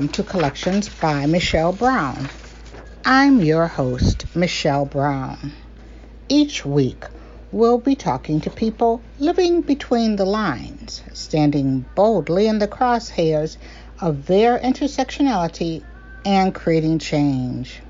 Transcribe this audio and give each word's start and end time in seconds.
Welcome 0.00 0.14
to 0.14 0.22
Collections 0.22 0.88
by 0.88 1.26
Michelle 1.26 1.74
Brown. 1.74 2.30
I'm 3.04 3.42
your 3.42 3.66
host, 3.66 4.34
Michelle 4.34 4.86
Brown. 4.86 5.52
Each 6.26 6.64
week, 6.64 7.04
we'll 7.52 7.76
be 7.76 7.94
talking 7.96 8.40
to 8.40 8.48
people 8.48 9.02
living 9.18 9.60
between 9.60 10.16
the 10.16 10.24
lines, 10.24 11.02
standing 11.12 11.84
boldly 11.94 12.46
in 12.46 12.60
the 12.60 12.66
crosshairs 12.66 13.58
of 14.00 14.24
their 14.24 14.58
intersectionality 14.58 15.84
and 16.24 16.54
creating 16.54 16.98
change. 16.98 17.82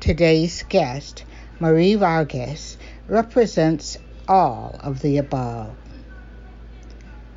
Today's 0.00 0.64
guest, 0.68 1.24
Marie 1.60 1.94
Varghese, 1.94 2.78
represents 3.06 3.96
all 4.26 4.74
of 4.80 5.02
the 5.02 5.18
above. 5.18 5.76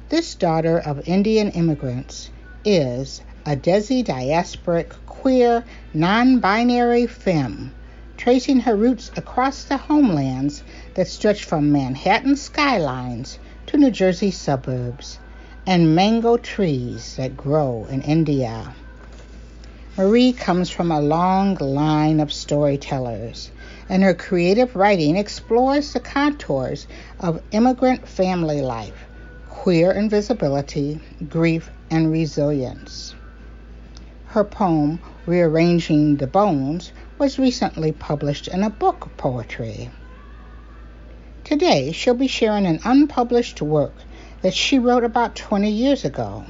This 0.10 0.34
daughter 0.34 0.80
of 0.80 1.08
Indian 1.08 1.52
immigrants 1.52 2.32
is 2.66 3.22
a 3.50 3.56
Desi 3.56 4.06
diasporic 4.06 4.92
queer 5.08 5.64
non 5.92 6.38
binary 6.38 7.08
femme, 7.08 7.72
tracing 8.16 8.60
her 8.60 8.76
roots 8.76 9.10
across 9.18 9.64
the 9.64 9.76
homelands 9.76 10.62
that 10.94 11.08
stretch 11.08 11.44
from 11.46 11.72
Manhattan 11.72 12.36
skylines 12.36 13.40
to 13.66 13.78
New 13.78 13.90
Jersey 13.90 14.30
suburbs 14.30 15.18
and 15.66 15.96
mango 15.96 16.38
trees 16.38 17.16
that 17.16 17.36
grow 17.36 17.88
in 17.90 18.04
India. 18.04 18.72
Marie 19.98 20.32
comes 20.32 20.70
from 20.70 20.92
a 20.92 21.02
long 21.02 21.56
line 21.56 22.20
of 22.20 22.32
storytellers, 22.32 23.50
and 23.90 24.04
her 24.04 24.14
creative 24.14 24.76
writing 24.76 25.18
explores 25.18 25.92
the 25.92 26.00
contours 26.00 26.86
of 27.20 27.42
immigrant 27.50 28.08
family 28.08 28.62
life, 28.62 29.08
queer 29.50 29.92
invisibility, 29.92 31.00
grief, 31.28 31.72
and 31.90 32.12
resilience. 32.12 33.16
Her 34.34 34.44
poem, 34.44 35.00
Rearranging 35.26 36.18
the 36.18 36.28
Bones, 36.28 36.92
was 37.18 37.40
recently 37.40 37.92
published 37.92 38.48
in 38.48 38.62
a 38.62 38.70
book 38.70 39.08
of 39.08 39.18
poetry. 39.18 39.90
Today, 41.44 41.92
she'll 41.92 42.14
be 42.14 42.28
sharing 42.28 42.68
an 42.68 42.80
unpublished 42.84 43.60
work 43.60 43.96
that 44.44 44.54
she 44.54 44.78
wrote 44.78 45.04
about 45.04 45.36
20 45.36 45.72
years 45.72 46.06
ago 46.06 46.46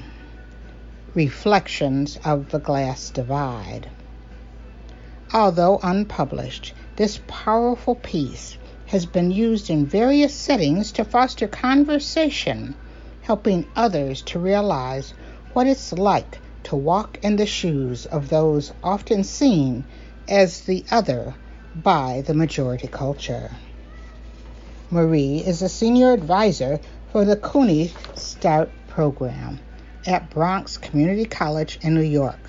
Reflections 1.14 2.20
of 2.26 2.52
the 2.52 2.60
Glass 2.60 3.12
Divide. 3.12 3.88
Although 5.34 5.80
unpublished, 5.82 6.74
this 6.98 7.22
powerful 7.28 7.96
piece 7.96 8.58
has 8.88 9.06
been 9.06 9.32
used 9.32 9.70
in 9.70 9.86
various 9.86 10.36
settings 10.36 10.92
to 10.92 11.06
foster 11.06 11.48
conversation, 11.48 12.76
helping 13.22 13.66
others 13.74 14.22
to 14.24 14.38
realize 14.38 15.14
what 15.54 15.66
it's 15.66 15.94
like 15.94 16.40
to 16.64 16.76
walk 16.76 17.20
in 17.22 17.36
the 17.36 17.46
shoes 17.46 18.06
of 18.06 18.30
those 18.30 18.72
often 18.84 19.24
seen 19.24 19.84
as 20.28 20.62
the 20.62 20.84
other 20.92 21.34
by 21.76 22.24
the 22.26 22.34
majority 22.34 22.88
culture. 22.88 23.52
Marie 24.92 25.38
is 25.38 25.62
a 25.62 25.70
senior 25.70 26.12
advisor 26.14 26.80
for 27.12 27.26
the 27.26 27.36
CUNY 27.36 27.94
START 28.16 28.70
program 28.88 29.60
at 30.06 30.30
Bronx 30.30 30.78
Community 30.78 31.26
College 31.26 31.80
in 31.82 31.94
New 31.94 32.02
York. 32.02 32.40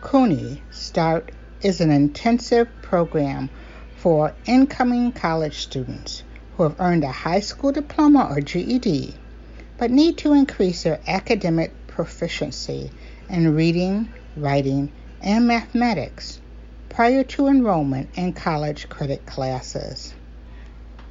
CUNY 0.00 0.62
START 0.70 1.32
is 1.62 1.80
an 1.80 1.90
intensive 1.90 2.68
program 2.82 3.50
for 3.96 4.32
incoming 4.46 5.12
college 5.12 5.58
students 5.58 6.22
who 6.56 6.62
have 6.62 6.80
earned 6.80 7.04
a 7.04 7.12
high 7.12 7.40
school 7.40 7.72
diploma 7.72 8.28
or 8.30 8.40
GED 8.40 9.14
but 9.76 9.90
need 9.90 10.18
to 10.18 10.34
increase 10.34 10.82
their 10.82 11.00
academic 11.06 11.72
proficiency 11.86 12.90
in 13.30 13.54
reading, 13.54 14.12
writing, 14.36 14.92
and 15.20 15.46
mathematics 15.46 16.40
prior 16.88 17.22
to 17.22 17.46
enrollment 17.46 18.10
in 18.16 18.32
college 18.32 18.88
credit 18.88 19.24
classes. 19.24 20.12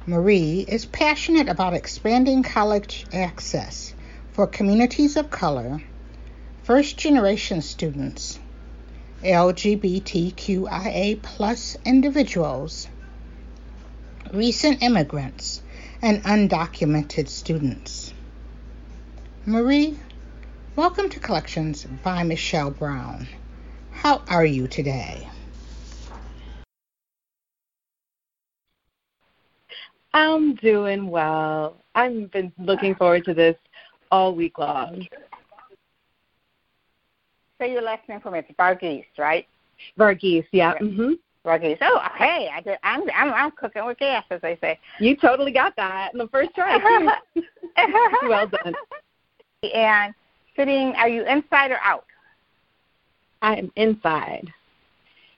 Marie 0.06 0.64
is 0.66 0.86
passionate 0.86 1.48
about 1.48 1.74
expanding 1.74 2.42
college 2.42 3.06
access 3.12 3.94
for 4.32 4.46
communities 4.46 5.16
of 5.16 5.30
color, 5.30 5.82
first 6.62 6.96
generation 6.96 7.62
students, 7.62 8.38
LGBTQIA 9.22 11.20
individuals, 11.84 12.88
recent 14.32 14.82
immigrants, 14.82 15.62
and 16.02 16.22
undocumented 16.24 17.28
students. 17.28 18.14
Marie, 19.44 19.98
welcome 20.76 21.08
to 21.10 21.18
Collections 21.18 21.84
by 22.02 22.22
Michelle 22.22 22.70
Brown. 22.70 23.26
How 23.90 24.22
are 24.28 24.44
you 24.44 24.68
today? 24.68 25.28
I'm 30.14 30.54
doing 30.56 31.08
well. 31.08 31.76
I've 31.94 32.30
been 32.30 32.52
looking 32.58 32.94
forward 32.94 33.24
to 33.24 33.34
this 33.34 33.56
all 34.10 34.34
week 34.34 34.58
long. 34.58 35.06
So 37.58 37.64
your 37.64 37.82
last 37.82 38.08
name 38.08 38.20
from 38.20 38.34
it's 38.34 38.50
Varghese, 38.58 39.04
right? 39.18 39.46
Varghese, 39.98 40.46
yeah. 40.52 40.74
Mm-hmm. 40.74 41.12
Varghese. 41.44 41.78
Oh, 41.82 42.00
hey, 42.16 42.48
I 42.52 42.60
did, 42.60 42.78
I'm 42.82 43.02
I'm 43.14 43.32
I'm 43.32 43.50
cooking 43.52 43.84
with 43.84 43.98
gas, 43.98 44.24
as 44.30 44.40
they 44.40 44.56
say. 44.60 44.78
You 44.98 45.16
totally 45.16 45.52
got 45.52 45.74
that 45.76 46.12
in 46.12 46.18
the 46.18 46.28
first 46.28 46.54
try. 46.54 46.76
well 48.22 48.46
done. 48.46 48.74
And 49.74 50.14
sitting, 50.60 50.94
are 50.96 51.08
you 51.08 51.24
inside 51.26 51.70
or 51.70 51.78
out? 51.82 52.04
I 53.42 53.56
am 53.56 53.72
inside. 53.76 54.52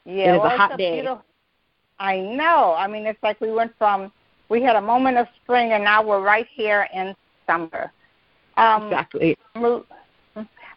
Yeah, 0.05 0.33
it 0.33 0.37
is 0.37 0.41
well, 0.41 0.47
a 0.47 0.57
hot 0.57 0.71
it's 0.73 0.79
day. 0.79 0.93
beautiful- 0.95 1.25
I 1.99 2.19
know. 2.19 2.75
I 2.77 2.89
mean, 2.89 3.07
it's 3.07 3.23
like 3.23 3.41
we 3.41 3.53
went 3.53 3.73
from 3.79 4.11
we 4.49 4.61
had 4.61 4.77
a 4.77 4.81
moment 4.81 5.17
of 5.17 5.29
spring, 5.43 5.73
and 5.73 5.85
now 5.85 6.03
we're 6.03 6.21
right 6.21 6.47
here 6.53 6.89
in 6.93 7.15
summer. 7.47 7.93
Um, 8.57 8.85
exactly. 8.85 9.37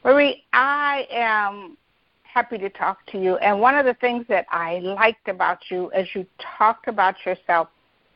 Marie, 0.03 0.43
I 0.53 1.07
am 1.09 1.75
happy 2.23 2.57
to 2.59 2.69
talk 2.69 3.05
to 3.07 3.21
you. 3.21 3.37
And 3.37 3.59
one 3.59 3.75
of 3.75 3.85
the 3.85 3.95
things 3.95 4.25
that 4.29 4.45
I 4.51 4.79
liked 4.79 5.27
about 5.27 5.59
you 5.69 5.89
is 5.91 6.07
you 6.13 6.25
talked 6.39 6.87
about 6.87 7.15
yourself. 7.25 7.69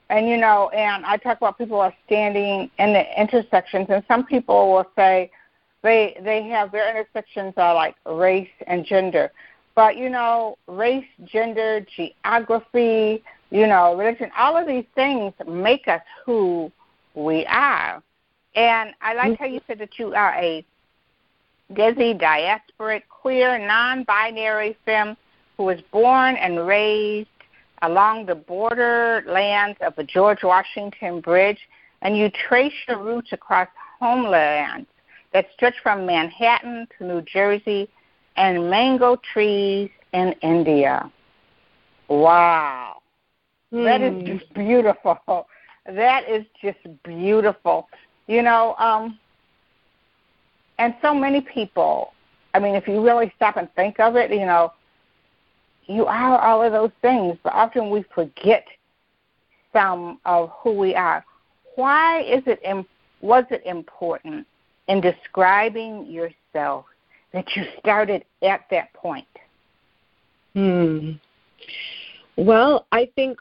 And, 0.09 0.29
you 0.29 0.37
know, 0.37 0.69
and 0.69 1.05
I 1.05 1.17
talk 1.17 1.37
about 1.37 1.57
people 1.57 1.81
are 1.81 1.93
standing 2.05 2.69
in 2.77 2.93
the 2.93 3.19
intersections, 3.19 3.87
and 3.89 4.03
some 4.07 4.25
people 4.25 4.71
will 4.71 4.89
say 4.95 5.31
they 5.83 6.19
they 6.23 6.43
have 6.43 6.71
their 6.71 6.89
intersections 6.89 7.53
are 7.57 7.73
like 7.73 7.95
race 8.05 8.49
and 8.67 8.85
gender. 8.85 9.31
But, 9.75 9.95
you 9.95 10.09
know, 10.09 10.57
race, 10.67 11.05
gender, 11.23 11.85
geography, 11.95 13.23
you 13.49 13.65
know, 13.65 13.95
religion, 13.95 14.29
all 14.37 14.57
of 14.57 14.67
these 14.67 14.83
things 14.93 15.33
make 15.47 15.87
us 15.87 16.01
who 16.25 16.69
we 17.15 17.45
are. 17.45 18.03
And 18.55 18.93
I 19.01 19.13
like 19.13 19.39
how 19.39 19.45
you 19.45 19.59
mm-hmm. 19.61 19.65
said 19.67 19.79
that 19.79 19.97
you 19.97 20.13
are 20.13 20.33
a 20.33 20.65
Desi 21.71 22.19
diasporic, 22.19 23.03
queer, 23.09 23.57
non 23.57 24.03
binary 24.03 24.75
femme 24.85 25.15
who 25.55 25.63
was 25.63 25.79
born 25.93 26.35
and 26.35 26.67
raised 26.67 27.29
along 27.81 28.25
the 28.25 28.35
borderlands 28.35 29.77
of 29.81 29.95
the 29.95 30.03
George 30.03 30.43
Washington 30.43 31.21
Bridge, 31.21 31.59
and 32.01 32.17
you 32.17 32.29
trace 32.49 32.73
your 32.87 33.01
roots 33.01 33.29
across 33.31 33.69
homelands 33.99 34.87
that 35.33 35.47
stretch 35.53 35.75
from 35.83 36.05
Manhattan 36.05 36.87
to 36.97 37.05
New 37.05 37.21
Jersey 37.21 37.89
and 38.35 38.69
mango 38.69 39.15
trees 39.33 39.89
in 40.13 40.33
India. 40.41 41.11
Wow. 42.07 43.01
That 43.83 44.01
is 44.01 44.15
Hmm. 44.15 44.25
just 44.25 44.51
beautiful. 44.53 45.17
That 45.85 46.29
is 46.29 46.45
just 46.61 46.77
beautiful. 47.03 47.87
You 48.27 48.43
know, 48.43 48.75
um, 48.77 49.17
and 50.77 50.93
so 51.01 51.13
many 51.13 51.41
people, 51.41 52.13
I 52.53 52.59
mean, 52.59 52.75
if 52.75 52.87
you 52.87 53.03
really 53.03 53.31
stop 53.35 53.57
and 53.57 53.67
think 53.75 53.99
of 53.99 54.15
it, 54.15 54.31
you 54.31 54.45
know, 54.45 54.71
you 55.87 56.05
are 56.05 56.39
all 56.39 56.61
of 56.61 56.71
those 56.71 56.91
things, 57.01 57.37
but 57.43 57.53
often 57.53 57.89
we 57.89 58.03
forget 58.13 58.65
some 59.73 60.19
of 60.25 60.49
who 60.61 60.73
we 60.73 60.95
are. 60.95 61.23
Why 61.75 62.21
is 62.21 62.43
it 62.45 62.59
was 63.21 63.45
it 63.49 63.63
important 63.65 64.45
in 64.89 64.99
describing 64.99 66.05
yourself 66.07 66.85
that 67.31 67.45
you 67.55 67.63
started 67.79 68.25
at 68.43 68.61
that 68.71 68.91
point? 68.93 69.27
Hmm. 70.53 71.11
Well, 72.35 72.87
I 72.91 73.09
think 73.15 73.37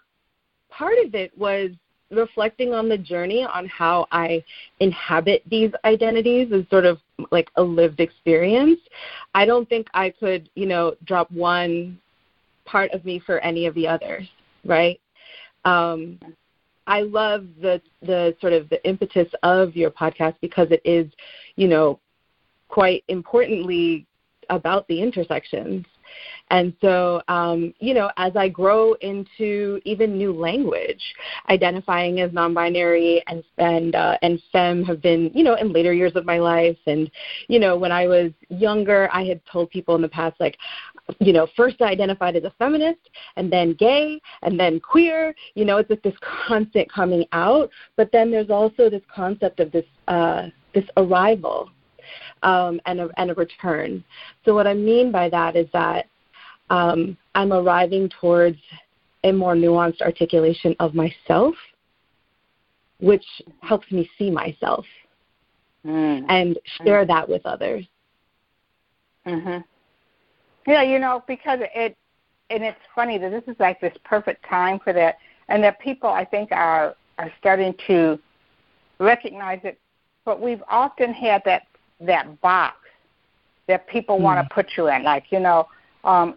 part 0.70 0.98
of 1.04 1.14
it 1.14 1.36
was 1.36 1.70
reflecting 2.10 2.72
on 2.74 2.88
the 2.88 2.98
journey 2.98 3.44
on 3.44 3.66
how 3.66 4.06
I 4.12 4.44
inhabit 4.80 5.42
these 5.50 5.70
identities 5.84 6.52
is 6.52 6.64
sort 6.70 6.84
of 6.84 6.98
like 7.30 7.50
a 7.56 7.62
lived 7.62 8.00
experience. 8.00 8.80
I 9.34 9.44
don't 9.44 9.68
think 9.68 9.88
I 9.94 10.10
could, 10.10 10.48
you 10.54 10.66
know, 10.66 10.94
drop 11.04 11.30
one 11.30 11.98
part 12.64 12.90
of 12.92 13.04
me 13.04 13.20
for 13.24 13.38
any 13.40 13.66
of 13.66 13.74
the 13.74 13.88
others, 13.88 14.28
right? 14.64 15.00
Um, 15.64 16.18
I 16.88 17.02
love 17.02 17.46
the 17.60 17.80
the 18.02 18.34
sort 18.40 18.52
of 18.54 18.68
the 18.70 18.84
impetus 18.88 19.28
of 19.42 19.76
your 19.76 19.90
podcast 19.90 20.34
because 20.40 20.68
it 20.70 20.80
is, 20.84 21.06
you 21.56 21.68
know, 21.68 22.00
quite 22.68 23.04
importantly 23.08 24.06
about 24.48 24.88
the 24.88 25.00
intersections 25.00 25.84
and 26.50 26.74
so, 26.80 27.20
um, 27.28 27.74
you 27.78 27.92
know, 27.94 28.10
as 28.16 28.34
I 28.36 28.48
grow 28.48 28.94
into 28.94 29.80
even 29.84 30.16
new 30.16 30.32
language, 30.32 31.02
identifying 31.50 32.20
as 32.20 32.32
non-binary 32.32 33.22
and 33.26 33.44
and 33.58 33.94
uh, 33.94 34.16
and 34.22 34.40
femme 34.50 34.82
have 34.84 35.02
been, 35.02 35.30
you 35.34 35.44
know, 35.44 35.54
in 35.54 35.72
later 35.72 35.92
years 35.92 36.12
of 36.16 36.24
my 36.24 36.38
life. 36.38 36.78
And 36.86 37.10
you 37.48 37.58
know, 37.58 37.76
when 37.76 37.92
I 37.92 38.06
was 38.06 38.32
younger, 38.48 39.08
I 39.12 39.24
had 39.24 39.40
told 39.50 39.70
people 39.70 39.94
in 39.94 40.02
the 40.02 40.08
past, 40.08 40.40
like, 40.40 40.56
you 41.20 41.32
know, 41.32 41.46
first 41.56 41.80
identified 41.80 42.36
as 42.36 42.44
a 42.44 42.52
feminist, 42.58 43.00
and 43.36 43.52
then 43.52 43.74
gay, 43.74 44.20
and 44.42 44.58
then 44.58 44.80
queer. 44.80 45.34
You 45.54 45.64
know, 45.64 45.78
it's 45.78 45.90
like 45.90 46.02
this 46.02 46.14
constant 46.46 46.90
coming 46.92 47.24
out. 47.32 47.70
But 47.96 48.10
then 48.12 48.30
there's 48.30 48.50
also 48.50 48.90
this 48.90 49.02
concept 49.14 49.60
of 49.60 49.72
this 49.72 49.86
uh, 50.06 50.48
this 50.74 50.84
arrival 50.96 51.70
um, 52.42 52.80
and 52.86 53.00
a 53.00 53.08
and 53.16 53.30
a 53.30 53.34
return. 53.34 54.04
So 54.44 54.54
what 54.54 54.66
I 54.66 54.74
mean 54.74 55.10
by 55.10 55.28
that 55.30 55.56
is 55.56 55.66
that 55.72 56.06
um, 56.70 57.16
I'm 57.34 57.52
arriving 57.52 58.10
towards 58.20 58.58
a 59.24 59.32
more 59.32 59.54
nuanced 59.54 60.00
articulation 60.00 60.76
of 60.80 60.94
myself, 60.94 61.54
which 63.00 63.24
helps 63.62 63.90
me 63.90 64.08
see 64.18 64.30
myself 64.30 64.84
mm. 65.84 66.24
and 66.28 66.58
share 66.84 67.04
mm. 67.04 67.08
that 67.08 67.28
with 67.28 67.44
others. 67.44 67.84
Mhm. 69.26 69.64
Yeah, 70.68 70.82
you 70.82 70.98
know, 70.98 71.24
because 71.26 71.60
it 71.74 71.96
and 72.50 72.62
it's 72.62 72.78
funny 72.94 73.16
that 73.16 73.30
this 73.30 73.42
is 73.46 73.58
like 73.58 73.80
this 73.80 73.96
perfect 74.04 74.44
time 74.48 74.78
for 74.84 74.92
that, 74.92 75.16
and 75.48 75.64
that 75.64 75.80
people 75.80 76.10
I 76.10 76.26
think 76.26 76.52
are 76.52 76.94
are 77.18 77.32
starting 77.40 77.74
to 77.86 78.18
recognize 78.98 79.60
it. 79.64 79.78
But 80.26 80.42
we've 80.42 80.62
often 80.68 81.14
had 81.14 81.40
that 81.46 81.62
that 82.00 82.38
box 82.42 82.76
that 83.66 83.88
people 83.88 84.18
mm. 84.18 84.22
want 84.22 84.46
to 84.46 84.54
put 84.54 84.66
you 84.76 84.88
in, 84.88 85.04
like 85.04 85.24
you 85.30 85.40
know, 85.40 85.68
um, 86.04 86.36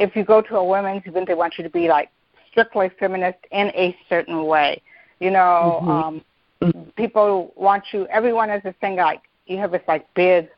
if 0.00 0.16
you 0.16 0.24
go 0.24 0.42
to 0.42 0.56
a 0.56 0.64
women's 0.64 1.02
event, 1.06 1.28
they 1.28 1.34
want 1.34 1.54
you 1.56 1.62
to 1.62 1.70
be 1.70 1.86
like 1.86 2.10
strictly 2.50 2.90
feminist 2.98 3.38
in 3.52 3.68
a 3.68 3.96
certain 4.08 4.44
way. 4.44 4.82
You 5.20 5.30
know, 5.30 5.80
mm-hmm. 5.82 6.68
um, 6.68 6.92
people 6.96 7.52
want 7.54 7.84
you. 7.92 8.08
Everyone 8.08 8.48
has 8.48 8.62
this 8.64 8.74
thing 8.80 8.96
like 8.96 9.20
you 9.46 9.56
have 9.58 9.70
this 9.70 9.82
like 9.86 10.12
big 10.14 10.48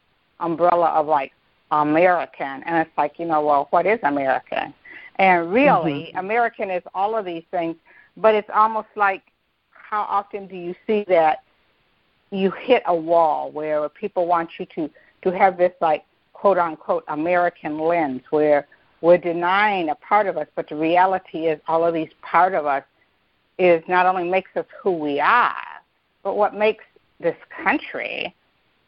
umbrella 0.40 0.86
of 0.86 1.06
like 1.06 1.32
American, 1.70 2.62
and 2.64 2.76
it's 2.76 2.96
like 2.96 3.18
you 3.18 3.26
know, 3.26 3.44
well, 3.44 3.68
what 3.70 3.86
is 3.86 3.98
American? 4.02 4.74
And 5.16 5.52
really, 5.52 6.08
mm-hmm. 6.08 6.18
American 6.18 6.70
is 6.70 6.82
all 6.94 7.16
of 7.16 7.24
these 7.24 7.44
things, 7.50 7.76
but 8.16 8.34
it's 8.34 8.50
almost 8.54 8.88
like 8.96 9.22
how 9.70 10.02
often 10.02 10.46
do 10.46 10.56
you 10.56 10.74
see 10.86 11.04
that 11.08 11.42
you 12.30 12.50
hit 12.50 12.82
a 12.86 12.94
wall 12.94 13.50
where 13.50 13.88
people 13.88 14.26
want 14.26 14.50
you 14.58 14.66
to 14.74 14.90
to 15.22 15.30
have 15.36 15.58
this 15.58 15.72
like 15.80 16.04
quote 16.32 16.58
unquote 16.58 17.04
American 17.08 17.78
lens 17.78 18.22
where 18.30 18.66
we're 19.00 19.18
denying 19.18 19.88
a 19.88 19.94
part 19.94 20.26
of 20.26 20.36
us, 20.36 20.46
but 20.54 20.68
the 20.68 20.76
reality 20.76 21.46
is 21.46 21.58
all 21.68 21.84
of 21.84 21.94
these 21.94 22.10
part 22.22 22.54
of 22.54 22.66
us 22.66 22.84
is 23.58 23.82
not 23.88 24.06
only 24.06 24.24
makes 24.24 24.50
us 24.56 24.66
who 24.82 24.92
we 24.92 25.20
are, 25.20 25.54
but 26.22 26.36
what 26.36 26.54
makes 26.54 26.84
this 27.18 27.36
country, 27.62 28.34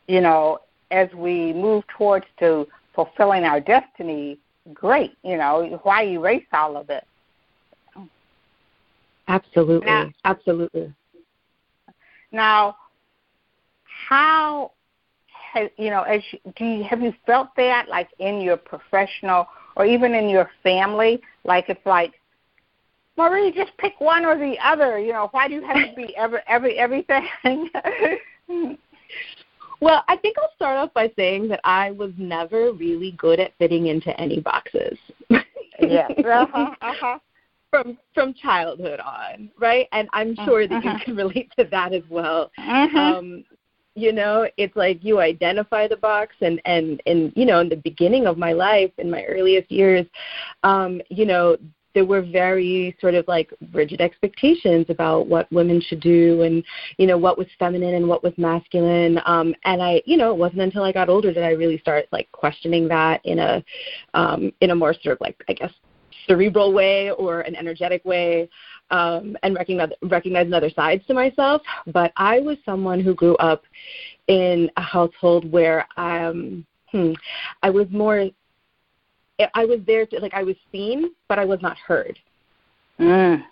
you 0.09 0.21
know, 0.21 0.59
as 0.93 1.09
we 1.15 1.53
move 1.55 1.85
towards 1.97 2.27
to 2.39 2.67
fulfilling 2.95 3.45
our 3.45 3.61
destiny, 3.61 4.39
great. 4.73 5.13
You 5.25 5.39
know, 5.39 5.81
why 5.83 6.05
erase 6.05 6.45
all 6.53 6.77
of 6.77 6.91
it? 6.91 7.05
Absolutely, 9.29 9.87
now, 9.87 10.11
absolutely. 10.25 10.95
Now, 12.31 12.77
how 14.09 14.73
has, 15.53 15.71
you 15.77 15.91
know, 15.91 16.03
as 16.03 16.21
you, 16.31 16.39
do 16.57 16.65
you 16.65 16.85
have 16.85 17.01
you 17.01 17.15
felt 17.27 17.49
that 17.57 17.89
like 17.89 18.09
in 18.19 18.41
your 18.41 18.57
professional 18.57 19.47
or 19.77 19.87
even 19.87 20.15
in 20.15 20.29
your 20.29 20.51
family, 20.63 21.21
like 21.45 21.69
it's 21.69 21.85
like, 21.87 22.13
Marie, 23.17 23.53
just 23.53 23.77
pick 23.79 24.01
one 24.01 24.25
or 24.25 24.37
the 24.37 24.57
other. 24.63 24.99
You 24.99 25.13
know, 25.13 25.29
why 25.33 25.49
do 25.49 25.55
you 25.55 25.63
have 25.63 25.77
to 25.77 25.93
be 25.97 26.15
every 26.17 26.41
every 26.47 26.79
everything? 26.79 27.69
well, 29.83 30.05
I 30.07 30.17
think 30.17 30.37
I'll 30.39 30.55
start 30.55 30.79
off 30.79 30.95
by 30.95 31.11
saying 31.17 31.49
that 31.49 31.61
I 31.65 31.91
was 31.91 32.13
never 32.17 32.73
really 32.73 33.13
good 33.19 33.41
at 33.41 33.53
fitting 33.59 33.89
into 33.89 34.19
any 34.19 34.41
boxes. 34.41 34.97
yes. 35.81 36.11
Uh-huh. 36.25 36.71
Uh-huh. 36.81 37.19
From 37.71 37.99
from 38.15 38.35
childhood 38.35 39.01
on, 39.01 39.51
right? 39.59 39.89
And 39.93 40.09
I'm 40.13 40.37
sure 40.45 40.69
that 40.69 40.77
uh-huh. 40.77 40.99
you 40.99 41.05
can 41.05 41.17
relate 41.25 41.51
to 41.59 41.65
that 41.71 41.93
as 41.93 42.03
well. 42.11 42.51
Uh-huh. 42.59 42.99
Um, 42.99 43.45
you 43.95 44.13
know 44.13 44.49
it's 44.57 44.75
like 44.77 45.05
you 45.05 45.21
identify 45.21 45.87
the 45.87 45.97
box 45.97 46.35
and 46.41 46.63
and 46.65 47.03
and 47.07 47.33
you 47.37 47.45
know 47.45 47.61
in 47.61 47.69
the 47.69 47.77
beginning 47.77 48.27
of 48.27 48.39
my 48.39 48.53
life 48.53 48.91
in 48.97 49.11
my 49.11 49.23
earliest 49.25 49.71
years 49.71 50.07
um 50.63 51.03
you 51.11 51.27
know 51.27 51.59
there 51.95 52.05
were 52.05 52.23
very 52.23 52.97
sort 53.01 53.15
of 53.15 53.27
like 53.29 53.53
rigid 53.73 54.01
expectations 54.01 54.87
about 54.89 55.27
what 55.27 55.51
women 55.53 55.81
should 55.81 56.01
do 56.01 56.43
and 56.43 56.65
you 56.99 57.07
know 57.07 57.19
what 57.19 57.39
was 57.39 57.47
feminine 57.59 57.95
and 57.95 58.09
what 58.09 58.23
was 58.23 58.33
masculine 58.37 59.21
um 59.27 59.55
and 59.65 59.83
i 59.83 60.03
you 60.07 60.17
know 60.17 60.31
it 60.31 60.37
wasn't 60.37 60.61
until 60.61 60.85
i 60.85 60.93
got 60.93 61.09
older 61.09 61.33
that 61.33 61.45
i 61.45 61.51
really 61.51 61.79
started 61.79 62.07
like 62.13 62.31
questioning 62.33 62.89
that 62.89 63.21
in 63.25 63.39
a 63.39 63.63
um 64.15 64.53
in 64.61 64.71
a 64.71 64.75
more 64.75 64.95
sort 65.03 65.15
of 65.15 65.21
like 65.21 65.43
i 65.49 65.53
guess 65.53 65.73
cerebral 66.27 66.73
way 66.73 67.11
or 67.13 67.41
an 67.43 67.57
energetic 67.57 68.05
way 68.05 68.49
um, 68.91 69.37
and 69.43 69.55
recognize, 69.55 69.91
recognize 70.03 70.53
other 70.53 70.71
sides 70.71 71.05
to 71.07 71.15
myself. 71.15 71.63
But 71.87 72.13
I 72.17 72.41
was 72.41 72.59
someone 72.65 73.01
who 73.01 73.15
grew 73.15 73.37
up 73.37 73.65
in 74.29 74.71
a 74.77 74.83
household 74.83 75.51
where 75.51 75.87
um, 75.97 76.65
hmm, 76.91 77.13
I 77.63 77.71
was 77.71 77.87
more, 77.91 78.29
I 79.55 79.65
was 79.65 79.81
there 79.87 80.07
to, 80.07 80.19
like, 80.19 80.35
I 80.35 80.43
was 80.43 80.57
seen, 80.71 81.11
but 81.29 81.39
I 81.39 81.45
was 81.45 81.61
not 81.63 81.77
heard. 81.79 82.19
Mm. 82.99 83.43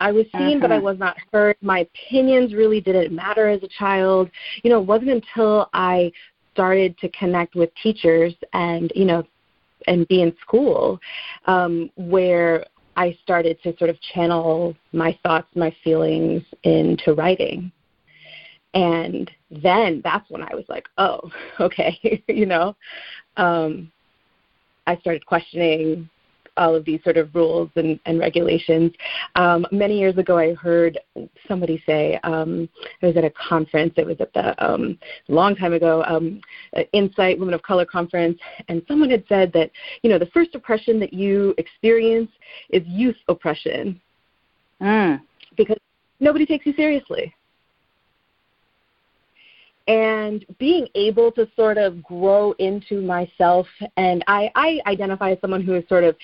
I 0.00 0.10
was 0.10 0.26
seen, 0.32 0.58
uh-huh. 0.58 0.60
but 0.60 0.72
I 0.72 0.78
was 0.78 0.98
not 0.98 1.16
heard. 1.32 1.56
My 1.62 1.80
opinions 1.80 2.54
really 2.54 2.80
didn't 2.80 3.14
matter 3.14 3.48
as 3.48 3.62
a 3.62 3.68
child. 3.68 4.30
You 4.64 4.70
know, 4.70 4.80
it 4.80 4.86
wasn't 4.86 5.10
until 5.10 5.70
I 5.72 6.10
started 6.52 6.98
to 6.98 7.08
connect 7.10 7.54
with 7.54 7.70
teachers 7.82 8.34
and, 8.52 8.90
you 8.94 9.04
know, 9.04 9.24
and 9.86 10.06
be 10.08 10.22
in 10.22 10.34
school 10.40 11.00
um, 11.46 11.90
where 11.96 12.64
I 12.96 13.16
started 13.22 13.62
to 13.62 13.76
sort 13.78 13.90
of 13.90 14.00
channel 14.14 14.76
my 14.92 15.18
thoughts, 15.22 15.48
my 15.54 15.74
feelings 15.82 16.42
into 16.64 17.14
writing. 17.14 17.72
And 18.74 19.30
then 19.50 20.00
that's 20.02 20.28
when 20.30 20.42
I 20.42 20.54
was 20.54 20.64
like, 20.68 20.86
oh, 20.98 21.30
okay, 21.60 22.22
you 22.28 22.46
know. 22.46 22.76
Um, 23.36 23.90
I 24.86 24.96
started 24.96 25.24
questioning 25.26 26.08
all 26.56 26.74
of 26.74 26.84
these 26.84 27.02
sort 27.02 27.16
of 27.16 27.34
rules 27.34 27.70
and, 27.76 27.98
and 28.04 28.18
regulations. 28.18 28.92
Um, 29.36 29.66
many 29.72 29.98
years 29.98 30.18
ago, 30.18 30.36
I 30.38 30.54
heard 30.54 30.98
somebody 31.48 31.82
say, 31.86 32.18
um, 32.24 32.68
I 33.02 33.06
was 33.06 33.16
at 33.16 33.24
a 33.24 33.30
conference, 33.30 33.94
it 33.96 34.06
was 34.06 34.16
at 34.20 34.32
the 34.34 34.54
um, 34.64 34.98
long 35.28 35.56
time 35.56 35.72
ago, 35.72 36.04
um, 36.06 36.40
INCITE 36.92 37.38
Women 37.38 37.54
of 37.54 37.62
Color 37.62 37.86
Conference, 37.86 38.38
and 38.68 38.82
someone 38.86 39.10
had 39.10 39.24
said 39.28 39.52
that, 39.54 39.70
you 40.02 40.10
know, 40.10 40.18
the 40.18 40.26
first 40.26 40.54
oppression 40.54 41.00
that 41.00 41.12
you 41.12 41.54
experience 41.58 42.30
is 42.70 42.82
youth 42.86 43.16
oppression. 43.28 44.00
Mm. 44.80 45.22
Because 45.56 45.78
nobody 46.20 46.44
takes 46.44 46.66
you 46.66 46.74
seriously 46.74 47.34
and 49.88 50.44
being 50.58 50.86
able 50.94 51.32
to 51.32 51.48
sort 51.56 51.78
of 51.78 52.02
grow 52.02 52.52
into 52.58 53.00
myself 53.00 53.66
and 53.96 54.24
I, 54.26 54.50
I 54.54 54.80
identify 54.86 55.32
as 55.32 55.40
someone 55.40 55.62
who 55.62 55.74
is 55.74 55.88
sort 55.88 56.04
of 56.04 56.16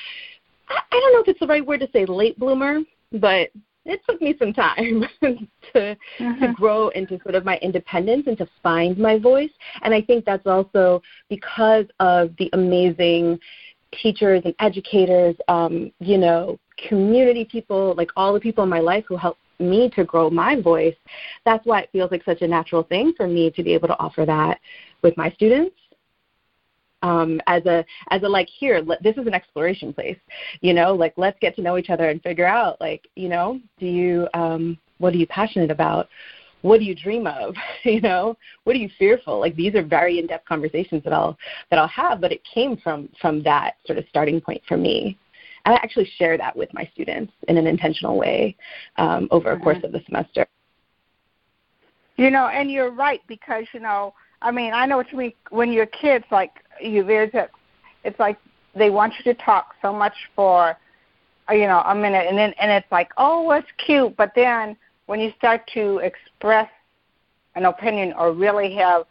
I 0.71 0.83
don't 0.91 1.13
know 1.13 1.21
if 1.21 1.29
it's 1.29 1.41
the 1.41 1.47
right 1.47 1.65
word 1.65 1.81
to 1.81 1.89
say 1.93 2.05
late 2.05 2.39
bloomer, 2.39 2.81
but 3.13 3.51
it 3.85 4.01
took 4.09 4.21
me 4.21 4.35
some 4.39 4.53
time 4.53 5.05
to 5.23 5.93
uh-huh. 5.93 6.47
to 6.47 6.53
grow 6.55 6.89
into 6.89 7.19
sort 7.23 7.35
of 7.35 7.45
my 7.45 7.57
independence 7.59 8.25
and 8.27 8.37
to 8.39 8.49
find 8.63 8.99
my 8.99 9.19
voice. 9.19 9.51
And 9.83 9.95
I 9.95 10.03
think 10.03 10.25
that's 10.25 10.47
also 10.47 11.03
because 11.29 11.87
of 12.01 12.33
the 12.39 12.51
amazing 12.53 13.39
teachers 14.03 14.43
and 14.45 14.55
educators, 14.61 15.35
um, 15.49 15.91
you 16.01 16.19
know, 16.19 16.59
community 16.89 17.47
people, 17.51 17.95
like 17.97 18.11
all 18.15 18.35
the 18.35 18.41
people 18.41 18.63
in 18.63 18.71
my 18.71 18.81
life 18.81 19.05
who 19.09 19.17
helped 19.17 19.41
me 19.59 19.91
to 19.91 20.05
grow 20.05 20.31
my 20.31 20.61
voice, 20.61 20.97
that's 21.45 21.65
why 21.67 21.81
it 21.81 21.91
feels 21.93 22.11
like 22.11 22.25
such 22.25 22.43
a 22.43 22.49
natural 22.49 22.83
thing 22.83 23.13
for 23.17 23.27
me 23.27 23.51
to 23.51 23.63
be 23.63 23.75
able 23.75 23.89
to 23.89 23.99
offer 23.99 24.25
that 24.25 24.61
with 25.03 25.17
my 25.17 25.31
students. 25.31 25.75
Um, 27.03 27.41
as 27.47 27.65
a 27.67 27.85
as 28.11 28.25
a 28.25 28.29
like 28.29 28.49
here 28.49 28.81
let, 28.85 29.01
this 29.05 29.17
is 29.17 29.29
an 29.29 29.33
exploration 29.33 29.95
place 29.95 30.19
you 30.63 30.75
know 30.75 30.93
like 30.97 31.15
let's 31.17 31.39
get 31.39 31.55
to 31.55 31.63
know 31.63 31.79
each 31.79 31.91
other 31.91 32.09
and 32.11 32.21
figure 32.21 32.45
out 32.45 32.81
like 32.81 33.07
you 33.15 33.29
know 33.29 33.61
do 33.79 33.87
you 33.87 34.27
um, 34.35 34.77
what 34.99 35.15
are 35.15 35.17
you 35.17 35.27
passionate 35.27 35.71
about? 35.71 36.09
What 36.63 36.81
do 36.81 36.85
you 36.85 36.95
dream 36.95 37.27
of? 37.27 37.55
You 37.85 38.01
know 38.01 38.37
what 38.65 38.77
are 38.77 38.81
you 38.81 38.91
fearful? 38.99 39.39
Like 39.41 39.55
these 39.57 39.75
are 39.75 39.83
very 39.83 40.19
in 40.19 40.27
depth 40.27 40.47
conversations 40.47 41.03
that 41.05 41.13
i'll 41.13 41.39
that 41.71 41.79
i'll 41.79 41.89
have 41.89 42.21
but 42.21 42.33
it 42.33 42.43
came 42.45 42.77
from 42.77 43.09
from 43.21 43.43
that 43.45 43.77
sort 43.87 43.99
of 43.99 44.05
starting 44.09 44.41
point 44.41 44.61
for 44.67 44.77
me 44.77 45.17
i 45.69 45.75
actually 45.75 46.09
share 46.17 46.37
that 46.39 46.57
with 46.57 46.73
my 46.73 46.89
students 46.93 47.33
in 47.49 47.57
an 47.57 47.67
intentional 47.67 48.19
way 48.19 48.57
um, 48.97 49.29
over 49.31 49.53
a 49.53 49.59
course 49.59 49.77
mm-hmm. 49.79 49.87
of 49.87 49.93
the 49.93 50.03
semester 50.07 50.47
you 52.17 52.31
know 52.31 52.49
and 52.49 52.71
you're 52.71 52.91
right 52.91 53.21
because 53.29 53.65
you 53.73 53.81
know 53.81 54.13
i 54.43 54.51
mean 54.51 54.73
i 54.73 54.87
know 54.87 54.97
what 54.97 55.11
you 55.13 55.19
mean 55.19 55.33
when 55.51 55.73
you're 55.73 55.87
kids 55.87 56.25
like 56.31 56.53
you 56.81 57.05
there's 57.05 57.33
a 57.35 57.49
it's 58.05 58.19
like 58.19 58.39
they 58.75 58.91
want 58.91 59.13
you 59.19 59.33
to 59.33 59.41
talk 59.43 59.75
so 59.83 59.93
much 59.93 60.15
for 60.35 60.77
you 61.51 61.67
know 61.67 61.83
a 61.87 61.95
minute 61.95 62.27
and 62.29 62.37
then 62.37 62.53
and 62.61 62.71
it's 62.71 62.91
like 62.93 63.11
oh 63.17 63.51
it's 63.53 63.69
cute 63.85 64.17
but 64.17 64.33
then 64.35 64.77
when 65.07 65.21
you 65.21 65.33
start 65.39 65.63
to 65.73 65.99
express 65.99 66.69
an 67.55 67.65
opinion 67.65 68.13
or 68.19 68.33
really 68.33 68.75
have 68.75 69.05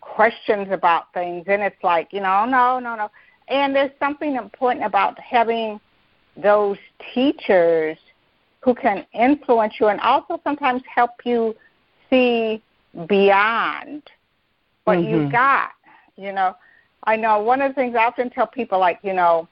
questions 0.00 0.68
about 0.70 1.12
things, 1.12 1.44
then 1.46 1.60
it's 1.60 1.82
like, 1.82 2.12
you 2.12 2.20
know, 2.20 2.44
no, 2.46 2.78
no, 2.78 2.94
no. 2.94 3.10
And 3.48 3.74
there's 3.74 3.90
something 3.98 4.36
important 4.36 4.84
about 4.84 5.18
having 5.18 5.80
those 6.36 6.78
teachers 7.14 7.96
who 8.60 8.74
can 8.74 9.06
influence 9.12 9.74
you 9.80 9.86
and 9.86 10.00
also 10.00 10.40
sometimes 10.44 10.82
help 10.92 11.12
you 11.24 11.54
see 12.10 12.62
beyond 13.06 14.02
what 14.84 14.98
mm-hmm. 14.98 15.26
you 15.26 15.30
got. 15.30 15.70
You 16.16 16.32
know, 16.32 16.56
I 17.04 17.16
know 17.16 17.40
one 17.40 17.60
of 17.60 17.70
the 17.70 17.74
things 17.74 17.94
I 17.94 18.04
often 18.04 18.30
tell 18.30 18.46
people, 18.46 18.78
like, 18.78 18.98
you 19.02 19.12
know, 19.12 19.48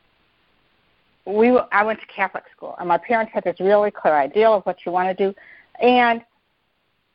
we 1.26 1.58
I 1.72 1.82
went 1.84 2.00
to 2.00 2.06
Catholic 2.06 2.44
school, 2.54 2.74
and 2.78 2.88
my 2.88 2.98
parents 2.98 3.32
had 3.32 3.44
this 3.44 3.58
really 3.60 3.90
clear 3.90 4.14
idea 4.14 4.48
of 4.48 4.62
what 4.64 4.84
you 4.84 4.92
want 4.92 5.16
to 5.16 5.26
do, 5.26 5.34
and 5.80 6.22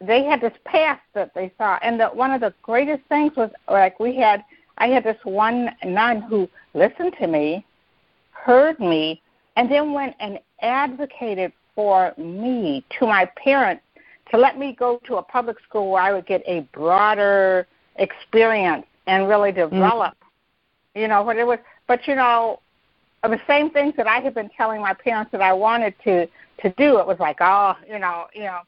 they 0.02 0.24
had 0.24 0.42
this 0.42 0.54
path 0.66 1.00
that 1.14 1.34
they 1.36 1.52
saw. 1.58 1.78
And 1.82 2.00
the, 2.00 2.08
one 2.08 2.32
of 2.32 2.42
the 2.42 2.54
greatest 2.62 3.04
things 3.10 3.34
was 3.36 3.52
like 3.70 4.00
we 4.00 4.16
had, 4.16 4.44
I 4.78 4.88
had 4.88 5.04
this 5.04 5.18
one 5.24 5.70
nun 5.84 6.22
who 6.22 6.50
listened 6.74 7.14
to 7.20 7.28
me, 7.28 7.66
heard 8.32 8.80
me, 8.80 9.22
and 9.60 9.70
then 9.70 9.92
went 9.92 10.16
and 10.22 10.40
advocated 10.62 11.52
for 11.76 12.14
me 12.18 12.82
to 12.98 13.06
my 13.06 13.26
parents 13.36 13.84
to 14.32 14.38
let 14.38 14.58
me 14.58 14.74
go 14.74 15.02
to 15.06 15.18
a 15.18 15.22
public 15.22 15.58
school 15.68 15.92
where 15.92 16.02
I 16.02 16.14
would 16.14 16.26
get 16.26 16.42
a 16.48 16.62
broader 16.72 17.68
experience 17.98 18.86
and 19.06 19.28
really 19.28 19.52
mm-hmm. 19.52 19.76
develop, 19.76 20.14
mm-hmm. 20.14 21.02
you 21.02 21.08
know, 21.10 21.24
what 21.24 21.36
it 21.36 21.46
was. 21.46 21.60
But 21.90 22.08
you 22.08 22.16
know, 22.16 22.62
the 23.22 23.42
same 23.48 23.70
things 23.70 23.96
that 23.98 24.08
I 24.08 24.20
had 24.20 24.34
been 24.34 24.50
telling 24.56 24.80
my 24.80 24.94
parents 24.94 25.34
that 25.34 25.42
I 25.42 25.52
wanted 25.52 25.94
to 26.06 26.26
to 26.62 26.74
do. 26.78 26.98
It 27.00 27.06
was 27.06 27.18
like, 27.20 27.38
oh, 27.42 27.74
you 27.86 28.00
know, 28.00 28.28
you 28.34 28.44
know. 28.44 28.60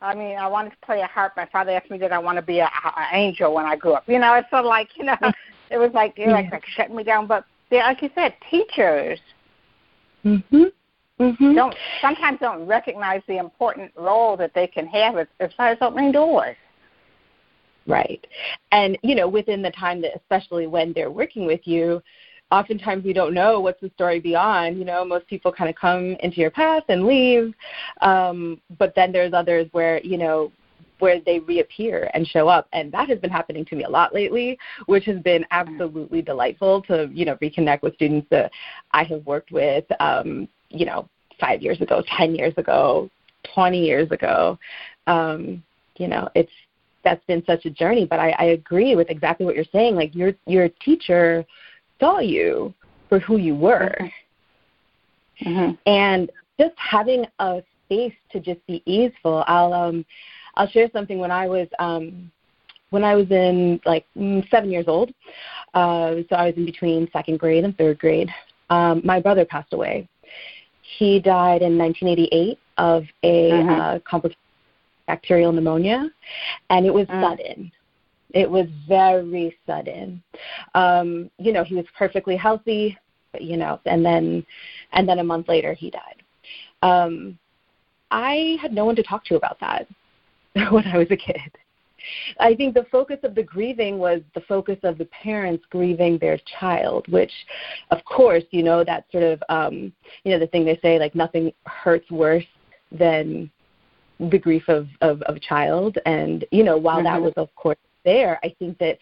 I 0.00 0.14
mean, 0.14 0.38
I 0.38 0.46
wanted 0.46 0.70
to 0.70 0.76
play 0.82 1.02
a 1.02 1.06
harp. 1.06 1.34
My 1.36 1.44
father 1.52 1.72
asked 1.72 1.90
me 1.90 1.98
did 1.98 2.12
I 2.12 2.18
want 2.18 2.36
to 2.36 2.42
be 2.42 2.60
an 2.60 2.68
angel 3.12 3.52
when 3.52 3.66
I 3.66 3.76
grew 3.76 3.92
up. 3.92 4.04
You 4.08 4.18
know, 4.18 4.32
it's 4.36 4.48
sort 4.48 4.64
of 4.64 4.68
like 4.70 4.88
you 4.96 5.04
know, 5.04 5.18
it 5.70 5.76
was 5.76 5.90
like 5.92 6.16
you 6.16 6.28
know, 6.28 6.32
like, 6.32 6.50
like 6.50 6.64
shutting 6.64 6.96
me 6.96 7.04
down. 7.04 7.26
But 7.26 7.44
they, 7.68 7.80
like 7.80 8.00
you 8.00 8.08
said, 8.14 8.34
teachers 8.50 9.20
mm-hmm. 10.24 10.64
Mm-hmm. 11.20 11.54
don't 11.54 11.74
sometimes 12.00 12.38
don't 12.40 12.66
recognize 12.66 13.20
the 13.28 13.36
important 13.36 13.92
role 13.96 14.36
that 14.38 14.52
they 14.54 14.66
can 14.66 14.86
have 14.86 15.18
as, 15.18 15.26
as 15.40 15.50
far 15.56 15.68
as 15.68 15.78
opening 15.80 16.12
doors. 16.12 16.56
Right, 17.86 18.24
and 18.72 18.96
you 19.02 19.14
know, 19.14 19.28
within 19.28 19.62
the 19.62 19.70
time 19.72 20.00
that, 20.02 20.12
especially 20.16 20.66
when 20.66 20.92
they're 20.92 21.10
working 21.10 21.46
with 21.46 21.60
you, 21.64 22.02
oftentimes 22.50 23.04
we 23.04 23.12
don't 23.12 23.34
know 23.34 23.60
what's 23.60 23.80
the 23.80 23.90
story 23.94 24.20
beyond. 24.20 24.78
You 24.78 24.84
know, 24.84 25.04
most 25.04 25.26
people 25.26 25.52
kind 25.52 25.68
of 25.68 25.76
come 25.76 26.16
into 26.20 26.40
your 26.40 26.50
path 26.50 26.84
and 26.88 27.04
leave, 27.04 27.52
um, 28.00 28.60
but 28.78 28.94
then 28.94 29.12
there's 29.12 29.32
others 29.32 29.68
where 29.72 30.00
you 30.00 30.16
know 30.16 30.52
where 31.00 31.20
they 31.20 31.38
reappear 31.40 32.10
and 32.14 32.26
show 32.26 32.48
up 32.48 32.68
and 32.72 32.92
that 32.92 33.08
has 33.08 33.18
been 33.18 33.30
happening 33.30 33.64
to 33.64 33.76
me 33.76 33.84
a 33.84 33.88
lot 33.88 34.14
lately 34.14 34.58
which 34.86 35.04
has 35.04 35.18
been 35.20 35.44
absolutely 35.50 36.22
delightful 36.22 36.82
to 36.82 37.08
you 37.12 37.24
know 37.24 37.36
reconnect 37.36 37.82
with 37.82 37.94
students 37.94 38.26
that 38.30 38.50
i 38.92 39.02
have 39.02 39.24
worked 39.26 39.50
with 39.50 39.84
um 40.00 40.48
you 40.68 40.86
know 40.86 41.08
five 41.38 41.62
years 41.62 41.80
ago 41.80 42.02
ten 42.16 42.34
years 42.34 42.54
ago 42.56 43.10
twenty 43.54 43.84
years 43.84 44.10
ago 44.10 44.58
um 45.06 45.62
you 45.96 46.06
know 46.06 46.28
it's 46.34 46.52
that's 47.02 47.24
been 47.24 47.42
such 47.46 47.64
a 47.64 47.70
journey 47.70 48.04
but 48.04 48.20
i 48.20 48.30
i 48.38 48.44
agree 48.46 48.94
with 48.94 49.10
exactly 49.10 49.46
what 49.46 49.54
you're 49.54 49.64
saying 49.72 49.94
like 49.94 50.14
your 50.14 50.32
your 50.46 50.68
teacher 50.84 51.44
saw 52.00 52.18
you 52.18 52.74
for 53.10 53.18
who 53.20 53.36
you 53.36 53.54
were. 53.54 53.94
Mm-hmm. 55.44 55.48
mm-hmm. 55.48 55.72
And 55.86 56.30
just 56.58 56.74
having 56.76 57.26
a 57.38 57.62
space 57.84 58.14
to 58.32 58.40
just 58.40 58.64
be 58.66 58.82
easeful. 58.86 59.44
I'll 59.46 59.74
um 59.74 60.06
I'll 60.54 60.68
share 60.68 60.88
something 60.92 61.18
when 61.18 61.30
I 61.30 61.48
was 61.48 61.68
um 61.78 62.30
when 62.90 63.04
I 63.04 63.14
was 63.14 63.30
in 63.30 63.80
like 63.84 64.04
mm, 64.16 64.48
seven 64.50 64.70
years 64.70 64.86
old. 64.88 65.12
Uh, 65.74 66.16
so 66.28 66.36
I 66.36 66.46
was 66.46 66.54
in 66.56 66.66
between 66.66 67.08
second 67.12 67.38
grade 67.38 67.64
and 67.64 67.76
third 67.78 67.98
grade. 67.98 68.28
Um, 68.68 69.00
my 69.04 69.20
brother 69.20 69.44
passed 69.44 69.72
away. 69.72 70.08
He 70.98 71.20
died 71.20 71.62
in 71.62 71.78
1988 71.78 72.58
of 72.78 73.04
a 73.22 73.50
mm-hmm. 73.50 73.68
uh, 73.68 73.98
complicated 74.00 74.38
bacterial 75.06 75.52
pneumonia, 75.52 76.08
and 76.70 76.86
it 76.86 76.94
was 76.94 77.06
mm. 77.06 77.20
sudden. 77.22 77.72
It 78.32 78.48
was 78.48 78.66
very 78.86 79.56
sudden. 79.66 80.22
Um, 80.74 81.30
you 81.38 81.52
know, 81.52 81.64
he 81.64 81.74
was 81.74 81.84
perfectly 81.98 82.36
healthy, 82.36 82.96
you 83.38 83.56
know, 83.56 83.80
and 83.86 84.04
then 84.04 84.46
and 84.92 85.08
then 85.08 85.18
a 85.18 85.24
month 85.24 85.48
later 85.48 85.74
he 85.74 85.90
died. 85.90 86.22
Um, 86.82 87.38
I 88.12 88.56
had 88.60 88.72
no 88.72 88.84
one 88.84 88.96
to 88.96 89.02
talk 89.02 89.24
to 89.26 89.36
about 89.36 89.58
that 89.60 89.86
when 90.70 90.86
I 90.86 90.98
was 90.98 91.10
a 91.10 91.16
kid. 91.16 91.56
I 92.38 92.54
think 92.54 92.74
the 92.74 92.86
focus 92.90 93.18
of 93.24 93.34
the 93.34 93.42
grieving 93.42 93.98
was 93.98 94.22
the 94.34 94.40
focus 94.42 94.78
of 94.84 94.98
the 94.98 95.04
parents 95.06 95.64
grieving 95.70 96.18
their 96.18 96.38
child, 96.58 97.06
which, 97.08 97.32
of 97.90 98.02
course, 98.04 98.44
you 98.50 98.62
know, 98.62 98.84
that 98.84 99.04
sort 99.12 99.24
of, 99.24 99.42
um, 99.48 99.92
you 100.24 100.32
know, 100.32 100.38
the 100.38 100.46
thing 100.46 100.64
they 100.64 100.78
say, 100.82 100.98
like, 100.98 101.14
nothing 101.14 101.52
hurts 101.66 102.10
worse 102.10 102.44
than 102.90 103.50
the 104.18 104.38
grief 104.38 104.64
of, 104.68 104.88
of, 105.02 105.22
of 105.22 105.36
a 105.36 105.40
child. 105.40 105.98
And, 106.06 106.44
you 106.50 106.64
know, 106.64 106.76
while 106.76 106.96
mm-hmm. 106.96 107.04
that 107.04 107.22
was, 107.22 107.34
of 107.36 107.54
course, 107.54 107.78
there, 108.04 108.40
I 108.42 108.54
think 108.58 108.78
that 108.78 108.98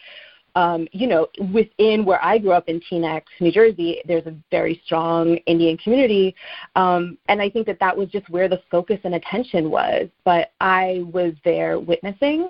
um, 0.58 0.88
you 0.90 1.06
know, 1.06 1.28
within 1.52 2.04
where 2.04 2.22
I 2.24 2.36
grew 2.36 2.50
up 2.50 2.68
in 2.68 2.80
Teaneck, 2.80 3.22
New 3.38 3.52
Jersey, 3.52 4.02
there's 4.08 4.26
a 4.26 4.34
very 4.50 4.82
strong 4.84 5.36
Indian 5.46 5.76
community, 5.76 6.34
um, 6.74 7.16
and 7.28 7.40
I 7.40 7.48
think 7.48 7.64
that 7.68 7.78
that 7.78 7.96
was 7.96 8.08
just 8.08 8.28
where 8.28 8.48
the 8.48 8.60
focus 8.68 8.98
and 9.04 9.14
attention 9.14 9.70
was. 9.70 10.08
But 10.24 10.50
I 10.60 11.04
was 11.12 11.34
there 11.44 11.78
witnessing. 11.78 12.48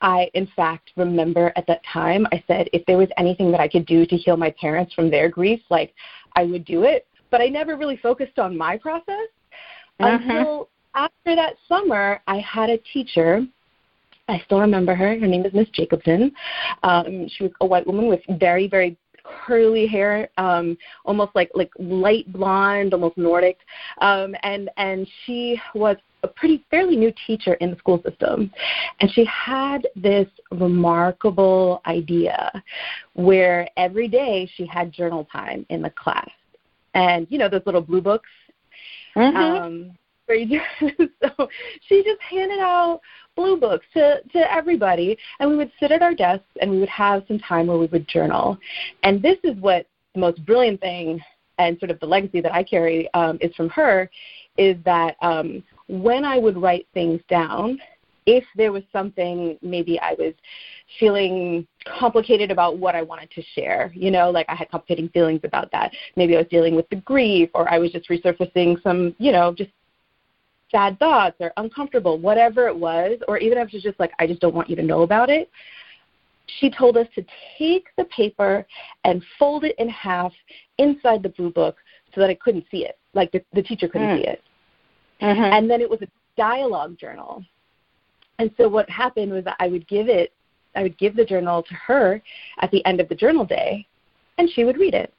I, 0.00 0.28
in 0.34 0.48
fact, 0.56 0.90
remember 0.96 1.52
at 1.54 1.68
that 1.68 1.82
time 1.90 2.26
I 2.32 2.42
said 2.48 2.68
if 2.72 2.84
there 2.86 2.98
was 2.98 3.08
anything 3.16 3.52
that 3.52 3.60
I 3.60 3.68
could 3.68 3.86
do 3.86 4.04
to 4.06 4.16
heal 4.16 4.36
my 4.36 4.52
parents 4.60 4.92
from 4.92 5.08
their 5.08 5.28
grief, 5.28 5.60
like 5.70 5.94
I 6.34 6.42
would 6.42 6.64
do 6.64 6.82
it. 6.82 7.06
But 7.30 7.42
I 7.42 7.46
never 7.46 7.76
really 7.76 7.96
focused 7.96 8.40
on 8.40 8.58
my 8.58 8.76
process 8.76 9.28
mm-hmm. 10.00 10.30
until 10.30 10.68
after 10.96 11.36
that 11.36 11.54
summer. 11.68 12.20
I 12.26 12.40
had 12.40 12.70
a 12.70 12.78
teacher 12.92 13.46
I 14.28 14.42
still 14.44 14.60
remember 14.60 14.94
her. 14.94 15.18
Her 15.18 15.26
name 15.26 15.44
is 15.46 15.52
Miss 15.52 15.68
Jacobson. 15.70 16.32
Um, 16.82 17.28
she 17.28 17.44
was 17.44 17.52
a 17.60 17.66
white 17.66 17.86
woman 17.86 18.06
with 18.08 18.20
very, 18.38 18.68
very 18.68 18.96
curly 19.44 19.86
hair, 19.86 20.28
um, 20.38 20.76
almost 21.04 21.32
like 21.34 21.50
like 21.54 21.70
light 21.78 22.30
blonde, 22.32 22.92
almost 22.92 23.16
Nordic, 23.16 23.58
um, 24.00 24.34
and 24.42 24.70
and 24.76 25.06
she 25.24 25.60
was 25.74 25.96
a 26.22 26.28
pretty 26.28 26.64
fairly 26.70 26.96
new 26.96 27.12
teacher 27.26 27.54
in 27.54 27.70
the 27.70 27.76
school 27.76 28.02
system, 28.02 28.50
and 29.00 29.10
she 29.12 29.24
had 29.26 29.86
this 29.94 30.28
remarkable 30.50 31.80
idea 31.86 32.50
where 33.14 33.68
every 33.76 34.08
day 34.08 34.50
she 34.56 34.66
had 34.66 34.92
journal 34.92 35.26
time 35.32 35.66
in 35.70 35.82
the 35.82 35.90
class, 35.90 36.30
and 36.94 37.26
you 37.30 37.38
know 37.38 37.48
those 37.48 37.62
little 37.66 37.82
blue 37.82 38.00
books. 38.00 38.30
Mm-hmm. 39.16 39.36
Um, 39.36 39.98
so 41.22 41.48
she 41.88 42.02
just 42.02 42.20
handed 42.20 42.58
out 42.58 43.00
blue 43.36 43.58
books 43.58 43.86
to, 43.94 44.20
to 44.32 44.52
everybody. 44.52 45.16
And 45.38 45.50
we 45.50 45.56
would 45.56 45.72
sit 45.78 45.92
at 45.92 46.02
our 46.02 46.14
desks 46.14 46.46
and 46.60 46.70
we 46.70 46.78
would 46.78 46.88
have 46.88 47.24
some 47.28 47.38
time 47.38 47.66
where 47.66 47.78
we 47.78 47.86
would 47.86 48.08
journal. 48.08 48.58
And 49.02 49.22
this 49.22 49.38
is 49.44 49.56
what 49.60 49.86
the 50.14 50.20
most 50.20 50.44
brilliant 50.46 50.80
thing 50.80 51.20
and 51.58 51.78
sort 51.78 51.90
of 51.90 52.00
the 52.00 52.06
legacy 52.06 52.40
that 52.40 52.52
I 52.52 52.62
carry 52.62 53.12
um, 53.14 53.38
is 53.40 53.54
from 53.54 53.68
her 53.70 54.10
is 54.58 54.76
that 54.84 55.16
um, 55.22 55.62
when 55.88 56.24
I 56.24 56.38
would 56.38 56.56
write 56.56 56.86
things 56.92 57.20
down, 57.28 57.78
if 58.26 58.44
there 58.56 58.72
was 58.72 58.82
something 58.92 59.56
maybe 59.62 60.00
I 60.00 60.14
was 60.18 60.34
feeling 60.98 61.66
complicated 61.98 62.50
about 62.50 62.78
what 62.78 62.96
I 62.96 63.02
wanted 63.02 63.30
to 63.32 63.42
share, 63.54 63.92
you 63.94 64.10
know, 64.10 64.30
like 64.30 64.46
I 64.48 64.56
had 64.56 64.68
complicating 64.68 65.08
feelings 65.10 65.40
about 65.44 65.70
that. 65.70 65.92
Maybe 66.16 66.34
I 66.34 66.40
was 66.40 66.48
dealing 66.48 66.74
with 66.74 66.88
the 66.90 66.96
grief 66.96 67.50
or 67.54 67.72
I 67.72 67.78
was 67.78 67.92
just 67.92 68.08
resurfacing 68.08 68.82
some, 68.82 69.14
you 69.18 69.30
know, 69.30 69.54
just 69.54 69.70
sad 70.70 70.98
thoughts 70.98 71.36
or 71.40 71.52
uncomfortable, 71.56 72.18
whatever 72.18 72.66
it 72.66 72.76
was, 72.76 73.18
or 73.28 73.38
even 73.38 73.58
if 73.58 73.68
it 73.68 73.74
was 73.74 73.82
just 73.82 74.00
like, 74.00 74.12
I 74.18 74.26
just 74.26 74.40
don't 74.40 74.54
want 74.54 74.68
you 74.68 74.76
to 74.76 74.82
know 74.82 75.02
about 75.02 75.30
it. 75.30 75.50
She 76.60 76.70
told 76.70 76.96
us 76.96 77.06
to 77.14 77.24
take 77.58 77.86
the 77.96 78.04
paper 78.04 78.66
and 79.04 79.22
fold 79.38 79.64
it 79.64 79.74
in 79.78 79.88
half 79.88 80.32
inside 80.78 81.22
the 81.22 81.30
blue 81.30 81.50
book 81.50 81.76
so 82.14 82.20
that 82.20 82.30
I 82.30 82.34
couldn't 82.34 82.64
see 82.70 82.84
it, 82.84 82.98
like 83.14 83.32
the, 83.32 83.42
the 83.52 83.62
teacher 83.62 83.88
couldn't 83.88 84.08
mm. 84.08 84.18
see 84.18 84.28
it. 84.28 84.42
Mm-hmm. 85.20 85.42
And 85.42 85.70
then 85.70 85.80
it 85.80 85.90
was 85.90 86.02
a 86.02 86.08
dialogue 86.36 86.98
journal. 86.98 87.44
And 88.38 88.50
so 88.56 88.68
what 88.68 88.88
happened 88.90 89.32
was 89.32 89.44
that 89.44 89.56
I 89.58 89.68
would 89.68 89.88
give 89.88 90.08
it, 90.08 90.32
I 90.74 90.82
would 90.82 90.98
give 90.98 91.16
the 91.16 91.24
journal 91.24 91.62
to 91.62 91.74
her 91.74 92.22
at 92.60 92.70
the 92.70 92.84
end 92.86 93.00
of 93.00 93.08
the 93.08 93.14
journal 93.14 93.44
day, 93.44 93.86
and 94.38 94.48
she 94.50 94.64
would 94.64 94.76
read 94.76 94.94
it. 94.94 95.12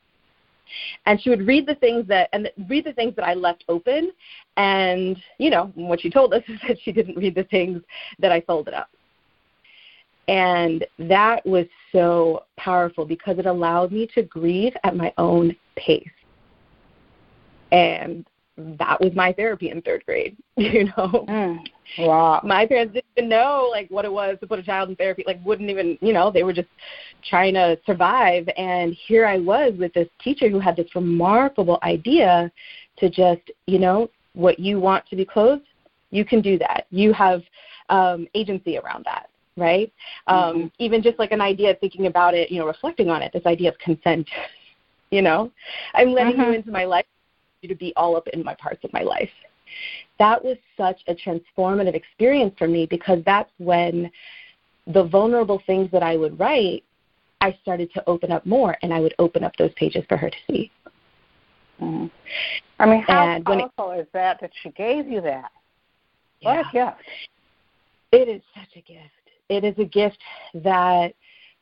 And 1.06 1.22
she 1.22 1.30
would 1.30 1.46
read 1.46 1.66
the 1.66 1.76
things 1.76 2.08
that 2.08 2.30
and 2.34 2.50
read 2.70 2.86
the 2.86 2.94
things 2.94 3.16
that 3.16 3.26
I 3.26 3.34
left 3.34 3.64
open, 3.70 4.12
and 4.58 5.18
you 5.38 5.50
know 5.50 5.72
what 5.76 6.02
she 6.02 6.10
told 6.10 6.34
us 6.34 6.44
is 6.48 6.60
that 6.68 6.78
she 6.84 6.92
didn't 6.92 7.18
read 7.18 7.36
the 7.36 7.46
things 7.46 7.82
that 8.20 8.32
I 8.32 8.42
folded 8.42 8.74
up. 8.74 8.90
And 10.28 10.86
that 11.00 11.46
was 11.46 11.66
so 11.94 12.44
powerful 12.58 13.06
because 13.06 13.40
it 13.40 13.46
allowed 13.46 13.94
me 13.94 14.10
to 14.14 14.24
grieve 14.24 14.74
at 14.84 14.96
my 14.96 15.14
own 15.18 15.56
pace. 15.78 16.06
And 17.72 18.26
that 18.58 19.00
was 19.00 19.14
my 19.16 19.32
therapy 19.34 19.70
in 19.70 19.82
third 19.82 20.04
grade, 20.06 20.36
you 20.58 20.86
know. 20.86 21.26
Mm, 21.28 21.60
wow. 22.00 22.42
My 22.44 22.66
parents 22.66 22.94
didn't 22.94 23.06
even 23.16 23.30
know 23.30 23.70
like 23.72 23.90
what 23.90 24.06
it 24.06 24.12
was 24.12 24.38
to 24.40 24.48
put 24.48 24.60
a 24.60 24.64
child 24.64 24.90
in 24.90 24.96
therapy, 24.96 25.24
like 25.28 25.44
wouldn't 25.46 25.70
even 25.70 25.98
you 26.02 26.14
know, 26.14 26.32
they 26.32 26.44
were 26.44 26.54
just 26.54 26.70
trying 27.30 27.54
to 27.54 27.78
survive 27.86 28.48
and 28.58 28.96
here 29.08 29.26
I 29.26 29.38
was 29.38 29.74
with 29.78 29.94
this 29.94 30.08
teacher 30.24 30.50
who 30.50 30.60
had 30.60 30.76
this 30.76 30.96
remarkable 30.96 31.80
idea 31.84 32.52
to 32.98 33.10
just, 33.10 33.52
you 33.68 33.80
know, 33.80 34.10
what 34.34 34.60
you 34.60 34.80
want 34.80 35.08
to 35.10 35.16
be 35.16 35.26
closed, 35.26 35.64
you 36.10 36.26
can 36.26 36.42
do 36.42 36.58
that. 36.58 36.88
You 36.90 37.14
have 37.14 37.42
um 37.90 38.28
agency 38.34 38.78
around 38.78 39.06
that 39.06 39.30
right? 39.56 39.92
Um, 40.28 40.38
mm-hmm. 40.38 40.68
Even 40.78 41.02
just 41.02 41.18
like 41.18 41.32
an 41.32 41.42
idea, 41.42 41.76
thinking 41.82 42.06
about 42.06 42.36
it, 42.36 42.52
you 42.52 42.60
know, 42.60 42.68
reflecting 42.68 43.10
on 43.10 43.24
it, 43.24 43.34
this 43.34 43.46
idea 43.46 43.70
of 43.70 43.78
consent. 43.80 44.28
You 45.10 45.22
know, 45.22 45.52
I'm 45.94 46.12
letting 46.12 46.34
mm-hmm. 46.34 46.52
you 46.52 46.58
into 46.58 46.70
my 46.70 46.84
life 46.84 47.06
to 47.68 47.76
be 47.76 47.94
all 47.96 48.16
up 48.16 48.28
in 48.30 48.44
my 48.44 48.56
parts 48.56 48.84
of 48.84 48.92
my 48.94 49.02
life. 49.02 49.30
That 50.20 50.44
was 50.44 50.58
such 50.76 51.00
a 51.08 51.16
transformative 51.16 51.94
experience 51.94 52.54
for 52.58 52.68
me 52.68 52.86
because 52.86 53.20
that's 53.26 53.52
when 53.58 54.10
the 54.88 55.04
vulnerable 55.04 55.62
things 55.66 55.92
that 55.92 56.04
I 56.04 56.16
would 56.16 56.40
write, 56.40 56.84
I 57.42 57.58
started 57.62 57.92
to 57.94 58.10
open 58.10 58.32
up 58.32 58.46
more, 58.46 58.78
and 58.82 58.94
I 58.94 59.00
would 59.00 59.14
open 59.20 59.44
up 59.44 59.56
those 59.58 59.74
pages 59.76 60.04
for 60.08 60.18
her 60.18 60.30
to 60.30 60.38
see. 60.50 60.72
Mm-hmm. 61.82 62.08
I 62.80 62.86
mean, 62.86 63.04
how 63.04 63.28
and 63.28 63.46
powerful 63.46 63.92
it, 63.92 64.02
is 64.02 64.08
that 64.14 64.40
that 64.42 64.52
she 64.64 64.70
gave 64.72 65.08
you 65.08 65.22
that? 65.22 65.52
What 66.42 66.66
yeah. 66.74 66.92
a 66.92 66.94
gift! 66.94 67.08
It 68.14 68.30
is 68.30 68.42
such 68.56 68.70
a 68.78 68.82
gift 68.82 69.12
it 69.50 69.64
is 69.64 69.76
a 69.78 69.86
gift 69.86 70.20
that 70.54 71.14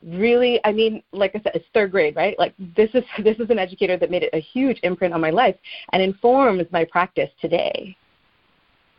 really 0.06 0.60
i 0.64 0.72
mean 0.72 1.02
like 1.12 1.32
i 1.36 1.40
said 1.40 1.52
it's 1.56 1.66
third 1.74 1.92
grade 1.92 2.16
right? 2.16 2.38
Like 2.38 2.54
this 2.76 2.90
is 2.94 3.04
this 3.24 3.38
is 3.40 3.50
an 3.50 3.60
educator 3.60 3.98
that 3.98 4.12
made 4.12 4.30
a 4.34 4.40
huge 4.40 4.80
imprint 4.84 5.14
on 5.14 5.22
my 5.22 5.32
life 5.32 5.56
and 5.92 6.02
informs 6.02 6.64
my 6.72 6.86
practice 6.86 7.30
today. 7.42 7.96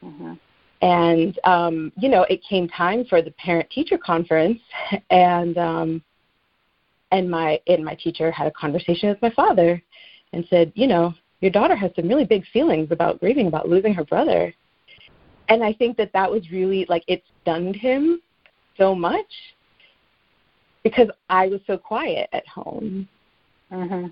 Mm-hmm. 0.04 0.34
and 0.82 1.38
um 1.44 1.90
you 1.96 2.10
know 2.10 2.26
it 2.28 2.42
came 2.48 2.68
time 2.68 3.06
for 3.06 3.22
the 3.22 3.30
parent 3.32 3.68
teacher 3.70 3.96
conference 3.96 4.60
and 5.10 5.56
um 5.56 6.02
and 7.12 7.30
my 7.30 7.58
and 7.66 7.82
my 7.82 7.94
teacher 7.94 8.30
had 8.30 8.46
a 8.46 8.50
conversation 8.50 9.08
with 9.08 9.20
my 9.22 9.30
father 9.30 9.82
and 10.34 10.46
said 10.50 10.70
you 10.74 10.86
know 10.86 11.14
your 11.40 11.50
daughter 11.50 11.74
has 11.74 11.90
some 11.96 12.08
really 12.08 12.26
big 12.26 12.44
feelings 12.52 12.88
about 12.90 13.20
grieving 13.20 13.46
about 13.46 13.68
losing 13.68 13.94
her 13.94 14.04
brother. 14.04 14.52
And 15.48 15.64
i 15.64 15.72
think 15.72 15.96
that 15.96 16.12
that 16.12 16.30
was 16.30 16.50
really 16.50 16.84
like 16.88 17.04
it 17.08 17.22
stunned 17.40 17.76
him 17.76 18.20
so 18.76 18.94
much 18.94 19.32
because 20.86 21.08
I 21.28 21.48
was 21.48 21.60
so 21.66 21.76
quiet 21.76 22.28
at 22.32 22.46
home. 22.46 23.08
Mm-hmm. 23.72 24.06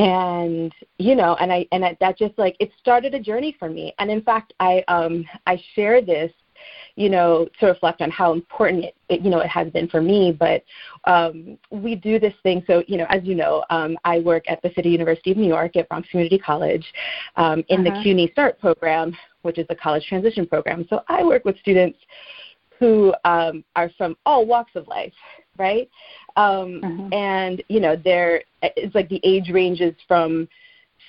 And 0.00 0.72
you 0.98 1.16
know, 1.16 1.34
and 1.40 1.52
I 1.52 1.66
and 1.72 1.84
I, 1.84 1.96
that 1.98 2.16
just 2.16 2.38
like 2.38 2.56
it 2.60 2.70
started 2.80 3.14
a 3.14 3.20
journey 3.20 3.56
for 3.58 3.68
me. 3.68 3.92
And 3.98 4.12
in 4.12 4.22
fact, 4.22 4.52
I 4.60 4.84
um 4.86 5.24
I 5.48 5.60
share 5.74 6.00
this, 6.00 6.30
you 6.94 7.08
know, 7.08 7.48
to 7.58 7.66
reflect 7.66 8.00
on 8.00 8.12
how 8.12 8.32
important 8.32 8.84
it, 8.84 8.94
it 9.08 9.20
you 9.22 9.30
know 9.30 9.40
it 9.40 9.48
has 9.48 9.70
been 9.72 9.88
for 9.88 10.00
me. 10.00 10.30
But 10.30 10.62
um, 11.04 11.58
we 11.70 11.96
do 11.96 12.20
this 12.20 12.34
thing. 12.44 12.62
So 12.68 12.84
you 12.86 12.96
know, 12.96 13.06
as 13.08 13.24
you 13.24 13.34
know, 13.34 13.64
um, 13.70 13.98
I 14.04 14.20
work 14.20 14.44
at 14.48 14.62
the 14.62 14.70
City 14.76 14.90
University 14.90 15.32
of 15.32 15.36
New 15.36 15.48
York 15.48 15.74
at 15.74 15.88
Bronx 15.88 16.08
Community 16.10 16.38
College 16.38 16.86
um, 17.34 17.64
in 17.70 17.84
uh-huh. 17.84 17.96
the 17.96 18.02
CUNY 18.04 18.30
Start 18.30 18.60
program, 18.60 19.16
which 19.42 19.58
is 19.58 19.66
the 19.66 19.74
college 19.74 20.06
transition 20.06 20.46
program. 20.46 20.86
So 20.88 21.02
I 21.08 21.24
work 21.24 21.44
with 21.44 21.58
students 21.58 21.98
who 22.84 23.14
um, 23.24 23.64
are 23.76 23.90
from 23.96 24.14
all 24.26 24.44
walks 24.44 24.72
of 24.74 24.86
life, 24.88 25.14
right? 25.56 25.88
Um, 26.36 26.82
mm-hmm. 26.82 27.14
And 27.14 27.64
you 27.68 27.80
know, 27.80 27.96
they're 27.96 28.42
it's 28.62 28.94
like 28.94 29.08
the 29.08 29.22
age 29.24 29.48
ranges 29.50 29.94
from 30.06 30.46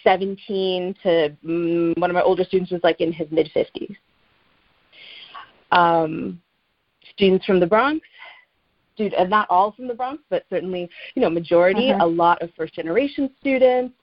17 0.05 0.95
to 1.03 1.35
um, 1.43 1.93
one 1.97 2.09
of 2.09 2.13
my 2.13 2.21
older 2.21 2.45
students 2.45 2.71
was 2.71 2.79
like 2.81 3.01
in 3.01 3.11
his 3.11 3.27
mid 3.29 3.51
50s. 3.53 3.93
Um, 5.73 6.41
students 7.13 7.45
from 7.45 7.59
the 7.59 7.67
Bronx, 7.67 8.05
dude, 8.95 9.13
and 9.13 9.29
not 9.29 9.47
all 9.49 9.73
from 9.73 9.89
the 9.89 9.93
Bronx, 9.93 10.23
but 10.29 10.45
certainly, 10.49 10.89
you 11.15 11.21
know, 11.21 11.29
majority, 11.29 11.89
mm-hmm. 11.89 11.99
a 11.99 12.05
lot 12.05 12.41
of 12.41 12.51
first 12.55 12.73
generation 12.73 13.29
students, 13.41 13.93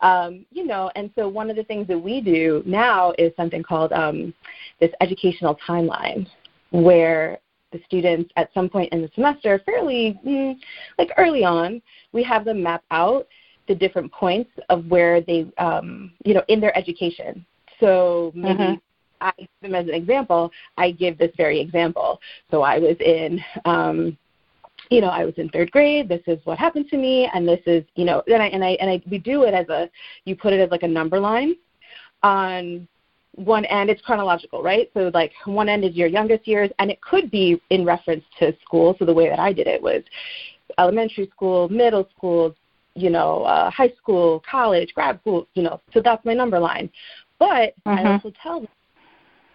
um, 0.00 0.44
you 0.50 0.66
know, 0.66 0.90
and 0.96 1.12
so 1.14 1.28
one 1.28 1.48
of 1.48 1.54
the 1.54 1.62
things 1.62 1.86
that 1.86 1.98
we 1.98 2.20
do 2.20 2.62
now 2.66 3.12
is 3.18 3.32
something 3.36 3.62
called 3.62 3.92
um, 3.92 4.34
this 4.80 4.90
educational 5.00 5.56
timeline, 5.68 6.26
where 6.70 7.38
the 7.72 7.80
students 7.86 8.30
at 8.36 8.52
some 8.52 8.68
point 8.68 8.92
in 8.92 9.02
the 9.02 9.10
semester, 9.14 9.60
fairly 9.64 10.18
mm, 10.26 10.56
like 10.98 11.10
early 11.16 11.44
on, 11.44 11.80
we 12.12 12.22
have 12.22 12.44
them 12.44 12.62
map 12.62 12.82
out 12.90 13.26
the 13.68 13.74
different 13.74 14.10
points 14.12 14.50
of 14.68 14.86
where 14.86 15.20
they, 15.20 15.50
um, 15.58 16.12
you 16.24 16.34
know, 16.34 16.42
in 16.48 16.60
their 16.60 16.76
education. 16.76 17.44
So 17.78 18.32
maybe 18.34 18.58
mm-hmm. 18.58 18.74
I 19.20 19.32
give 19.38 19.48
them 19.62 19.74
as 19.74 19.86
an 19.86 19.94
example. 19.94 20.50
I 20.76 20.90
give 20.90 21.18
this 21.18 21.30
very 21.36 21.60
example. 21.60 22.20
So 22.50 22.62
I 22.62 22.78
was 22.78 22.96
in. 23.00 23.40
Um, 23.64 24.16
you 24.90 25.00
know, 25.00 25.08
I 25.08 25.24
was 25.24 25.34
in 25.36 25.48
third 25.50 25.70
grade. 25.70 26.08
This 26.08 26.22
is 26.26 26.40
what 26.44 26.58
happened 26.58 26.88
to 26.90 26.96
me, 26.96 27.30
and 27.32 27.46
this 27.46 27.60
is, 27.64 27.84
you 27.94 28.04
know, 28.04 28.24
and 28.26 28.42
I 28.42 28.46
and 28.46 28.64
I 28.64 28.70
and 28.80 28.90
I 28.90 29.00
we 29.08 29.18
do 29.18 29.44
it 29.44 29.54
as 29.54 29.68
a, 29.68 29.88
you 30.24 30.34
put 30.34 30.52
it 30.52 30.58
as 30.58 30.70
like 30.70 30.82
a 30.82 30.88
number 30.88 31.20
line 31.20 31.54
on 32.24 32.88
one 33.34 33.64
end 33.66 33.90
it's 33.90 34.02
chronological 34.02 34.62
right? 34.62 34.90
So 34.94 35.10
like 35.14 35.32
one 35.44 35.68
end 35.68 35.84
is 35.84 35.94
your 35.94 36.08
youngest 36.08 36.46
years 36.46 36.70
and 36.78 36.90
it 36.90 37.00
could 37.00 37.30
be 37.30 37.60
in 37.70 37.84
reference 37.84 38.24
to 38.38 38.54
school. 38.64 38.96
So 38.98 39.04
the 39.04 39.14
way 39.14 39.28
that 39.28 39.38
i 39.38 39.52
did 39.52 39.66
it 39.66 39.82
was 39.82 40.02
elementary 40.78 41.28
school 41.30 41.68
middle 41.68 42.08
school 42.16 42.54
you 42.94 43.10
know 43.10 43.42
uh, 43.42 43.70
high 43.70 43.92
school 43.98 44.42
college 44.48 44.92
grad 44.94 45.20
school 45.20 45.46
you 45.54 45.62
know 45.62 45.80
so 45.92 46.00
that's 46.02 46.24
my 46.24 46.34
number 46.34 46.58
line. 46.58 46.90
But 47.38 47.74
i 47.86 47.96
mm-hmm. 47.96 48.06
also 48.06 48.32
tell 48.42 48.60
them 48.60 48.68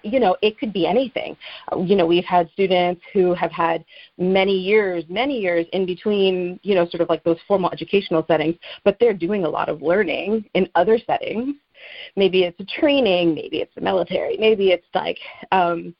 you 0.04 0.20
know 0.20 0.38
it 0.42 0.58
could 0.58 0.72
be 0.72 0.88
anything. 0.88 1.36
You 1.76 1.96
know 1.96 2.06
we've 2.06 2.26
had 2.26 2.50
students 2.54 3.02
who 3.14 3.34
have 3.34 3.52
had 3.52 3.84
many 4.18 4.58
years 4.58 5.04
many 5.10 5.40
years 5.40 5.66
in 5.74 5.86
between 5.86 6.60
you 6.64 6.76
know 6.76 6.88
sort 6.88 7.02
of 7.02 7.10
like 7.10 7.24
those 7.24 7.40
formal 7.48 7.72
educational 7.72 8.24
settings 8.28 8.56
but 8.84 8.98
they're 9.00 9.14
doing 9.14 9.44
a 9.44 9.50
lot 9.50 9.68
of 9.68 9.82
learning 9.82 10.46
in 10.54 10.70
other 10.76 10.98
settings 11.06 11.56
maybe 12.16 12.44
it's 12.44 12.60
a 12.60 12.80
training, 12.80 13.36
maybe 13.36 13.58
it's 13.58 13.74
the 13.76 13.82
military, 13.82 14.38
maybe 14.38 14.70
it's 14.72 14.88
like 14.94 15.18
um, 15.52 15.96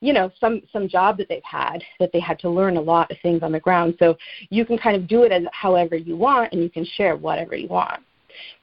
you 0.00 0.12
know 0.12 0.30
some 0.40 0.62
some 0.72 0.88
job 0.88 1.18
that 1.18 1.28
they've 1.28 1.42
had 1.44 1.82
that 1.98 2.10
they 2.12 2.20
had 2.20 2.38
to 2.40 2.48
learn 2.48 2.76
a 2.76 2.80
lot 2.80 3.10
of 3.10 3.16
things 3.22 3.42
on 3.42 3.52
the 3.52 3.60
ground. 3.60 3.94
So 3.98 4.16
you 4.48 4.64
can 4.64 4.78
kind 4.78 4.96
of 4.96 5.06
do 5.06 5.22
it 5.24 5.32
as 5.32 5.42
however 5.52 5.96
you 5.96 6.16
want, 6.16 6.52
and 6.52 6.62
you 6.62 6.70
can 6.70 6.84
share 6.84 7.16
whatever 7.16 7.54
you 7.54 7.68
want. 7.68 8.02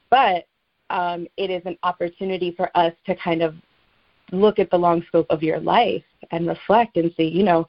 But 0.10 0.48
um, 0.90 1.28
it 1.38 1.50
is 1.50 1.62
an 1.66 1.78
opportunity 1.84 2.54
for 2.56 2.76
us 2.76 2.94
to 3.06 3.16
kind 3.16 3.42
of 3.42 3.56
look 4.32 4.60
at 4.60 4.70
the 4.70 4.78
long 4.78 5.04
scope 5.08 5.28
of 5.30 5.44
your 5.44 5.60
life 5.60 6.04
and 6.32 6.48
reflect 6.48 6.98
and 6.98 7.14
see, 7.16 7.24
you 7.24 7.44
know, 7.44 7.66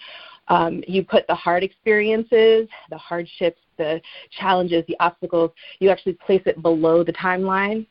um, 0.48 0.82
you 0.88 1.04
put 1.04 1.26
the 1.26 1.34
hard 1.34 1.62
experiences, 1.62 2.68
the 2.90 2.96
hardships, 2.96 3.60
the 3.76 4.00
challenges, 4.30 4.84
the 4.88 4.96
obstacles, 4.98 5.50
you 5.78 5.90
actually 5.90 6.14
place 6.14 6.42
it 6.46 6.62
below 6.62 7.04
the 7.04 7.12
timeline 7.12 7.86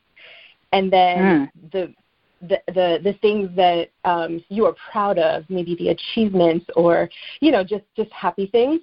and 0.72 0.92
then 0.92 1.18
mm. 1.18 1.72
the 1.72 1.94
the, 2.42 2.62
the 2.68 3.00
the 3.04 3.14
things 3.22 3.50
that 3.56 3.90
um, 4.06 4.44
you 4.50 4.66
are 4.66 4.76
proud 4.92 5.18
of, 5.18 5.44
maybe 5.50 5.76
the 5.76 5.90
achievements 5.90 6.66
or 6.76 7.10
you 7.40 7.52
know 7.52 7.64
just 7.64 7.86
just 7.96 8.12
happy 8.12 8.48
things 8.48 8.82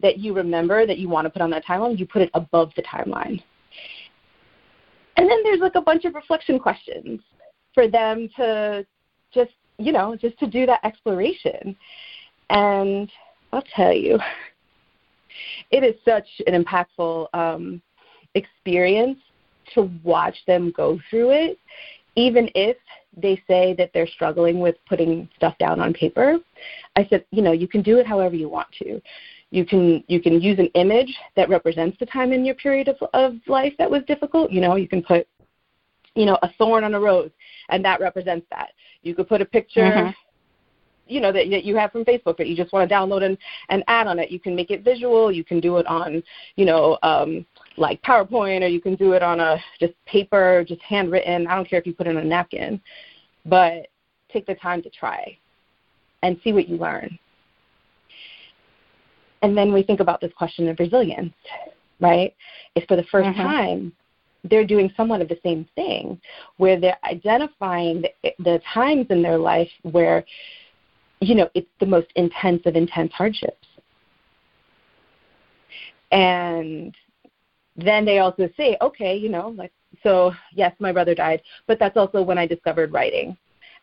that 0.00 0.18
you 0.18 0.34
remember 0.34 0.86
that 0.86 0.98
you 0.98 1.08
want 1.08 1.24
to 1.24 1.30
put 1.30 1.42
on 1.42 1.50
that 1.50 1.64
timeline, 1.64 1.98
you 1.98 2.06
put 2.06 2.22
it 2.22 2.30
above 2.34 2.72
the 2.74 2.82
timeline. 2.82 3.40
And 5.16 5.30
then 5.30 5.38
there's 5.44 5.60
like 5.60 5.76
a 5.76 5.80
bunch 5.80 6.04
of 6.04 6.16
reflection 6.16 6.58
questions 6.58 7.20
for 7.74 7.86
them 7.86 8.28
to 8.36 8.84
just 9.32 9.52
you 9.78 9.92
know, 9.92 10.16
just 10.16 10.38
to 10.38 10.46
do 10.46 10.66
that 10.66 10.80
exploration. 10.84 11.76
And 12.50 13.10
I'll 13.52 13.64
tell 13.74 13.92
you, 13.92 14.18
it 15.70 15.82
is 15.82 15.94
such 16.04 16.26
an 16.46 16.62
impactful 16.62 17.26
um, 17.34 17.82
experience 18.34 19.18
to 19.74 19.90
watch 20.02 20.36
them 20.46 20.72
go 20.76 20.98
through 21.10 21.30
it, 21.30 21.58
even 22.16 22.48
if 22.54 22.76
they 23.16 23.40
say 23.46 23.74
that 23.78 23.90
they're 23.94 24.06
struggling 24.06 24.60
with 24.60 24.76
putting 24.88 25.28
stuff 25.36 25.56
down 25.58 25.80
on 25.80 25.92
paper. 25.92 26.38
I 26.96 27.06
said, 27.08 27.24
you 27.30 27.42
know, 27.42 27.52
you 27.52 27.68
can 27.68 27.82
do 27.82 27.98
it 27.98 28.06
however 28.06 28.34
you 28.34 28.48
want 28.48 28.68
to. 28.80 29.00
You 29.50 29.64
can 29.64 30.02
you 30.08 30.20
can 30.20 30.40
use 30.40 30.58
an 30.58 30.68
image 30.74 31.14
that 31.36 31.48
represents 31.48 31.96
the 32.00 32.06
time 32.06 32.32
in 32.32 32.44
your 32.44 32.56
period 32.56 32.88
of, 32.88 32.96
of 33.12 33.34
life 33.46 33.72
that 33.78 33.90
was 33.90 34.02
difficult. 34.06 34.50
You 34.50 34.60
know, 34.60 34.74
you 34.74 34.88
can 34.88 35.02
put, 35.02 35.28
you 36.16 36.26
know, 36.26 36.38
a 36.42 36.50
thorn 36.58 36.82
on 36.82 36.94
a 36.94 37.00
rose, 37.00 37.30
and 37.68 37.84
that 37.84 38.00
represents 38.00 38.46
that. 38.50 38.70
You 39.02 39.14
could 39.14 39.28
put 39.28 39.40
a 39.40 39.46
picture. 39.46 39.82
Mm-hmm 39.82 40.10
you 41.06 41.20
know 41.20 41.32
that, 41.32 41.50
that 41.50 41.64
you 41.64 41.76
have 41.76 41.92
from 41.92 42.04
Facebook 42.04 42.36
that 42.36 42.48
you 42.48 42.56
just 42.56 42.72
want 42.72 42.88
to 42.88 42.94
download 42.94 43.22
and, 43.22 43.36
and 43.68 43.84
add 43.88 44.06
on 44.06 44.18
it. 44.18 44.30
You 44.30 44.40
can 44.40 44.56
make 44.56 44.70
it 44.70 44.82
visual. 44.82 45.30
You 45.30 45.44
can 45.44 45.60
do 45.60 45.76
it 45.76 45.86
on, 45.86 46.22
you 46.56 46.64
know, 46.64 46.98
um, 47.02 47.44
like 47.76 48.02
PowerPoint, 48.02 48.62
or 48.62 48.68
you 48.68 48.80
can 48.80 48.94
do 48.94 49.12
it 49.12 49.22
on 49.22 49.40
a 49.40 49.58
just 49.80 49.94
paper, 50.06 50.64
just 50.66 50.80
handwritten. 50.82 51.46
I 51.46 51.54
don't 51.54 51.68
care 51.68 51.78
if 51.78 51.86
you 51.86 51.94
put 51.94 52.06
it 52.06 52.16
on 52.16 52.22
a 52.22 52.24
napkin, 52.24 52.80
but 53.46 53.88
take 54.32 54.46
the 54.46 54.54
time 54.54 54.82
to 54.82 54.90
try 54.90 55.36
and 56.22 56.38
see 56.42 56.52
what 56.52 56.68
you 56.68 56.76
learn. 56.76 57.18
And 59.42 59.56
then 59.56 59.72
we 59.72 59.82
think 59.82 60.00
about 60.00 60.20
this 60.20 60.32
question 60.36 60.68
of 60.68 60.78
resilience, 60.78 61.34
right? 62.00 62.34
If 62.74 62.86
for 62.88 62.96
the 62.96 63.02
1st 63.02 63.24
mm-hmm. 63.26 63.42
time 63.42 63.92
they're 64.44 64.66
doing 64.66 64.90
somewhat 64.96 65.20
of 65.20 65.28
the 65.28 65.38
same 65.42 65.66
thing, 65.74 66.20
where 66.58 66.78
they're 66.78 66.98
identifying 67.04 68.02
the, 68.02 68.32
the 68.38 68.60
times 68.72 69.06
in 69.10 69.22
their 69.22 69.38
life 69.38 69.70
where, 69.82 70.24
you 71.20 71.34
know, 71.34 71.48
it's 71.54 71.68
the 71.80 71.86
most 71.86 72.08
intense 72.16 72.62
of 72.66 72.76
intense 72.76 73.12
hardships. 73.12 73.66
And 76.10 76.94
then 77.76 78.04
they 78.04 78.18
also 78.18 78.48
say, 78.56 78.76
okay, 78.80 79.16
you 79.16 79.28
know, 79.28 79.48
like, 79.56 79.72
so 80.02 80.32
yes, 80.52 80.74
my 80.78 80.92
brother 80.92 81.14
died, 81.14 81.42
but 81.66 81.78
that's 81.78 81.96
also 81.96 82.22
when 82.22 82.38
I 82.38 82.46
discovered 82.46 82.92
writing 82.92 83.36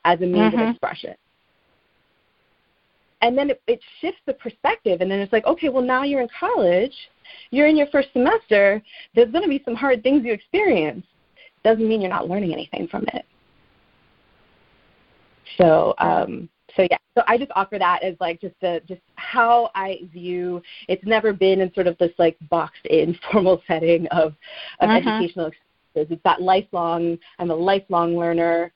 as 0.06 0.19
a 0.21 0.25
means 0.25 0.54
mm-hmm. 0.54 0.62
of 0.62 0.69
expression. 0.69 1.15
And 3.21 3.38
then 3.38 3.51
it, 3.51 3.62
it 3.67 3.80
shifts 3.99 4.21
the 4.25 4.34
perspective 4.34 5.01
and 5.01 5.12
then 5.12 5.19
it's 5.19 5.32
like 5.32 5.45
okay 5.45 5.69
well 5.69 5.84
now 5.84 6.01
you're 6.01 6.21
in 6.21 6.27
college 6.39 6.93
you're 7.51 7.67
in 7.67 7.77
your 7.77 7.86
first 7.88 8.10
semester 8.13 8.82
there's 9.13 9.32
going 9.32 9.43
to 9.43 9.49
be 9.49 9.62
some 9.63 9.75
hard 9.75 10.01
things 10.01 10.25
you 10.25 10.34
experience. 10.34 11.06
Doesn't 11.63 11.88
mean 11.88 12.01
you're 12.01 12.10
not 12.10 12.27
learning 12.27 12.51
anything 12.51 12.88
from 12.88 13.06
it. 13.13 13.25
So 15.58 15.93
um 15.99 16.49
so 16.75 16.88
yeah 16.89 16.97
so 17.15 17.23
i 17.27 17.38
just 17.38 17.51
offer 17.55 17.77
that 17.77 18.03
as 18.03 18.15
like 18.19 18.39
just 18.41 18.55
the 18.62 18.81
just 18.88 19.01
how 19.15 19.69
i 19.75 19.99
view 20.12 20.62
it's 20.88 21.05
never 21.05 21.34
been 21.34 21.62
in 21.62 21.73
sort 21.73 21.88
of 21.88 21.97
this 21.97 22.12
like 22.17 22.38
boxed 22.49 22.86
in 22.86 23.17
formal 23.31 23.62
setting 23.67 24.07
of 24.07 24.34
of 24.79 24.89
uh-huh. 24.89 24.97
educational 24.97 25.47
experiences 25.47 26.15
it's 26.15 26.23
that 26.23 26.41
lifelong 26.41 27.17
i'm 27.39 27.51
a 27.51 27.55
lifelong 27.55 28.17
learner 28.17 28.71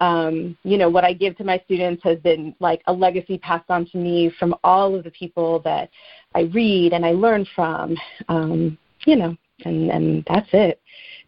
um, 0.00 0.56
you 0.62 0.78
know, 0.78 0.88
what 0.88 1.04
I 1.04 1.12
give 1.12 1.36
to 1.36 1.44
my 1.44 1.60
students 1.66 2.02
has 2.04 2.18
been 2.20 2.54
like 2.58 2.82
a 2.86 2.92
legacy 2.92 3.36
passed 3.36 3.68
on 3.68 3.86
to 3.90 3.98
me 3.98 4.32
from 4.38 4.54
all 4.64 4.94
of 4.94 5.04
the 5.04 5.10
people 5.10 5.60
that 5.60 5.90
I 6.34 6.42
read 6.54 6.94
and 6.94 7.04
I 7.04 7.10
learn 7.10 7.46
from. 7.54 7.96
Um, 8.28 8.78
you 9.04 9.16
know, 9.16 9.36
and 9.64 9.90
and 9.90 10.24
that's 10.28 10.48
it. 10.52 10.80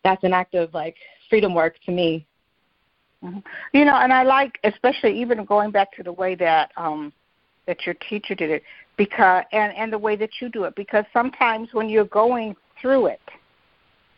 That's 0.04 0.24
an 0.24 0.32
act 0.32 0.54
of 0.54 0.72
like 0.72 0.96
freedom 1.28 1.54
work 1.54 1.76
to 1.84 1.92
me. 1.92 2.26
Mm-hmm. 3.22 3.38
You 3.72 3.84
know, 3.84 3.96
and 3.96 4.12
I 4.12 4.24
like, 4.24 4.58
especially 4.64 5.20
even 5.20 5.44
going 5.44 5.70
back 5.70 5.92
to 5.96 6.02
the 6.02 6.12
way 6.12 6.34
that 6.36 6.72
um, 6.76 7.12
that 7.66 7.86
your 7.86 7.94
teacher 8.08 8.34
did 8.34 8.50
it, 8.50 8.62
because 8.96 9.44
and 9.52 9.72
and 9.74 9.92
the 9.92 9.98
way 9.98 10.16
that 10.16 10.30
you 10.40 10.48
do 10.48 10.64
it, 10.64 10.74
because 10.74 11.04
sometimes 11.12 11.68
when 11.72 11.88
you're 11.88 12.04
going 12.04 12.56
through 12.80 13.06
it, 13.06 13.20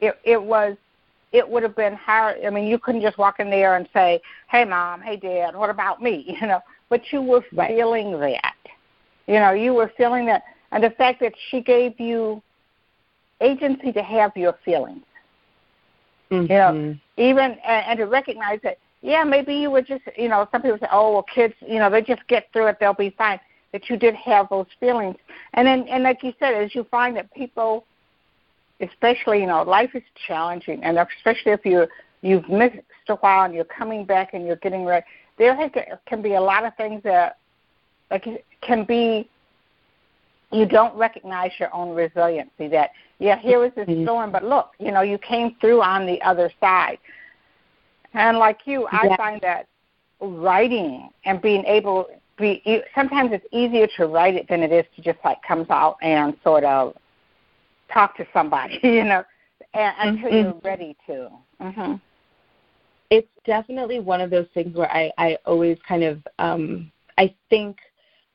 it 0.00 0.18
it 0.24 0.42
was 0.42 0.76
it 1.32 1.46
would 1.46 1.62
have 1.62 1.76
been 1.76 1.94
hard. 1.94 2.38
I 2.46 2.50
mean, 2.50 2.66
you 2.66 2.78
couldn't 2.78 3.02
just 3.02 3.18
walk 3.18 3.40
in 3.40 3.50
there 3.50 3.76
and 3.76 3.88
say, 3.92 4.22
"Hey, 4.48 4.64
mom, 4.64 5.02
hey, 5.02 5.16
dad, 5.16 5.54
what 5.54 5.68
about 5.68 6.00
me?" 6.00 6.36
You 6.40 6.46
know, 6.46 6.60
but 6.88 7.02
you 7.12 7.20
were 7.20 7.44
right. 7.52 7.76
feeling 7.76 8.18
that. 8.20 8.54
You 9.26 9.34
know, 9.34 9.52
you 9.52 9.74
were 9.74 9.90
feeling 9.96 10.26
that, 10.26 10.44
and 10.72 10.82
the 10.82 10.90
fact 10.90 11.20
that 11.20 11.32
she 11.50 11.60
gave 11.60 11.98
you 11.98 12.42
agency 13.40 13.92
to 13.92 14.02
have 14.02 14.36
your 14.36 14.54
feelings. 14.64 15.04
Mm-hmm. 16.30 16.52
You 16.52 16.58
know, 16.58 16.72
mm-hmm. 16.72 17.20
even 17.20 17.58
and, 17.66 17.86
and 17.86 17.98
to 17.98 18.06
recognize 18.06 18.60
that. 18.62 18.78
Yeah, 19.04 19.22
maybe 19.22 19.54
you 19.54 19.70
were 19.70 19.82
just, 19.82 20.02
you 20.16 20.28
know, 20.28 20.48
some 20.50 20.62
people 20.62 20.78
say, 20.78 20.88
"Oh, 20.90 21.12
well, 21.12 21.22
kids, 21.22 21.54
you 21.60 21.78
know, 21.78 21.90
they 21.90 22.00
just 22.00 22.26
get 22.26 22.50
through 22.52 22.68
it; 22.68 22.78
they'll 22.80 22.94
be 22.94 23.10
fine." 23.10 23.38
That 23.72 23.90
you 23.90 23.96
did 23.96 24.14
have 24.14 24.48
those 24.48 24.66
feelings, 24.80 25.16
and 25.52 25.66
then, 25.66 25.86
and 25.88 26.04
like 26.04 26.22
you 26.22 26.32
said, 26.38 26.54
as 26.54 26.74
you 26.74 26.84
find 26.84 27.16
that 27.16 27.32
people 27.34 27.84
especially 28.80 29.40
you 29.40 29.46
know 29.46 29.62
life 29.62 29.94
is 29.94 30.02
challenging, 30.26 30.82
and 30.82 30.98
especially 30.98 31.52
if 31.52 31.64
you 31.64 31.86
you've 32.22 32.48
missed 32.48 32.78
a 33.08 33.16
while 33.16 33.44
and 33.44 33.54
you're 33.54 33.64
coming 33.64 34.04
back 34.04 34.32
and 34.32 34.46
you're 34.46 34.56
getting 34.56 34.84
ready. 34.84 35.04
There 35.36 35.70
can 36.06 36.22
be 36.22 36.34
a 36.34 36.40
lot 36.40 36.64
of 36.64 36.74
things 36.76 37.02
that 37.02 37.38
like 38.10 38.26
can 38.62 38.84
be 38.84 39.28
you 40.50 40.66
don't 40.66 40.96
recognize 40.96 41.50
your 41.58 41.74
own 41.74 41.94
resiliency. 41.94 42.68
That 42.68 42.90
yeah, 43.18 43.38
here 43.38 43.58
was 43.58 43.72
this 43.76 43.88
mm-hmm. 43.88 44.04
storm, 44.04 44.32
but 44.32 44.44
look, 44.44 44.70
you 44.78 44.92
know, 44.92 45.02
you 45.02 45.18
came 45.18 45.56
through 45.60 45.82
on 45.82 46.06
the 46.06 46.20
other 46.22 46.50
side. 46.60 46.98
And 48.14 48.38
like 48.38 48.60
you, 48.64 48.86
I 48.86 49.06
yeah. 49.06 49.16
find 49.16 49.40
that 49.42 49.66
writing 50.20 51.10
and 51.24 51.42
being 51.42 51.64
able 51.64 52.06
be 52.38 52.62
sometimes 52.94 53.30
it's 53.32 53.44
easier 53.52 53.86
to 53.96 54.06
write 54.06 54.34
it 54.34 54.48
than 54.48 54.62
it 54.62 54.72
is 54.72 54.84
to 54.96 55.02
just 55.02 55.18
like 55.24 55.38
comes 55.46 55.68
out 55.70 55.96
and 56.02 56.36
sort 56.42 56.64
of 56.64 56.94
talk 57.92 58.16
to 58.16 58.26
somebody, 58.32 58.78
you 58.82 59.04
know, 59.04 59.22
until 59.74 60.30
mm-hmm. 60.30 60.36
you're 60.36 60.60
ready 60.64 60.96
to. 61.06 61.28
Mm-hmm. 61.60 61.94
It's 63.10 63.28
definitely 63.44 64.00
one 64.00 64.20
of 64.20 64.30
those 64.30 64.46
things 64.54 64.76
where 64.76 64.90
I, 64.90 65.12
I 65.18 65.38
always 65.46 65.78
kind 65.86 66.02
of 66.02 66.26
um, 66.38 66.90
I 67.18 67.34
think 67.50 67.76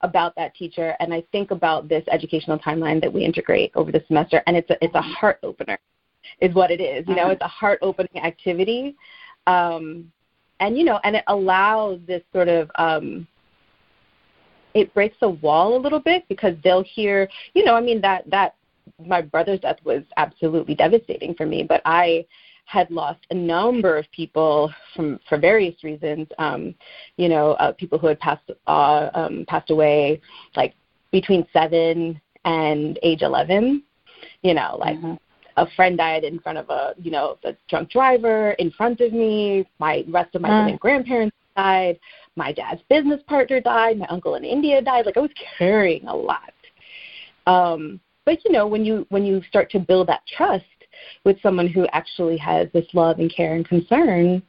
about 0.02 0.34
that 0.38 0.56
teacher 0.56 0.96
and 1.02 1.14
I 1.14 1.24
think 1.34 1.52
about 1.52 1.90
this 1.90 2.06
educational 2.10 2.58
timeline 2.58 3.02
that 3.02 3.12
we 3.12 3.26
integrate 3.26 3.72
over 3.76 3.92
the 3.92 4.04
semester, 4.08 4.42
and 4.48 4.56
it's 4.56 4.70
a 4.70 4.78
it's 4.84 4.96
a 4.96 5.02
heart 5.02 5.40
opener, 5.44 5.78
is 6.40 6.54
what 6.54 6.72
it 6.72 6.80
is. 6.80 7.06
You 7.08 7.16
know, 7.16 7.24
uh-huh. 7.24 7.32
it's 7.32 7.42
a 7.42 7.48
heart 7.48 7.80
opening 7.82 8.24
activity, 8.24 8.96
um, 9.50 10.12
and 10.60 10.78
you 10.78 10.84
know, 10.84 11.00
and 11.04 11.16
it 11.16 11.24
allows 11.28 12.00
this 12.06 12.22
sort 12.32 12.48
of 12.48 12.70
um, 12.76 13.28
it 14.74 14.94
breaks 14.94 15.18
the 15.20 15.30
wall 15.30 15.76
a 15.76 15.82
little 15.82 16.00
bit 16.00 16.24
because 16.30 16.56
they'll 16.64 16.84
hear, 16.84 17.28
you 17.54 17.66
know, 17.66 17.76
I 17.76 17.82
mean 17.82 18.00
that 18.02 18.30
that 18.30 18.56
my 19.04 19.22
brother's 19.22 19.60
death 19.62 19.78
was 19.84 20.04
absolutely 20.18 20.76
devastating 20.76 21.34
for 21.34 21.46
me, 21.46 21.64
but 21.64 21.82
I 21.86 22.26
had 22.66 22.92
lost 22.92 23.20
a 23.32 23.34
number 23.34 23.98
of 23.98 24.06
people 24.12 24.72
from 24.96 25.20
for 25.28 25.40
various 25.40 25.84
reasons. 25.84 26.28
Um, 26.38 26.76
you 27.18 27.28
know, 27.28 27.52
uh, 27.54 27.72
people 27.72 27.98
who 27.98 28.08
had 28.08 28.20
passed 28.20 28.52
uh, 28.68 29.10
um, 29.16 29.46
passed 29.48 29.72
away 29.72 30.22
like 30.56 30.76
between 31.12 31.48
seven 31.52 32.22
and 32.46 33.00
age 33.02 33.24
eleven. 33.24 33.84
You 34.44 34.54
know, 34.54 34.78
like 34.80 34.98
mm-hmm. 34.98 35.16
A 35.60 35.68
friend 35.76 35.98
died 35.98 36.24
in 36.24 36.40
front 36.40 36.58
of 36.58 36.70
a 36.70 36.94
you 36.98 37.12
know 37.12 37.38
a 37.44 37.54
drunk 37.70 37.92
driver 37.92 38.52
in 38.52 38.72
front 38.72 39.02
of 39.02 39.14
me. 39.14 39.68
My 39.80 40.04
rest 40.08 40.34
of 40.36 40.42
my 40.42 40.50
mm-hmm. 40.50 40.76
grandparents 40.78 41.36
died. 41.56 42.00
My 42.36 42.52
dad's 42.54 42.82
business 42.90 43.22
partner 43.28 43.60
died. 43.60 44.00
My 44.00 44.08
uncle 44.08 44.36
in 44.36 44.46
India 44.46 44.82
died. 44.82 45.06
Like 45.06 45.18
I 45.18 45.22
was 45.22 45.32
carrying 45.58 46.08
a 46.08 46.16
lot. 46.16 46.54
Um, 47.46 48.00
but 48.26 48.44
you 48.46 48.52
know, 48.52 48.66
when 48.68 48.86
you 48.86 49.06
when 49.10 49.26
you 49.26 49.42
start 49.50 49.70
to 49.72 49.80
build 49.80 50.08
that 50.08 50.22
trust 50.38 50.66
with 51.26 51.42
someone 51.42 51.68
who 51.68 51.86
actually 51.92 52.38
has 52.38 52.68
this 52.74 52.86
love 52.94 53.20
and 53.20 53.34
care 53.34 53.56
and 53.56 53.68
concern, 53.68 54.42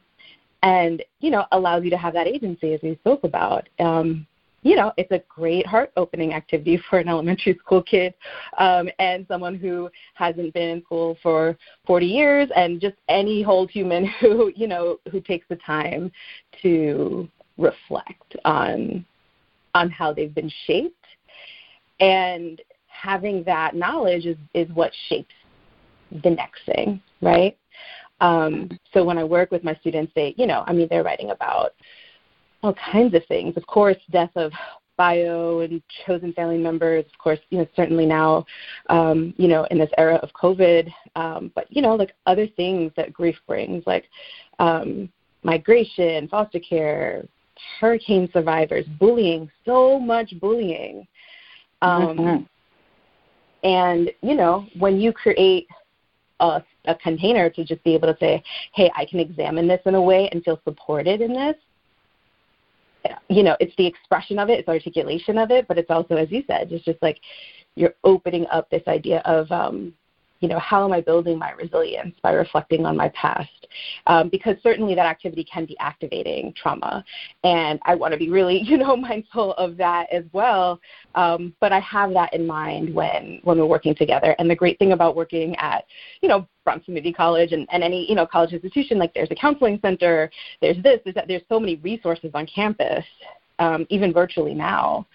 and 0.63 1.03
you 1.19 1.31
know, 1.31 1.45
allows 1.51 1.83
you 1.83 1.89
to 1.89 1.97
have 1.97 2.13
that 2.13 2.27
agency, 2.27 2.73
as 2.73 2.79
we 2.81 2.95
spoke 2.95 3.23
about. 3.23 3.67
Um, 3.79 4.25
you 4.63 4.75
know, 4.75 4.91
it's 4.97 5.11
a 5.11 5.21
great 5.27 5.65
heart 5.65 5.91
opening 5.97 6.33
activity 6.33 6.81
for 6.89 6.99
an 6.99 7.07
elementary 7.07 7.57
school 7.57 7.81
kid 7.81 8.13
um, 8.59 8.89
and 8.99 9.25
someone 9.27 9.55
who 9.55 9.89
hasn't 10.13 10.53
been 10.53 10.69
in 10.69 10.83
school 10.83 11.17
for 11.23 11.57
40 11.87 12.05
years 12.05 12.49
and 12.55 12.79
just 12.79 12.95
any 13.09 13.41
whole 13.41 13.67
human 13.67 14.05
who, 14.19 14.51
you 14.55 14.67
know, 14.67 14.97
who 15.11 15.19
takes 15.21 15.47
the 15.49 15.55
time 15.57 16.11
to 16.61 17.27
reflect 17.57 18.35
on 18.45 19.05
on 19.73 19.89
how 19.89 20.11
they've 20.11 20.35
been 20.35 20.51
shaped 20.65 21.05
and 22.01 22.61
having 22.87 23.43
that 23.45 23.73
knowledge 23.73 24.25
is, 24.25 24.37
is 24.53 24.67
what 24.73 24.91
shapes 25.07 25.33
the 26.23 26.29
next 26.29 26.59
thing, 26.65 27.01
right? 27.21 27.57
Um, 28.19 28.69
so 28.93 29.03
when 29.03 29.17
I 29.17 29.23
work 29.23 29.49
with 29.49 29.63
my 29.63 29.75
students, 29.75 30.11
they, 30.15 30.35
you 30.37 30.45
know, 30.45 30.63
I 30.67 30.73
mean, 30.73 30.87
they're 30.89 31.03
writing 31.03 31.31
about 31.31 31.71
all 32.63 32.75
kinds 32.91 33.13
of 33.13 33.25
things. 33.27 33.57
Of 33.57 33.65
course, 33.67 33.97
death 34.11 34.31
of 34.35 34.51
bio 34.97 35.59
and 35.61 35.81
chosen 36.05 36.31
family 36.33 36.57
members. 36.57 37.05
Of 37.11 37.17
course, 37.17 37.39
you 37.49 37.59
know, 37.59 37.67
certainly 37.75 38.05
now, 38.05 38.45
um, 38.89 39.33
you 39.37 39.47
know, 39.47 39.65
in 39.71 39.79
this 39.79 39.89
era 39.97 40.15
of 40.17 40.29
COVID, 40.33 40.91
um, 41.15 41.51
but 41.55 41.65
you 41.69 41.81
know, 41.81 41.95
like 41.95 42.13
other 42.25 42.47
things 42.47 42.91
that 42.97 43.13
grief 43.13 43.37
brings, 43.47 43.83
like 43.87 44.05
um, 44.59 45.09
migration, 45.43 46.27
foster 46.27 46.59
care, 46.59 47.25
hurricane 47.79 48.29
survivors, 48.31 48.85
bullying, 48.99 49.49
so 49.65 49.99
much 49.99 50.33
bullying. 50.39 51.07
Um, 51.81 52.17
mm-hmm. 52.17 52.43
And, 53.63 54.11
you 54.21 54.35
know, 54.35 54.65
when 54.77 54.99
you 54.99 55.13
create 55.13 55.67
a, 56.39 56.63
a 56.85 56.95
container 56.95 57.49
to 57.49 57.63
just 57.63 57.83
be 57.83 57.93
able 57.93 58.11
to 58.11 58.17
say, 58.19 58.43
hey, 58.73 58.91
I 58.95 59.05
can 59.05 59.19
examine 59.19 59.67
this 59.67 59.81
in 59.85 59.95
a 59.95 60.01
way 60.01 60.29
and 60.31 60.43
feel 60.43 60.59
supported 60.63 61.21
in 61.21 61.33
this, 61.33 61.55
you 63.29 63.43
know, 63.43 63.55
it's 63.59 63.75
the 63.77 63.85
expression 63.85 64.39
of 64.39 64.49
it, 64.49 64.59
it's 64.59 64.67
articulation 64.67 65.37
of 65.37 65.51
it, 65.51 65.67
but 65.67 65.77
it's 65.77 65.89
also, 65.89 66.15
as 66.15 66.31
you 66.31 66.43
said, 66.47 66.71
it's 66.71 66.85
just 66.85 67.01
like 67.01 67.19
you're 67.75 67.95
opening 68.03 68.45
up 68.51 68.69
this 68.69 68.83
idea 68.87 69.21
of 69.25 69.51
um, 69.51 69.93
you 70.41 70.47
know, 70.47 70.59
how 70.59 70.83
am 70.83 70.91
I 70.91 71.01
building 71.01 71.37
my 71.37 71.51
resilience 71.51 72.15
by 72.21 72.33
reflecting 72.33 72.85
on 72.85 72.97
my 72.97 73.09
past? 73.09 73.67
Um, 74.07 74.27
because 74.29 74.57
certainly 74.61 74.95
that 74.95 75.05
activity 75.05 75.43
can 75.43 75.65
be 75.65 75.77
activating 75.79 76.53
trauma, 76.61 77.05
and 77.43 77.79
I 77.83 77.95
want 77.95 78.11
to 78.13 78.17
be 78.17 78.29
really, 78.29 78.59
you 78.65 78.77
know, 78.77 78.97
mindful 78.97 79.53
of 79.53 79.77
that 79.77 80.11
as 80.11 80.25
well. 80.33 80.81
Um, 81.15 81.55
but 81.61 81.71
I 81.71 81.79
have 81.79 82.11
that 82.13 82.33
in 82.33 82.45
mind 82.45 82.93
when 82.93 83.39
when 83.43 83.57
we're 83.57 83.65
working 83.65 83.95
together. 83.95 84.35
And 84.39 84.49
the 84.49 84.55
great 84.55 84.79
thing 84.79 84.91
about 84.91 85.15
working 85.15 85.55
at, 85.57 85.85
you 86.21 86.27
know, 86.27 86.47
Bronx 86.63 86.85
Community 86.85 87.13
College 87.13 87.51
and, 87.51 87.67
and 87.71 87.83
any, 87.83 88.07
you 88.09 88.15
know, 88.15 88.25
college 88.25 88.51
institution, 88.51 88.97
like 88.97 89.13
there's 89.13 89.31
a 89.31 89.35
counseling 89.35 89.79
center, 89.81 90.29
there's 90.61 90.81
this, 90.83 90.99
there's 91.03 91.15
that, 91.15 91.27
there's 91.27 91.43
so 91.49 91.59
many 91.59 91.75
resources 91.77 92.31
on 92.33 92.47
campus, 92.47 93.05
um, 93.59 93.85
even 93.89 94.11
virtually 94.11 94.53
now, 94.53 95.05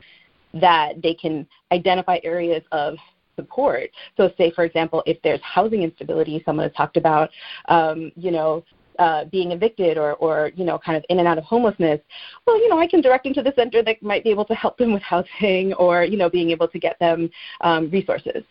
that 0.54 1.02
they 1.02 1.14
can 1.14 1.46
identify 1.72 2.18
areas 2.22 2.62
of 2.72 2.96
support. 3.36 3.90
So, 4.16 4.30
say 4.36 4.50
for 4.50 4.64
example, 4.64 5.02
if 5.06 5.20
there's 5.22 5.40
housing 5.42 5.82
instability, 5.82 6.42
someone 6.44 6.64
has 6.66 6.76
talked 6.76 6.96
about, 6.96 7.30
um, 7.68 8.10
you 8.16 8.30
know, 8.30 8.64
uh, 8.98 9.26
being 9.26 9.52
evicted 9.52 9.98
or, 9.98 10.14
or 10.14 10.50
you 10.56 10.64
know 10.64 10.78
kind 10.78 10.96
of 10.96 11.04
in 11.10 11.18
and 11.18 11.28
out 11.28 11.38
of 11.38 11.44
homelessness, 11.44 12.00
well, 12.46 12.58
you 12.58 12.68
know, 12.68 12.78
I 12.78 12.86
can 12.86 13.00
direct 13.00 13.24
them 13.24 13.34
to 13.34 13.42
the 13.42 13.52
center 13.54 13.82
that 13.82 14.02
might 14.02 14.24
be 14.24 14.30
able 14.30 14.46
to 14.46 14.54
help 14.54 14.78
them 14.78 14.92
with 14.92 15.02
housing 15.02 15.72
or 15.78 16.04
you 16.04 16.16
know 16.16 16.30
being 16.30 16.50
able 16.50 16.68
to 16.68 16.78
get 16.78 16.98
them 16.98 17.30
um, 17.60 17.90
resources. 17.90 18.42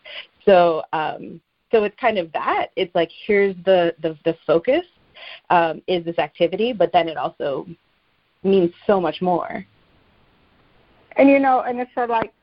So 0.46 0.84
um, 0.94 1.42
so 1.72 1.84
it's 1.84 1.96
kind 2.00 2.18
of 2.18 2.32
that. 2.34 2.68
It's 2.76 2.94
like 2.96 3.10
here's 3.26 3.56
the 3.66 3.96
the, 4.02 4.18
the 4.24 4.38
focus 4.46 4.86
um, 5.50 5.82
is 5.88 6.06
this 6.06 6.18
activity, 6.20 6.74
but 6.74 6.92
then 6.94 7.08
it 7.08 7.18
also 7.18 7.68
means 8.44 8.72
so 8.86 9.02
much 9.02 9.22
more. 9.22 9.66
And 11.18 11.30
you 11.30 11.40
know, 11.40 11.62
and 11.62 11.80
it's 11.80 11.94
sort 11.94 12.06
of 12.06 12.10
like 12.12 12.34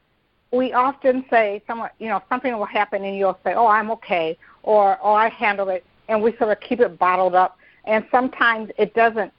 we 0.52 0.72
often 0.72 1.24
say 1.30 1.62
someone 1.66 1.90
you 1.98 2.08
know 2.08 2.22
something 2.28 2.52
will 2.56 2.64
happen 2.64 3.04
and 3.04 3.16
you'll 3.16 3.38
say 3.44 3.54
oh 3.54 3.66
i'm 3.66 3.90
okay 3.90 4.36
or 4.62 4.98
oh 5.02 5.12
i 5.12 5.28
handle 5.28 5.68
it 5.68 5.84
and 6.08 6.22
we 6.22 6.36
sort 6.36 6.50
of 6.50 6.60
keep 6.60 6.80
it 6.80 6.98
bottled 6.98 7.34
up. 7.34 7.56
And 7.84 8.06
sometimes 8.10 8.70
it 8.78 8.94
doesn't 8.94 9.32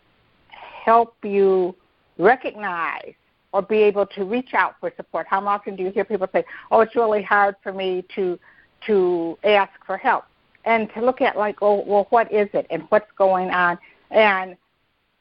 help 0.49 1.15
you 1.23 1.75
recognize 2.17 3.13
or 3.53 3.61
be 3.61 3.77
able 3.77 4.05
to 4.07 4.25
reach 4.25 4.53
out 4.53 4.75
for 4.79 4.91
support. 4.97 5.27
How 5.29 5.45
often 5.47 5.75
do 5.75 5.83
you 5.83 5.91
hear 5.91 6.03
people 6.03 6.27
say 6.33 6.43
oh 6.71 6.81
it's 6.81 6.95
really 6.95 7.23
hard 7.23 7.55
for 7.63 7.71
me 7.71 8.03
to 8.15 8.37
to 8.87 9.37
ask 9.45 9.71
for 9.85 9.97
help 9.97 10.25
and 10.65 10.89
to 10.93 11.01
look 11.01 11.21
at 11.21 11.37
like 11.37 11.57
oh 11.61 11.83
well 11.85 12.07
what 12.09 12.31
is 12.31 12.49
it 12.53 12.65
and 12.69 12.83
what's 12.89 13.11
going 13.17 13.49
on? 13.51 13.77
And 14.11 14.57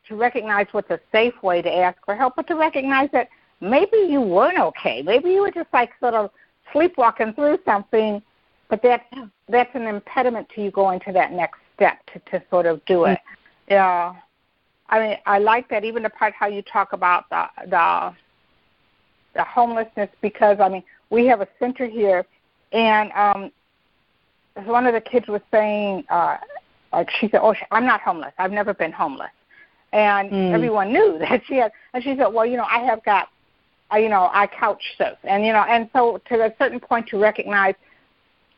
to 0.09 0.16
recognize 0.16 0.66
what's 0.72 0.90
a 0.90 0.98
safe 1.12 1.40
way 1.42 1.62
to 1.62 1.72
ask 1.72 1.98
for 2.05 2.16
help 2.16 2.35
but 2.35 2.46
to 2.48 2.57
recognize 2.57 3.09
that 3.12 3.28
maybe 3.62 3.96
you 4.09 4.20
weren't 4.20 4.59
okay. 4.59 5.03
Maybe 5.03 5.31
you 5.31 5.40
were 5.40 5.51
just 5.51 5.72
like 5.72 5.90
sort 6.01 6.14
of 6.14 6.31
sleepwalking 6.72 7.33
through 7.35 7.59
something, 7.64 8.20
but 8.68 8.83
that 8.83 9.07
that's 9.48 9.75
an 9.75 9.87
impediment 9.87 10.48
to 10.55 10.62
you 10.62 10.70
going 10.70 11.01
to 11.01 11.12
that 11.12 11.33
next 11.33 11.61
step 11.77 11.98
to, 12.12 12.18
to 12.31 12.44
sort 12.51 12.66
of 12.66 12.85
do 12.85 13.05
it. 13.05 13.18
Yeah. 13.68 14.14
I 14.88 14.98
mean, 14.98 15.16
I 15.25 15.38
like 15.38 15.68
that 15.70 15.85
even 15.85 16.03
the 16.03 16.11
part 16.11 16.35
how 16.38 16.48
you 16.48 16.61
talk 16.62 16.92
about 16.92 17.31
the 17.31 17.46
the 17.70 18.14
the 19.35 19.44
homelessness 19.44 20.11
because 20.20 20.59
I 20.61 20.68
mean 20.68 20.83
we 21.09 21.27
have 21.27 21.40
a 21.40 21.48
center 21.59 21.87
here, 21.87 22.27
and 22.72 23.12
um, 23.12 23.53
one 24.66 24.87
of 24.87 24.94
the 24.94 25.01
kids 25.01 25.29
was 25.29 25.40
saying, 25.51 26.05
uh, 26.11 26.38
like 26.92 27.09
she 27.20 27.29
said, 27.29 27.40
"Oh, 27.42 27.55
I'm 27.70 27.87
not 27.87 28.01
homeless. 28.01 28.33
I've 28.38 28.53
never 28.53 28.75
been 28.75 28.92
homeless," 28.92 29.31
and 29.92 30.31
mm. 30.31 30.53
everyone 30.53 30.92
knew 30.92 31.18
that 31.20 31.42
she 31.46 31.57
had. 31.57 31.72
And 31.94 32.03
she 32.03 32.16
said, 32.16 32.29
"Well, 32.29 32.44
you 32.44 32.57
know, 32.57 32.66
I 32.68 32.81
have 32.81 33.03
got 33.05 33.25
uh, 33.25 33.29
you 33.98 34.09
know, 34.09 34.31
I 34.33 34.46
couch 34.46 34.83
surf, 34.98 35.18
and 35.24 35.44
you 35.44 35.52
know, 35.52 35.64
and 35.68 35.88
so 35.92 36.20
to 36.28 36.44
a 36.44 36.55
certain 36.59 36.81
point, 36.81 37.09
to 37.09 37.18
recognize 37.18 37.74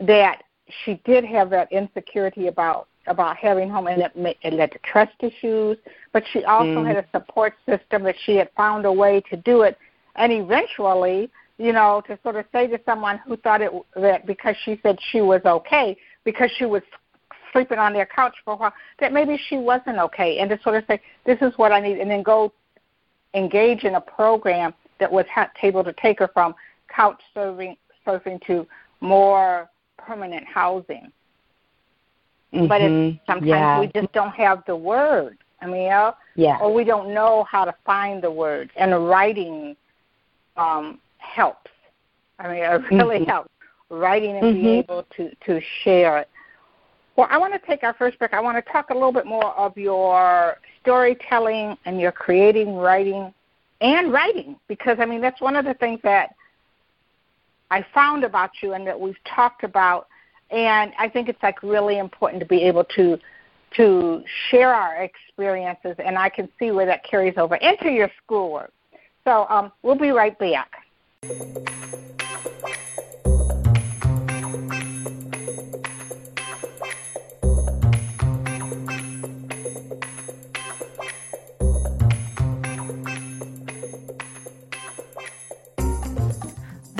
that 0.00 0.42
she 0.84 1.00
did 1.04 1.24
have 1.24 1.50
that 1.50 1.70
insecurity 1.72 2.46
about 2.46 2.88
about 3.06 3.36
having 3.36 3.68
home, 3.68 3.86
and 3.86 4.02
it, 4.02 4.38
it 4.42 4.52
led 4.52 4.72
to 4.72 4.78
trust 4.78 5.12
issues. 5.20 5.76
But 6.12 6.24
she 6.32 6.44
also 6.44 6.82
mm. 6.82 6.86
had 6.86 6.96
a 6.96 7.06
support 7.12 7.54
system 7.66 8.02
that 8.04 8.16
she 8.24 8.36
had 8.36 8.50
found 8.56 8.86
a 8.86 8.92
way 8.92 9.22
to 9.30 9.36
do 9.36 9.62
it, 9.62 9.76
and 10.16 10.32
eventually, 10.32 11.30
you 11.58 11.72
know, 11.72 12.02
to 12.06 12.18
sort 12.22 12.36
of 12.36 12.46
say 12.52 12.66
to 12.68 12.80
someone 12.84 13.18
who 13.26 13.36
thought 13.36 13.60
it 13.60 13.70
that 13.96 14.26
because 14.26 14.56
she 14.64 14.78
said 14.82 14.98
she 15.10 15.20
was 15.20 15.42
okay 15.44 15.96
because 16.24 16.50
she 16.56 16.64
was 16.64 16.82
sleeping 17.52 17.78
on 17.78 17.92
their 17.92 18.06
couch 18.06 18.34
for 18.44 18.54
a 18.54 18.56
while, 18.56 18.72
that 18.98 19.12
maybe 19.12 19.38
she 19.48 19.56
wasn't 19.56 19.98
okay, 19.98 20.38
and 20.38 20.50
to 20.50 20.58
sort 20.62 20.74
of 20.74 20.84
say, 20.88 21.00
this 21.24 21.38
is 21.40 21.52
what 21.56 21.70
I 21.70 21.80
need, 21.80 21.98
and 21.98 22.10
then 22.10 22.22
go 22.22 22.52
engage 23.34 23.84
in 23.84 23.94
a 23.94 24.00
program 24.00 24.74
that 25.00 25.10
was 25.10 25.24
able 25.62 25.84
to 25.84 25.92
take 25.94 26.18
her 26.18 26.28
from 26.28 26.54
couch 26.94 27.20
surfing, 27.34 27.76
surfing 28.06 28.44
to 28.46 28.66
more 29.00 29.68
permanent 29.98 30.44
housing. 30.46 31.10
Mm-hmm. 32.52 32.66
But 32.66 32.80
it's, 32.82 33.18
sometimes 33.26 33.48
yeah. 33.48 33.80
we 33.80 33.88
just 33.88 34.12
don't 34.12 34.34
have 34.34 34.62
the 34.66 34.76
word. 34.76 35.38
I 35.60 35.66
mean, 35.66 35.90
yeah. 36.36 36.58
or 36.60 36.72
we 36.72 36.84
don't 36.84 37.14
know 37.14 37.46
how 37.50 37.64
to 37.64 37.74
find 37.86 38.22
the 38.22 38.30
words, 38.30 38.70
and 38.76 38.92
the 38.92 38.98
writing 38.98 39.76
um, 40.56 41.00
helps. 41.18 41.70
I 42.38 42.48
mean, 42.48 42.56
it 42.58 42.82
really 42.90 43.20
mm-hmm. 43.20 43.30
helps 43.30 43.50
writing 43.88 44.36
and 44.36 44.42
mm-hmm. 44.42 44.62
being 44.62 44.78
able 44.78 45.06
to 45.16 45.30
to 45.46 45.60
share 45.82 46.18
it. 46.18 46.28
Well, 47.16 47.28
I 47.30 47.38
want 47.38 47.54
to 47.54 47.60
take 47.66 47.82
our 47.82 47.94
first 47.94 48.18
break. 48.18 48.34
I 48.34 48.40
want 48.40 48.62
to 48.62 48.72
talk 48.72 48.90
a 48.90 48.94
little 48.94 49.12
bit 49.12 49.24
more 49.24 49.56
of 49.56 49.76
your 49.78 50.56
storytelling 50.82 51.76
and 51.84 52.00
your 52.00 52.12
creating 52.12 52.74
writing 52.74 53.32
and 53.80 54.12
writing 54.12 54.56
because 54.68 54.98
I 55.00 55.06
mean 55.06 55.20
that's 55.20 55.40
one 55.40 55.56
of 55.56 55.64
the 55.64 55.74
things 55.74 56.00
that 56.02 56.34
I 57.70 57.84
found 57.94 58.24
about 58.24 58.50
you 58.62 58.74
and 58.74 58.86
that 58.86 58.98
we've 58.98 59.22
talked 59.24 59.64
about 59.64 60.08
and 60.50 60.92
I 60.98 61.08
think 61.08 61.28
it's 61.28 61.42
like 61.42 61.62
really 61.62 61.98
important 61.98 62.40
to 62.40 62.46
be 62.46 62.62
able 62.62 62.84
to 62.96 63.18
to 63.76 64.22
share 64.50 64.72
our 64.72 65.02
experiences 65.02 65.96
and 65.98 66.16
I 66.16 66.28
can 66.28 66.48
see 66.58 66.70
where 66.70 66.86
that 66.86 67.04
carries 67.04 67.34
over 67.36 67.56
into 67.56 67.90
your 67.90 68.10
schoolwork. 68.22 68.72
So 69.24 69.46
um, 69.48 69.72
we'll 69.82 69.98
be 69.98 70.10
right 70.10 70.38
back. 70.38 70.70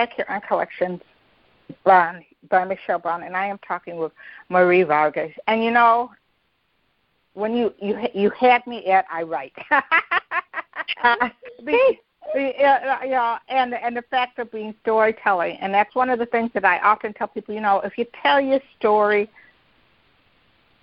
back 0.00 0.14
here 0.14 0.24
on 0.30 0.40
Collections 0.40 1.02
by, 1.84 2.24
by 2.48 2.64
Michelle 2.64 2.98
Brown, 2.98 3.22
and 3.22 3.36
I 3.36 3.44
am 3.44 3.58
talking 3.58 3.98
with 3.98 4.12
Marie 4.48 4.82
Varghese. 4.82 5.34
And 5.46 5.62
you 5.62 5.70
know, 5.70 6.10
when 7.34 7.54
you 7.54 7.74
you 7.78 7.98
you 8.14 8.30
had 8.30 8.66
me 8.66 8.86
at 8.86 9.04
I 9.12 9.24
write. 9.24 9.52
the, 11.62 11.96
the, 12.34 12.64
uh, 12.64 12.98
yeah, 13.04 13.38
and 13.48 13.74
and 13.74 13.94
the 13.94 14.04
fact 14.10 14.38
of 14.38 14.50
being 14.50 14.74
storytelling, 14.80 15.58
and 15.60 15.74
that's 15.74 15.94
one 15.94 16.08
of 16.08 16.18
the 16.18 16.24
things 16.24 16.50
that 16.54 16.64
I 16.64 16.78
often 16.78 17.12
tell 17.12 17.28
people. 17.28 17.54
You 17.54 17.60
know, 17.60 17.80
if 17.80 17.98
you 17.98 18.06
tell 18.22 18.40
your 18.40 18.60
story, 18.78 19.28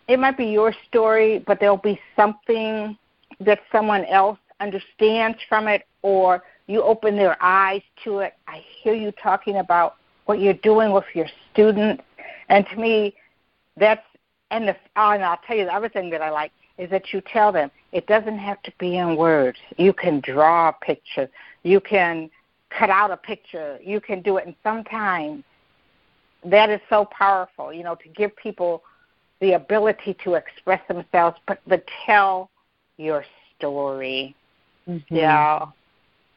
it 0.07 0.19
might 0.19 0.37
be 0.37 0.45
your 0.45 0.75
story, 0.87 1.43
but 1.47 1.59
there'll 1.59 1.77
be 1.77 1.99
something 2.15 2.95
that 3.39 3.61
someone 3.71 4.05
else 4.05 4.37
understands 4.59 5.39
from 5.49 5.67
it 5.67 5.87
or 6.03 6.43
you 6.67 6.83
open 6.83 7.15
their 7.15 7.41
eyes 7.41 7.81
to 8.03 8.19
it. 8.19 8.33
I 8.47 8.63
hear 8.81 8.93
you 8.93 9.11
talking 9.11 9.57
about 9.57 9.95
what 10.25 10.39
you're 10.39 10.53
doing 10.53 10.91
with 10.91 11.05
your 11.13 11.27
students. 11.51 12.03
And 12.49 12.65
to 12.67 12.75
me, 12.75 13.15
that's, 13.77 14.03
and, 14.51 14.67
the, 14.67 14.75
oh, 14.95 15.11
and 15.11 15.23
I'll 15.23 15.39
tell 15.47 15.55
you 15.55 15.65
the 15.65 15.73
other 15.73 15.89
thing 15.89 16.09
that 16.11 16.21
I 16.21 16.29
like 16.29 16.51
is 16.77 16.89
that 16.89 17.13
you 17.13 17.21
tell 17.21 17.51
them 17.51 17.71
it 17.91 18.05
doesn't 18.07 18.37
have 18.37 18.61
to 18.63 18.71
be 18.79 18.97
in 18.97 19.15
words. 19.15 19.57
You 19.77 19.93
can 19.93 20.19
draw 20.19 20.69
a 20.69 20.73
picture. 20.85 21.29
You 21.63 21.79
can 21.79 22.29
cut 22.69 22.89
out 22.89 23.11
a 23.11 23.17
picture. 23.17 23.79
You 23.83 23.99
can 23.99 24.21
do 24.21 24.37
it. 24.37 24.45
And 24.45 24.55
sometimes 24.63 25.43
that 26.45 26.69
is 26.69 26.81
so 26.89 27.05
powerful, 27.05 27.73
you 27.73 27.83
know, 27.83 27.95
to 27.95 28.09
give 28.09 28.35
people 28.35 28.83
the 29.39 29.53
ability 29.53 30.17
to 30.23 30.33
express 30.33 30.81
themselves, 30.87 31.37
but, 31.47 31.59
but 31.67 31.83
tell 32.05 32.49
your 32.97 33.23
story. 33.57 34.35
Mm-hmm. 34.87 35.15
Yeah. 35.15 35.65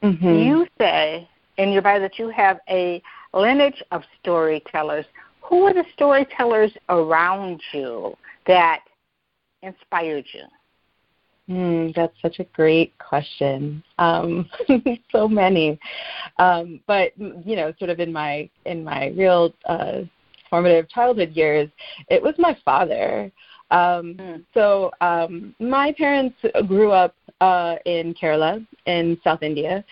Mm-hmm. 0.03 0.35
You 0.35 0.67
say 0.79 1.29
in 1.59 1.73
your 1.73 1.83
bio 1.83 2.01
that 2.01 2.19
you 2.19 2.29
have 2.31 2.59
a 2.69 3.03
lineage 3.35 3.83
of 3.91 4.03
storytellers. 4.21 5.05
Who 5.43 5.65
are 5.65 5.75
the 5.75 5.85
storytellers 5.95 6.73
around 6.89 7.61
you 7.73 8.17
that 8.47 8.81
inspired 9.63 10.25
you? 10.33 10.45
Mm, 11.51 11.95
that's 11.95 12.15
such 12.23 12.39
a 12.39 12.45
great 12.45 12.97
question. 12.99 13.83
Um, 13.99 14.49
so 15.13 15.27
many, 15.27 15.81
um, 16.39 16.81
but 16.87 17.13
you 17.19 17.57
know, 17.57 17.73
sort 17.79 17.91
of 17.91 17.99
in 17.99 18.13
my 18.13 18.49
in 18.67 18.85
my 18.85 19.09
real 19.17 19.53
uh, 19.67 20.03
formative 20.49 20.89
childhood 20.89 21.33
years, 21.33 21.69
it 22.09 22.23
was 22.23 22.35
my 22.39 22.57
father. 22.65 23.33
Um, 23.71 24.15
mm. 24.15 24.45
So 24.55 24.91
um, 25.01 25.55
my 25.61 25.93
parents 25.93 26.37
grew 26.67 26.93
up 26.93 27.15
uh, 27.41 27.77
in 27.87 28.15
Kerala 28.15 28.67
in 28.87 29.19
South 29.25 29.43
India, 29.43 29.85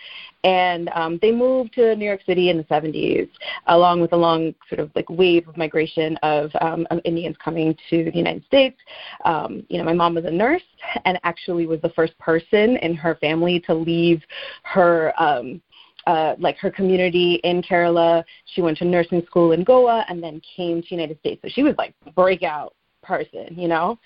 and 0.43 0.89
um, 0.93 1.19
they 1.21 1.31
moved 1.31 1.73
to 1.73 1.95
New 1.95 2.05
York 2.05 2.21
City 2.25 2.49
in 2.49 2.57
the 2.57 2.63
70s, 2.65 3.29
along 3.67 4.01
with 4.01 4.13
a 4.13 4.17
long 4.17 4.53
sort 4.69 4.79
of 4.79 4.91
like 4.95 5.09
wave 5.09 5.47
of 5.47 5.57
migration 5.57 6.17
of, 6.17 6.51
um, 6.61 6.85
of 6.91 6.99
Indians 7.05 7.35
coming 7.43 7.75
to 7.89 8.05
the 8.05 8.17
United 8.17 8.45
States. 8.45 8.77
Um, 9.25 9.63
you 9.69 9.77
know, 9.77 9.83
my 9.83 9.93
mom 9.93 10.15
was 10.15 10.25
a 10.25 10.31
nurse 10.31 10.63
and 11.05 11.19
actually 11.23 11.65
was 11.65 11.81
the 11.81 11.89
first 11.89 12.17
person 12.19 12.77
in 12.77 12.95
her 12.95 13.15
family 13.15 13.59
to 13.61 13.73
leave 13.73 14.21
her. 14.63 15.13
Um, 15.21 15.61
uh, 16.07 16.33
like 16.39 16.57
her 16.57 16.71
community 16.71 17.35
in 17.43 17.61
Kerala. 17.61 18.23
She 18.45 18.61
went 18.61 18.77
to 18.79 18.85
nursing 18.85 19.21
school 19.27 19.51
in 19.51 19.63
Goa 19.63 20.05
and 20.09 20.23
then 20.23 20.41
came 20.55 20.81
to 20.81 20.87
United 20.89 21.19
States. 21.19 21.39
So 21.43 21.49
she 21.53 21.61
was 21.61 21.75
like 21.77 21.93
breakout 22.15 22.73
person, 23.01 23.47
you 23.57 23.67
know. 23.67 23.97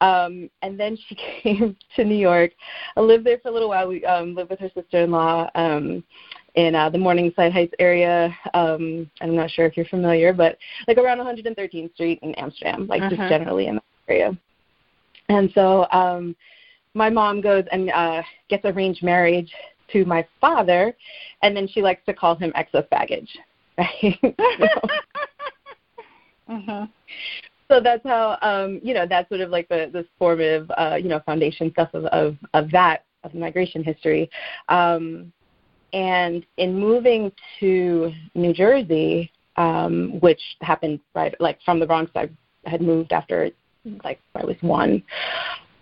Um, 0.00 0.50
and 0.62 0.78
then 0.78 0.96
she 1.08 1.16
came 1.42 1.76
to 1.96 2.04
New 2.04 2.16
York. 2.16 2.52
I 2.96 3.00
lived 3.00 3.24
there 3.24 3.38
for 3.38 3.48
a 3.48 3.52
little 3.52 3.68
while. 3.68 3.88
We 3.88 4.04
um, 4.04 4.34
lived 4.34 4.50
with 4.50 4.60
her 4.60 4.70
sister-in-law 4.74 5.50
um, 5.54 6.02
in 6.54 6.74
uh, 6.74 6.90
the 6.90 6.98
Morningside 6.98 7.52
Heights 7.52 7.74
area. 7.78 8.34
Um, 8.54 9.10
I'm 9.20 9.36
not 9.36 9.50
sure 9.50 9.66
if 9.66 9.76
you're 9.76 9.86
familiar, 9.86 10.32
but 10.32 10.58
like 10.88 10.98
around 10.98 11.18
113th 11.18 11.94
Street 11.94 12.18
in 12.22 12.34
Amsterdam, 12.36 12.86
like 12.86 13.02
uh-huh. 13.02 13.16
just 13.16 13.28
generally 13.28 13.66
in 13.66 13.76
that 13.76 13.84
area. 14.08 14.36
And 15.28 15.50
so 15.54 15.86
um, 15.92 16.34
my 16.94 17.08
mom 17.08 17.40
goes 17.40 17.64
and 17.70 17.90
uh, 17.90 18.22
gets 18.48 18.64
arranged 18.64 19.02
marriage 19.02 19.52
to 19.92 20.04
my 20.04 20.26
father, 20.40 20.96
and 21.42 21.56
then 21.56 21.68
she 21.68 21.82
likes 21.82 22.04
to 22.06 22.14
call 22.14 22.34
him 22.36 22.52
excess 22.54 22.84
baggage. 22.90 23.30
Right? 23.78 24.18
so, 24.58 24.88
uh-huh 26.48 26.86
so 27.70 27.80
that's 27.80 28.04
how 28.04 28.36
um, 28.42 28.80
you 28.82 28.92
know 28.92 29.06
that's 29.06 29.28
sort 29.28 29.40
of 29.40 29.50
like 29.50 29.68
the 29.68 29.88
the 29.92 30.04
formative 30.18 30.70
uh, 30.76 30.96
you 31.00 31.08
know 31.08 31.20
foundation 31.20 31.70
stuff 31.70 31.90
of 31.94 32.04
of, 32.06 32.36
of 32.52 32.70
that 32.72 33.04
of 33.24 33.32
the 33.32 33.38
migration 33.38 33.82
history. 33.84 34.28
Um, 34.68 35.32
and 35.92 36.44
in 36.56 36.78
moving 36.78 37.32
to 37.58 38.12
New 38.34 38.52
Jersey, 38.52 39.30
um, 39.56 40.18
which 40.20 40.40
happened 40.60 41.00
right 41.14 41.34
like 41.40 41.58
from 41.64 41.80
the 41.80 41.86
Bronx, 41.86 42.10
I 42.14 42.28
had 42.66 42.80
moved 42.80 43.12
after 43.12 43.50
like 44.04 44.20
I 44.34 44.44
was 44.44 44.56
one. 44.60 45.02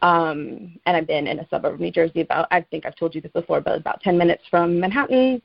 Um, 0.01 0.79
and 0.87 0.97
I've 0.97 1.09
been 1.09 1.27
in 1.27 1.41
a 1.41 1.49
suburb 1.49 1.75
of 1.75 1.81
New 1.81 1.91
Jersey 1.91 2.21
about 2.21 2.47
I 2.51 2.61
think 2.61 2.87
I've 2.87 2.97
told 2.97 3.15
you 3.15 3.21
this 3.21 3.33
before, 3.33 3.61
but 3.61 3.77
about 3.77 4.01
ten 4.03 4.17
minutes 4.17 4.45
from 4.51 4.79
Manhattan. 4.79 5.43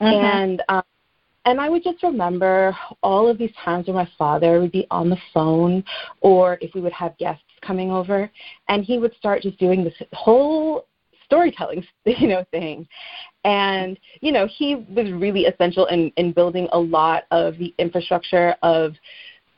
Mm-hmm. 0.00 0.04
And 0.04 0.62
um, 0.68 0.82
and 1.44 1.60
I 1.60 1.68
would 1.68 1.82
just 1.82 2.02
remember 2.02 2.76
all 3.02 3.28
of 3.28 3.38
these 3.38 3.52
times 3.64 3.86
where 3.86 3.94
my 3.94 4.08
father 4.18 4.60
would 4.60 4.72
be 4.72 4.86
on 4.90 5.08
the 5.08 5.18
phone 5.32 5.82
or 6.20 6.58
if 6.60 6.74
we 6.74 6.80
would 6.80 6.92
have 6.92 7.16
guests 7.18 7.44
coming 7.62 7.90
over 7.90 8.30
and 8.68 8.84
he 8.84 8.98
would 8.98 9.14
start 9.16 9.42
just 9.42 9.58
doing 9.58 9.84
this 9.84 9.94
whole 10.12 10.86
storytelling 11.24 11.84
you 12.04 12.26
know 12.26 12.44
thing 12.50 12.86
and 13.44 13.98
you 14.20 14.32
know 14.32 14.46
he 14.46 14.74
was 14.74 15.10
really 15.12 15.44
essential 15.44 15.86
in 15.86 16.12
in 16.16 16.32
building 16.32 16.68
a 16.72 16.78
lot 16.78 17.24
of 17.30 17.56
the 17.58 17.72
infrastructure 17.78 18.54
of 18.62 18.94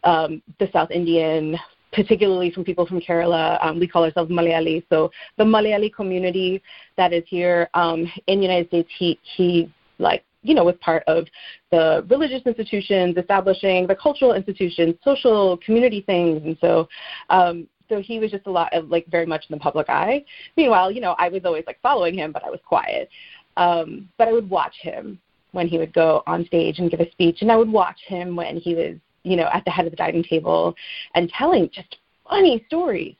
um 0.04 0.42
the 0.58 0.68
south 0.72 0.90
indian 0.90 1.56
particularly 1.92 2.50
from 2.50 2.64
people 2.64 2.86
from 2.86 3.00
Kerala. 3.00 3.62
Um, 3.62 3.78
we 3.78 3.86
call 3.86 4.04
ourselves 4.04 4.30
Malayali. 4.30 4.82
So 4.88 5.10
the 5.36 5.44
Malayali 5.44 5.92
community 5.92 6.62
that 6.96 7.12
is 7.12 7.22
here 7.26 7.68
um, 7.74 8.10
in 8.26 8.38
the 8.38 8.46
United 8.46 8.68
States, 8.68 8.88
he 8.98 9.18
he 9.36 9.70
like 9.98 10.24
you 10.42 10.54
know, 10.54 10.64
was 10.64 10.76
part 10.80 11.04
of 11.06 11.26
the 11.70 12.04
religious 12.08 12.42
institutions, 12.46 13.16
establishing 13.16 13.86
the 13.86 13.94
cultural 13.94 14.34
institutions, 14.34 14.94
social 15.04 15.56
community 15.58 16.02
things, 16.02 16.42
and 16.44 16.56
so 16.60 16.88
um, 17.30 17.68
so 17.88 18.00
he 18.00 18.18
was 18.18 18.30
just 18.30 18.46
a 18.46 18.50
lot 18.50 18.72
of 18.72 18.88
like 18.88 19.06
very 19.08 19.26
much 19.26 19.44
in 19.48 19.54
the 19.54 19.60
public 19.60 19.88
eye. 19.88 20.24
Meanwhile, 20.56 20.92
you 20.92 21.00
know, 21.00 21.14
I 21.18 21.28
was 21.28 21.42
always 21.44 21.64
like 21.66 21.80
following 21.82 22.14
him, 22.14 22.32
but 22.32 22.44
I 22.44 22.50
was 22.50 22.60
quiet. 22.66 23.08
Um, 23.56 24.08
but 24.16 24.28
I 24.28 24.32
would 24.32 24.48
watch 24.48 24.74
him 24.80 25.20
when 25.52 25.68
he 25.68 25.78
would 25.78 25.92
go 25.92 26.22
on 26.26 26.46
stage 26.46 26.78
and 26.78 26.90
give 26.90 27.00
a 27.00 27.10
speech, 27.10 27.42
and 27.42 27.52
I 27.52 27.56
would 27.56 27.70
watch 27.70 28.00
him 28.06 28.34
when 28.34 28.56
he 28.56 28.74
was, 28.74 28.96
you 29.24 29.36
know, 29.36 29.48
at 29.52 29.64
the 29.64 29.70
head 29.70 29.84
of 29.84 29.90
the 29.90 29.96
dining 29.96 30.24
table 30.24 30.74
and 31.14 31.28
telling 31.28 31.68
just 31.70 31.98
funny 32.28 32.64
stories. 32.66 33.14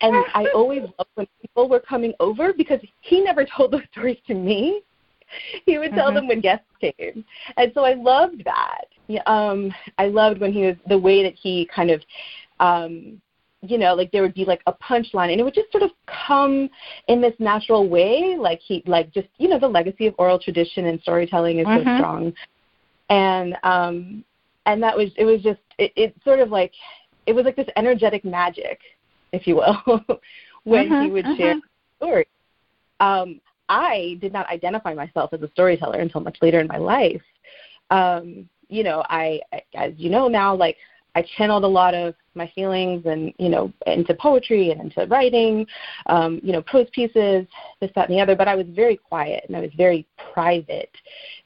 And 0.00 0.16
I 0.34 0.46
always 0.54 0.82
loved 0.82 1.10
when 1.14 1.26
people 1.42 1.68
were 1.68 1.80
coming 1.80 2.14
over 2.20 2.52
because 2.54 2.80
he 3.02 3.22
never 3.22 3.44
told 3.44 3.72
those 3.72 3.82
stories 3.92 4.18
to 4.26 4.34
me. 4.34 4.82
he 5.66 5.78
would 5.78 5.92
tell 5.92 6.06
mm-hmm. 6.06 6.16
them 6.16 6.28
when 6.28 6.40
guests 6.40 6.66
came, 6.80 7.24
and 7.56 7.72
so 7.74 7.84
I 7.84 7.94
loved 7.94 8.44
that. 8.44 8.86
Um, 9.26 9.72
I 9.98 10.06
loved 10.06 10.40
when 10.40 10.52
he 10.52 10.64
was 10.64 10.76
the 10.88 10.98
way 10.98 11.22
that 11.22 11.34
he 11.34 11.68
kind 11.74 11.90
of, 11.90 12.02
um, 12.58 13.20
you 13.60 13.76
know, 13.76 13.94
like 13.94 14.10
there 14.12 14.22
would 14.22 14.34
be 14.34 14.44
like 14.44 14.62
a 14.66 14.72
punchline, 14.72 15.30
and 15.30 15.40
it 15.40 15.44
would 15.44 15.54
just 15.54 15.70
sort 15.72 15.82
of 15.82 15.90
come 16.26 16.68
in 17.08 17.20
this 17.20 17.34
natural 17.38 17.88
way, 17.88 18.36
like 18.38 18.60
he, 18.60 18.82
like 18.86 19.12
just 19.12 19.28
you 19.38 19.48
know, 19.48 19.58
the 19.58 19.68
legacy 19.68 20.06
of 20.06 20.14
oral 20.18 20.38
tradition 20.38 20.86
and 20.86 21.00
storytelling 21.00 21.58
is 21.58 21.66
mm-hmm. 21.66 21.88
so 21.88 21.96
strong, 21.96 22.32
and 23.10 23.56
um, 23.62 24.24
and 24.66 24.82
that 24.82 24.96
was 24.96 25.10
it 25.16 25.24
was 25.24 25.42
just 25.42 25.60
it, 25.78 25.92
it 25.96 26.14
sort 26.24 26.40
of 26.40 26.50
like 26.50 26.72
it 27.26 27.32
was 27.32 27.44
like 27.44 27.56
this 27.56 27.68
energetic 27.76 28.24
magic, 28.24 28.80
if 29.32 29.46
you 29.46 29.56
will, 29.56 29.82
when 30.64 30.88
mm-hmm. 30.88 31.04
he 31.04 31.10
would 31.10 31.24
share 31.36 31.54
mm-hmm. 31.54 32.04
stories. 32.04 32.26
Um, 33.00 33.40
I 33.68 34.18
did 34.20 34.32
not 34.32 34.48
identify 34.48 34.94
myself 34.94 35.32
as 35.32 35.42
a 35.42 35.50
storyteller 35.50 36.00
until 36.00 36.20
much 36.20 36.38
later 36.42 36.60
in 36.60 36.66
my 36.66 36.78
life. 36.78 37.22
Um, 37.90 38.48
you 38.68 38.82
know, 38.82 39.04
I, 39.08 39.40
as 39.74 39.92
you 39.96 40.10
know 40.10 40.28
now, 40.28 40.54
like 40.54 40.76
I 41.14 41.24
channeled 41.36 41.64
a 41.64 41.68
lot 41.68 41.94
of 41.94 42.14
my 42.34 42.50
feelings 42.54 43.06
and 43.06 43.32
you 43.38 43.48
know 43.48 43.72
into 43.86 44.14
poetry 44.14 44.70
and 44.70 44.80
into 44.80 45.06
writing, 45.06 45.66
um, 46.06 46.40
you 46.42 46.52
know, 46.52 46.62
prose 46.62 46.88
pieces, 46.92 47.46
this, 47.80 47.90
that, 47.94 48.08
and 48.08 48.18
the 48.18 48.22
other. 48.22 48.36
But 48.36 48.48
I 48.48 48.56
was 48.56 48.66
very 48.70 48.96
quiet 48.96 49.44
and 49.46 49.56
I 49.56 49.60
was 49.60 49.70
very 49.76 50.06
private 50.32 50.90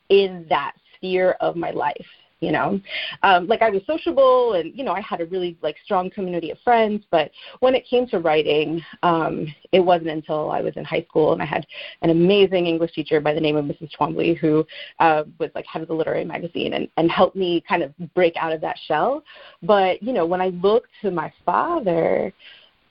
in 0.08 0.46
that 0.48 0.72
sphere 0.96 1.36
of 1.40 1.56
my 1.56 1.70
life 1.70 2.06
you 2.40 2.52
know? 2.52 2.80
Um 3.22 3.46
like 3.46 3.62
i 3.62 3.70
was 3.70 3.82
sociable 3.86 4.54
and 4.54 4.76
you 4.76 4.84
know 4.84 4.92
i 4.92 5.00
had 5.00 5.20
a 5.20 5.26
really 5.26 5.56
like 5.62 5.76
strong 5.84 6.10
community 6.10 6.50
of 6.50 6.58
friends 6.60 7.04
but 7.10 7.30
when 7.60 7.74
it 7.74 7.86
came 7.88 8.06
to 8.08 8.18
writing 8.18 8.82
um 9.02 9.46
it 9.72 9.80
wasn't 9.80 10.08
until 10.08 10.50
i 10.50 10.60
was 10.60 10.76
in 10.76 10.84
high 10.84 11.02
school 11.08 11.32
and 11.32 11.42
i 11.42 11.44
had 11.44 11.66
an 12.02 12.10
amazing 12.10 12.66
english 12.66 12.92
teacher 12.92 13.20
by 13.20 13.34
the 13.34 13.40
name 13.40 13.56
of 13.56 13.64
mrs 13.64 13.90
twombly 13.98 14.36
who 14.36 14.64
uh 15.00 15.24
was 15.38 15.50
like 15.54 15.66
head 15.66 15.82
of 15.82 15.88
the 15.88 15.94
literary 15.94 16.24
magazine 16.24 16.74
and 16.74 16.88
and 16.96 17.10
helped 17.10 17.36
me 17.36 17.62
kind 17.68 17.82
of 17.82 17.92
break 18.14 18.34
out 18.36 18.52
of 18.52 18.60
that 18.60 18.76
shell. 18.86 19.22
But 19.62 20.02
you 20.02 20.12
know 20.12 20.26
when 20.26 20.40
i 20.40 20.48
looked 20.48 20.90
to 21.02 21.10
my 21.10 21.32
father 21.44 22.32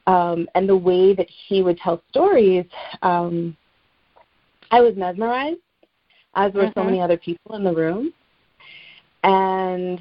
um 0.05 0.47
and 0.55 0.67
the 0.67 0.75
way 0.75 1.13
that 1.13 1.27
he 1.47 1.61
would 1.61 1.77
tell 1.77 2.01
stories 2.09 2.65
um 3.01 3.55
i 4.71 4.79
was 4.81 4.95
mesmerized 4.95 5.59
as 6.35 6.53
were 6.53 6.63
mm-hmm. 6.63 6.79
so 6.79 6.83
many 6.83 7.01
other 7.01 7.17
people 7.17 7.55
in 7.55 7.63
the 7.63 7.73
room 7.73 8.13
and 9.27 9.99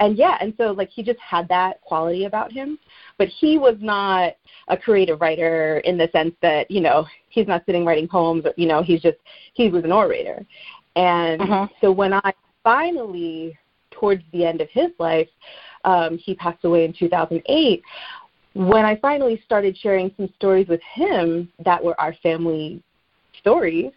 and 0.00 0.16
yeah 0.16 0.36
and 0.40 0.52
so 0.58 0.72
like 0.72 0.90
he 0.90 1.02
just 1.02 1.18
had 1.20 1.48
that 1.48 1.80
quality 1.80 2.24
about 2.24 2.52
him 2.52 2.78
but 3.18 3.28
he 3.28 3.58
was 3.58 3.76
not 3.80 4.34
a 4.68 4.76
creative 4.76 5.20
writer 5.20 5.78
in 5.84 5.96
the 5.96 6.08
sense 6.12 6.34
that 6.42 6.70
you 6.70 6.80
know 6.80 7.06
he's 7.28 7.46
not 7.46 7.62
sitting 7.66 7.84
writing 7.84 8.08
poems 8.08 8.44
or 8.44 8.52
you 8.56 8.66
know 8.66 8.82
he's 8.82 9.00
just 9.00 9.18
he 9.54 9.68
was 9.68 9.84
an 9.84 9.92
orator 9.92 10.44
and 10.96 11.40
uh-huh. 11.40 11.66
so 11.80 11.90
when 11.90 12.12
i 12.12 12.32
finally 12.62 13.56
towards 13.90 14.22
the 14.32 14.44
end 14.44 14.60
of 14.60 14.68
his 14.70 14.90
life 14.98 15.28
um 15.84 16.18
he 16.18 16.34
passed 16.34 16.64
away 16.64 16.84
in 16.84 16.92
2008 16.92 17.82
when 18.54 18.84
i 18.84 18.96
finally 18.96 19.40
started 19.44 19.76
sharing 19.76 20.12
some 20.16 20.28
stories 20.36 20.68
with 20.68 20.80
him 20.94 21.50
that 21.64 21.82
were 21.82 21.98
our 22.00 22.14
family 22.22 22.82
stories. 23.38 23.92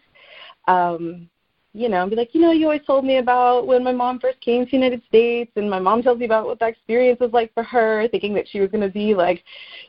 Um, 0.68 1.28
you 1.72 1.88
know, 1.88 2.02
and 2.02 2.10
be 2.10 2.16
like, 2.16 2.34
you 2.34 2.40
know, 2.40 2.50
you 2.50 2.64
always 2.64 2.84
told 2.84 3.04
me 3.04 3.18
about 3.18 3.66
when 3.66 3.84
my 3.84 3.92
mom 3.92 4.18
first 4.18 4.40
came 4.40 4.64
to 4.64 4.70
the 4.70 4.76
United 4.76 5.02
States, 5.06 5.52
and 5.54 5.70
my 5.70 5.78
mom 5.78 6.02
tells 6.02 6.18
me 6.18 6.24
about 6.24 6.46
what 6.46 6.58
that 6.58 6.70
experience 6.70 7.20
was 7.20 7.32
like 7.32 7.54
for 7.54 7.62
her, 7.62 8.08
thinking 8.08 8.34
that 8.34 8.48
she 8.48 8.60
was 8.60 8.70
going 8.70 8.82
to 8.82 8.92
be 8.92 9.14
like, 9.14 9.44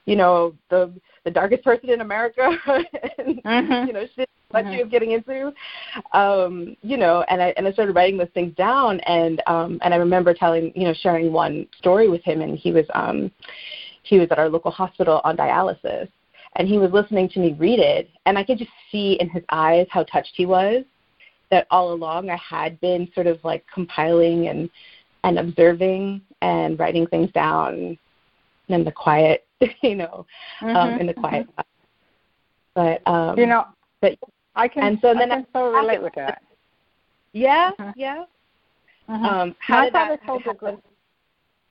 you 0.06 0.16
know, 0.16 0.54
the 0.70 0.94
the 1.24 1.32
darkest 1.32 1.64
person 1.64 1.90
in 1.90 2.02
America, 2.02 2.50
and 3.18 3.44
mm-hmm. 3.44 3.88
you 3.88 3.94
know, 3.94 4.06
she 4.06 4.16
didn't 4.18 4.30
what 4.52 4.66
mm-hmm. 4.66 4.76
she 4.76 4.84
was 4.84 4.92
getting 4.92 5.12
into, 5.12 5.54
um, 6.14 6.76
you 6.82 6.98
know, 6.98 7.24
and 7.30 7.42
I 7.42 7.54
and 7.58 7.68
I 7.68 7.72
started 7.72 7.96
writing 7.96 8.18
those 8.18 8.28
things 8.34 8.56
down, 8.56 9.00
and 9.02 9.42
um, 9.48 9.80
and 9.82 9.94
I 9.94 9.98
remember 9.98 10.34
telling, 10.34 10.72
you 10.76 10.84
know, 10.84 10.94
sharing 10.94 11.32
one 11.32 11.68
story 11.78 12.10
with 12.10 12.24
him, 12.24 12.42
and 12.42 12.58
he 12.58 12.72
was 12.72 12.86
um, 12.94 13.32
he 14.04 14.20
was 14.20 14.28
at 14.32 14.40
our 14.40 14.50
local 14.50 14.72
hospital 14.72 15.22
on 15.24 15.38
dialysis, 15.38 16.10
and 16.58 16.68
he 16.68 16.78
was 16.78 16.92
listening 16.92 17.30
to 17.30 17.40
me 17.40 17.56
read 17.58 17.80
it, 17.80 18.10
and 18.26 18.38
I 18.38 18.44
could 18.44 18.58
just 18.58 18.72
see 18.92 19.18
in 19.20 19.30
his 19.30 19.44
eyes 19.50 19.88
how 19.90 20.04
touched 20.04 20.34
he 20.36 20.46
was 20.46 20.84
that 21.52 21.68
all 21.70 21.94
along 21.94 22.30
I 22.30 22.38
had 22.38 22.80
been 22.82 23.10
sort 23.14 23.28
of 23.28 23.44
like 23.44 23.66
compiling 23.72 24.48
and 24.48 24.70
and 25.24 25.38
observing 25.38 26.22
and 26.42 26.80
writing 26.80 27.06
things 27.08 27.32
down 27.32 27.98
in 28.70 28.84
the 28.84 28.92
quiet, 28.92 29.46
you 29.84 29.96
know, 29.96 30.26
um, 30.62 30.68
mm-hmm, 30.68 30.76
um, 30.76 31.00
in 31.00 31.08
the 31.08 31.14
quiet. 31.14 31.48
Mm-hmm. 31.48 31.62
But 32.74 33.08
um, 33.08 33.38
you 33.38 33.46
know, 33.46 33.66
but 34.02 34.18
I 34.56 34.68
can 34.68 34.84
and 34.84 35.00
so 35.02 35.14
then 35.14 35.32
I 35.32 35.46
so 35.54 35.72
relate 35.72 36.02
with 36.02 36.14
that. 36.16 36.42
Yeah, 37.34 37.72
uh-huh. 37.78 37.94
yeah. 37.96 38.24
Uh-huh. 39.08 39.28
Um, 39.28 39.56
how 39.60 39.82
My 39.82 39.92
father 39.92 40.18
that, 40.18 40.26
told 40.26 40.44
the 40.44 40.78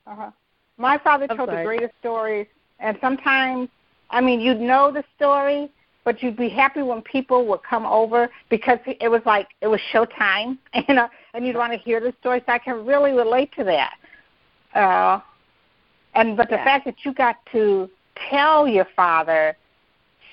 uh-huh. 0.06 0.30
My 0.76 0.98
father 0.98 1.26
told 1.28 1.48
the 1.48 1.62
greatest 1.64 1.94
stories, 2.00 2.46
and 2.78 2.96
sometimes, 3.00 3.68
I 4.10 4.20
mean, 4.20 4.40
you'd 4.40 4.60
know 4.60 4.90
the 4.90 5.04
story, 5.16 5.70
but 6.10 6.24
you'd 6.24 6.36
be 6.36 6.48
happy 6.48 6.82
when 6.82 7.00
people 7.02 7.46
would 7.46 7.62
come 7.62 7.86
over 7.86 8.28
because 8.48 8.80
it 8.84 9.08
was 9.08 9.22
like 9.24 9.46
it 9.60 9.68
was 9.68 9.80
showtime, 9.92 10.58
you 10.88 10.92
know, 10.92 11.08
and 11.34 11.46
you'd 11.46 11.54
want 11.54 11.72
to 11.72 11.78
hear 11.78 12.00
the 12.00 12.12
story. 12.18 12.42
So 12.44 12.52
I 12.52 12.58
can 12.58 12.84
really 12.84 13.12
relate 13.12 13.52
to 13.56 13.62
that. 13.62 13.94
Uh, 14.74 15.20
and 16.14 16.36
but 16.36 16.48
the 16.48 16.56
yeah. 16.56 16.64
fact 16.64 16.84
that 16.86 16.96
you 17.04 17.14
got 17.14 17.36
to 17.52 17.88
tell 18.28 18.66
your 18.66 18.88
father 18.96 19.56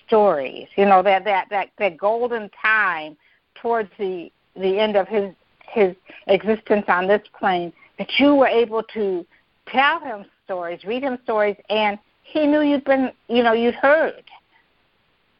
stories, 0.07 0.67
you 0.75 0.85
know, 0.85 1.03
that 1.03 1.23
that 1.25 1.47
that 1.51 1.69
that 1.77 1.95
golden 1.95 2.49
time 2.59 3.15
towards 3.53 3.91
the 3.99 4.31
the 4.55 4.79
end 4.79 4.95
of 4.95 5.07
his 5.07 5.31
his 5.69 5.95
existence 6.25 6.85
on 6.87 7.07
this 7.07 7.21
plane, 7.37 7.71
that 7.99 8.09
you 8.17 8.33
were 8.33 8.47
able 8.47 8.81
to 8.95 9.23
tell 9.67 9.99
him 9.99 10.25
stories, 10.43 10.83
read 10.85 11.03
him 11.03 11.19
stories, 11.23 11.55
and 11.69 11.99
he 12.23 12.47
knew 12.47 12.61
you'd 12.61 12.83
been, 12.83 13.11
you 13.27 13.43
know, 13.43 13.53
you'd 13.53 13.75
heard. 13.75 14.23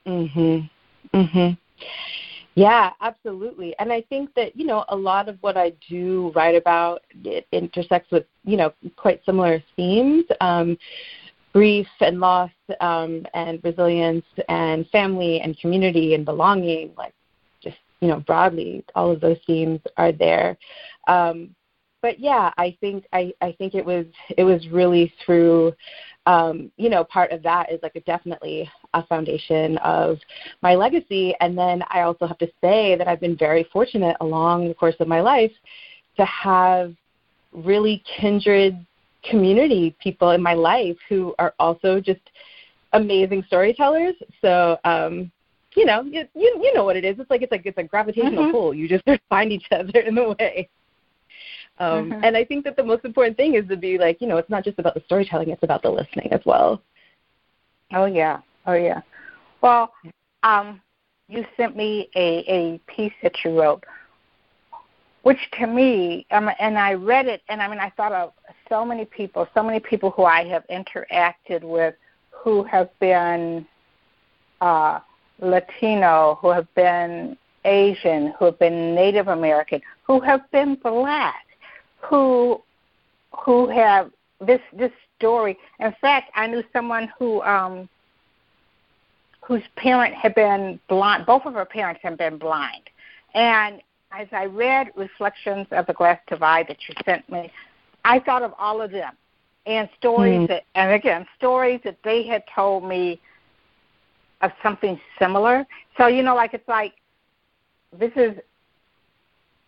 Mhm. 0.07 0.69
Mhm. 1.13 1.57
Yeah, 2.55 2.91
absolutely. 3.01 3.75
And 3.77 3.93
I 3.93 4.01
think 4.01 4.33
that, 4.35 4.55
you 4.55 4.65
know, 4.65 4.83
a 4.89 4.95
lot 4.95 5.29
of 5.29 5.37
what 5.41 5.57
I 5.57 5.73
do 5.87 6.31
write 6.35 6.55
about 6.55 7.03
it 7.23 7.47
intersects 7.51 8.11
with, 8.11 8.25
you 8.45 8.57
know, 8.57 8.73
quite 8.95 9.23
similar 9.25 9.61
themes. 9.75 10.25
Um, 10.41 10.77
grief 11.53 11.87
and 12.01 12.19
loss 12.19 12.51
um, 12.81 13.25
and 13.33 13.59
resilience 13.63 14.25
and 14.49 14.87
family 14.89 15.41
and 15.41 15.57
community 15.59 16.13
and 16.13 16.25
belonging, 16.25 16.93
like 16.97 17.13
just, 17.61 17.77
you 17.99 18.07
know, 18.07 18.19
broadly, 18.19 18.83
all 18.95 19.11
of 19.11 19.21
those 19.21 19.37
themes 19.47 19.79
are 19.97 20.11
there. 20.11 20.57
Um, 21.07 21.55
but 22.01 22.19
yeah, 22.19 22.51
I 22.57 22.77
think 22.79 23.05
I, 23.11 23.33
I 23.41 23.53
think 23.53 23.73
it 23.75 23.85
was 23.85 24.05
it 24.37 24.43
was 24.43 24.67
really 24.69 25.11
through 25.25 25.73
um, 26.27 26.71
you 26.77 26.89
know, 26.89 27.05
part 27.05 27.31
of 27.31 27.41
that 27.43 27.71
is 27.71 27.79
like 27.81 27.95
a, 27.95 28.01
definitely 28.01 28.69
a 28.93 29.05
foundation 29.05 29.77
of 29.79 30.17
my 30.61 30.75
legacy. 30.75 31.35
And 31.39 31.57
then 31.57 31.83
I 31.89 32.01
also 32.01 32.25
have 32.27 32.37
to 32.39 32.49
say 32.61 32.95
that 32.95 33.07
I've 33.07 33.19
been 33.19 33.37
very 33.37 33.67
fortunate 33.71 34.17
along 34.21 34.67
the 34.67 34.73
course 34.73 34.95
of 34.99 35.07
my 35.07 35.21
life 35.21 35.51
to 36.17 36.25
have 36.25 36.93
really 37.51 38.03
kindred 38.19 38.85
community 39.29 39.95
people 40.01 40.31
in 40.31 40.41
my 40.41 40.53
life 40.53 40.97
who 41.09 41.33
are 41.39 41.53
also 41.59 41.99
just 41.99 42.21
amazing 42.93 43.43
storytellers. 43.47 44.15
So, 44.41 44.77
um, 44.83 45.31
you 45.75 45.85
know, 45.85 46.01
you, 46.01 46.27
you 46.33 46.59
you 46.61 46.73
know 46.73 46.83
what 46.83 46.95
it 46.95 47.05
is. 47.05 47.19
It's 47.19 47.29
like 47.29 47.43
it's 47.43 47.51
like 47.51 47.65
it's 47.65 47.77
a 47.77 47.83
gravitational 47.83 48.45
mm-hmm. 48.45 48.51
pull. 48.51 48.73
You 48.73 48.87
just 48.87 49.03
find 49.29 49.51
each 49.51 49.67
other 49.71 49.99
in 49.99 50.17
a 50.17 50.29
way. 50.29 50.69
Um, 51.79 52.09
mm-hmm. 52.09 52.23
And 52.23 52.35
I 52.35 52.43
think 52.43 52.63
that 52.65 52.75
the 52.75 52.83
most 52.83 53.05
important 53.05 53.37
thing 53.37 53.53
is 53.53 53.67
to 53.67 53.77
be 53.77 53.99
like, 53.99 54.19
you 54.19 54.27
know, 54.27 54.37
it's 54.37 54.49
not 54.49 54.63
just 54.63 54.79
about 54.79 54.95
the 54.95 55.03
storytelling; 55.05 55.49
it's 55.49 55.63
about 55.63 55.83
the 55.83 55.91
listening 55.91 56.33
as 56.33 56.41
well. 56.45 56.81
Oh 57.93 58.05
yeah, 58.05 58.39
oh 58.67 58.73
yeah. 58.73 59.01
Well, 59.61 59.91
um, 60.43 60.81
you 61.27 61.45
sent 61.55 61.75
me 61.75 62.09
a 62.15 62.43
a 62.47 62.79
piece 62.87 63.13
that 63.23 63.33
you 63.43 63.59
wrote, 63.59 63.83
which 65.23 65.39
to 65.59 65.67
me, 65.67 66.25
um, 66.31 66.49
and 66.59 66.77
I 66.77 66.93
read 66.93 67.27
it, 67.27 67.41
and 67.49 67.61
I 67.61 67.67
mean, 67.67 67.79
I 67.79 67.89
thought 67.91 68.11
of 68.11 68.33
so 68.69 68.85
many 68.85 69.05
people, 69.05 69.47
so 69.53 69.63
many 69.63 69.79
people 69.79 70.11
who 70.11 70.25
I 70.25 70.45
have 70.45 70.63
interacted 70.67 71.63
with, 71.63 71.95
who 72.29 72.63
have 72.63 72.89
been 72.99 73.65
uh, 74.61 74.99
Latino, 75.39 76.37
who 76.41 76.49
have 76.49 76.73
been 76.75 77.35
Asian, 77.65 78.33
who 78.37 78.45
have 78.45 78.59
been 78.59 78.93
Native 78.93 79.27
American, 79.27 79.81
who 80.03 80.19
have 80.19 80.49
been 80.51 80.75
black 80.75 81.47
who 82.09 82.61
who 83.45 83.67
have 83.69 84.11
this 84.45 84.61
this 84.73 84.91
story. 85.17 85.57
In 85.79 85.93
fact, 85.99 86.31
I 86.35 86.47
knew 86.47 86.63
someone 86.73 87.11
who 87.17 87.41
um 87.41 87.89
whose 89.47 89.63
parent 89.77 90.13
had 90.13 90.35
been 90.35 90.77
blind. 90.89 91.25
Both 91.25 91.45
of 91.45 91.53
her 91.53 91.65
parents 91.65 92.01
had 92.03 92.17
been 92.17 92.37
blind, 92.37 92.89
and 93.33 93.81
as 94.11 94.27
I 94.31 94.45
read 94.45 94.91
Reflections 94.95 95.67
of 95.71 95.85
the 95.85 95.93
Glass 95.93 96.19
Divide 96.27 96.67
that 96.67 96.77
you 96.87 96.95
sent 97.05 97.29
me, 97.29 97.51
I 98.03 98.19
thought 98.19 98.41
of 98.41 98.53
all 98.57 98.81
of 98.81 98.91
them 98.91 99.13
and 99.65 99.89
stories 99.97 100.39
mm. 100.39 100.47
that, 100.47 100.63
and 100.75 100.91
again, 100.91 101.25
stories 101.37 101.81
that 101.83 101.97
they 102.03 102.25
had 102.25 102.43
told 102.53 102.83
me 102.83 103.19
of 104.41 104.51
something 104.63 104.99
similar. 105.19 105.65
So 105.97 106.07
you 106.07 106.23
know, 106.23 106.35
like 106.35 106.53
it's 106.53 106.67
like 106.67 106.93
this 107.97 108.11
is 108.15 108.37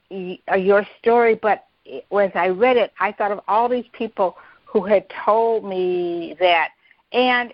your 0.10 0.86
story, 1.00 1.36
but 1.36 1.66
as 1.86 2.32
I 2.36 2.48
read 2.48 2.78
it, 2.78 2.92
I 3.00 3.12
thought 3.12 3.32
of 3.32 3.42
all 3.48 3.70
these 3.70 3.88
people 3.94 4.38
who 4.66 4.84
had 4.84 5.06
told 5.26 5.64
me 5.64 6.36
that, 6.40 6.70
and 7.12 7.54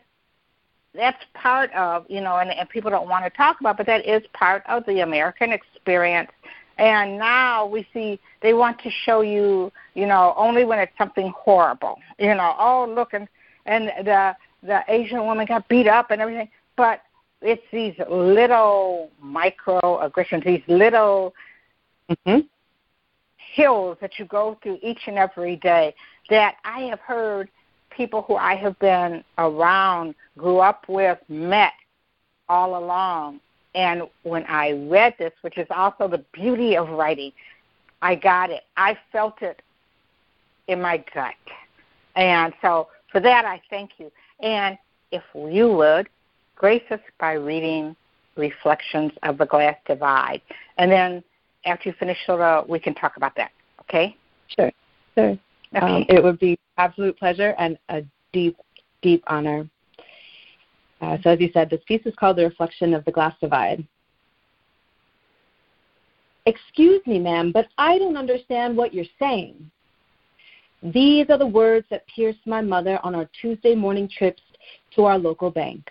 that's 0.95 1.23
part 1.33 1.71
of 1.73 2.05
you 2.09 2.21
know, 2.21 2.37
and, 2.37 2.51
and 2.51 2.69
people 2.69 2.91
don't 2.91 3.09
want 3.09 3.23
to 3.25 3.29
talk 3.29 3.59
about, 3.59 3.77
but 3.77 3.85
that 3.87 4.05
is 4.05 4.23
part 4.33 4.63
of 4.67 4.85
the 4.85 5.01
American 5.01 5.51
experience. 5.51 6.31
And 6.77 7.17
now 7.17 7.65
we 7.65 7.87
see 7.93 8.19
they 8.41 8.53
want 8.53 8.79
to 8.81 8.89
show 8.89 9.21
you, 9.21 9.71
you 9.93 10.05
know, 10.05 10.33
only 10.37 10.65
when 10.65 10.79
it's 10.79 10.97
something 10.97 11.33
horrible. 11.37 11.99
You 12.19 12.35
know, 12.35 12.55
oh 12.59 12.91
look, 12.93 13.13
and 13.13 13.27
and 13.65 13.91
the 14.05 14.35
the 14.63 14.83
Asian 14.87 15.25
woman 15.25 15.45
got 15.45 15.67
beat 15.69 15.87
up 15.87 16.11
and 16.11 16.21
everything, 16.21 16.49
but 16.75 17.01
it's 17.41 17.63
these 17.71 17.95
little 18.09 19.11
microaggressions, 19.23 20.43
these 20.43 20.63
little 20.67 21.33
mm-hmm 22.09 22.39
hills 23.55 23.97
that 24.01 24.19
you 24.19 24.25
go 24.25 24.57
through 24.61 24.77
each 24.83 25.01
and 25.07 25.17
every 25.17 25.55
day 25.55 25.95
that 26.29 26.55
I 26.63 26.81
have 26.81 26.99
heard 26.99 27.49
people 27.95 28.21
who 28.23 28.35
I 28.35 28.55
have 28.55 28.77
been 28.79 29.23
around, 29.37 30.15
grew 30.37 30.59
up 30.59 30.85
with, 30.87 31.17
met 31.29 31.73
all 32.49 32.77
along. 32.77 33.39
And 33.73 34.03
when 34.23 34.43
I 34.45 34.71
read 34.89 35.15
this, 35.17 35.33
which 35.41 35.57
is 35.57 35.67
also 35.69 36.07
the 36.07 36.23
beauty 36.31 36.77
of 36.77 36.89
writing, 36.89 37.31
I 38.01 38.15
got 38.15 38.49
it. 38.49 38.63
I 38.77 38.97
felt 39.11 39.41
it 39.41 39.61
in 40.67 40.81
my 40.81 41.03
gut. 41.13 41.33
And 42.15 42.53
so 42.61 42.87
for 43.11 43.19
that, 43.19 43.45
I 43.45 43.61
thank 43.69 43.91
you. 43.97 44.11
And 44.39 44.77
if 45.11 45.23
you 45.33 45.71
would, 45.73 46.07
grace 46.55 46.83
us 46.91 46.99
by 47.19 47.33
reading 47.33 47.95
Reflections 48.35 49.11
of 49.23 49.37
the 49.37 49.45
Glass 49.45 49.75
Divide. 49.87 50.41
And 50.77 50.91
then 50.91 51.23
after 51.65 51.89
you 51.89 51.95
finish, 51.97 52.17
Hilda, 52.25 52.63
we 52.67 52.79
can 52.79 52.93
talk 52.93 53.17
about 53.17 53.35
that. 53.35 53.51
Okay? 53.81 54.15
Sure. 54.47 54.71
Sure. 55.15 55.37
Okay. 55.75 55.85
Um, 55.85 56.05
it 56.09 56.23
would 56.23 56.39
be 56.39 56.57
absolute 56.77 57.17
pleasure 57.17 57.55
and 57.57 57.77
a 57.89 58.03
deep, 58.33 58.57
deep 59.01 59.23
honor. 59.27 59.69
Uh, 61.01 61.17
so, 61.23 61.31
as 61.31 61.39
you 61.39 61.49
said, 61.53 61.69
this 61.69 61.81
piece 61.87 62.05
is 62.05 62.13
called 62.15 62.37
The 62.37 62.43
Reflection 62.43 62.93
of 62.93 63.03
the 63.05 63.11
Glass 63.11 63.35
Divide. 63.41 63.85
Excuse 66.45 67.01
me, 67.07 67.19
ma'am, 67.19 67.51
but 67.51 67.67
I 67.77 67.97
don't 67.97 68.17
understand 68.17 68.77
what 68.77 68.93
you're 68.93 69.05
saying. 69.17 69.71
These 70.83 71.29
are 71.29 71.37
the 71.39 71.47
words 71.47 71.87
that 71.89 72.05
pierced 72.07 72.45
my 72.45 72.61
mother 72.61 72.99
on 73.03 73.15
our 73.15 73.27
Tuesday 73.41 73.73
morning 73.73 74.07
trips 74.07 74.41
to 74.95 75.05
our 75.05 75.17
local 75.17 75.49
bank. 75.49 75.89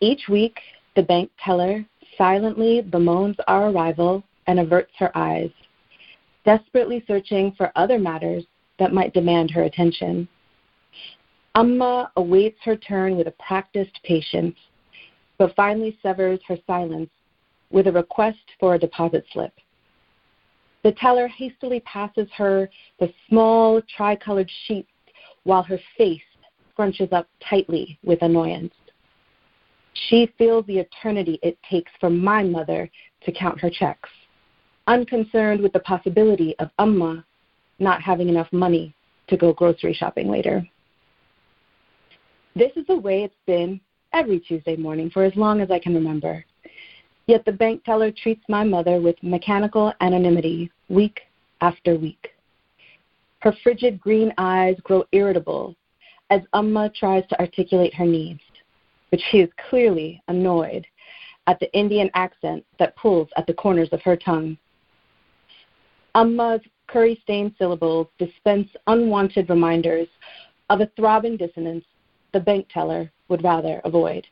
Each 0.00 0.28
week, 0.28 0.58
the 0.96 1.02
bank 1.02 1.30
teller 1.42 1.84
silently 2.16 2.82
bemoans 2.82 3.36
our 3.46 3.70
arrival 3.70 4.24
and 4.48 4.58
averts 4.58 4.92
her 4.98 5.16
eyes, 5.16 5.50
desperately 6.44 7.04
searching 7.06 7.52
for 7.56 7.70
other 7.76 7.98
matters 7.98 8.44
that 8.78 8.92
might 8.92 9.14
demand 9.14 9.50
her 9.50 9.62
attention. 9.62 10.28
Amma 11.54 12.10
awaits 12.16 12.58
her 12.64 12.76
turn 12.76 13.16
with 13.16 13.26
a 13.26 13.32
practiced 13.32 13.98
patience, 14.04 14.56
but 15.38 15.54
finally 15.56 15.98
severs 16.02 16.40
her 16.46 16.56
silence 16.66 17.10
with 17.70 17.86
a 17.86 17.92
request 17.92 18.38
for 18.58 18.74
a 18.74 18.78
deposit 18.78 19.24
slip. 19.32 19.52
The 20.84 20.92
teller 20.92 21.28
hastily 21.28 21.80
passes 21.80 22.28
her 22.36 22.70
the 23.00 23.12
small 23.28 23.82
tricolored 23.96 24.50
sheet 24.66 24.86
while 25.44 25.62
her 25.64 25.78
face 25.96 26.20
scrunches 26.72 27.12
up 27.12 27.28
tightly 27.48 27.98
with 28.04 28.22
annoyance. 28.22 28.72
She 30.08 30.32
feels 30.38 30.64
the 30.66 30.78
eternity 30.78 31.40
it 31.42 31.58
takes 31.68 31.90
for 31.98 32.08
my 32.08 32.42
mother 32.44 32.88
to 33.24 33.32
count 33.32 33.60
her 33.60 33.70
checks, 33.70 34.08
unconcerned 34.86 35.60
with 35.60 35.72
the 35.72 35.80
possibility 35.80 36.54
of 36.58 36.70
Amma 36.78 37.24
not 37.78 38.02
having 38.02 38.28
enough 38.28 38.52
money 38.52 38.94
to 39.28 39.36
go 39.36 39.52
grocery 39.52 39.94
shopping 39.94 40.30
later. 40.30 40.66
This 42.54 42.72
is 42.76 42.86
the 42.86 42.96
way 42.96 43.22
it's 43.22 43.34
been 43.46 43.80
every 44.12 44.40
Tuesday 44.40 44.76
morning 44.76 45.10
for 45.10 45.24
as 45.24 45.34
long 45.36 45.60
as 45.60 45.70
I 45.70 45.78
can 45.78 45.94
remember. 45.94 46.44
Yet 47.26 47.44
the 47.44 47.52
bank 47.52 47.84
teller 47.84 48.10
treats 48.10 48.42
my 48.48 48.64
mother 48.64 49.00
with 49.00 49.22
mechanical 49.22 49.92
anonymity 50.00 50.70
week 50.88 51.20
after 51.60 51.96
week. 51.96 52.30
Her 53.40 53.54
frigid 53.62 54.00
green 54.00 54.32
eyes 54.38 54.76
grow 54.82 55.04
irritable 55.12 55.76
as 56.30 56.40
Amma 56.54 56.90
tries 56.90 57.26
to 57.28 57.38
articulate 57.38 57.94
her 57.94 58.06
needs, 58.06 58.40
but 59.10 59.20
she 59.30 59.38
is 59.38 59.50
clearly 59.68 60.22
annoyed 60.28 60.86
at 61.46 61.60
the 61.60 61.72
Indian 61.72 62.10
accent 62.14 62.64
that 62.78 62.96
pulls 62.96 63.28
at 63.36 63.46
the 63.46 63.54
corners 63.54 63.88
of 63.92 64.02
her 64.02 64.16
tongue. 64.16 64.56
Amma's 66.14 66.60
curry 66.88 67.20
stained 67.22 67.54
syllables 67.58 68.08
dispense 68.18 68.68
unwanted 68.86 69.48
reminders 69.48 70.08
of 70.70 70.80
a 70.80 70.90
throbbing 70.96 71.36
dissonance 71.36 71.84
the 72.32 72.40
bank 72.40 72.66
teller 72.72 73.10
would 73.28 73.44
rather 73.44 73.80
avoid. 73.84 74.26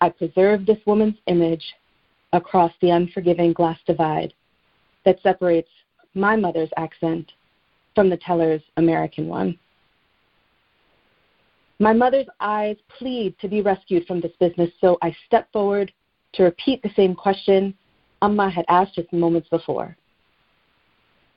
I 0.00 0.10
preserve 0.10 0.64
this 0.64 0.78
woman's 0.86 1.16
image 1.26 1.74
across 2.32 2.72
the 2.80 2.90
unforgiving 2.90 3.52
glass 3.52 3.78
divide 3.86 4.32
that 5.04 5.20
separates 5.22 5.70
my 6.14 6.36
mother's 6.36 6.70
accent 6.76 7.32
from 7.94 8.08
the 8.08 8.16
teller's 8.18 8.62
American 8.76 9.26
one. 9.28 9.58
My 11.80 11.92
mother's 11.92 12.26
eyes 12.40 12.76
plead 12.98 13.38
to 13.40 13.48
be 13.48 13.62
rescued 13.62 14.06
from 14.06 14.20
this 14.20 14.32
business, 14.40 14.70
so 14.80 14.98
I 15.00 15.16
step 15.26 15.50
forward 15.52 15.92
to 16.34 16.42
repeat 16.44 16.82
the 16.82 16.90
same 16.96 17.14
question 17.14 17.74
Amma 18.20 18.50
had 18.50 18.64
asked 18.68 18.94
just 18.94 19.12
moments 19.12 19.48
before. 19.48 19.96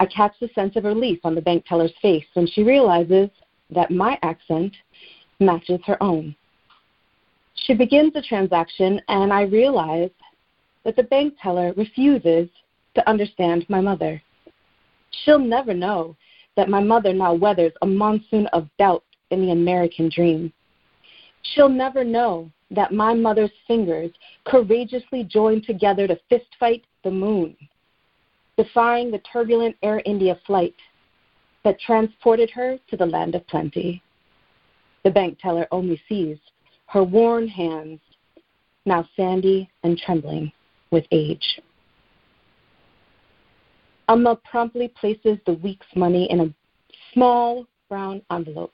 I 0.01 0.07
catch 0.07 0.33
the 0.41 0.49
sense 0.55 0.75
of 0.77 0.85
relief 0.85 1.19
on 1.23 1.35
the 1.35 1.43
bank 1.43 1.63
teller's 1.67 1.93
face 2.01 2.25
when 2.33 2.47
she 2.47 2.63
realizes 2.63 3.29
that 3.69 3.91
my 3.91 4.17
accent 4.23 4.73
matches 5.39 5.79
her 5.85 6.01
own. 6.01 6.35
She 7.53 7.75
begins 7.75 8.11
the 8.11 8.23
transaction, 8.23 8.99
and 9.09 9.31
I 9.31 9.43
realize 9.43 10.09
that 10.85 10.95
the 10.95 11.03
bank 11.03 11.35
teller 11.39 11.71
refuses 11.77 12.49
to 12.95 13.07
understand 13.07 13.67
my 13.69 13.79
mother. 13.79 14.19
She'll 15.23 15.37
never 15.37 15.71
know 15.71 16.15
that 16.57 16.67
my 16.67 16.79
mother 16.79 17.13
now 17.13 17.35
weathers 17.35 17.73
a 17.83 17.85
monsoon 17.85 18.47
of 18.53 18.67
doubt 18.79 19.03
in 19.29 19.45
the 19.45 19.51
American 19.51 20.09
dream. 20.09 20.51
She'll 21.43 21.69
never 21.69 22.03
know 22.03 22.49
that 22.71 22.91
my 22.91 23.13
mother's 23.13 23.53
fingers 23.67 24.09
courageously 24.45 25.25
joined 25.25 25.65
together 25.65 26.07
to 26.07 26.19
fistfight 26.31 26.81
the 27.03 27.11
moon 27.11 27.55
defying 28.61 29.09
the 29.09 29.19
turbulent 29.19 29.75
Air 29.81 30.03
India 30.05 30.37
flight 30.45 30.75
that 31.63 31.79
transported 31.79 32.51
her 32.51 32.77
to 32.89 32.97
the 32.97 33.05
land 33.05 33.33
of 33.33 33.47
plenty. 33.47 34.03
The 35.03 35.09
bank 35.09 35.39
teller 35.41 35.67
only 35.71 35.99
sees 36.07 36.37
her 36.87 37.03
worn 37.03 37.47
hands, 37.47 37.99
now 38.85 39.07
sandy 39.15 39.67
and 39.83 39.97
trembling 39.97 40.51
with 40.91 41.05
age. 41.11 41.59
Amma 44.09 44.35
promptly 44.35 44.89
places 44.89 45.37
the 45.45 45.53
week's 45.53 45.87
money 45.95 46.29
in 46.29 46.41
a 46.41 46.53
small 47.13 47.65
brown 47.89 48.21
envelope, 48.29 48.73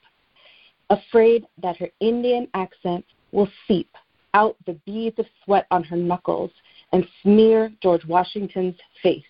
afraid 0.89 1.45
that 1.61 1.77
her 1.77 1.89
Indian 2.01 2.47
accent 2.55 3.05
will 3.31 3.49
seep 3.67 3.89
out 4.33 4.57
the 4.65 4.73
beads 4.85 5.17
of 5.17 5.25
sweat 5.45 5.65
on 5.71 5.83
her 5.83 5.97
knuckles 5.97 6.51
and 6.91 7.07
smear 7.21 7.71
George 7.81 8.03
Washington's 8.05 8.75
face. 9.01 9.23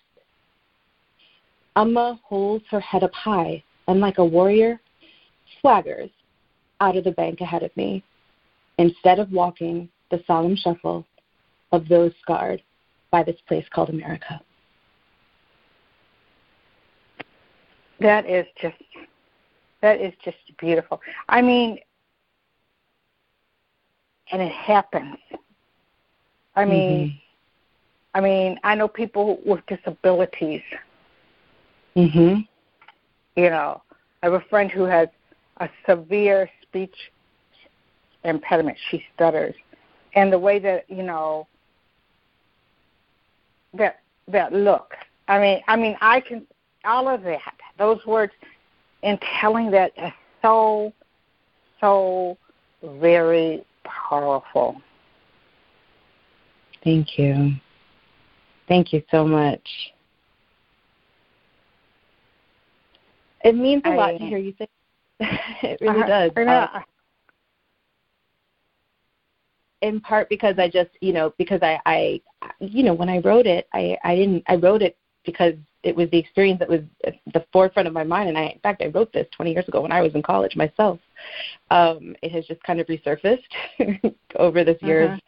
Amma 1.76 2.18
holds 2.24 2.64
her 2.70 2.80
head 2.80 3.04
up 3.04 3.14
high 3.14 3.62
and, 3.86 4.00
like 4.00 4.18
a 4.18 4.24
warrior, 4.24 4.80
swaggers 5.62 6.10
out 6.80 6.96
of 6.96 7.04
the 7.04 7.12
bank 7.12 7.40
ahead 7.40 7.62
of 7.62 7.76
me, 7.76 8.02
instead 8.78 9.18
of 9.18 9.32
walking 9.32 9.88
the 10.10 10.22
solemn 10.26 10.56
shuffle 10.56 11.04
of 11.72 11.88
those 11.88 12.12
scarred 12.22 12.62
by 13.10 13.22
this 13.22 13.36
place 13.46 13.64
called 13.72 13.90
America. 13.90 14.40
That 18.00 18.28
is 18.28 18.46
just 18.60 18.76
that 19.80 20.00
is 20.00 20.12
just 20.24 20.36
beautiful. 20.58 21.00
I 21.28 21.40
mean, 21.42 21.78
and 24.30 24.42
it 24.42 24.52
happens. 24.52 25.16
I 26.56 26.64
mean, 26.64 27.08
mm-hmm. 27.08 28.18
I 28.18 28.20
mean, 28.20 28.58
I 28.64 28.74
know 28.74 28.88
people 28.88 29.40
with 29.44 29.60
disabilities 29.66 30.62
Mhm. 31.98 32.46
You 33.34 33.50
know, 33.50 33.82
I 34.22 34.26
have 34.26 34.34
a 34.34 34.40
friend 34.48 34.70
who 34.70 34.84
has 34.84 35.08
a 35.56 35.68
severe 35.84 36.48
speech 36.62 36.94
impediment. 38.22 38.78
She 38.88 39.04
stutters, 39.14 39.56
and 40.14 40.32
the 40.32 40.38
way 40.38 40.60
that 40.60 40.88
you 40.88 41.02
know 41.02 41.48
that 43.74 44.00
that 44.28 44.52
look. 44.52 44.94
I 45.26 45.40
mean, 45.40 45.60
I 45.66 45.74
mean, 45.74 45.96
I 46.00 46.20
can 46.20 46.46
all 46.84 47.08
of 47.08 47.22
that. 47.24 47.54
Those 47.78 48.04
words 48.06 48.32
in 49.02 49.18
telling 49.40 49.70
that 49.72 49.92
is 49.96 50.12
so, 50.40 50.92
so 51.80 52.38
very 52.82 53.64
powerful. 53.84 54.80
Thank 56.84 57.18
you. 57.18 57.54
Thank 58.68 58.92
you 58.92 59.02
so 59.10 59.26
much. 59.26 59.68
It 63.44 63.54
means 63.54 63.82
a 63.84 63.90
I, 63.90 63.96
lot 63.96 64.10
to 64.12 64.18
hear 64.18 64.38
you 64.38 64.54
say. 64.58 64.68
it 65.20 65.78
really 65.80 66.02
uh, 66.02 66.06
does. 66.06 66.30
Uh, 66.36 66.80
in 69.80 70.00
part 70.00 70.28
because 70.28 70.58
I 70.58 70.68
just, 70.68 70.90
you 71.00 71.12
know, 71.12 71.32
because 71.38 71.60
I, 71.62 71.78
I, 71.86 72.20
you 72.60 72.82
know, 72.82 72.94
when 72.94 73.08
I 73.08 73.18
wrote 73.18 73.46
it, 73.46 73.68
I, 73.72 73.96
I 74.04 74.16
didn't, 74.16 74.44
I 74.48 74.56
wrote 74.56 74.82
it 74.82 74.96
because 75.24 75.54
it 75.82 75.94
was 75.94 76.10
the 76.10 76.18
experience 76.18 76.58
that 76.58 76.68
was 76.68 76.80
at 77.04 77.14
the 77.32 77.44
forefront 77.52 77.86
of 77.86 77.94
my 77.94 78.02
mind. 78.02 78.28
And 78.28 78.38
I, 78.38 78.46
in 78.46 78.58
fact, 78.60 78.82
I 78.82 78.86
wrote 78.86 79.12
this 79.12 79.26
20 79.36 79.52
years 79.52 79.68
ago 79.68 79.82
when 79.82 79.92
I 79.92 80.00
was 80.00 80.14
in 80.14 80.22
college 80.22 80.56
myself. 80.56 80.98
Um, 81.70 82.16
it 82.22 82.32
has 82.32 82.46
just 82.46 82.62
kind 82.64 82.80
of 82.80 82.86
resurfaced 82.86 83.38
over 84.36 84.64
this 84.64 84.78
year's, 84.82 85.18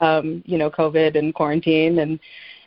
uh-huh. 0.00 0.18
um, 0.18 0.42
you 0.46 0.58
know, 0.58 0.70
COVID 0.70 1.18
and 1.18 1.34
quarantine 1.34 1.98
and 1.98 2.20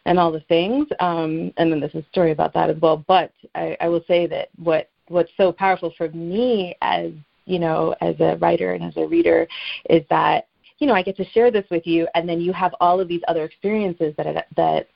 and 0.06 0.20
all 0.20 0.32
the 0.32 0.42
things. 0.42 0.88
Um, 1.00 1.54
and 1.58 1.72
then 1.72 1.80
there's 1.80 1.96
a 1.96 2.06
story 2.12 2.32
about 2.32 2.54
that 2.54 2.70
as 2.70 2.78
well. 2.82 3.04
But 3.08 3.32
I, 3.56 3.78
I 3.82 3.88
will 3.88 4.04
say 4.08 4.28
that 4.28 4.50
what 4.58 4.90
what's 5.08 5.32
so 5.38 5.52
powerful 5.52 5.94
for 5.98 6.10
me 6.10 6.76
as 6.82 7.12
you 7.46 7.60
know 7.60 7.96
as 8.02 8.16
a 8.20 8.38
writer 8.38 8.74
and 8.74 8.84
as 8.84 8.96
a 8.98 9.06
reader 9.06 9.48
is 9.90 10.04
that 10.10 10.48
you 10.80 10.88
know 10.88 10.94
I 10.94 11.04
get 11.04 11.18
to 11.18 11.26
share 11.30 11.52
this 11.52 11.66
with 11.70 11.86
you, 11.86 12.08
and 12.16 12.28
then 12.28 12.42
you 12.42 12.54
have 12.54 12.74
all 12.80 13.00
of 13.00 13.08
these 13.08 13.22
other 13.28 13.44
experiences 13.44 14.14
that 14.18 14.48
that 14.56 14.88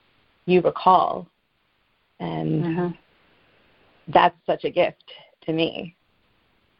you 0.46 0.60
recall, 0.60 1.26
and 2.20 2.64
uh-huh. 2.64 2.90
that's 4.08 4.36
such 4.46 4.64
a 4.64 4.70
gift 4.70 5.04
to 5.42 5.52
me. 5.52 5.94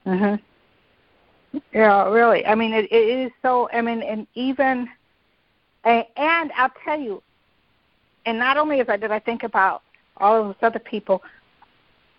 Uh-huh. 0.06 0.36
Yeah, 1.72 2.08
really. 2.08 2.44
I 2.46 2.54
mean, 2.54 2.72
it, 2.72 2.90
it 2.90 3.26
is 3.26 3.32
so. 3.42 3.68
I 3.72 3.80
mean, 3.80 4.02
and 4.02 4.26
even, 4.34 4.88
and, 5.84 6.04
and 6.16 6.52
I'll 6.56 6.72
tell 6.84 6.98
you, 6.98 7.22
and 8.28 8.38
not 8.38 8.58
only 8.58 8.80
as 8.80 8.90
I 8.90 8.98
did 8.98 9.10
I 9.10 9.18
think 9.18 9.42
about 9.42 9.82
all 10.18 10.36
of 10.38 10.46
those 10.48 10.56
other 10.60 10.78
people, 10.78 11.22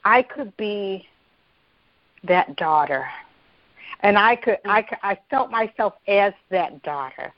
I 0.03 0.24
could 0.24 0.55
be 0.57 1.07
that 2.24 2.55
daughter, 2.55 3.07
and 4.01 4.18
I 4.18 4.36
could 4.36 4.57
I 4.66 4.82
could, 4.82 4.97
I 5.03 5.20
felt 5.30 5.51
myself 5.51 5.93
as 6.07 6.34
that 6.49 6.82
daughter, 6.82 7.32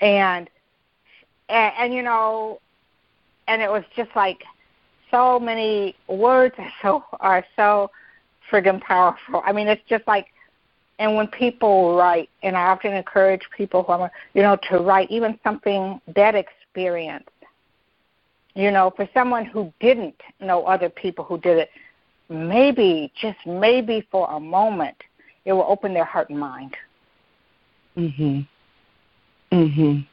and, 0.00 0.50
and 1.48 1.72
and 1.78 1.94
you 1.94 2.02
know, 2.02 2.60
and 3.46 3.62
it 3.62 3.70
was 3.70 3.84
just 3.94 4.10
like 4.16 4.42
so 5.12 5.38
many 5.38 5.94
words 6.08 6.56
are 6.58 6.72
so 6.82 7.04
are 7.20 7.44
so 7.54 7.92
friggin' 8.50 8.80
powerful. 8.80 9.42
I 9.44 9.52
mean, 9.52 9.68
it's 9.68 9.82
just 9.88 10.06
like, 10.08 10.26
and 10.98 11.14
when 11.14 11.28
people 11.28 11.96
write, 11.96 12.30
and 12.42 12.56
I 12.56 12.62
often 12.62 12.92
encourage 12.94 13.42
people 13.56 13.84
who 13.84 13.92
are, 13.92 14.10
you 14.34 14.42
know, 14.42 14.56
to 14.70 14.78
write 14.78 15.08
even 15.08 15.38
something 15.44 16.00
that 16.16 16.34
experience 16.34 17.28
you 18.56 18.70
know, 18.70 18.90
for 18.96 19.08
someone 19.12 19.44
who 19.44 19.72
didn't 19.80 20.18
know 20.40 20.64
other 20.64 20.88
people 20.88 21.24
who 21.24 21.38
did 21.38 21.58
it, 21.58 21.70
maybe, 22.30 23.12
just 23.20 23.38
maybe 23.46 24.06
for 24.10 24.28
a 24.30 24.40
moment, 24.40 24.96
it 25.44 25.52
will 25.52 25.66
open 25.68 25.92
their 25.92 26.06
heart 26.06 26.30
and 26.30 26.40
mind. 26.40 26.74
Mhm. 27.96 28.46
Mhm. 29.52 30.06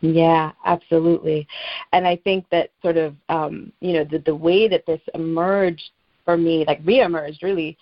Yeah, 0.00 0.52
absolutely. 0.64 1.46
And 1.92 2.06
I 2.06 2.16
think 2.16 2.48
that 2.50 2.70
sort 2.82 2.96
of, 2.96 3.14
um, 3.28 3.72
you 3.80 3.92
know, 3.92 4.04
the, 4.04 4.18
the 4.18 4.34
way 4.34 4.68
that 4.68 4.86
this 4.86 5.00
emerged 5.14 5.90
for 6.24 6.36
me, 6.36 6.64
like 6.66 6.82
reemerged 6.84 7.42
really, 7.42 7.76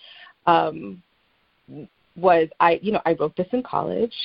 um, 0.47 1.01
was 2.15 2.49
I, 2.59 2.79
you 2.81 2.91
know, 2.91 3.01
I 3.05 3.13
wrote 3.13 3.35
this 3.35 3.47
in 3.53 3.63
college. 3.63 4.15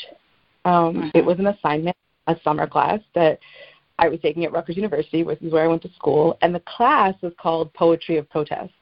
Um, 0.64 0.94
mm-hmm. 0.94 1.08
It 1.14 1.24
was 1.24 1.38
an 1.38 1.46
assignment, 1.48 1.96
a 2.26 2.36
summer 2.42 2.66
class 2.66 3.00
that 3.14 3.38
I 3.98 4.08
was 4.08 4.20
taking 4.20 4.44
at 4.44 4.52
Rutgers 4.52 4.76
University, 4.76 5.22
which 5.22 5.40
is 5.42 5.52
where 5.52 5.64
I 5.64 5.68
went 5.68 5.82
to 5.82 5.92
school, 5.94 6.36
and 6.42 6.54
the 6.54 6.60
class 6.60 7.14
was 7.22 7.32
called 7.40 7.72
Poetry 7.74 8.18
of 8.18 8.28
Protest. 8.28 8.72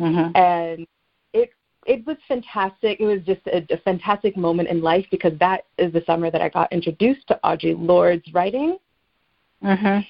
Mm-hmm. 0.00 0.36
And 0.36 0.86
it 1.32 1.50
it 1.86 2.06
was 2.06 2.16
fantastic. 2.26 3.00
It 3.00 3.06
was 3.06 3.20
just 3.24 3.46
a, 3.46 3.64
a 3.72 3.78
fantastic 3.78 4.36
moment 4.36 4.68
in 4.68 4.82
life 4.82 5.06
because 5.10 5.38
that 5.38 5.66
is 5.78 5.92
the 5.92 6.02
summer 6.06 6.30
that 6.30 6.40
I 6.40 6.48
got 6.48 6.72
introduced 6.72 7.26
to 7.28 7.38
Audre 7.44 7.76
Lorde's 7.78 8.32
writing. 8.32 8.78
Mm-hmm. 9.62 10.00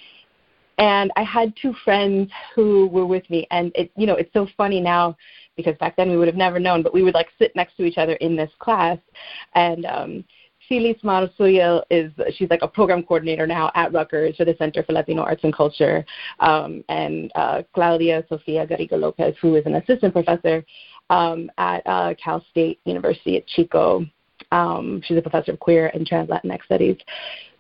And 0.79 1.13
I 1.17 1.23
had 1.23 1.53
two 1.61 1.75
friends 1.85 2.31
who 2.55 2.89
were 2.89 3.07
with 3.07 3.29
me, 3.29 3.47
and 3.51 3.73
it 3.75 3.91
you 3.97 4.07
know 4.07 4.15
it's 4.15 4.33
so 4.33 4.47
funny 4.57 4.81
now 4.81 5.17
because 5.55 5.77
back 5.77 5.97
then 5.97 6.09
we 6.09 6.17
would 6.17 6.29
have 6.29 6.37
never 6.37 6.59
known, 6.59 6.83
but 6.83 6.95
we 6.95 7.03
would 7.03 7.15
like 7.15 7.29
sit 7.39 7.55
next 7.55 7.77
to 7.77 7.85
each 7.85 7.99
other 7.99 8.15
in 8.15 8.37
this 8.37 8.51
class, 8.59 8.99
and 9.55 9.85
um, 9.85 10.25
Feliz 10.69 10.97
Marsuya 11.03 11.83
is 11.91 12.13
she's 12.35 12.51
like 12.51 12.63
a 12.63 12.69
program 12.69 13.03
coordinator 13.03 13.47
now 13.47 13.71
at 13.75 13.93
Rutgers 13.93 14.37
for 14.37 14.45
the 14.45 14.55
Center 14.59 14.83
for 14.83 14.93
Latino 14.93 15.23
Arts 15.23 15.45
and 15.45 15.55
Culture, 15.55 16.05
um, 16.41 16.85
and 16.89 17.31
uh, 17.35 17.63
Claudia 17.75 18.25
Sofia 18.29 18.67
Garriga 18.67 18.99
Lopez, 18.99 19.35
who 19.41 19.55
is 19.57 19.67
an 19.67 19.75
assistant 19.77 20.13
professor 20.13 20.65
um, 21.11 21.51
at 21.59 21.87
uh, 21.87 22.15
Cal 22.23 22.45
State 22.51 22.81
University 22.85 23.37
at 23.37 23.47
Chico. 23.47 24.05
Um, 24.51 25.01
she's 25.05 25.17
a 25.17 25.23
professor 25.23 25.53
of 25.53 25.61
queer 25.61 25.91
and 25.95 26.07
trans 26.07 26.29
Latinx 26.29 26.65
studies. 26.65 26.97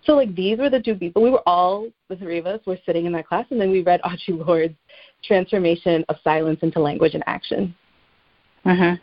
So 0.04 0.14
like 0.14 0.34
these 0.34 0.58
were 0.58 0.70
the 0.70 0.80
two 0.80 0.94
people. 0.94 1.22
We 1.22 1.30
were 1.30 1.46
all 1.46 1.88
the 2.08 2.16
three 2.16 2.38
of 2.38 2.46
us 2.46 2.60
were 2.66 2.78
sitting 2.84 3.06
in 3.06 3.12
that 3.12 3.26
class, 3.26 3.46
and 3.50 3.60
then 3.60 3.70
we 3.70 3.82
read 3.82 4.00
Audre 4.02 4.46
Lorde's 4.46 4.74
Transformation 5.24 6.04
of 6.08 6.16
Silence 6.24 6.58
into 6.62 6.80
Language 6.80 7.14
and 7.14 7.22
Action. 7.26 7.74
Uh-huh. 8.64 8.96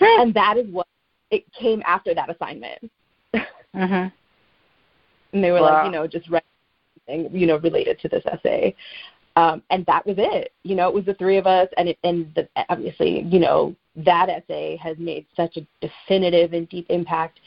And 0.00 0.34
that 0.34 0.56
is 0.56 0.66
what 0.70 0.86
it 1.30 1.44
came 1.52 1.82
after 1.86 2.14
that 2.14 2.30
assignment. 2.30 2.90
Uh-huh. 3.34 4.10
And 5.32 5.44
they 5.44 5.50
were 5.50 5.60
wow. 5.60 5.74
like, 5.74 5.86
you 5.86 5.92
know, 5.92 6.06
just 6.06 6.30
write 6.30 6.44
something, 7.06 7.28
you 7.38 7.46
know, 7.46 7.58
related 7.58 7.98
to 8.00 8.08
this 8.08 8.24
essay. 8.24 8.74
Um, 9.34 9.62
and 9.68 9.84
that 9.84 10.06
was 10.06 10.16
it. 10.18 10.52
You 10.62 10.74
know, 10.76 10.88
it 10.88 10.94
was 10.94 11.04
the 11.04 11.12
three 11.14 11.36
of 11.36 11.46
us, 11.46 11.68
and 11.76 11.90
it, 11.90 11.98
and 12.04 12.32
the, 12.34 12.48
obviously, 12.70 13.22
you 13.24 13.38
know, 13.38 13.76
that 13.96 14.30
essay 14.30 14.76
has 14.76 14.96
made 14.98 15.26
such 15.36 15.58
a 15.58 15.66
definitive 15.86 16.54
and 16.54 16.66
deep 16.70 16.86
impact 16.88 17.40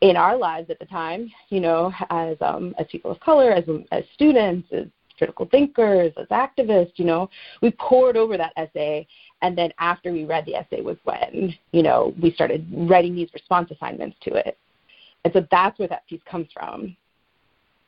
in 0.00 0.16
our 0.16 0.34
lives 0.34 0.70
at 0.70 0.78
the 0.78 0.86
time. 0.86 1.30
You 1.50 1.60
know, 1.60 1.92
as 2.08 2.38
um, 2.40 2.74
as 2.78 2.86
people 2.90 3.10
of 3.10 3.20
color, 3.20 3.52
as 3.52 3.64
as 3.92 4.04
students, 4.14 4.66
as 4.72 4.86
critical 5.20 5.46
thinkers, 5.50 6.12
as 6.16 6.26
activists. 6.28 6.92
You 6.96 7.04
know, 7.04 7.30
we 7.60 7.70
poured 7.72 8.16
over 8.16 8.38
that 8.38 8.54
essay, 8.56 9.06
and 9.42 9.56
then 9.56 9.72
after 9.78 10.12
we 10.12 10.24
read 10.24 10.44
the 10.46 10.54
essay 10.54 10.82
was 10.82 10.96
when 11.04 11.54
you 11.72 11.82
know 11.82 12.14
we 12.22 12.32
started 12.32 12.66
writing 12.72 13.14
these 13.14 13.30
response 13.32 13.70
assignments 13.70 14.16
to 14.22 14.34
it. 14.34 14.56
And 15.24 15.32
so 15.32 15.46
that's 15.50 15.78
where 15.78 15.88
that 15.88 16.06
piece 16.06 16.20
comes 16.30 16.48
from. 16.52 16.96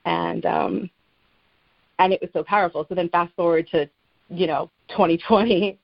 And 0.04 0.44
um, 0.46 0.90
and 1.98 2.12
it 2.12 2.20
was 2.20 2.30
so 2.32 2.42
powerful. 2.42 2.84
So 2.88 2.94
then 2.94 3.08
fast 3.08 3.34
forward 3.34 3.68
to, 3.68 3.88
you 4.28 4.46
know, 4.46 4.70
2020, 4.90 5.78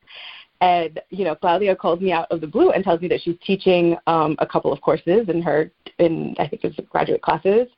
and 0.60 1.00
you 1.10 1.24
know, 1.24 1.34
Claudia 1.34 1.76
calls 1.76 2.00
me 2.00 2.12
out 2.12 2.30
of 2.30 2.40
the 2.40 2.46
blue 2.46 2.70
and 2.70 2.82
tells 2.82 3.00
me 3.00 3.08
that 3.08 3.20
she's 3.22 3.36
teaching 3.46 3.96
um, 4.06 4.36
a 4.40 4.46
couple 4.46 4.72
of 4.72 4.80
courses 4.80 5.28
in 5.28 5.40
her, 5.42 5.70
in 5.98 6.34
I 6.38 6.48
think 6.48 6.64
it 6.64 6.76
was 6.76 6.86
graduate 6.90 7.22
classes. 7.22 7.68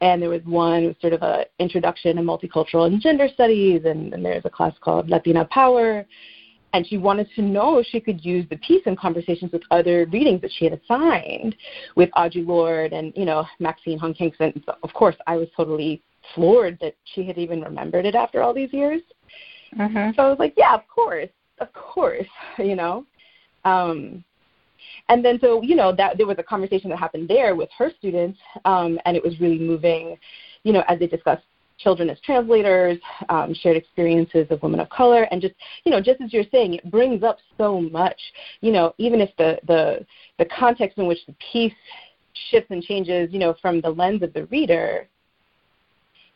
And 0.00 0.20
there 0.20 0.28
was 0.28 0.42
one 0.44 0.94
sort 1.00 1.14
of 1.14 1.22
a 1.22 1.46
introduction 1.58 2.16
to 2.16 2.22
multicultural 2.22 2.86
and 2.86 3.00
gender 3.00 3.28
studies, 3.32 3.82
and, 3.84 4.12
and 4.12 4.24
there's 4.24 4.44
a 4.44 4.50
class 4.50 4.74
called 4.80 5.08
Latina 5.08 5.46
Power, 5.46 6.06
and 6.76 6.86
she 6.86 6.98
wanted 6.98 7.26
to 7.34 7.40
know 7.40 7.78
if 7.78 7.86
she 7.86 8.00
could 8.00 8.22
use 8.22 8.44
the 8.50 8.58
piece 8.58 8.82
in 8.84 8.94
conversations 8.96 9.50
with 9.50 9.62
other 9.70 10.04
readings 10.12 10.42
that 10.42 10.50
she 10.52 10.66
had 10.66 10.78
assigned 10.78 11.56
with 11.94 12.10
Audre 12.10 12.46
Lorde 12.46 12.92
and 12.92 13.14
you 13.16 13.24
know 13.24 13.46
Maxine 13.58 13.98
Hong 13.98 14.12
Kingston. 14.12 14.62
So 14.66 14.74
of 14.82 14.92
course, 14.92 15.16
I 15.26 15.36
was 15.36 15.48
totally 15.56 16.02
floored 16.34 16.78
that 16.82 16.94
she 17.14 17.24
had 17.24 17.38
even 17.38 17.62
remembered 17.62 18.04
it 18.04 18.14
after 18.14 18.42
all 18.42 18.52
these 18.52 18.74
years. 18.74 19.00
Mm-hmm. 19.74 20.10
So 20.16 20.22
I 20.22 20.28
was 20.28 20.38
like, 20.38 20.52
yeah, 20.58 20.74
of 20.74 20.86
course, 20.86 21.30
of 21.60 21.72
course, 21.72 22.28
you 22.58 22.76
know. 22.76 23.06
Um, 23.64 24.22
and 25.08 25.24
then 25.24 25.38
so 25.40 25.62
you 25.62 25.76
know 25.76 25.96
that 25.96 26.18
there 26.18 26.26
was 26.26 26.36
a 26.38 26.42
conversation 26.42 26.90
that 26.90 26.98
happened 26.98 27.26
there 27.26 27.56
with 27.56 27.70
her 27.78 27.90
students, 27.98 28.38
um, 28.66 29.00
and 29.06 29.16
it 29.16 29.24
was 29.24 29.40
really 29.40 29.58
moving, 29.58 30.18
you 30.62 30.74
know, 30.74 30.84
as 30.88 30.98
they 30.98 31.06
discussed 31.06 31.44
children 31.78 32.10
as 32.10 32.18
translators, 32.20 32.98
um, 33.28 33.54
shared 33.54 33.76
experiences 33.76 34.46
of 34.50 34.62
women 34.62 34.80
of 34.80 34.88
color, 34.88 35.24
and 35.30 35.40
just 35.40 35.54
you 35.84 35.92
know, 35.92 36.00
just 36.00 36.20
as 36.20 36.32
you're 36.32 36.44
saying, 36.50 36.74
it 36.74 36.90
brings 36.90 37.22
up 37.22 37.38
so 37.58 37.80
much. 37.80 38.20
You 38.60 38.72
know, 38.72 38.94
even 38.98 39.20
if 39.20 39.30
the 39.36 39.58
the 39.66 40.04
the 40.38 40.46
context 40.46 40.98
in 40.98 41.06
which 41.06 41.24
the 41.26 41.34
piece 41.52 41.72
shifts 42.50 42.70
and 42.70 42.82
changes, 42.82 43.32
you 43.32 43.38
know, 43.38 43.54
from 43.60 43.80
the 43.80 43.90
lens 43.90 44.22
of 44.22 44.32
the 44.32 44.46
reader, 44.46 45.08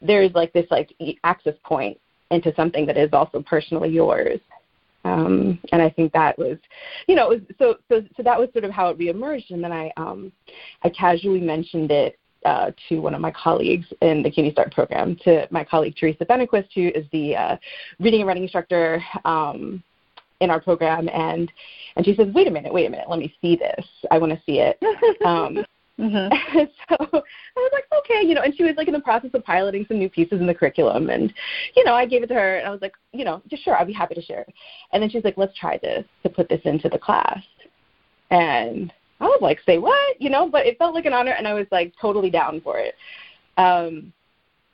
there's 0.00 0.32
like 0.32 0.52
this 0.52 0.66
like 0.70 0.94
access 1.24 1.54
point 1.64 1.98
into 2.30 2.54
something 2.54 2.86
that 2.86 2.96
is 2.96 3.10
also 3.12 3.42
personally 3.42 3.90
yours. 3.90 4.40
Um, 5.04 5.58
and 5.72 5.80
I 5.80 5.88
think 5.88 6.12
that 6.12 6.38
was, 6.38 6.58
you 7.06 7.14
know, 7.14 7.30
was, 7.30 7.40
so 7.58 7.76
so 7.88 8.02
so 8.16 8.22
that 8.22 8.38
was 8.38 8.50
sort 8.52 8.64
of 8.64 8.70
how 8.70 8.90
it 8.90 8.98
reemerged, 8.98 9.50
and 9.50 9.64
then 9.64 9.72
I 9.72 9.90
um, 9.96 10.30
I 10.82 10.90
casually 10.90 11.40
mentioned 11.40 11.90
it 11.90 12.18
uh, 12.44 12.70
to 12.88 13.00
one 13.00 13.14
of 13.14 13.20
my 13.20 13.30
colleagues 13.30 13.86
in 14.02 14.22
the 14.22 14.30
CUNY 14.30 14.52
Start 14.52 14.72
program, 14.72 15.16
to 15.24 15.46
my 15.50 15.64
colleague 15.64 15.94
Teresa 15.98 16.24
Benequist, 16.24 16.68
who 16.74 16.88
is 16.88 17.04
the 17.12 17.36
uh, 17.36 17.56
reading 17.98 18.20
and 18.20 18.28
writing 18.28 18.44
instructor 18.44 19.02
um, 19.24 19.82
in 20.40 20.50
our 20.50 20.60
program, 20.60 21.08
and 21.10 21.50
and 21.96 22.04
she 22.04 22.14
says, 22.14 22.28
"Wait 22.34 22.48
a 22.48 22.50
minute, 22.50 22.72
wait 22.72 22.86
a 22.86 22.90
minute, 22.90 23.08
let 23.08 23.18
me 23.18 23.34
see 23.40 23.56
this. 23.56 23.86
I 24.10 24.18
want 24.18 24.32
to 24.32 24.40
see 24.44 24.60
it." 24.60 24.78
Um, 25.26 25.64
mm-hmm. 25.98 26.58
so 26.88 26.96
I 26.98 27.56
was 27.56 27.70
like, 27.72 27.84
okay, 27.98 28.26
you 28.26 28.34
know, 28.34 28.40
and 28.40 28.54
she 28.56 28.64
was 28.64 28.74
like 28.78 28.88
in 28.88 28.94
the 28.94 29.00
process 29.00 29.30
of 29.34 29.44
piloting 29.44 29.84
some 29.86 29.98
new 29.98 30.08
pieces 30.08 30.40
in 30.40 30.46
the 30.46 30.54
curriculum, 30.54 31.10
and 31.10 31.32
you 31.76 31.84
know, 31.84 31.92
I 31.92 32.06
gave 32.06 32.22
it 32.22 32.28
to 32.28 32.34
her, 32.34 32.56
and 32.56 32.66
I 32.66 32.70
was 32.70 32.80
like, 32.80 32.94
you 33.12 33.24
know, 33.24 33.42
just 33.48 33.64
sure, 33.64 33.76
I'd 33.76 33.86
be 33.86 33.92
happy 33.92 34.14
to 34.14 34.22
share. 34.22 34.46
And 34.92 35.02
then 35.02 35.10
she's 35.10 35.24
like, 35.24 35.36
let's 35.36 35.56
try 35.58 35.78
this 35.78 36.06
to 36.22 36.30
put 36.30 36.48
this 36.48 36.62
into 36.64 36.88
the 36.88 36.98
class, 36.98 37.42
and 38.30 38.90
I 39.20 39.24
was 39.24 39.40
like, 39.42 39.60
say 39.66 39.78
what? 39.78 40.20
You 40.20 40.30
know, 40.30 40.48
but 40.48 40.66
it 40.66 40.78
felt 40.78 40.94
like 40.94 41.04
an 41.04 41.12
honor 41.12 41.32
and 41.32 41.46
I 41.46 41.52
was 41.52 41.66
like 41.70 41.92
totally 42.00 42.30
down 42.30 42.60
for 42.62 42.78
it. 42.78 42.94
Um, 43.56 44.12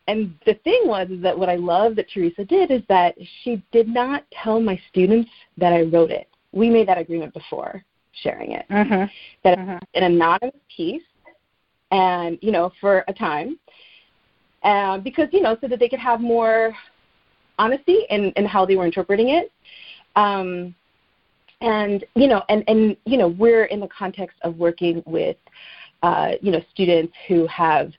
and 0.09 0.35
the 0.47 0.55
thing 0.55 0.83
was 0.85 1.09
is 1.11 1.21
that 1.23 1.37
what 1.37 1.49
I 1.49 1.57
love 1.57 1.97
that 1.97 2.07
Teresa 2.13 2.45
did 2.45 2.71
is 2.71 2.83
that 2.89 3.17
she 3.43 3.63
did 3.73 3.89
not 3.89 4.25
tell 4.31 4.61
my 4.61 4.81
students 4.89 5.31
that 5.59 5.73
I 5.73 5.83
wrote 5.83 6.11
it. 6.11 6.29
We 6.53 6.71
made 6.71 6.89
that 6.89 6.99
agreement 6.99 7.35
before 7.35 7.85
sharing 8.23 8.53
it. 8.53 8.67
Mm-hmm. 8.71 9.05
That 9.43 9.59
mm-hmm. 9.59 9.79
an 9.95 10.03
anonymous 10.05 10.55
piece 10.75 11.03
and, 11.91 12.39
you 12.41 12.53
know, 12.53 12.71
for 12.81 13.05
a 13.09 13.13
time. 13.13 13.59
Uh, 14.63 14.99
because, 14.99 15.29
you 15.33 15.43
know, 15.43 15.57
so 15.61 15.69
that 15.69 15.79
they 15.79 15.89
could 15.89 15.99
have 15.99 16.21
more 16.21 16.73
honesty 17.59 18.01
in, 18.11 18.33
in 18.37 18.45
how 18.45 18.65
they 18.65 18.77
were 18.77 18.87
interpreting 18.87 19.31
it. 19.31 19.53
Um, 20.15 20.75
and 21.61 22.05
you 22.15 22.29
know 22.29 22.43
and 22.49 22.65
and 22.69 22.97
you 23.05 23.17
know 23.17 23.29
we're 23.29 23.65
in 23.65 23.81
the 23.81 23.89
context 23.89 24.37
of 24.43 24.57
working 24.57 25.03
with 25.07 25.37
uh, 26.03 26.33
you 26.41 26.53
know 26.53 26.61
students 26.73 27.13
who 27.29 27.47
have 27.47 27.93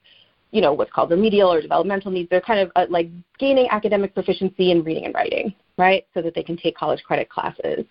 you 0.51 0.61
know 0.61 0.73
what's 0.73 0.91
called 0.91 1.11
remedial 1.11 1.51
or 1.51 1.61
developmental 1.61 2.11
needs. 2.11 2.29
They're 2.29 2.41
kind 2.41 2.59
of 2.59 2.71
uh, 2.75 2.85
like 2.89 3.09
gaining 3.39 3.67
academic 3.69 4.13
proficiency 4.13 4.71
in 4.71 4.83
reading 4.83 5.05
and 5.05 5.13
writing 5.13 5.53
right? 5.77 6.05
So 6.13 6.21
that 6.21 6.35
they 6.35 6.43
can 6.43 6.57
take 6.57 6.75
college 6.75 7.03
credit 7.03 7.29
classes. 7.29 7.85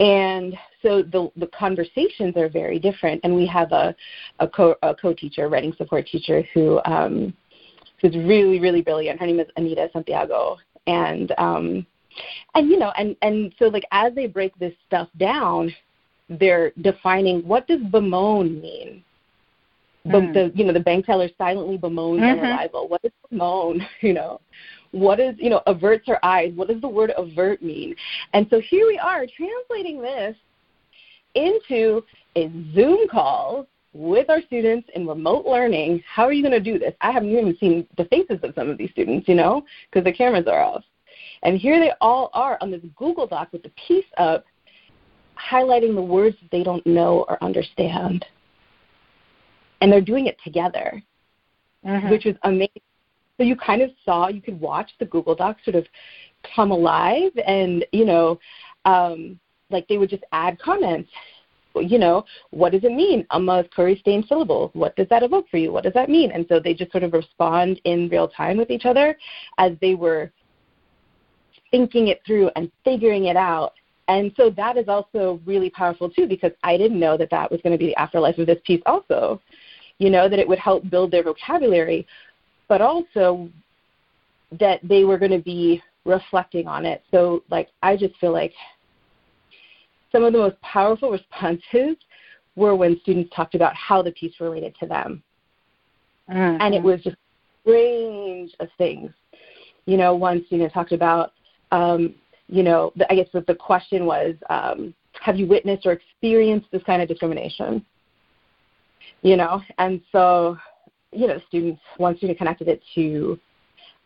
And 0.00 0.56
so 0.82 1.02
the 1.02 1.30
the 1.36 1.48
conversations 1.48 2.36
are 2.36 2.48
very 2.48 2.78
different. 2.78 3.20
And 3.24 3.34
we 3.34 3.46
have 3.46 3.72
a 3.72 3.94
a 4.38 4.48
co 4.48 4.76
a 4.82 4.94
co-teacher 4.94 5.48
writing 5.48 5.74
support 5.76 6.06
teacher 6.06 6.44
who 6.54 6.80
um 6.84 7.34
who's 8.00 8.16
really 8.16 8.60
really 8.60 8.82
brilliant. 8.82 9.18
Her 9.18 9.26
name 9.26 9.40
is 9.40 9.48
anita 9.56 9.88
santiago. 9.92 10.56
And 10.86 11.32
um 11.36 11.86
and 12.54 12.68
you 12.68 12.78
know 12.78 12.92
and 12.96 13.16
and 13.22 13.54
so 13.58 13.66
like 13.66 13.84
as 13.92 14.14
they 14.14 14.26
break 14.26 14.56
this 14.58 14.74
stuff 14.86 15.08
down 15.18 15.72
they're 16.28 16.72
defining 16.82 17.40
what 17.46 17.66
does 17.66 17.80
bemoan 17.90 18.60
mean? 18.60 19.02
Mm. 20.06 20.32
the 20.32 20.52
you 20.54 20.64
know 20.64 20.72
the 20.72 20.80
bank 20.80 21.06
teller 21.06 21.28
silently 21.36 21.76
bemoans 21.76 22.20
mm-hmm. 22.20 22.38
her 22.38 22.52
arrival. 22.52 22.88
What 22.88 23.02
does 23.02 23.12
bemoan 23.28 23.86
you 24.00 24.12
know? 24.12 24.40
What 24.92 25.20
is 25.20 25.34
you 25.38 25.50
know 25.50 25.62
averts 25.66 26.06
her 26.06 26.24
eyes? 26.24 26.52
What 26.54 26.68
does 26.68 26.80
the 26.80 26.88
word 26.88 27.12
avert 27.16 27.62
mean? 27.62 27.94
And 28.32 28.46
so 28.50 28.60
here 28.60 28.86
we 28.86 28.98
are 28.98 29.26
translating 29.36 30.00
this 30.00 30.36
into 31.34 32.02
a 32.36 32.50
zoom 32.74 33.06
call 33.08 33.66
with 33.92 34.30
our 34.30 34.40
students 34.42 34.88
in 34.94 35.06
remote 35.06 35.44
learning. 35.44 36.02
How 36.08 36.24
are 36.24 36.32
you 36.32 36.42
going 36.42 36.52
to 36.52 36.72
do 36.72 36.78
this? 36.78 36.94
I 37.00 37.10
haven't 37.10 37.30
even 37.30 37.56
seen 37.58 37.86
the 37.96 38.04
faces 38.06 38.38
of 38.42 38.54
some 38.54 38.70
of 38.70 38.78
these 38.78 38.90
students 38.90 39.28
you 39.28 39.34
know 39.34 39.64
because 39.90 40.04
the 40.04 40.12
cameras 40.12 40.46
are 40.46 40.62
off 40.62 40.84
and 41.42 41.58
here 41.58 41.78
they 41.78 41.92
all 42.00 42.30
are 42.32 42.58
on 42.60 42.70
this 42.70 42.82
Google 42.96 43.26
Doc 43.26 43.48
with 43.52 43.62
the 43.62 43.72
piece 43.86 44.04
up 44.16 44.44
highlighting 45.38 45.94
the 45.94 46.02
words 46.02 46.36
that 46.42 46.50
they 46.50 46.64
don't 46.64 46.84
know 46.86 47.24
or 47.28 47.42
understand. 47.42 48.24
And 49.80 49.92
they're 49.92 50.00
doing 50.00 50.26
it 50.26 50.36
together. 50.44 51.02
mm-hmm. 51.84 52.10
which 52.10 52.26
is 52.26 52.36
amazing. 52.42 52.82
So 53.36 53.44
you 53.44 53.56
kind 53.56 53.82
of 53.82 53.90
saw, 54.04 54.28
you 54.28 54.42
could 54.42 54.60
watch 54.60 54.90
the 54.98 55.06
Google 55.06 55.34
Doc 55.34 55.58
sort 55.64 55.76
of 55.76 55.86
come 56.54 56.70
alive, 56.70 57.30
and 57.46 57.84
you 57.92 58.04
know, 58.04 58.38
um, 58.84 59.38
like 59.70 59.86
they 59.88 59.98
would 59.98 60.10
just 60.10 60.24
add 60.32 60.58
comments. 60.58 61.10
You 61.76 61.98
know, 61.98 62.24
what 62.50 62.72
does 62.72 62.82
it 62.82 62.92
mean? 62.92 63.24
Amma 63.30 63.64
curry 63.74 63.96
stained 64.00 64.24
syllable. 64.28 64.70
What 64.72 64.96
does 64.96 65.06
that 65.10 65.22
evoke 65.22 65.48
for 65.48 65.58
you? 65.58 65.70
What 65.70 65.84
does 65.84 65.92
that 65.92 66.08
mean? 66.08 66.32
And 66.32 66.44
so 66.48 66.58
they 66.58 66.74
just 66.74 66.90
sort 66.90 67.04
of 67.04 67.12
respond 67.12 67.80
in 67.84 68.08
real 68.08 68.26
time 68.26 68.56
with 68.56 68.70
each 68.70 68.84
other 68.84 69.16
as 69.58 69.72
they 69.80 69.94
were 69.94 70.32
thinking 71.70 72.08
it 72.08 72.20
through 72.26 72.50
and 72.56 72.70
figuring 72.84 73.26
it 73.26 73.36
out. 73.36 73.74
And 74.08 74.32
so 74.36 74.50
that 74.50 74.76
is 74.76 74.88
also 74.88 75.40
really 75.44 75.70
powerful 75.70 76.08
too, 76.08 76.26
because 76.26 76.52
I 76.62 76.76
didn't 76.76 76.98
know 76.98 77.16
that 77.18 77.30
that 77.30 77.50
was 77.50 77.60
going 77.62 77.72
to 77.72 77.78
be 77.78 77.86
the 77.86 77.96
afterlife 77.96 78.38
of 78.38 78.46
this 78.46 78.60
piece 78.64 78.82
also. 78.86 79.40
You 79.98 80.10
know, 80.10 80.28
that 80.28 80.38
it 80.38 80.46
would 80.46 80.60
help 80.60 80.88
build 80.88 81.10
their 81.10 81.24
vocabulary, 81.24 82.06
but 82.68 82.80
also 82.80 83.50
that 84.58 84.80
they 84.82 85.04
were 85.04 85.18
going 85.18 85.32
to 85.32 85.40
be 85.40 85.82
reflecting 86.04 86.68
on 86.68 86.86
it. 86.86 87.02
So, 87.10 87.42
like, 87.50 87.68
I 87.82 87.96
just 87.96 88.16
feel 88.16 88.32
like 88.32 88.52
some 90.12 90.24
of 90.24 90.32
the 90.32 90.38
most 90.38 90.60
powerful 90.62 91.10
responses 91.32 91.96
were 92.56 92.74
when 92.74 93.00
students 93.00 93.34
talked 93.34 93.54
about 93.54 93.74
how 93.74 94.02
the 94.02 94.12
piece 94.12 94.34
related 94.40 94.74
to 94.80 94.86
them. 94.86 95.22
Mm-hmm. 96.30 96.60
And 96.60 96.74
it 96.74 96.82
was 96.82 97.00
just 97.02 97.16
a 97.66 97.70
range 97.70 98.52
of 98.60 98.68
things. 98.76 99.10
You 99.86 99.96
know, 99.96 100.14
one 100.14 100.44
student 100.46 100.72
talked 100.72 100.92
about, 100.92 101.32
um, 101.72 102.14
you 102.48 102.62
know, 102.62 102.92
the, 102.96 103.10
I 103.12 103.16
guess 103.16 103.28
the, 103.32 103.42
the 103.42 103.54
question 103.54 104.06
was, 104.06 104.34
um, 104.48 104.94
have 105.20 105.36
you 105.36 105.46
witnessed 105.46 105.86
or 105.86 105.92
experienced 105.92 106.68
this 106.72 106.82
kind 106.84 107.02
of 107.02 107.08
discrimination? 107.08 107.84
You 109.22 109.36
know, 109.36 109.60
and 109.78 110.00
so, 110.12 110.56
you 111.12 111.26
know, 111.26 111.40
students, 111.48 111.80
one 111.96 112.16
student 112.16 112.38
connected 112.38 112.68
it 112.68 112.82
to 112.94 113.38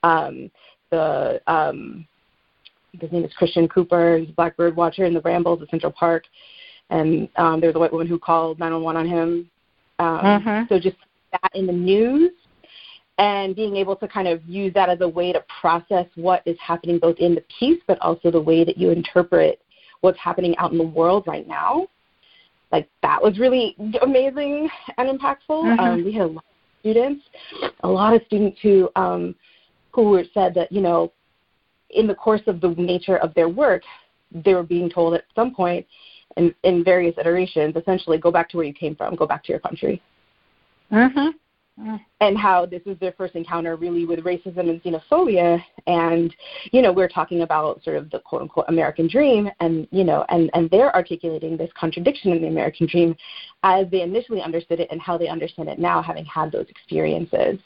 um, 0.02 0.50
the 0.90 1.40
um, 1.46 2.06
his 3.00 3.10
name 3.12 3.24
is 3.24 3.32
Christian 3.34 3.68
Cooper. 3.68 4.18
He's 4.18 4.30
a 4.30 4.32
black 4.32 4.56
bird 4.56 4.76
watcher 4.76 5.04
in 5.04 5.14
the 5.14 5.20
Rambles 5.20 5.62
at 5.62 5.70
Central 5.70 5.92
Park, 5.92 6.24
and 6.90 7.28
um, 7.36 7.60
there 7.60 7.68
was 7.68 7.76
a 7.76 7.78
white 7.78 7.92
woman 7.92 8.06
who 8.06 8.18
called 8.18 8.58
911 8.58 9.00
on 9.00 9.08
him. 9.08 9.50
Um, 9.98 10.24
mm-hmm. 10.24 10.64
So 10.68 10.80
just 10.80 10.96
that 11.32 11.50
in 11.54 11.66
the 11.66 11.72
news 11.72 12.32
and 13.22 13.54
being 13.54 13.76
able 13.76 13.94
to 13.94 14.08
kind 14.08 14.26
of 14.26 14.44
use 14.46 14.74
that 14.74 14.88
as 14.88 15.00
a 15.00 15.08
way 15.08 15.32
to 15.32 15.44
process 15.60 16.06
what 16.16 16.42
is 16.44 16.56
happening 16.60 16.98
both 16.98 17.16
in 17.18 17.36
the 17.36 17.44
piece, 17.56 17.80
but 17.86 17.96
also 18.00 18.32
the 18.32 18.40
way 18.40 18.64
that 18.64 18.76
you 18.76 18.90
interpret 18.90 19.60
what's 20.00 20.18
happening 20.18 20.56
out 20.58 20.72
in 20.72 20.78
the 20.78 20.84
world 20.84 21.22
right 21.28 21.46
now. 21.46 21.86
Like 22.72 22.88
that 23.02 23.22
was 23.22 23.38
really 23.38 23.76
amazing 24.02 24.68
and 24.98 25.08
impactful. 25.08 25.38
Mm-hmm. 25.50 25.78
Um, 25.78 26.04
we 26.04 26.12
had 26.12 26.22
a 26.22 26.26
lot 26.26 26.44
of 26.44 26.80
students, 26.80 27.24
a 27.84 27.88
lot 27.88 28.12
of 28.12 28.22
students 28.26 28.58
who 28.60 28.90
um, 28.96 29.36
who 29.92 30.10
were 30.10 30.24
said 30.34 30.52
that 30.54 30.72
you 30.72 30.80
know 30.80 31.12
in 31.90 32.08
the 32.08 32.14
course 32.16 32.42
of 32.48 32.60
the 32.60 32.70
nature 32.70 33.18
of 33.18 33.32
their 33.34 33.48
work, 33.48 33.82
they 34.32 34.54
were 34.54 34.64
being 34.64 34.90
told 34.90 35.14
at 35.14 35.22
some 35.36 35.54
point 35.54 35.86
in, 36.38 36.52
in 36.64 36.82
various 36.82 37.14
iterations, 37.18 37.76
essentially, 37.76 38.18
go 38.18 38.32
back 38.32 38.48
to 38.48 38.56
where 38.56 38.66
you 38.66 38.74
came 38.74 38.96
from, 38.96 39.14
go 39.14 39.26
back 39.26 39.44
to 39.44 39.52
your 39.52 39.60
country. 39.60 40.02
Mm-hmm. 40.90 41.28
Mm. 41.80 41.98
And 42.20 42.36
how 42.36 42.66
this 42.66 42.82
is 42.84 42.98
their 42.98 43.12
first 43.12 43.34
encounter 43.34 43.76
really 43.76 44.04
with 44.04 44.20
racism 44.20 44.68
and 44.68 44.82
xenophobia, 44.82 45.62
and 45.86 46.34
you 46.70 46.82
know 46.82 46.92
we're 46.92 47.08
talking 47.08 47.40
about 47.40 47.82
sort 47.82 47.96
of 47.96 48.10
the 48.10 48.18
quote 48.20 48.42
unquote 48.42 48.66
American 48.68 49.08
dream, 49.08 49.48
and 49.60 49.88
you 49.90 50.04
know 50.04 50.26
and 50.28 50.50
and 50.52 50.68
they're 50.70 50.94
articulating 50.94 51.56
this 51.56 51.70
contradiction 51.78 52.32
in 52.32 52.42
the 52.42 52.48
American 52.48 52.86
dream, 52.86 53.16
as 53.62 53.86
they 53.90 54.02
initially 54.02 54.42
understood 54.42 54.80
it 54.80 54.88
and 54.90 55.00
how 55.00 55.16
they 55.16 55.28
understand 55.28 55.70
it 55.70 55.78
now, 55.78 56.02
having 56.02 56.26
had 56.26 56.52
those 56.52 56.66
experiences, 56.68 57.58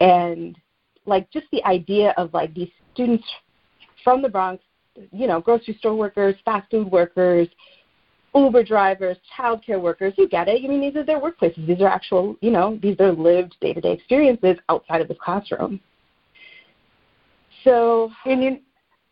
and 0.00 0.58
like 1.06 1.30
just 1.30 1.46
the 1.52 1.64
idea 1.64 2.14
of 2.16 2.34
like 2.34 2.52
these 2.52 2.70
students 2.94 3.24
from 4.02 4.22
the 4.22 4.28
Bronx, 4.28 4.60
you 5.12 5.28
know, 5.28 5.40
grocery 5.40 5.76
store 5.78 5.94
workers, 5.94 6.34
fast 6.44 6.68
food 6.68 6.90
workers, 6.90 7.46
Uber 8.34 8.64
drivers, 8.64 9.16
childcare 9.38 9.80
workers, 9.80 10.12
you 10.16 10.28
get 10.28 10.48
it. 10.48 10.64
I 10.64 10.68
mean, 10.68 10.80
these 10.80 10.96
are 10.96 11.04
their 11.04 11.20
workplaces. 11.20 11.66
These 11.66 11.80
are 11.80 11.88
actual, 11.88 12.36
you 12.40 12.50
know, 12.50 12.78
these 12.82 12.96
are 12.98 13.12
lived 13.12 13.56
day 13.60 13.72
to 13.72 13.80
day 13.80 13.92
experiences 13.92 14.56
outside 14.68 15.00
of 15.00 15.08
this 15.08 15.18
classroom. 15.22 15.80
So, 17.62 18.10
and 18.26 18.42
you, 18.42 18.58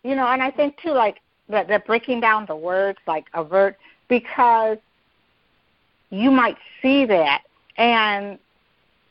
you 0.03 0.17
know, 0.17 0.27
and 0.27 0.43
I 0.43 0.51
think 0.51 0.77
too, 0.83 0.91
like 0.91 1.21
that, 1.49 1.69
that 1.69 1.87
breaking 1.87 2.21
down 2.21 2.47
the 2.47 2.57
words 2.57 2.99
like 3.07 3.27
avert, 3.35 3.77
because 4.09 4.79
you 6.11 6.31
might 6.31 6.57
see 6.83 7.07
that 7.07 7.43
and 7.79 8.39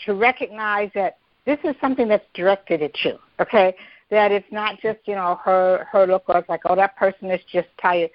to 0.05 0.13
recognize 0.13 0.91
that 0.93 1.17
this 1.45 1.57
is 1.63 1.75
something 1.79 2.07
that's 2.07 2.25
directed 2.33 2.81
at 2.83 2.91
you, 3.03 3.17
okay? 3.39 3.73
That 4.09 4.31
it's 4.31 4.51
not 4.51 4.79
just, 4.81 4.99
you 5.05 5.15
know, 5.15 5.39
her 5.43 5.87
her 5.91 6.05
look 6.05 6.25
it's 6.27 6.49
like, 6.49 6.61
oh, 6.65 6.75
that 6.75 6.97
person 6.97 7.31
is 7.31 7.39
just 7.51 7.69
tired. 7.81 8.11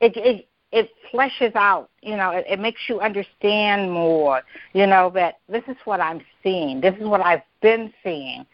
It 0.00 0.16
it 0.16 0.46
it 0.74 0.90
fleshes 1.12 1.54
out, 1.54 1.88
you 2.02 2.16
know, 2.16 2.30
it, 2.30 2.44
it 2.48 2.58
makes 2.58 2.80
you 2.88 3.00
understand 3.00 3.92
more, 3.92 4.42
you 4.72 4.88
know, 4.88 5.08
that 5.14 5.38
this 5.48 5.62
is 5.68 5.76
what 5.84 6.00
I'm 6.00 6.20
seeing. 6.42 6.80
This 6.80 6.96
is 6.96 7.06
what 7.06 7.20
I've 7.20 7.42
been 7.62 7.92
seeing. 8.02 8.44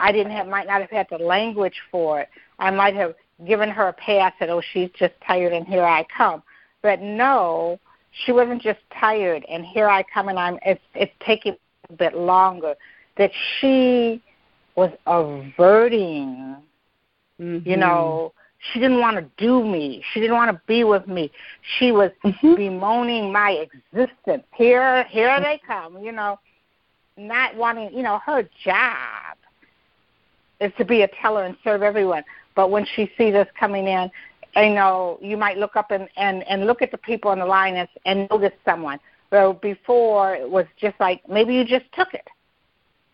I 0.00 0.10
didn't 0.10 0.32
have 0.32 0.46
might 0.46 0.66
not 0.66 0.80
have 0.80 0.90
had 0.90 1.06
the 1.10 1.18
language 1.18 1.78
for 1.90 2.20
it. 2.20 2.28
I 2.58 2.70
might 2.70 2.94
have 2.94 3.14
given 3.46 3.68
her 3.68 3.88
a 3.88 3.92
pass 3.92 4.32
that, 4.40 4.48
oh, 4.48 4.62
she's 4.72 4.88
just 4.98 5.12
tired 5.26 5.52
and 5.52 5.66
here 5.66 5.84
I 5.84 6.06
come. 6.16 6.42
But 6.80 7.02
no, 7.02 7.78
she 8.24 8.32
wasn't 8.32 8.62
just 8.62 8.80
tired 8.98 9.44
and 9.46 9.62
here 9.66 9.90
I 9.90 10.02
come 10.02 10.28
and 10.28 10.38
I'm 10.38 10.58
it's 10.64 10.80
it's 10.94 11.12
taking 11.24 11.54
a 11.90 11.92
bit 11.92 12.16
longer 12.16 12.76
that 13.18 13.30
she 13.60 14.22
was 14.74 14.90
averting, 15.06 16.56
mm-hmm. 17.38 17.68
you 17.68 17.76
know, 17.76 18.32
she 18.58 18.80
didn't 18.80 19.00
want 19.00 19.16
to 19.16 19.24
do 19.36 19.64
me. 19.64 20.02
She 20.12 20.20
didn't 20.20 20.36
want 20.36 20.50
to 20.50 20.60
be 20.66 20.84
with 20.84 21.06
me. 21.06 21.30
She 21.78 21.92
was 21.92 22.10
mm-hmm. 22.24 22.54
bemoaning 22.54 23.32
my 23.32 23.52
existence. 23.52 24.44
Here, 24.54 25.04
here 25.04 25.40
they 25.40 25.60
come, 25.66 26.02
you 26.02 26.12
know, 26.12 26.38
not 27.16 27.56
wanting, 27.56 27.92
you 27.92 28.02
know, 28.02 28.20
her 28.24 28.48
job 28.64 29.36
is 30.60 30.72
to 30.78 30.84
be 30.84 31.02
a 31.02 31.08
teller 31.22 31.44
and 31.44 31.56
serve 31.62 31.82
everyone. 31.82 32.24
But 32.56 32.70
when 32.70 32.84
she 32.96 33.10
sees 33.16 33.34
us 33.34 33.46
coming 33.58 33.86
in, 33.86 34.10
you 34.56 34.74
know, 34.74 35.18
you 35.22 35.36
might 35.36 35.58
look 35.58 35.76
up 35.76 35.92
and, 35.92 36.08
and, 36.16 36.42
and 36.48 36.66
look 36.66 36.82
at 36.82 36.90
the 36.90 36.98
people 36.98 37.30
on 37.30 37.38
the 37.38 37.46
line 37.46 37.76
and, 37.76 37.88
and 38.06 38.28
notice 38.30 38.52
someone. 38.64 38.98
Well, 39.30 39.52
before 39.52 40.34
it 40.34 40.48
was 40.48 40.66
just 40.80 40.98
like 40.98 41.22
maybe 41.28 41.54
you 41.54 41.64
just 41.64 41.84
took 41.92 42.12
it. 42.14 42.26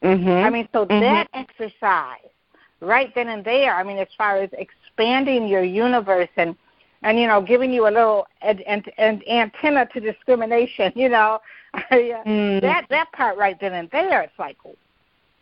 Mm-hmm. 0.03 0.29
I 0.29 0.51
mean, 0.51 0.69
so 0.73 0.87
mm-hmm. 0.87 1.01
that 1.01 1.29
exercise 1.35 2.31
right 2.81 3.13
then 3.15 3.29
and 3.29 3.45
there. 3.45 3.75
I 3.75 3.83
mean, 3.83 3.99
as 3.99 4.09
far 4.17 4.39
as 4.39 4.51
expanding 4.95 5.49
your 5.49 5.63
universe 5.63 6.29
and 6.37 6.57
and 7.03 7.19
you 7.19 7.27
know 7.27 7.41
giving 7.41 7.73
you 7.73 7.87
a 7.87 7.91
little 7.91 8.27
an, 8.43 8.61
an, 8.61 8.83
an 8.99 9.23
antenna 9.29 9.87
to 9.93 10.01
discrimination. 10.01 10.93
You 10.97 11.09
know, 11.09 11.41
mm. 11.93 12.61
that 12.61 12.87
that 12.91 13.11
part 13.13 13.37
right 13.37 13.59
then 13.61 13.75
and 13.75 13.89
there. 13.91 14.23
It's 14.23 14.39
like 14.39 14.57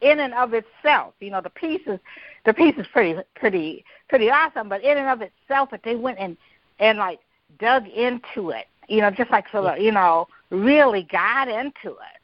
in 0.00 0.20
and 0.20 0.34
of 0.34 0.54
itself. 0.54 1.14
You 1.20 1.30
know, 1.30 1.40
the 1.40 1.50
piece 1.50 1.82
is 1.86 2.00
the 2.44 2.54
piece 2.54 2.74
is 2.78 2.86
pretty 2.92 3.20
pretty 3.34 3.84
pretty 4.08 4.30
awesome, 4.30 4.68
but 4.68 4.82
in 4.82 4.98
and 4.98 5.08
of 5.08 5.22
itself, 5.22 5.70
if 5.72 5.82
they 5.82 5.96
went 5.96 6.18
and 6.18 6.36
and 6.78 6.98
like 6.98 7.20
dug 7.58 7.86
into 7.88 8.50
it, 8.50 8.66
you 8.88 9.00
know, 9.00 9.10
just 9.10 9.30
like 9.30 9.46
of 9.52 9.78
you 9.78 9.92
know 9.92 10.26
really 10.50 11.06
got 11.10 11.48
into 11.48 11.90
it 11.90 12.21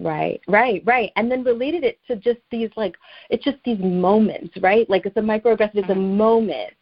Right, 0.00 0.40
right, 0.46 0.82
right. 0.86 1.10
And 1.16 1.30
then 1.30 1.42
related 1.42 1.82
it 1.82 1.98
to 2.06 2.16
just 2.16 2.38
these 2.50 2.70
like 2.76 2.96
it's 3.30 3.44
just 3.44 3.58
these 3.64 3.80
moments, 3.80 4.56
right? 4.60 4.88
Like 4.88 5.06
it's 5.06 5.16
a 5.16 5.20
microaggressive, 5.20 5.74
it's 5.74 5.88
a 5.88 5.92
mm-hmm. 5.92 6.16
moment. 6.16 6.74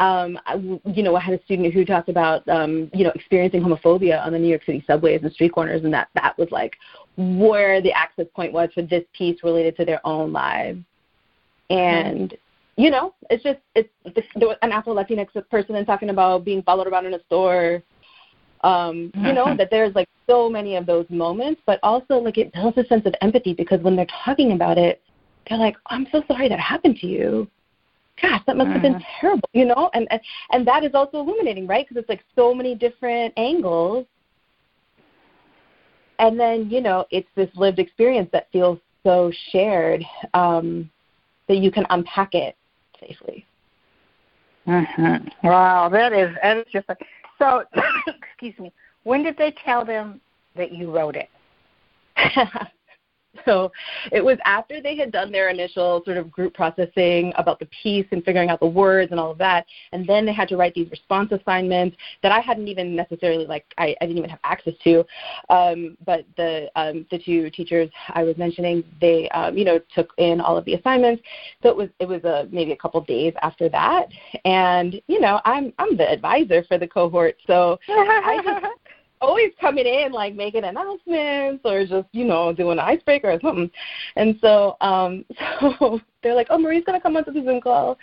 Um, 0.00 0.38
I, 0.46 0.54
you 0.86 1.02
know, 1.02 1.14
I 1.14 1.20
had 1.20 1.38
a 1.38 1.44
student 1.44 1.72
who 1.72 1.84
talked 1.84 2.08
about 2.08 2.48
um, 2.48 2.90
you 2.94 3.04
know 3.04 3.12
experiencing 3.14 3.62
homophobia 3.62 4.24
on 4.24 4.32
the 4.32 4.38
New 4.38 4.48
York 4.48 4.64
City 4.64 4.82
subways 4.86 5.20
and 5.22 5.32
street 5.32 5.52
corners, 5.52 5.84
and 5.84 5.92
that 5.92 6.08
that 6.14 6.36
was 6.38 6.48
like 6.50 6.76
where 7.18 7.82
the 7.82 7.92
access 7.92 8.26
point 8.34 8.54
was 8.54 8.70
for 8.74 8.82
this 8.82 9.04
piece 9.12 9.44
related 9.44 9.76
to 9.76 9.84
their 9.84 10.04
own 10.06 10.32
lives. 10.32 10.80
And 11.68 12.34
you 12.76 12.90
know, 12.90 13.14
it's 13.28 13.42
just 13.44 13.60
it's 13.74 13.90
there 14.34 14.48
was 14.48 14.56
an 14.62 14.72
Afro 14.72 14.94
Latinx 14.94 15.28
person 15.50 15.76
and 15.76 15.86
talking 15.86 16.08
about 16.08 16.42
being 16.44 16.62
followed 16.62 16.86
around 16.86 17.04
in 17.04 17.12
a 17.12 17.22
store 17.24 17.82
um, 18.62 19.10
you 19.14 19.32
know, 19.32 19.54
that 19.58 19.68
there's 19.70 19.94
like 19.94 20.08
so 20.26 20.48
many 20.48 20.76
of 20.76 20.86
those 20.86 21.06
moments, 21.08 21.60
but 21.66 21.78
also 21.82 22.14
like 22.16 22.38
it 22.38 22.52
builds 22.52 22.78
a 22.78 22.84
sense 22.86 23.06
of 23.06 23.14
empathy 23.20 23.54
because 23.54 23.80
when 23.80 23.96
they're 23.96 24.06
talking 24.24 24.52
about 24.52 24.78
it, 24.78 25.02
they're 25.48 25.58
like, 25.58 25.76
oh, 25.90 25.96
I'm 25.96 26.06
so 26.12 26.22
sorry 26.28 26.48
that 26.48 26.60
happened 26.60 26.96
to 26.98 27.06
you. 27.06 27.48
Gosh, 28.20 28.42
that 28.46 28.56
must 28.56 28.70
have 28.70 28.82
been 28.82 28.94
mm-hmm. 28.94 29.20
terrible, 29.20 29.48
you 29.52 29.64
know, 29.64 29.90
and 29.94 30.06
and, 30.10 30.20
and 30.52 30.66
that 30.66 30.84
is 30.84 30.92
also 30.94 31.18
illuminating, 31.18 31.66
right? 31.66 31.86
Because 31.88 32.00
it's 32.00 32.08
like 32.08 32.22
so 32.36 32.54
many 32.54 32.74
different 32.74 33.32
angles, 33.36 34.06
and 36.18 36.38
then 36.38 36.70
you 36.70 36.80
know, 36.80 37.06
it's 37.10 37.28
this 37.34 37.48
lived 37.56 37.78
experience 37.78 38.28
that 38.32 38.48
feels 38.52 38.78
so 39.02 39.32
shared 39.50 40.04
um, 40.34 40.88
that 41.48 41.56
you 41.56 41.72
can 41.72 41.84
unpack 41.90 42.34
it 42.34 42.54
safely. 43.00 43.46
Mm-hmm. 44.66 45.28
Wow, 45.48 45.88
that 45.88 46.12
is 46.12 46.36
that 46.42 46.58
is 46.58 46.66
just 46.70 46.88
like 46.88 47.04
so, 47.42 47.64
excuse 48.06 48.58
me. 48.58 48.72
When 49.04 49.22
did 49.22 49.36
they 49.36 49.54
tell 49.64 49.84
them 49.84 50.20
that 50.56 50.72
you 50.72 50.90
wrote 50.90 51.16
it? 51.16 51.28
So 53.44 53.72
it 54.12 54.24
was 54.24 54.38
after 54.44 54.80
they 54.80 54.96
had 54.96 55.10
done 55.10 55.32
their 55.32 55.48
initial 55.48 56.02
sort 56.04 56.16
of 56.16 56.30
group 56.30 56.54
processing 56.54 57.32
about 57.36 57.58
the 57.58 57.66
piece 57.82 58.06
and 58.12 58.24
figuring 58.24 58.50
out 58.50 58.60
the 58.60 58.66
words 58.66 59.10
and 59.10 59.18
all 59.18 59.30
of 59.32 59.38
that, 59.38 59.66
and 59.92 60.06
then 60.06 60.24
they 60.24 60.32
had 60.32 60.48
to 60.48 60.56
write 60.56 60.74
these 60.74 60.90
response 60.90 61.32
assignments 61.32 61.96
that 62.22 62.30
I 62.30 62.40
hadn't 62.40 62.68
even 62.68 62.94
necessarily 62.94 63.46
like 63.46 63.64
I, 63.78 63.96
I 64.00 64.06
didn't 64.06 64.18
even 64.18 64.30
have 64.30 64.38
access 64.44 64.74
to. 64.84 65.04
Um, 65.48 65.96
but 66.04 66.24
the 66.36 66.70
um, 66.76 67.06
the 67.10 67.18
two 67.18 67.50
teachers 67.50 67.90
I 68.10 68.22
was 68.22 68.36
mentioning, 68.36 68.84
they 69.00 69.28
um, 69.30 69.56
you 69.56 69.64
know 69.64 69.80
took 69.94 70.12
in 70.18 70.40
all 70.40 70.56
of 70.56 70.64
the 70.64 70.74
assignments. 70.74 71.22
So 71.62 71.70
it 71.70 71.76
was 71.76 71.88
it 71.98 72.06
was 72.06 72.22
a 72.24 72.48
maybe 72.52 72.72
a 72.72 72.76
couple 72.76 73.00
of 73.00 73.06
days 73.06 73.32
after 73.42 73.68
that, 73.70 74.06
and 74.44 75.00
you 75.08 75.20
know 75.20 75.40
I'm 75.44 75.72
I'm 75.78 75.96
the 75.96 76.08
advisor 76.08 76.64
for 76.64 76.78
the 76.78 76.86
cohort, 76.86 77.36
so 77.46 77.78
I 77.88 78.40
just 78.44 78.81
always 79.22 79.52
coming 79.60 79.86
in 79.86 80.12
like 80.12 80.34
making 80.34 80.64
announcements 80.64 81.62
or 81.64 81.86
just 81.86 82.08
you 82.12 82.24
know 82.24 82.52
doing 82.52 82.78
an 82.78 82.84
icebreaker 82.84 83.30
or 83.30 83.40
something. 83.40 83.70
And 84.16 84.36
so 84.40 84.76
um 84.80 85.24
so 85.60 86.00
they're 86.22 86.34
like 86.34 86.48
oh 86.50 86.58
marie's 86.58 86.84
going 86.84 86.98
to 86.98 87.02
come 87.02 87.16
onto 87.16 87.32
the 87.32 87.42
zoom 87.42 87.60
call. 87.60 87.98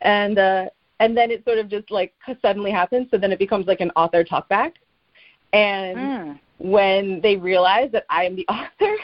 And 0.00 0.38
uh 0.38 0.66
and 1.00 1.16
then 1.16 1.30
it 1.30 1.44
sort 1.44 1.58
of 1.58 1.68
just 1.68 1.90
like 1.90 2.14
suddenly 2.42 2.70
happens. 2.70 3.08
So 3.10 3.18
then 3.18 3.30
it 3.30 3.38
becomes 3.38 3.66
like 3.66 3.80
an 3.80 3.90
author 3.94 4.24
talkback. 4.24 4.72
And 5.52 5.98
mm. 5.98 6.40
when 6.58 7.20
they 7.20 7.36
realize 7.36 7.90
that 7.92 8.06
i 8.10 8.24
am 8.24 8.34
the 8.34 8.46
author 8.48 8.96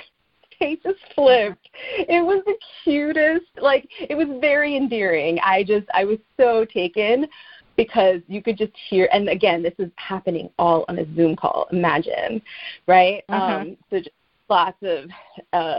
they 0.58 0.76
just 0.82 0.98
flipped. 1.14 1.70
It 1.98 2.24
was 2.24 2.42
the 2.44 2.54
cutest 2.84 3.46
like 3.60 3.88
it 3.98 4.14
was 4.14 4.28
very 4.40 4.76
endearing. 4.76 5.38
I 5.44 5.64
just 5.64 5.86
i 5.94 6.04
was 6.04 6.18
so 6.36 6.64
taken 6.64 7.26
because 7.80 8.20
you 8.28 8.42
could 8.42 8.58
just 8.58 8.72
hear 8.90 9.08
and 9.10 9.30
again 9.30 9.62
this 9.62 9.72
is 9.78 9.90
happening 9.96 10.50
all 10.58 10.84
on 10.88 10.98
a 10.98 11.14
zoom 11.16 11.34
call 11.34 11.66
imagine 11.72 12.42
right 12.86 13.24
mm-hmm. 13.30 13.70
um 13.70 13.76
so 13.88 13.96
just 13.96 14.10
lots 14.50 14.76
of 14.82 15.08
uh 15.54 15.78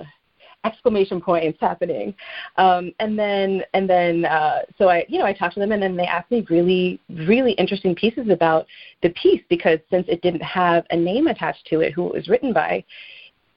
exclamation 0.65 1.21
points 1.21 1.59
happening 1.61 2.11
um 2.57 2.91
and 2.99 3.19
then 3.19 3.61
and 3.75 3.87
then 3.87 4.25
uh 4.25 4.61
so 4.79 4.89
i 4.89 5.05
you 5.09 5.19
know 5.19 5.25
i 5.25 5.33
talked 5.33 5.53
to 5.53 5.59
them 5.59 5.71
and 5.73 5.83
then 5.83 5.95
they 5.95 6.07
asked 6.07 6.31
me 6.31 6.43
really 6.49 6.99
really 7.27 7.51
interesting 7.53 7.93
pieces 7.93 8.29
about 8.31 8.65
the 9.03 9.09
piece 9.11 9.43
because 9.47 9.77
since 9.91 10.07
it 10.07 10.23
didn't 10.23 10.41
have 10.41 10.83
a 10.89 10.97
name 10.97 11.27
attached 11.27 11.67
to 11.67 11.81
it 11.81 11.93
who 11.93 12.07
it 12.07 12.15
was 12.15 12.27
written 12.27 12.51
by 12.51 12.83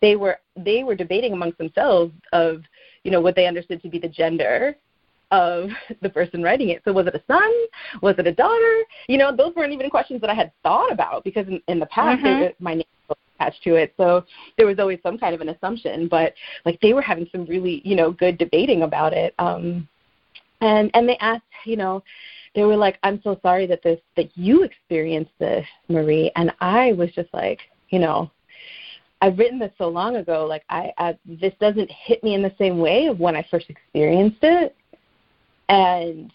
they 0.03 0.17
were 0.17 0.39
they 0.55 0.85
were 0.85 0.95
debating 0.95 1.33
amongst 1.33 1.57
themselves 1.57 2.13
of 2.35 2.61
you 3.05 3.11
know 3.11 3.23
what 3.23 3.35
they 3.35 3.47
understood 3.47 3.81
to 3.81 3.89
be 3.89 3.99
the 3.99 4.09
gender 4.09 4.77
of 5.31 5.71
the 6.03 6.09
person 6.09 6.43
writing 6.43 6.71
it. 6.71 6.83
So 6.85 6.93
was 6.93 7.07
it 7.07 7.15
a 7.15 7.23
son? 7.27 7.53
Was 8.03 8.17
it 8.19 8.27
a 8.27 8.33
daughter? 8.33 8.83
You 9.09 9.19
know, 9.19 9.35
those 9.35 9.55
weren't 9.55 9.73
even 9.73 9.91
questions 9.91 10.21
that 10.21 10.31
I 10.31 10.35
had 10.35 10.53
thought 10.63 10.93
about 10.93 11.25
because 11.25 11.47
in, 11.49 11.61
in 11.69 11.79
the 11.79 11.87
past 11.87 12.23
mm-hmm. 12.23 12.63
my 12.63 12.75
name 12.75 12.85
was 13.09 13.19
attached 13.37 13.63
to 13.65 13.75
it. 13.77 13.95
So 13.97 14.25
there 14.57 14.67
was 14.67 14.79
always 14.79 14.99
some 15.03 15.19
kind 15.19 15.35
of 15.35 15.41
an 15.41 15.51
assumption. 15.51 16.09
But 16.09 16.35
like 16.65 16.81
they 16.81 16.93
were 16.93 17.03
having 17.03 17.29
some 17.33 17.47
really, 17.47 17.83
you 17.85 17.97
know, 17.97 18.13
good 18.13 18.39
debating 18.39 18.83
about 18.83 19.13
it. 19.13 19.35
Um 19.39 19.89
and 20.61 20.91
and 20.95 21.09
they 21.09 21.17
asked, 21.19 21.43
you 21.65 21.77
know, 21.77 22.03
they 22.55 22.63
were 22.63 22.77
like, 22.77 22.99
I'm 23.03 23.21
so 23.23 23.39
sorry 23.43 23.67
that 23.67 23.83
this 23.83 24.01
that 24.17 24.37
you 24.37 24.63
experienced 24.63 25.33
this, 25.39 25.67
Marie 25.89 26.31
and 26.37 26.53
I 26.61 26.93
was 26.93 27.11
just 27.13 27.33
like, 27.33 27.61
you 27.91 27.99
know, 27.99 28.31
I've 29.21 29.39
written 29.39 29.59
this 29.59 29.73
so 29.79 29.89
long 29.89 30.17
ago, 30.17 30.47
like 30.47 30.65
I, 30.69 30.93
I 30.99 31.19
this 31.25 31.55
doesn't 31.59 31.91
hit 31.91 32.23
me 32.23 32.35
in 32.35 32.43
the 32.43 32.55
same 32.59 32.79
way 32.79 33.07
of 33.07 33.19
when 33.19 33.35
I 33.35 33.47
first 33.51 33.71
experienced 33.71 34.41
it 34.43 34.77
and 35.69 36.33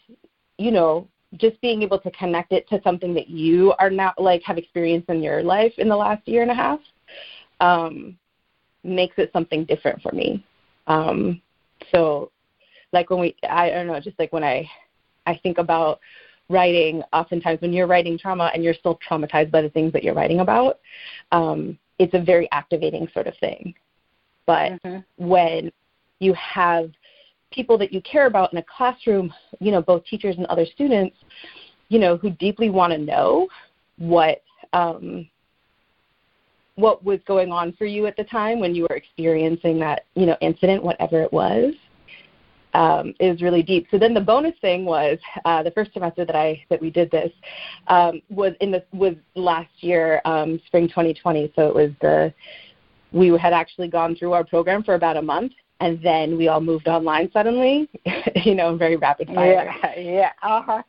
you 0.57 0.71
know 0.71 1.07
just 1.37 1.59
being 1.61 1.83
able 1.83 1.99
to 1.99 2.09
connect 2.11 2.51
it 2.51 2.67
to 2.69 2.81
something 2.83 3.13
that 3.13 3.29
you 3.29 3.73
are 3.79 3.89
not 3.89 4.19
like 4.19 4.41
have 4.43 4.57
experienced 4.57 5.09
in 5.09 5.21
your 5.21 5.43
life 5.43 5.73
in 5.77 5.87
the 5.87 5.95
last 5.95 6.27
year 6.27 6.41
and 6.41 6.49
a 6.49 6.55
half 6.55 6.79
um, 7.59 8.17
makes 8.83 9.15
it 9.17 9.31
something 9.33 9.65
different 9.65 10.01
for 10.01 10.11
me. 10.11 10.43
Um, 10.87 11.41
so, 11.91 12.31
like 12.91 13.09
when 13.09 13.19
we, 13.19 13.35
I 13.47 13.69
don't 13.69 13.87
know, 13.87 13.99
just 13.99 14.17
like 14.17 14.33
when 14.33 14.43
I, 14.43 14.69
I 15.25 15.37
think 15.37 15.57
about 15.57 15.99
writing. 16.49 17.03
Oftentimes, 17.13 17.61
when 17.61 17.73
you're 17.73 17.87
writing 17.87 18.17
trauma 18.17 18.51
and 18.53 18.63
you're 18.63 18.73
still 18.73 18.99
traumatized 19.07 19.51
by 19.51 19.61
the 19.61 19.69
things 19.69 19.93
that 19.93 20.03
you're 20.03 20.15
writing 20.15 20.39
about, 20.39 20.79
um, 21.31 21.77
it's 21.99 22.13
a 22.13 22.19
very 22.19 22.49
activating 22.51 23.07
sort 23.13 23.27
of 23.27 23.37
thing. 23.37 23.75
But 24.45 24.71
mm-hmm. 24.83 24.99
when 25.17 25.71
you 26.19 26.33
have 26.33 26.89
people 27.51 27.77
that 27.77 27.91
you 27.91 28.01
care 28.01 28.27
about 28.27 28.51
in 28.53 28.59
a 28.59 28.63
classroom, 28.63 29.33
you 29.59 29.71
know, 29.71 29.81
both 29.81 30.05
teachers 30.05 30.35
and 30.37 30.45
other 30.47 30.65
students, 30.65 31.15
you 31.89 31.99
know, 31.99 32.17
who 32.17 32.29
deeply 32.31 32.69
want 32.69 32.93
to 32.93 32.99
know 32.99 33.47
what 33.97 34.41
um, 34.73 35.27
what 36.75 37.03
was 37.03 37.19
going 37.27 37.51
on 37.51 37.73
for 37.73 37.85
you 37.85 38.05
at 38.05 38.15
the 38.15 38.23
time 38.23 38.59
when 38.59 38.73
you 38.73 38.83
were 38.83 38.95
experiencing 38.95 39.79
that, 39.79 40.05
you 40.15 40.25
know, 40.25 40.37
incident, 40.39 40.81
whatever 40.81 41.21
it 41.21 41.33
was, 41.33 41.73
um, 42.73 43.13
is 43.19 43.41
really 43.41 43.63
deep. 43.63 43.87
So 43.91 43.97
then 43.97 44.13
the 44.13 44.21
bonus 44.21 44.55
thing 44.61 44.85
was 44.85 45.17
uh, 45.43 45.63
the 45.63 45.71
first 45.71 45.91
semester 45.93 46.23
that 46.25 46.35
I 46.35 46.63
that 46.69 46.79
we 46.79 46.89
did 46.89 47.11
this 47.11 47.31
um, 47.87 48.21
was 48.29 48.53
in 48.61 48.71
the 48.71 48.83
was 48.93 49.15
last 49.35 49.71
year, 49.79 50.21
um, 50.25 50.59
spring 50.67 50.87
2020. 50.87 51.51
So 51.55 51.67
it 51.67 51.75
was 51.75 51.91
the 52.01 52.33
we 53.11 53.35
had 53.37 53.53
actually 53.53 53.87
gone 53.87 54.15
through 54.15 54.33
our 54.33 54.43
program 54.43 54.83
for 54.83 54.93
about 54.93 55.17
a 55.17 55.21
month 55.21 55.51
and 55.79 56.01
then 56.03 56.37
we 56.37 56.47
all 56.47 56.61
moved 56.61 56.87
online 56.87 57.29
suddenly, 57.31 57.89
you 58.35 58.55
know, 58.55 58.69
in 58.69 58.77
very 58.77 58.95
rapid 58.95 59.27
fire. 59.27 59.73
Yeah, 59.83 59.99
yeah, 59.99 60.31
uh 60.41 60.61
huh. 60.61 60.83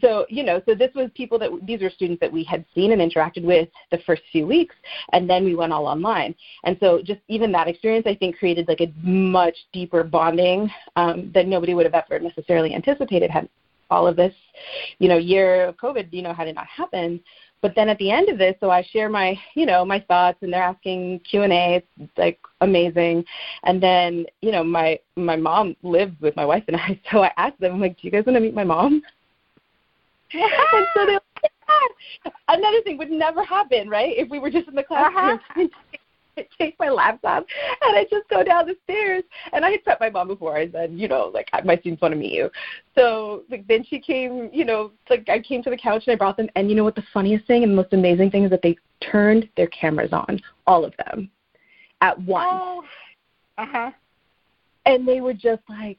So, 0.00 0.26
you 0.28 0.42
know, 0.42 0.60
so 0.66 0.74
this 0.74 0.90
was 0.94 1.10
people 1.14 1.38
that 1.38 1.50
these 1.62 1.80
were 1.80 1.90
students 1.90 2.20
that 2.20 2.32
we 2.32 2.44
had 2.44 2.64
seen 2.74 2.92
and 2.92 3.00
interacted 3.00 3.44
with 3.44 3.68
the 3.90 3.98
first 3.98 4.22
few 4.32 4.46
weeks, 4.46 4.74
and 5.12 5.28
then 5.28 5.44
we 5.44 5.54
went 5.54 5.72
all 5.72 5.86
online. 5.86 6.34
And 6.64 6.76
so, 6.80 7.00
just 7.02 7.20
even 7.28 7.52
that 7.52 7.68
experience, 7.68 8.06
I 8.06 8.14
think, 8.14 8.38
created 8.38 8.68
like 8.68 8.80
a 8.80 8.92
much 9.02 9.56
deeper 9.72 10.02
bonding 10.02 10.70
um, 10.96 11.30
that 11.34 11.46
nobody 11.46 11.74
would 11.74 11.86
have 11.86 11.94
ever 11.94 12.18
necessarily 12.18 12.74
anticipated 12.74 13.30
had 13.30 13.48
all 13.90 14.06
of 14.06 14.16
this, 14.16 14.34
you 14.98 15.08
know, 15.08 15.18
year 15.18 15.66
of 15.66 15.76
COVID, 15.76 16.08
you 16.12 16.22
know, 16.22 16.32
had 16.32 16.48
it 16.48 16.54
not 16.54 16.66
happened. 16.66 17.20
But 17.64 17.74
then 17.74 17.88
at 17.88 17.96
the 17.96 18.10
end 18.10 18.28
of 18.28 18.36
this, 18.36 18.54
so 18.60 18.68
I 18.68 18.82
share 18.82 19.08
my, 19.08 19.34
you 19.54 19.64
know, 19.64 19.86
my 19.86 19.98
thoughts, 19.98 20.36
and 20.42 20.52
they're 20.52 20.62
asking 20.62 21.20
Q 21.20 21.44
and 21.44 21.52
A. 21.54 21.82
It's 21.98 22.18
like 22.18 22.38
amazing. 22.60 23.24
And 23.62 23.82
then, 23.82 24.26
you 24.42 24.52
know, 24.52 24.62
my 24.62 25.00
my 25.16 25.36
mom 25.36 25.74
lives 25.82 26.14
with 26.20 26.36
my 26.36 26.44
wife 26.44 26.64
and 26.68 26.76
I, 26.76 27.00
so 27.10 27.22
I 27.22 27.30
asked 27.38 27.58
them, 27.60 27.72
I'm 27.72 27.80
like, 27.80 27.92
do 27.92 28.00
you 28.02 28.10
guys 28.10 28.26
want 28.26 28.36
to 28.36 28.40
meet 28.40 28.52
my 28.52 28.64
mom? 28.64 29.00
and 30.34 30.86
so 30.94 31.06
they're 31.06 31.14
like, 31.14 31.52
yeah. 32.26 32.32
Another 32.48 32.82
thing 32.82 32.98
would 32.98 33.10
never 33.10 33.42
happen, 33.42 33.88
right? 33.88 34.12
If 34.14 34.28
we 34.28 34.38
were 34.38 34.50
just 34.50 34.68
in 34.68 34.74
the 34.74 34.82
classroom. 34.82 35.40
Uh-huh. 35.40 35.66
take 36.58 36.78
my 36.78 36.88
laptop 36.88 37.46
and 37.82 37.96
I 37.96 38.04
just 38.10 38.28
go 38.28 38.42
down 38.42 38.66
the 38.66 38.76
stairs. 38.84 39.22
And 39.52 39.64
I 39.64 39.70
had 39.70 39.80
met 39.86 40.00
my 40.00 40.10
mom 40.10 40.28
before. 40.28 40.56
I 40.56 40.70
said, 40.70 40.92
you 40.92 41.08
know, 41.08 41.30
like 41.32 41.48
my 41.64 41.76
students 41.76 42.02
want 42.02 42.12
to 42.12 42.18
meet 42.18 42.32
you. 42.32 42.50
So 42.94 43.44
like 43.50 43.66
then 43.66 43.84
she 43.84 43.98
came, 43.98 44.50
you 44.52 44.64
know, 44.64 44.92
like 45.10 45.28
I 45.28 45.40
came 45.40 45.62
to 45.62 45.70
the 45.70 45.76
couch 45.76 46.04
and 46.06 46.14
I 46.14 46.16
brought 46.16 46.36
them. 46.36 46.48
And 46.56 46.68
you 46.68 46.76
know 46.76 46.84
what 46.84 46.94
the 46.94 47.04
funniest 47.12 47.46
thing 47.46 47.62
and 47.62 47.72
the 47.72 47.76
most 47.76 47.92
amazing 47.92 48.30
thing 48.30 48.44
is 48.44 48.50
that 48.50 48.62
they 48.62 48.76
turned 49.00 49.48
their 49.56 49.68
cameras 49.68 50.12
on, 50.12 50.40
all 50.66 50.84
of 50.84 50.94
them, 51.04 51.30
at 52.00 52.20
once. 52.22 52.48
Oh. 52.50 52.84
Uh 53.58 53.66
huh. 53.66 53.90
And 54.86 55.06
they 55.06 55.20
were 55.20 55.34
just 55.34 55.62
like, 55.68 55.98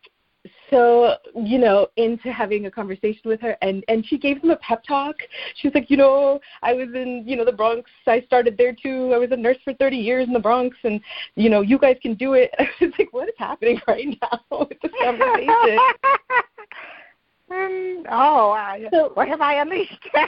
so 0.70 1.16
you 1.36 1.58
know 1.58 1.88
into 1.98 2.32
having 2.32 2.66
a 2.66 2.72
conversation 2.72 3.22
with 3.26 3.42
her 3.42 3.58
and 3.62 3.84
and 3.88 4.06
she 4.06 4.18
gave 4.18 4.42
them 4.42 4.52
a 4.52 4.56
pep 4.58 4.84
talk. 4.84 5.16
She 5.56 5.68
was 5.68 5.76
like 5.76 5.90
you 5.90 5.98
know 5.98 6.40
i 6.62 6.74
was 6.74 6.90
in 6.94 7.24
you 7.26 7.36
know 7.36 7.46
the 7.46 7.52
bronx. 7.52 7.90
I 8.08 8.22
started 8.22 8.58
there 8.58 8.74
too. 8.74 9.12
I 9.14 9.18
was 9.18 9.32
a 9.32 9.38
nurse 9.38 9.58
for 9.64 9.74
30 9.74 9.98
years 9.98 10.28
in 10.28 10.34
the 10.34 10.40
bronx 10.40 10.78
and 10.84 11.02
you 11.36 11.50
know 11.50 11.62
you 11.62 11.78
guys 11.78 11.98
can 12.02 12.16
do 12.16 12.34
it. 12.34 12.52
I 12.60 12.68
was 12.82 12.92
like 12.98 13.14
what 13.14 13.28
is 13.28 13.36
happening 13.38 13.80
right 13.88 14.08
now 14.22 14.40
with 14.52 14.80
this 14.82 14.92
conversation? 15.02 15.80
Mm, 17.52 18.06
oh 18.10 18.52
I, 18.52 18.86
so, 18.92 19.12
what 19.14 19.28
have 19.28 19.42
i 19.42 19.56
unleashed? 19.56 20.10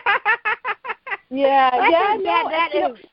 Yeah 1.30 1.90
yeah 1.90 2.16
no, 2.16 2.24
that, 2.24 2.72
that 2.72 2.92
is, 2.92 3.06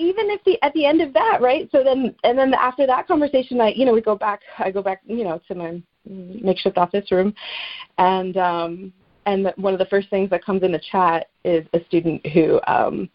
even 0.00 0.30
if 0.30 0.42
the 0.44 0.58
at 0.64 0.72
the 0.72 0.86
end 0.86 1.00
of 1.00 1.12
that, 1.12 1.40
right? 1.40 1.68
So 1.70 1.84
then 1.84 2.14
and 2.24 2.38
then 2.38 2.54
after 2.54 2.86
that 2.86 3.06
conversation, 3.06 3.60
I 3.60 3.68
you 3.68 3.84
know 3.84 3.92
we 3.92 4.00
go 4.00 4.16
back. 4.16 4.40
I 4.58 4.70
go 4.70 4.82
back 4.82 5.02
you 5.06 5.24
know 5.24 5.40
to 5.48 5.54
my 5.54 5.82
makeshift 6.06 6.78
office 6.78 7.10
room, 7.12 7.34
and 7.98 8.36
um, 8.36 8.92
and 9.26 9.52
one 9.56 9.74
of 9.74 9.78
the 9.78 9.86
first 9.86 10.08
things 10.08 10.30
that 10.30 10.44
comes 10.44 10.62
in 10.62 10.72
the 10.72 10.80
chat 10.90 11.28
is 11.44 11.66
a 11.74 11.84
student 11.84 12.26
who 12.28 12.60
um, 12.66 13.10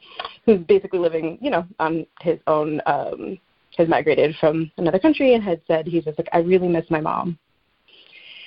who's 0.46 0.60
basically 0.62 1.00
living 1.00 1.38
you 1.42 1.50
know 1.50 1.66
on 1.80 2.06
his 2.22 2.40
own. 2.48 2.82
Um, 2.86 3.40
has 3.78 3.90
migrated 3.90 4.34
from 4.40 4.72
another 4.78 4.98
country 4.98 5.34
and 5.34 5.44
had 5.44 5.60
said 5.68 5.86
he's 5.86 6.06
just 6.06 6.18
like 6.18 6.30
I 6.32 6.38
really 6.38 6.70
miss 6.70 6.86
my 6.90 7.02
mom, 7.02 7.38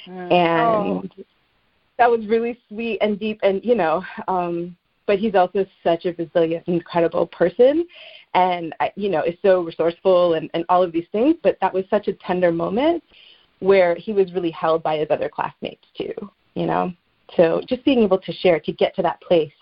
mm. 0.07 0.33
and 0.33 0.33
oh. 0.33 1.25
that 1.99 2.11
was 2.11 2.27
really 2.27 2.59
sweet 2.67 2.97
and 3.03 3.21
deep 3.21 3.39
and 3.43 3.63
you 3.63 3.75
know 3.75 4.03
um 4.27 4.75
but 5.09 5.19
he's 5.19 5.35
also 5.35 5.67
such 5.83 6.05
a 6.05 6.13
resilient, 6.13 6.69
incredible 6.69 7.27
person, 7.27 7.89
and 8.35 8.75
you 8.97 9.09
know 9.09 9.23
is 9.23 9.37
so 9.43 9.63
resourceful 9.63 10.35
and, 10.35 10.51
and 10.55 10.65
all 10.69 10.83
of 10.83 10.93
these 10.93 11.07
things. 11.13 11.37
But 11.43 11.59
that 11.61 11.73
was 11.73 11.85
such 11.91 12.09
a 12.09 12.13
tender 12.15 12.53
moment 12.53 13.03
where 13.61 13.95
he 13.95 14.13
was 14.13 14.33
really 14.33 14.51
held 14.51 14.83
by 14.83 14.99
his 14.99 15.09
other 15.11 15.29
classmates 15.29 15.87
too. 15.97 16.13
You 16.55 16.67
know, 16.67 16.93
so 17.37 17.63
just 17.69 17.85
being 17.85 18.01
able 18.01 18.19
to 18.19 18.33
share 18.33 18.61
to 18.61 18.73
get 18.73 18.95
to 18.97 19.03
that 19.03 19.21
place 19.21 19.53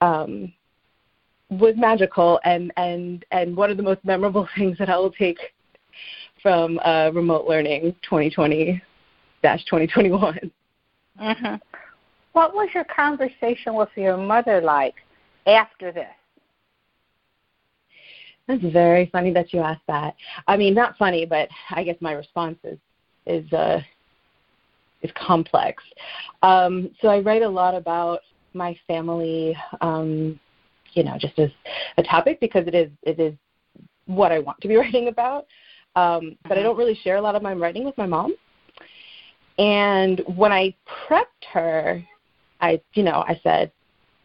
um, 0.00 0.52
was 1.50 1.74
magical 1.76 2.40
and 2.44 2.72
and 2.76 3.24
and 3.30 3.56
one 3.56 3.70
of 3.70 3.76
the 3.76 3.82
most 3.82 4.04
memorable 4.04 4.48
things 4.56 4.78
that 4.78 4.88
I 4.88 4.96
will 4.96 5.12
take 5.12 5.38
from 6.42 6.78
uh, 6.84 7.10
remote 7.12 7.46
learning 7.46 7.94
2020 8.02 8.82
2021. 9.42 10.50
Mm-hmm. 11.20 11.54
What 12.32 12.54
was 12.54 12.68
your 12.74 12.84
conversation 12.84 13.74
with 13.74 13.88
your 13.94 14.16
mother 14.16 14.60
like 14.60 14.94
after 15.46 15.92
this? 15.92 16.08
That's 18.48 18.62
very 18.62 19.06
funny 19.12 19.32
that 19.32 19.52
you 19.52 19.60
asked 19.60 19.86
that. 19.88 20.14
I 20.46 20.56
mean, 20.56 20.74
not 20.74 20.96
funny, 20.96 21.26
but 21.26 21.48
I 21.70 21.82
guess 21.82 21.96
my 22.00 22.12
response 22.12 22.58
is 22.64 22.78
is 23.26 23.52
uh, 23.52 23.80
is 25.02 25.10
complex. 25.14 25.82
Um, 26.42 26.90
so 27.00 27.08
I 27.08 27.20
write 27.20 27.42
a 27.42 27.48
lot 27.48 27.74
about 27.74 28.20
my 28.54 28.78
family, 28.86 29.56
um, 29.80 30.38
you 30.92 31.02
know, 31.02 31.16
just 31.18 31.38
as 31.38 31.50
a 31.98 32.02
topic 32.02 32.40
because 32.40 32.66
it 32.66 32.74
is 32.74 32.90
it 33.02 33.18
is 33.18 33.34
what 34.06 34.32
I 34.32 34.38
want 34.38 34.60
to 34.60 34.68
be 34.68 34.76
writing 34.76 35.08
about. 35.08 35.46
Um, 35.96 36.36
but 36.46 36.58
I 36.58 36.62
don't 36.62 36.76
really 36.76 36.98
share 37.02 37.16
a 37.16 37.20
lot 37.20 37.34
of 37.34 37.42
my 37.42 37.54
writing 37.54 37.84
with 37.84 37.96
my 37.96 38.06
mom. 38.06 38.34
And 39.58 40.20
when 40.36 40.52
I 40.52 40.74
prepped 40.86 41.44
her, 41.52 42.04
I, 42.60 42.80
you 42.92 43.02
know, 43.02 43.24
I 43.26 43.40
said, 43.42 43.72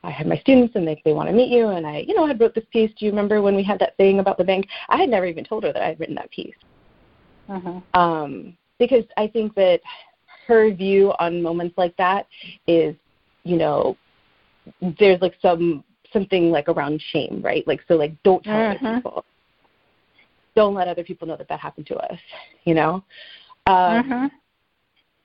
I 0.04 0.10
had 0.10 0.28
my 0.28 0.38
students 0.38 0.76
and 0.76 0.88
they 0.88 1.00
they 1.06 1.14
want 1.14 1.30
to 1.30 1.36
meet 1.36 1.52
you 1.52 1.70
and 1.70 1.86
I, 1.86 2.00
you 2.08 2.16
know, 2.16 2.26
had 2.26 2.40
wrote 2.40 2.56
this 2.56 2.66
piece. 2.72 2.92
Do 2.98 3.06
you 3.06 3.12
remember 3.12 3.42
when 3.42 3.56
we 3.56 3.64
had 3.64 3.80
that 3.80 3.98
thing 3.98 4.20
about 4.20 4.38
the 4.38 4.44
bank? 4.44 4.68
I 4.90 4.98
had 4.98 5.10
never 5.10 5.26
even 5.26 5.44
told 5.44 5.64
her 5.64 5.74
that 5.74 5.82
I 5.82 5.90
had 5.90 6.00
written 6.00 6.16
that 6.16 6.32
piece. 6.32 6.56
Mm-hmm. 7.50 8.00
Um, 8.00 8.58
because 8.80 9.04
I 9.18 9.28
think 9.28 9.54
that 9.56 9.80
her 10.48 10.74
view 10.74 11.14
on 11.20 11.42
moments 11.42 11.78
like 11.78 11.96
that 11.98 12.28
is, 12.68 12.96
you 13.44 13.58
know, 13.58 13.96
there's 15.00 15.22
like 15.22 15.36
some 15.42 15.84
something 16.12 16.52
like 16.52 16.68
around 16.68 17.02
shame, 17.12 17.42
right? 17.44 17.66
Like 17.68 17.82
so 17.88 17.96
like 17.96 18.14
don't 18.24 18.44
tell 18.44 18.54
mm-hmm. 18.54 18.86
other 18.86 18.96
people. 18.98 19.26
Don't 20.56 20.74
let 20.74 20.88
other 20.88 21.04
people 21.04 21.28
know 21.28 21.38
that 21.38 21.48
that 21.48 21.60
happened 21.60 21.88
to 21.88 21.96
us, 21.96 22.20
you 22.66 22.74
know? 22.74 23.04
Um 23.68 24.04
mm-hmm. 24.04 24.26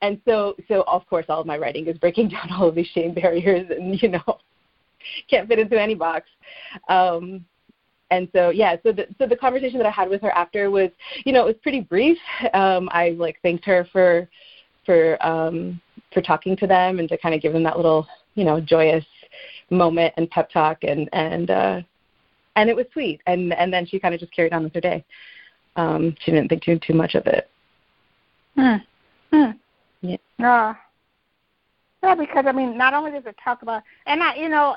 and 0.02 0.20
so 0.26 0.54
so 0.68 0.84
of 0.86 1.06
course 1.06 1.26
all 1.28 1.40
of 1.40 1.46
my 1.46 1.56
writing 1.56 1.86
is 1.86 1.98
breaking 1.98 2.28
down 2.36 2.50
all 2.52 2.68
of 2.68 2.74
these 2.74 2.88
shame 2.88 3.14
barriers 3.14 3.68
and, 3.70 4.00
you 4.02 4.10
know, 4.10 4.38
can't 5.30 5.48
fit 5.48 5.58
into 5.58 5.80
any 5.80 5.94
box. 5.94 6.28
Um 6.88 7.44
and 8.10 8.28
so 8.32 8.50
yeah 8.50 8.76
so 8.84 8.92
the 8.92 9.06
so 9.18 9.26
the 9.26 9.36
conversation 9.36 9.78
that 9.78 9.86
i 9.86 9.90
had 9.90 10.08
with 10.08 10.22
her 10.22 10.30
after 10.30 10.70
was 10.70 10.90
you 11.24 11.32
know 11.32 11.42
it 11.42 11.46
was 11.46 11.56
pretty 11.62 11.80
brief. 11.80 12.18
Um 12.54 12.88
i 12.92 13.10
like 13.10 13.40
thanked 13.42 13.64
her 13.64 13.86
for 13.92 14.28
for 14.84 15.24
um 15.26 15.80
for 16.12 16.22
talking 16.22 16.56
to 16.56 16.66
them 16.66 16.98
and 16.98 17.08
to 17.08 17.18
kind 17.18 17.34
of 17.34 17.42
give 17.42 17.52
them 17.52 17.64
that 17.64 17.76
little 17.76 18.06
you 18.34 18.44
know 18.44 18.60
joyous 18.60 19.04
moment 19.70 20.14
and 20.16 20.30
pep 20.30 20.50
talk 20.50 20.78
and 20.82 21.08
and 21.12 21.50
uh 21.50 21.80
and 22.54 22.70
it 22.70 22.76
was 22.76 22.86
sweet. 22.92 23.20
And 23.26 23.52
and 23.52 23.72
then 23.72 23.86
she 23.86 23.98
kind 23.98 24.14
of 24.14 24.20
just 24.20 24.32
carried 24.32 24.52
on 24.52 24.64
with 24.64 24.74
her 24.74 24.80
day. 24.80 25.04
Um 25.76 26.14
she 26.20 26.30
didn't 26.30 26.48
think 26.48 26.62
too 26.62 26.78
too 26.78 26.94
much 26.94 27.14
of 27.14 27.26
it. 27.26 27.50
Hmm. 28.54 28.76
Hmm. 29.30 29.50
Yeah. 30.00 30.16
Uh, 30.42 30.74
yeah 32.02 32.14
because 32.14 32.44
i 32.46 32.52
mean 32.52 32.76
not 32.78 32.94
only 32.94 33.10
does 33.10 33.26
it 33.26 33.36
talk 33.42 33.62
about 33.62 33.82
and 34.06 34.22
i 34.22 34.34
you 34.36 34.48
know 34.48 34.76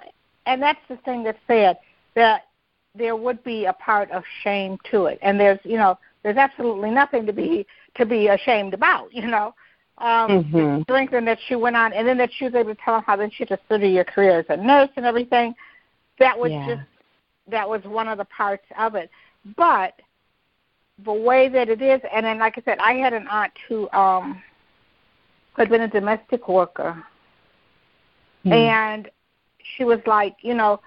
and 0.49 0.61
that's 0.61 0.79
the 0.89 0.97
thing 0.97 1.23
that's 1.23 1.39
said 1.47 1.77
that 2.15 2.47
there 2.95 3.15
would 3.15 3.43
be 3.43 3.65
a 3.65 3.73
part 3.73 4.09
of 4.11 4.23
shame 4.43 4.77
to 4.91 5.05
it 5.05 5.19
and 5.21 5.39
there's 5.39 5.59
you 5.63 5.77
know 5.77 5.97
there's 6.23 6.37
absolutely 6.37 6.89
nothing 6.91 7.25
to 7.25 7.33
be 7.33 7.65
to 7.95 8.05
be 8.05 8.27
ashamed 8.27 8.73
about 8.73 9.13
you 9.13 9.27
know 9.27 9.53
um, 9.99 10.45
mm-hmm. 10.45 10.81
strength 10.83 11.13
and 11.13 11.27
that 11.27 11.39
she 11.47 11.55
went 11.55 11.75
on, 11.75 11.91
and 11.93 12.07
then 12.07 12.17
that 12.17 12.29
she 12.37 12.45
was 12.45 12.55
able 12.55 12.73
to 12.73 12.81
tell 12.83 13.01
how 13.01 13.15
then 13.15 13.29
she 13.31 13.45
just 13.45 13.63
started 13.65 13.89
your 13.89 14.05
career 14.05 14.39
as 14.39 14.45
a 14.49 14.55
nurse 14.55 14.89
and 14.95 15.05
everything. 15.05 15.53
That 16.19 16.39
was 16.39 16.51
yeah. 16.51 16.67
just 16.67 16.87
that 17.49 17.67
was 17.67 17.83
one 17.83 18.07
of 18.07 18.17
the 18.17 18.25
parts 18.25 18.65
of 18.77 18.95
it. 18.95 19.09
But 19.57 19.93
the 21.03 21.13
way 21.13 21.49
that 21.49 21.69
it 21.69 21.81
is, 21.81 22.01
and 22.13 22.25
then 22.25 22.39
like 22.39 22.57
I 22.57 22.61
said, 22.63 22.77
I 22.79 22.93
had 22.93 23.13
an 23.13 23.27
aunt 23.27 23.51
who 23.67 23.89
um 23.91 24.41
had 25.57 25.69
been 25.69 25.81
a 25.81 25.87
domestic 25.89 26.47
worker, 26.47 27.03
mm. 28.45 28.53
and 28.53 29.09
she 29.77 29.83
was 29.83 29.99
like, 30.05 30.35
you 30.41 30.53
know, 30.53 30.79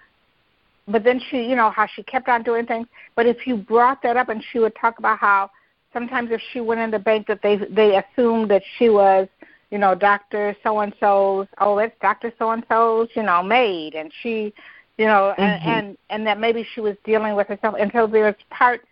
but 0.88 1.04
then 1.04 1.20
she, 1.30 1.44
you 1.44 1.56
know, 1.56 1.70
how 1.70 1.86
she 1.86 2.02
kept 2.02 2.28
on 2.28 2.42
doing 2.42 2.66
things. 2.66 2.86
But 3.14 3.26
if 3.26 3.46
you 3.46 3.56
brought 3.56 4.02
that 4.02 4.16
up, 4.16 4.28
and 4.28 4.42
she 4.52 4.58
would 4.58 4.74
talk 4.74 4.98
about 4.98 5.18
how 5.18 5.50
sometimes 5.92 6.30
if 6.30 6.40
she 6.52 6.60
went 6.60 6.80
in 6.80 6.90
the 6.90 6.98
bank 6.98 7.26
that 7.26 7.40
they 7.42 7.56
they 7.70 7.96
assumed 8.02 8.50
that 8.50 8.62
she 8.78 8.88
was 8.88 9.28
you 9.70 9.78
know 9.78 9.94
doctor 9.94 10.56
so 10.62 10.80
and 10.80 10.94
so's 10.98 11.46
oh 11.58 11.78
it's 11.78 11.94
doctor 12.00 12.32
so 12.38 12.50
and 12.50 12.64
so's 12.68 13.08
you 13.14 13.22
know 13.22 13.42
maid 13.42 13.94
and 13.94 14.10
she 14.22 14.52
you 14.98 15.06
know 15.06 15.34
mm-hmm. 15.38 15.42
and 15.42 15.86
and 15.86 15.98
and 16.10 16.26
that 16.26 16.38
maybe 16.38 16.66
she 16.74 16.80
was 16.80 16.96
dealing 17.04 17.34
with 17.34 17.46
herself 17.48 17.74
and 17.78 17.90
so 17.92 18.06
there's 18.06 18.34
parts 18.50 18.86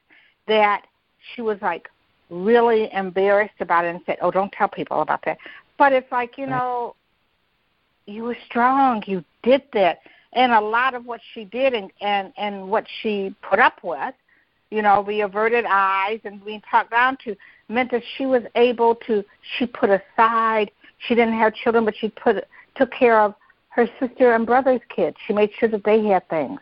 that 0.46 0.86
she 1.34 1.42
was 1.42 1.58
like 1.62 1.88
really 2.30 2.88
embarrassed 2.92 3.60
about 3.60 3.84
it 3.84 3.88
and 3.88 4.00
said 4.06 4.16
oh 4.22 4.30
don't 4.30 4.52
tell 4.52 4.68
people 4.68 5.02
about 5.02 5.22
that 5.24 5.38
but 5.78 5.92
it's 5.92 6.10
like 6.12 6.38
you 6.38 6.46
know 6.46 6.94
you 8.06 8.24
were 8.24 8.36
strong 8.46 9.02
you 9.06 9.24
did 9.42 9.62
that 9.72 10.00
and 10.32 10.52
a 10.52 10.60
lot 10.60 10.94
of 10.94 11.04
what 11.06 11.20
she 11.34 11.44
did 11.44 11.74
and 11.74 11.90
and 12.00 12.32
and 12.36 12.68
what 12.68 12.84
she 13.02 13.34
put 13.42 13.58
up 13.58 13.78
with 13.82 14.14
you 14.70 14.82
know, 14.82 15.04
the 15.06 15.20
averted 15.22 15.64
eyes 15.68 16.20
and 16.24 16.44
being 16.44 16.62
talked 16.70 16.90
down 16.90 17.16
to 17.24 17.36
meant 17.68 17.90
that 17.90 18.02
she 18.16 18.26
was 18.26 18.42
able 18.54 18.94
to 19.06 19.24
she 19.58 19.66
put 19.66 19.90
aside 19.90 20.70
she 21.08 21.14
didn't 21.14 21.34
have 21.34 21.54
children 21.54 21.84
but 21.84 21.94
she 21.96 22.08
put 22.08 22.44
took 22.76 22.90
care 22.92 23.20
of 23.20 23.34
her 23.70 23.88
sister 24.00 24.34
and 24.34 24.46
brother's 24.46 24.80
kids. 24.94 25.16
She 25.26 25.32
made 25.32 25.50
sure 25.58 25.68
that 25.68 25.84
they 25.84 26.04
had 26.04 26.28
things. 26.28 26.58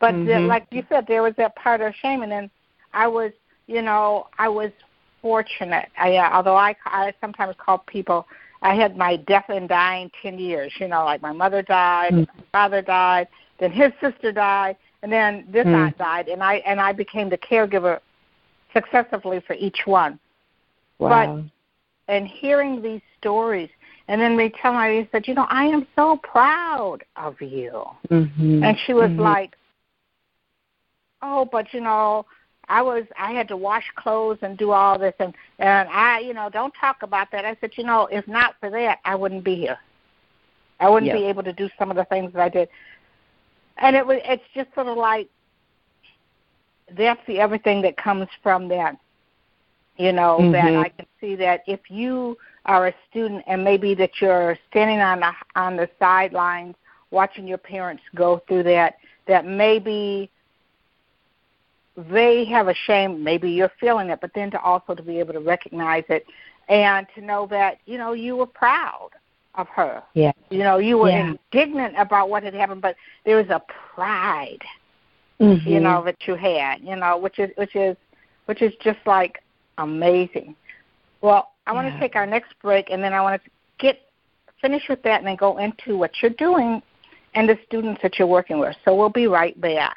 But 0.00 0.14
mm-hmm. 0.14 0.26
the, 0.26 0.40
like 0.40 0.66
you 0.72 0.84
said, 0.88 1.06
there 1.06 1.22
was 1.22 1.34
that 1.36 1.54
part 1.54 1.80
of 1.80 1.94
shame 1.94 2.22
and 2.22 2.30
then 2.30 2.50
I 2.92 3.06
was 3.06 3.32
you 3.66 3.82
know, 3.82 4.28
I 4.38 4.48
was 4.48 4.70
fortunate. 5.22 5.88
I 5.98 6.16
uh, 6.16 6.30
although 6.32 6.56
I 6.56 6.76
I 6.86 7.12
sometimes 7.20 7.56
call 7.58 7.78
people 7.78 8.26
I 8.64 8.74
had 8.74 8.96
my 8.96 9.16
death 9.16 9.44
and 9.50 9.68
dying 9.68 10.10
ten 10.22 10.38
years, 10.38 10.72
you 10.80 10.88
know, 10.88 11.04
like 11.04 11.20
my 11.20 11.32
mother 11.32 11.62
died, 11.62 12.12
mm-hmm. 12.12 12.38
my 12.38 12.44
father 12.50 12.80
died, 12.80 13.28
then 13.60 13.70
his 13.70 13.92
sister 14.00 14.32
died, 14.32 14.76
and 15.02 15.12
then 15.12 15.46
this 15.52 15.66
mm. 15.66 15.74
aunt 15.74 15.98
died, 15.98 16.28
and 16.28 16.42
I 16.42 16.54
and 16.66 16.80
I 16.80 16.92
became 16.92 17.28
the 17.28 17.38
caregiver 17.38 18.00
successively 18.72 19.40
for 19.46 19.52
each 19.52 19.82
one. 19.84 20.18
Wow. 20.98 21.42
But 22.06 22.12
and 22.12 22.26
hearing 22.26 22.80
these 22.80 23.02
stories, 23.18 23.68
and 24.08 24.18
then 24.18 24.34
me 24.34 24.50
telling 24.60 24.78
her, 24.78 24.92
he 24.92 25.08
said, 25.12 25.28
you 25.28 25.34
know, 25.34 25.46
I 25.50 25.66
am 25.66 25.86
so 25.94 26.18
proud 26.22 27.04
of 27.16 27.40
you. 27.42 27.84
Mm-hmm. 28.10 28.64
And 28.64 28.78
she 28.86 28.94
was 28.94 29.10
mm-hmm. 29.10 29.20
like, 29.20 29.56
oh, 31.20 31.46
but 31.52 31.72
you 31.74 31.82
know, 31.82 32.24
I 32.68 32.82
was 32.82 33.04
I 33.18 33.32
had 33.32 33.48
to 33.48 33.56
wash 33.56 33.84
clothes 33.96 34.38
and 34.42 34.56
do 34.56 34.70
all 34.72 34.98
this 34.98 35.14
and 35.18 35.34
and 35.58 35.88
I 35.88 36.20
you 36.20 36.34
know 36.34 36.48
don't 36.50 36.74
talk 36.80 37.02
about 37.02 37.30
that. 37.32 37.44
I 37.44 37.56
said 37.60 37.72
you 37.76 37.84
know 37.84 38.06
if 38.10 38.26
not 38.28 38.54
for 38.60 38.70
that 38.70 38.98
I 39.04 39.14
wouldn't 39.14 39.44
be 39.44 39.56
here. 39.56 39.78
I 40.80 40.88
wouldn't 40.88 41.12
be 41.12 41.24
able 41.24 41.44
to 41.44 41.52
do 41.52 41.70
some 41.78 41.90
of 41.90 41.96
the 41.96 42.04
things 42.06 42.32
that 42.32 42.42
I 42.42 42.48
did 42.48 42.68
and 43.78 43.96
it 43.96 44.06
was 44.06 44.18
it's 44.24 44.42
just 44.54 44.72
sort 44.74 44.86
of 44.86 44.96
like 44.96 45.28
that's 46.96 47.20
the 47.26 47.38
everything 47.38 47.82
that 47.82 47.96
comes 47.96 48.28
from 48.42 48.68
that 48.68 48.96
you 49.96 50.12
know 50.12 50.38
mm-hmm. 50.40 50.52
that 50.52 50.76
i 50.76 50.88
can 50.88 51.06
see 51.20 51.34
that 51.34 51.62
if 51.66 51.80
you 51.88 52.36
are 52.66 52.88
a 52.88 52.94
student 53.10 53.42
and 53.46 53.62
maybe 53.62 53.94
that 53.94 54.10
you're 54.20 54.56
standing 54.70 55.00
on 55.00 55.20
the 55.20 55.32
on 55.56 55.76
the 55.76 55.88
sidelines 55.98 56.74
watching 57.10 57.46
your 57.46 57.58
parents 57.58 58.02
go 58.14 58.40
through 58.48 58.62
that 58.62 58.96
that 59.26 59.46
maybe 59.46 60.30
they 61.96 62.44
have 62.44 62.68
a 62.68 62.74
shame 62.86 63.22
maybe 63.22 63.50
you're 63.50 63.72
feeling 63.78 64.10
it 64.10 64.20
but 64.20 64.30
then 64.34 64.50
to 64.50 64.60
also 64.60 64.94
to 64.94 65.02
be 65.02 65.18
able 65.18 65.32
to 65.32 65.40
recognize 65.40 66.04
it 66.08 66.26
and 66.68 67.06
to 67.14 67.20
know 67.20 67.46
that 67.48 67.78
you 67.86 67.98
know 67.98 68.12
you 68.12 68.36
were 68.36 68.46
proud 68.46 69.10
of 69.56 69.68
her. 69.68 70.02
Yeah. 70.14 70.32
You 70.50 70.58
know, 70.58 70.78
you 70.78 70.98
were 70.98 71.10
yeah. 71.10 71.34
indignant 71.52 71.94
about 71.96 72.30
what 72.30 72.42
had 72.42 72.54
happened, 72.54 72.82
but 72.82 72.96
there 73.24 73.36
was 73.36 73.48
a 73.48 73.62
pride, 73.94 74.62
mm-hmm. 75.40 75.68
you 75.68 75.80
know, 75.80 76.04
that 76.04 76.16
you 76.26 76.34
had, 76.34 76.80
you 76.82 76.96
know, 76.96 77.18
which 77.18 77.38
is 77.38 77.50
which 77.56 77.76
is 77.76 77.96
which 78.46 78.62
is 78.62 78.72
just 78.82 78.98
like 79.06 79.42
amazing. 79.78 80.54
Well, 81.20 81.52
I 81.66 81.72
want 81.72 81.92
to 81.92 81.98
take 81.98 82.16
our 82.16 82.26
next 82.26 82.54
break, 82.60 82.90
and 82.90 83.02
then 83.02 83.12
I 83.12 83.20
want 83.20 83.42
to 83.42 83.50
get 83.78 84.00
finish 84.60 84.82
with 84.88 85.02
that, 85.02 85.18
and 85.18 85.26
then 85.26 85.36
go 85.36 85.58
into 85.58 85.96
what 85.96 86.10
you're 86.20 86.30
doing 86.32 86.82
and 87.34 87.48
the 87.48 87.58
students 87.66 88.00
that 88.02 88.18
you're 88.18 88.28
working 88.28 88.58
with. 88.58 88.76
So 88.84 88.94
we'll 88.94 89.08
be 89.08 89.26
right 89.26 89.58
back. 89.60 89.96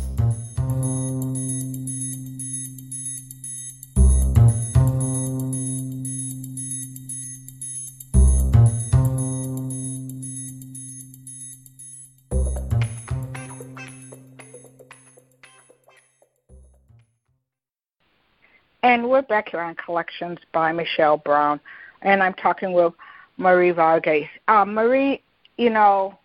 And 19.01 19.09
we're 19.09 19.23
back 19.23 19.49
here 19.49 19.61
on 19.61 19.73
Collections 19.83 20.37
by 20.53 20.71
Michelle 20.71 21.17
Brown, 21.17 21.59
and 22.03 22.21
I'm 22.21 22.35
talking 22.35 22.71
with 22.71 22.93
Marie 23.37 23.71
Varghese. 23.71 24.29
Um, 24.47 24.75
Marie, 24.75 25.23
you 25.57 25.71
know, 25.71 26.19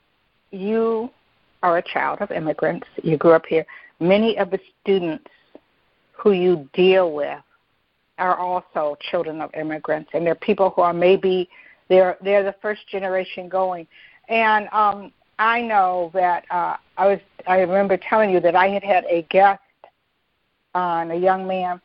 you 0.51 1.09
are 1.63 1.79
a 1.79 1.83
child 1.83 2.19
of 2.21 2.31
immigrants. 2.31 2.87
You 3.03 3.17
grew 3.17 3.33
up 3.33 3.47
here. 3.47 3.65
Many 3.99 4.37
of 4.37 4.51
the 4.51 4.61
students 4.83 5.25
who 6.13 6.33
you 6.33 6.69
deal 6.75 7.15
with 7.15 7.39
are 8.19 8.37
also 8.37 8.99
children 9.11 9.41
of 9.41 9.55
immigrants, 9.55 10.11
and 10.13 10.27
they're 10.27 10.35
people 10.35 10.69
who 10.69 10.83
are 10.83 10.93
maybe 10.93 11.49
they're 11.89 12.19
they're 12.23 12.45
the 12.45 12.57
first 12.61 12.87
generation 12.89 13.49
going. 13.49 13.87
And 14.29 14.69
um, 14.71 15.15
I 15.39 15.63
know 15.63 16.11
that 16.13 16.45
uh, 16.51 16.77
I 16.99 17.07
was 17.07 17.21
I 17.47 17.61
remember 17.61 17.97
telling 17.97 18.29
you 18.29 18.41
that 18.41 18.55
I 18.55 18.69
had 18.69 18.85
had 18.85 19.07
a 19.09 19.23
guest 19.31 19.63
on 20.75 21.11
a 21.11 21.17
young 21.17 21.47
man 21.47 21.81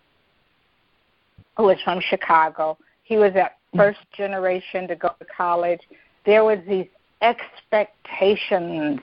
who 1.62 1.68
was 1.68 1.78
from 1.84 2.02
Chicago. 2.02 2.76
He 3.04 3.18
was 3.18 3.34
that 3.34 3.58
first 3.76 4.00
generation 4.18 4.88
to 4.88 4.96
go 4.96 5.10
to 5.20 5.26
college. 5.26 5.82
There 6.26 6.44
was 6.44 6.58
these 6.68 6.88
expectations 7.22 9.00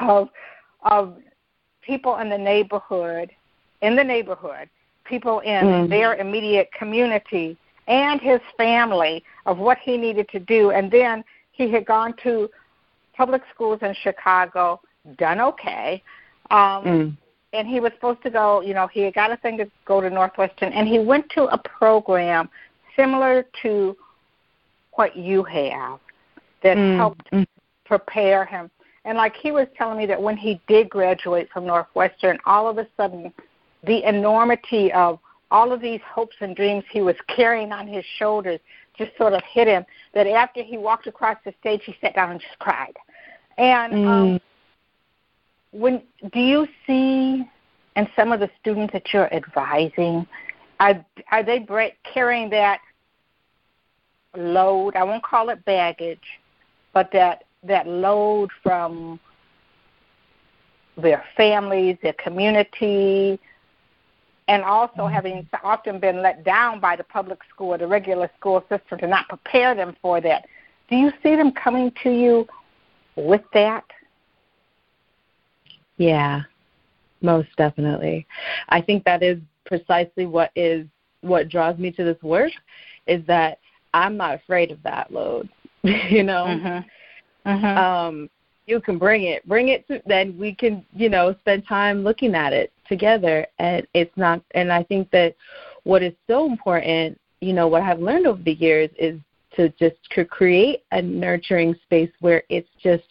of 0.00 0.28
of 0.84 1.16
people 1.82 2.16
in 2.18 2.30
the 2.30 2.38
neighborhood, 2.38 3.30
in 3.82 3.96
the 3.96 4.04
neighborhood, 4.04 4.70
people 5.04 5.40
in 5.40 5.64
mm. 5.64 5.88
their 5.88 6.14
immediate 6.14 6.70
community 6.78 7.56
and 7.88 8.20
his 8.20 8.40
family 8.56 9.24
of 9.46 9.58
what 9.58 9.78
he 9.78 9.96
needed 9.96 10.28
to 10.28 10.38
do. 10.38 10.70
And 10.70 10.92
then 10.92 11.24
he 11.50 11.72
had 11.72 11.86
gone 11.86 12.14
to 12.22 12.48
public 13.16 13.42
schools 13.52 13.80
in 13.82 13.94
Chicago, 14.00 14.80
done 15.18 15.40
okay. 15.40 16.02
Um, 16.50 16.84
mm. 16.84 17.16
And 17.52 17.66
he 17.66 17.80
was 17.80 17.92
supposed 17.94 18.22
to 18.22 18.30
go, 18.30 18.60
you 18.60 18.74
know, 18.74 18.86
he 18.86 19.00
had 19.00 19.14
got 19.14 19.32
a 19.32 19.36
thing 19.36 19.58
to 19.58 19.68
go 19.84 20.00
to 20.00 20.08
Northwestern, 20.08 20.72
and 20.72 20.86
he 20.86 20.98
went 20.98 21.28
to 21.30 21.44
a 21.44 21.58
program 21.58 22.48
similar 22.96 23.44
to 23.62 23.96
what 24.92 25.16
you 25.16 25.42
have 25.44 25.98
that 26.62 26.76
mm. 26.76 26.96
helped 26.96 27.30
mm. 27.32 27.46
prepare 27.84 28.44
him. 28.44 28.70
And 29.04 29.16
like 29.16 29.34
he 29.34 29.50
was 29.50 29.66
telling 29.76 29.98
me 29.98 30.06
that 30.06 30.20
when 30.20 30.36
he 30.36 30.60
did 30.68 30.90
graduate 30.90 31.48
from 31.52 31.66
Northwestern, 31.66 32.38
all 32.44 32.68
of 32.68 32.78
a 32.78 32.86
sudden 32.96 33.32
the 33.84 34.06
enormity 34.06 34.92
of 34.92 35.18
all 35.50 35.72
of 35.72 35.80
these 35.80 36.00
hopes 36.06 36.36
and 36.40 36.54
dreams 36.54 36.84
he 36.90 37.00
was 37.00 37.16
carrying 37.34 37.72
on 37.72 37.88
his 37.88 38.04
shoulders 38.18 38.60
just 38.96 39.16
sort 39.16 39.32
of 39.32 39.42
hit 39.50 39.66
him. 39.66 39.84
That 40.14 40.26
after 40.26 40.62
he 40.62 40.76
walked 40.76 41.06
across 41.06 41.38
the 41.44 41.54
stage, 41.60 41.82
he 41.86 41.96
sat 42.00 42.14
down 42.14 42.30
and 42.30 42.40
just 42.40 42.58
cried. 42.58 42.94
And 43.58 43.92
mm. 43.92 44.06
um, 44.06 44.40
when 45.72 46.02
do 46.32 46.40
you 46.40 46.66
see, 46.86 47.44
and 47.96 48.08
some 48.16 48.32
of 48.32 48.40
the 48.40 48.50
students 48.60 48.92
that 48.92 49.12
you're 49.12 49.32
advising, 49.32 50.26
are 50.78 51.04
are 51.30 51.42
they 51.42 51.66
carrying 52.12 52.50
that 52.50 52.80
load? 54.36 54.96
I 54.96 55.04
won't 55.04 55.22
call 55.22 55.50
it 55.50 55.64
baggage, 55.64 56.40
but 56.92 57.10
that 57.12 57.44
that 57.62 57.86
load 57.86 58.50
from 58.62 59.20
their 60.96 61.24
families, 61.36 61.96
their 62.02 62.14
community, 62.14 63.38
and 64.48 64.62
also 64.62 65.02
mm-hmm. 65.02 65.14
having 65.14 65.48
often 65.62 66.00
been 66.00 66.22
let 66.22 66.44
down 66.44 66.80
by 66.80 66.96
the 66.96 67.04
public 67.04 67.38
school 67.48 67.74
or 67.74 67.78
the 67.78 67.86
regular 67.86 68.30
school 68.38 68.64
system 68.68 68.98
to 68.98 69.06
not 69.06 69.28
prepare 69.28 69.74
them 69.74 69.94
for 70.02 70.20
that. 70.20 70.46
Do 70.88 70.96
you 70.96 71.12
see 71.22 71.36
them 71.36 71.52
coming 71.52 71.92
to 72.02 72.10
you 72.10 72.48
with 73.16 73.42
that? 73.54 73.84
Yeah, 76.00 76.44
most 77.20 77.48
definitely. 77.58 78.26
I 78.70 78.80
think 78.80 79.04
that 79.04 79.22
is 79.22 79.38
precisely 79.66 80.24
what 80.24 80.50
is 80.56 80.86
what 81.20 81.50
draws 81.50 81.76
me 81.76 81.92
to 81.92 82.02
this 82.02 82.20
work 82.22 82.52
is 83.06 83.22
that 83.26 83.58
I'm 83.92 84.16
not 84.16 84.36
afraid 84.36 84.70
of 84.70 84.82
that 84.82 85.12
load. 85.12 85.50
you 85.82 86.22
know, 86.22 86.46
mm-hmm. 86.46 87.48
Mm-hmm. 87.50 87.78
Um, 87.78 88.30
you 88.64 88.80
can 88.80 88.96
bring 88.96 89.24
it, 89.24 89.46
bring 89.46 89.68
it 89.68 89.86
to. 89.88 90.00
Then 90.06 90.38
we 90.38 90.54
can, 90.54 90.86
you 90.94 91.10
know, 91.10 91.34
spend 91.40 91.66
time 91.68 92.02
looking 92.02 92.34
at 92.34 92.54
it 92.54 92.72
together. 92.88 93.46
And 93.58 93.86
it's 93.92 94.16
not. 94.16 94.42
And 94.52 94.72
I 94.72 94.82
think 94.84 95.10
that 95.10 95.36
what 95.84 96.02
is 96.02 96.14
so 96.26 96.46
important, 96.46 97.20
you 97.42 97.52
know, 97.52 97.68
what 97.68 97.82
I've 97.82 98.00
learned 98.00 98.26
over 98.26 98.42
the 98.42 98.54
years 98.54 98.88
is 98.98 99.20
to 99.56 99.68
just 99.78 99.96
to 100.12 100.24
create 100.24 100.84
a 100.92 101.02
nurturing 101.02 101.74
space 101.84 102.10
where 102.20 102.42
it's 102.48 102.70
just 102.82 103.04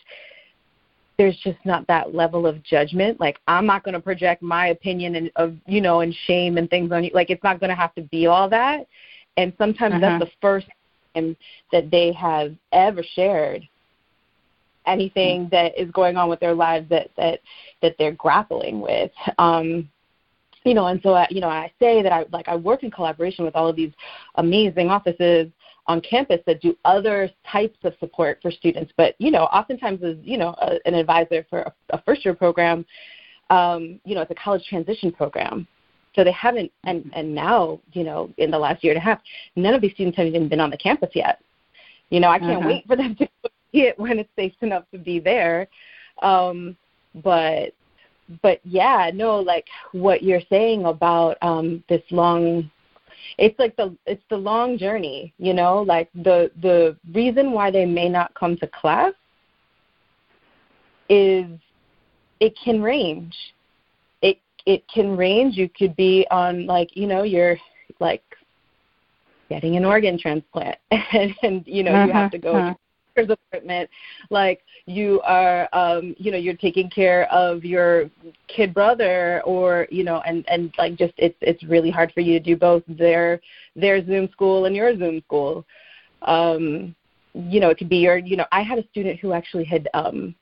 there's 1.19 1.37
just 1.43 1.57
not 1.65 1.85
that 1.87 2.15
level 2.15 2.47
of 2.47 2.63
judgment. 2.63 3.19
Like 3.19 3.39
I'm 3.45 3.65
not 3.65 3.83
going 3.83 3.93
to 3.93 3.99
project 3.99 4.41
my 4.41 4.67
opinion 4.67 5.15
and 5.15 5.29
of 5.35 5.53
you 5.67 5.81
know 5.81 5.99
and 5.99 6.15
shame 6.25 6.57
and 6.57 6.69
things 6.69 6.93
on 6.93 7.03
you. 7.03 7.11
Like 7.13 7.29
it's 7.29 7.43
not 7.43 7.59
going 7.59 7.69
to 7.69 7.75
have 7.75 7.93
to 7.95 8.01
be 8.03 8.25
all 8.25 8.49
that. 8.49 8.87
And 9.35 9.51
sometimes 9.57 9.95
uh-huh. 9.95 10.19
that's 10.19 10.23
the 10.23 10.31
first 10.41 10.67
time 11.13 11.35
that 11.73 11.91
they 11.91 12.13
have 12.13 12.55
ever 12.71 13.03
shared 13.15 13.67
anything 14.87 15.41
mm-hmm. 15.41 15.49
that 15.49 15.77
is 15.79 15.91
going 15.91 16.15
on 16.15 16.29
with 16.29 16.39
their 16.39 16.55
lives 16.55 16.87
that 16.89 17.09
that 17.17 17.41
that 17.81 17.95
they're 17.99 18.13
grappling 18.13 18.79
with. 18.79 19.11
Um, 19.37 19.89
you 20.63 20.73
know, 20.73 20.87
and 20.87 21.01
so 21.03 21.13
I, 21.15 21.27
you 21.29 21.41
know, 21.41 21.49
I 21.49 21.69
say 21.79 22.01
that 22.01 22.13
I 22.13 22.25
like 22.31 22.47
I 22.47 22.55
work 22.55 22.83
in 22.83 22.91
collaboration 22.91 23.43
with 23.43 23.57
all 23.57 23.67
of 23.67 23.75
these 23.75 23.91
amazing 24.35 24.89
offices 24.89 25.51
on 25.89 25.99
campus 26.01 26.39
that 26.45 26.61
do 26.61 26.77
other 26.85 27.29
types 27.51 27.77
of 27.83 27.93
support 27.99 28.37
for 28.41 28.51
students. 28.51 28.93
But 28.95 29.15
you 29.17 29.31
know, 29.31 29.45
oftentimes 29.45 30.01
as 30.03 30.15
you 30.21 30.37
know 30.37 30.55
a, 30.61 30.77
an 30.85 30.93
advisor 30.93 31.45
for 31.49 31.61
a, 31.61 31.73
a 31.89 32.01
first 32.03 32.23
year 32.23 32.35
program, 32.35 32.85
um, 33.49 33.99
you 34.05 34.15
know, 34.15 34.21
it's 34.21 34.31
a 34.31 34.35
college 34.35 34.63
transition 34.69 35.11
program. 35.11 35.67
So 36.15 36.23
they 36.23 36.31
haven't, 36.31 36.71
and 36.83 37.11
and 37.13 37.33
now 37.33 37.79
you 37.93 38.03
know, 38.03 38.31
in 38.37 38.51
the 38.51 38.59
last 38.59 38.83
year 38.83 38.93
and 38.93 39.01
a 39.01 39.03
half, 39.03 39.19
none 39.55 39.73
of 39.73 39.81
these 39.81 39.93
students 39.93 40.17
have 40.17 40.27
even 40.27 40.47
been 40.47 40.59
on 40.59 40.69
the 40.69 40.77
campus 40.77 41.09
yet. 41.15 41.41
You 42.11 42.19
know, 42.19 42.29
I 42.29 42.37
can't 42.39 42.59
uh-huh. 42.59 42.67
wait 42.67 42.87
for 42.87 42.95
them 42.95 43.15
to 43.15 43.27
see 43.71 43.81
it 43.81 43.99
when 43.99 44.19
it's 44.19 44.29
safe 44.35 44.53
enough 44.61 44.83
to 44.93 44.99
be 44.99 45.19
there. 45.19 45.67
Um, 46.21 46.77
but 47.23 47.73
but 48.43 48.59
yeah, 48.63 49.09
no, 49.11 49.39
like 49.39 49.65
what 49.91 50.21
you're 50.21 50.41
saying 50.51 50.85
about 50.85 51.37
um, 51.41 51.83
this 51.89 52.03
long 52.11 52.69
it's 53.37 53.57
like 53.59 53.75
the 53.75 53.95
it's 54.05 54.23
the 54.29 54.37
long 54.37 54.77
journey 54.77 55.33
you 55.37 55.53
know 55.53 55.81
like 55.81 56.09
the 56.13 56.51
the 56.61 56.95
reason 57.13 57.51
why 57.51 57.69
they 57.71 57.85
may 57.85 58.09
not 58.09 58.33
come 58.35 58.57
to 58.57 58.67
class 58.67 59.13
is 61.09 61.47
it 62.39 62.57
can 62.63 62.81
range. 62.81 63.35
It 64.21 64.39
it 64.65 64.83
can 64.87 65.17
range. 65.17 65.57
You 65.57 65.69
could 65.69 65.95
be 65.95 66.25
on 66.31 66.65
like 66.65 66.95
you 66.95 67.07
know 67.07 67.23
you're 67.23 67.57
like 67.99 68.23
getting 69.49 69.75
an 69.75 69.85
organ 69.85 70.17
transplant 70.17 70.77
and, 70.91 71.35
and 71.43 71.63
you 71.65 71.83
know 71.83 71.93
uh-huh, 71.93 72.05
you 72.05 72.13
have 72.13 72.31
to 72.31 72.37
go 72.37 72.55
uh-huh 72.55 72.75
doctor's 73.27 73.37
appointment, 73.51 73.89
like 74.29 74.61
you 74.85 75.21
are, 75.21 75.67
um, 75.73 76.15
you 76.17 76.31
know, 76.31 76.37
you're 76.37 76.55
taking 76.55 76.89
care 76.89 77.31
of 77.31 77.63
your 77.63 78.09
kid 78.47 78.73
brother, 78.73 79.41
or 79.45 79.87
you 79.89 80.03
know, 80.03 80.21
and 80.25 80.47
and 80.49 80.73
like 80.77 80.95
just 80.95 81.13
it's 81.17 81.37
it's 81.41 81.63
really 81.63 81.89
hard 81.89 82.11
for 82.13 82.21
you 82.21 82.37
to 82.37 82.43
do 82.43 82.55
both 82.55 82.83
their 82.87 83.39
their 83.75 84.05
Zoom 84.05 84.29
school 84.31 84.65
and 84.65 84.75
your 84.75 84.97
Zoom 84.97 85.21
school. 85.21 85.65
Um, 86.21 86.95
you 87.33 87.59
know, 87.59 87.69
it 87.69 87.77
could 87.77 87.89
be 87.89 87.97
your, 87.97 88.17
you 88.17 88.35
know, 88.35 88.45
I 88.51 88.63
had 88.63 88.79
a 88.79 88.87
student 88.87 89.19
who 89.19 89.33
actually 89.33 89.63
had, 89.63 89.87
um, 89.93 90.35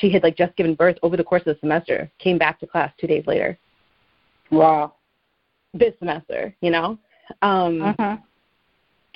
she 0.00 0.10
had 0.10 0.22
like 0.22 0.36
just 0.36 0.56
given 0.56 0.74
birth 0.74 0.96
over 1.02 1.16
the 1.16 1.22
course 1.22 1.42
of 1.42 1.54
the 1.54 1.60
semester, 1.60 2.10
came 2.18 2.38
back 2.38 2.58
to 2.60 2.66
class 2.66 2.90
two 2.98 3.06
days 3.06 3.24
later. 3.26 3.56
Wow. 4.50 4.94
This 5.74 5.92
semester, 5.98 6.54
you 6.62 6.70
know. 6.70 6.98
Um, 7.42 7.82
uh-huh 7.82 8.16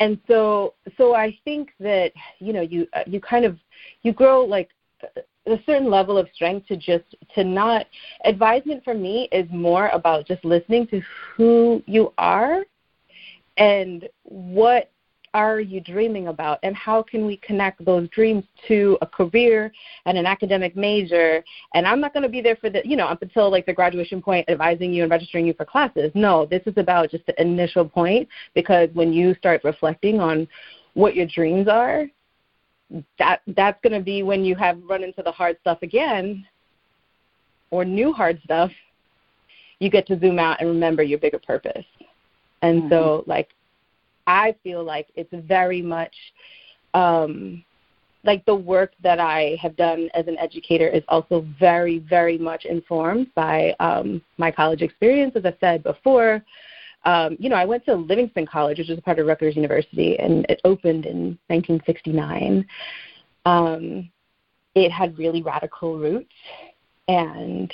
and 0.01 0.19
so 0.27 0.75
so 0.97 1.15
I 1.15 1.39
think 1.45 1.71
that 1.79 2.13
you 2.41 2.53
know 2.53 2.63
you 2.63 2.89
uh, 2.93 3.05
you 3.07 3.21
kind 3.21 3.45
of 3.45 3.59
you 4.03 4.13
grow 4.13 4.45
like 4.45 4.71
a 5.47 5.59
certain 5.65 5.91
level 5.91 6.19
of 6.19 6.29
strength 6.35 6.67
to 6.69 6.77
just 6.77 7.05
to 7.35 7.45
not 7.45 7.87
advisement 8.25 8.83
for 8.83 8.95
me 8.95 9.29
is 9.31 9.49
more 9.51 9.89
about 9.89 10.27
just 10.27 10.45
listening 10.45 10.87
to 10.89 11.01
who 11.37 11.83
you 11.87 12.13
are 12.19 12.65
and 13.57 14.09
what 14.23 14.91
are 15.33 15.61
you 15.61 15.81
dreaming 15.81 16.29
about? 16.29 16.59
And 16.63 16.75
how 16.75 17.03
can 17.03 17.27
we 17.27 17.37
connect 17.39 17.85
those 17.85 18.09
dreams 18.09 18.45
to 18.69 18.99
a 19.01 19.07
career 19.07 19.73
and 20.07 20.19
an 20.19 20.27
academic 20.27 20.77
major? 20.77 21.45
And 21.75 21.87
i'm 21.87 22.01
not 22.01 22.13
going 22.13 22.23
to 22.23 22.29
be 22.29 22.41
there 22.41 22.57
for 22.57 22.71
the 22.71 22.83
you 22.85 22.97
know 22.97 23.07
up 23.07 23.23
until 23.23 23.51
like 23.51 23.67
the 23.67 23.73
graduation 23.73 24.21
point 24.21 24.49
advising 24.49 24.93
you 24.93 25.03
and 25.03 25.11
registering 25.11 25.47
you 25.47 25.55
for 25.55 25.65
classes. 25.65 26.11
No 26.15 26.47
this 26.47 26.63
is 26.67 26.75
about 26.77 27.11
just 27.11 27.27
the 27.27 27.41
initial 27.41 27.89
point 27.89 28.29
because 28.55 28.89
when 28.93 29.13
you 29.13 29.35
start 29.35 29.63
reflecting 29.65 30.21
on 30.21 30.49
what 30.95 31.15
your 31.15 31.27
dreams 31.27 31.69
are 31.69 32.07
that 33.19 33.41
that's 33.49 33.81
going 33.83 33.93
to 33.93 34.05
be 34.05 34.23
when 34.25 34.45
you 34.45 34.57
have 34.57 34.77
run 34.89 35.05
into 35.05 35.23
the 35.23 35.31
hard 35.31 35.57
stuff 35.61 35.79
again 35.83 36.45
or 37.71 37.85
new 37.85 38.13
hard 38.13 38.41
stuff 38.43 38.73
you 39.81 39.91
get 39.91 40.07
to 40.07 40.19
zoom 40.21 40.39
out 40.39 40.61
and 40.61 40.69
remember 40.69 41.03
your 41.03 41.19
bigger 41.19 41.39
purpose. 41.39 41.85
And 42.63 42.83
mm-hmm. 42.83 42.91
so 42.91 43.25
like 43.27 43.49
I 44.31 44.55
feel 44.63 44.85
like 44.85 45.09
it's 45.17 45.33
very 45.33 45.83
much 45.83 46.15
um, 46.95 47.65
like 48.25 48.45
the 48.45 48.55
work 48.55 48.93
that 49.03 49.19
I 49.19 49.57
have 49.61 49.77
done 49.77 50.11
as 50.15 50.27
an 50.29 50.39
educator 50.39 50.87
is 50.87 51.03
also 51.09 51.47
very, 51.59 51.99
very 51.99 52.39
much 52.39 52.65
informed 52.65 53.29
by 53.35 53.75
um, 53.81 54.23
my 54.37 54.51
college 54.51 54.83
experience. 54.83 55.35
As 55.37 55.45
I 55.45 55.57
said 55.59 55.83
before, 55.83 56.45
um, 57.05 57.37
you 57.41 57.49
know, 57.49 57.57
I 57.57 57.65
went 57.65 57.85
to 57.87 57.95
Livingston 57.95 58.47
College, 58.47 58.79
which 58.79 58.91
is 58.91 58.99
a 58.99 59.03
part 59.03 59.19
of 59.19 59.27
Rutgers 59.27 59.57
University, 59.57 60.19
and 60.19 60.45
it 60.49 60.61
opened 60.65 61.07
in 61.07 61.39
1969. 61.49 62.67
Um, 63.47 64.11
it 64.75 64.93
had 64.93 65.19
really 65.19 65.43
radical 65.43 65.99
roots, 65.99 66.35
and 67.09 67.73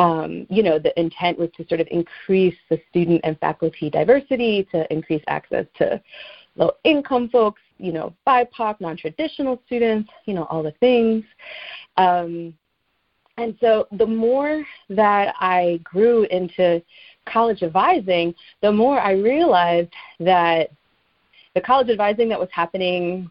um, 0.00 0.46
you 0.48 0.62
know, 0.62 0.78
the 0.78 0.98
intent 0.98 1.38
was 1.38 1.50
to 1.58 1.68
sort 1.68 1.78
of 1.78 1.86
increase 1.90 2.56
the 2.70 2.80
student 2.88 3.20
and 3.22 3.38
faculty 3.38 3.90
diversity, 3.90 4.66
to 4.72 4.90
increase 4.90 5.22
access 5.26 5.66
to 5.76 6.00
low 6.56 6.72
income 6.84 7.28
folks, 7.28 7.60
you 7.76 7.92
know, 7.92 8.14
BIPOC, 8.26 8.80
non 8.80 8.96
traditional 8.96 9.60
students, 9.66 10.08
you 10.24 10.32
know, 10.32 10.44
all 10.44 10.62
the 10.62 10.72
things. 10.80 11.22
Um, 11.98 12.54
and 13.36 13.54
so 13.60 13.88
the 13.92 14.06
more 14.06 14.64
that 14.88 15.34
I 15.38 15.80
grew 15.84 16.22
into 16.30 16.82
college 17.26 17.62
advising, 17.62 18.34
the 18.62 18.72
more 18.72 18.98
I 18.98 19.12
realized 19.12 19.92
that 20.18 20.70
the 21.54 21.60
college 21.60 21.90
advising 21.90 22.30
that 22.30 22.40
was 22.40 22.48
happening 22.52 23.30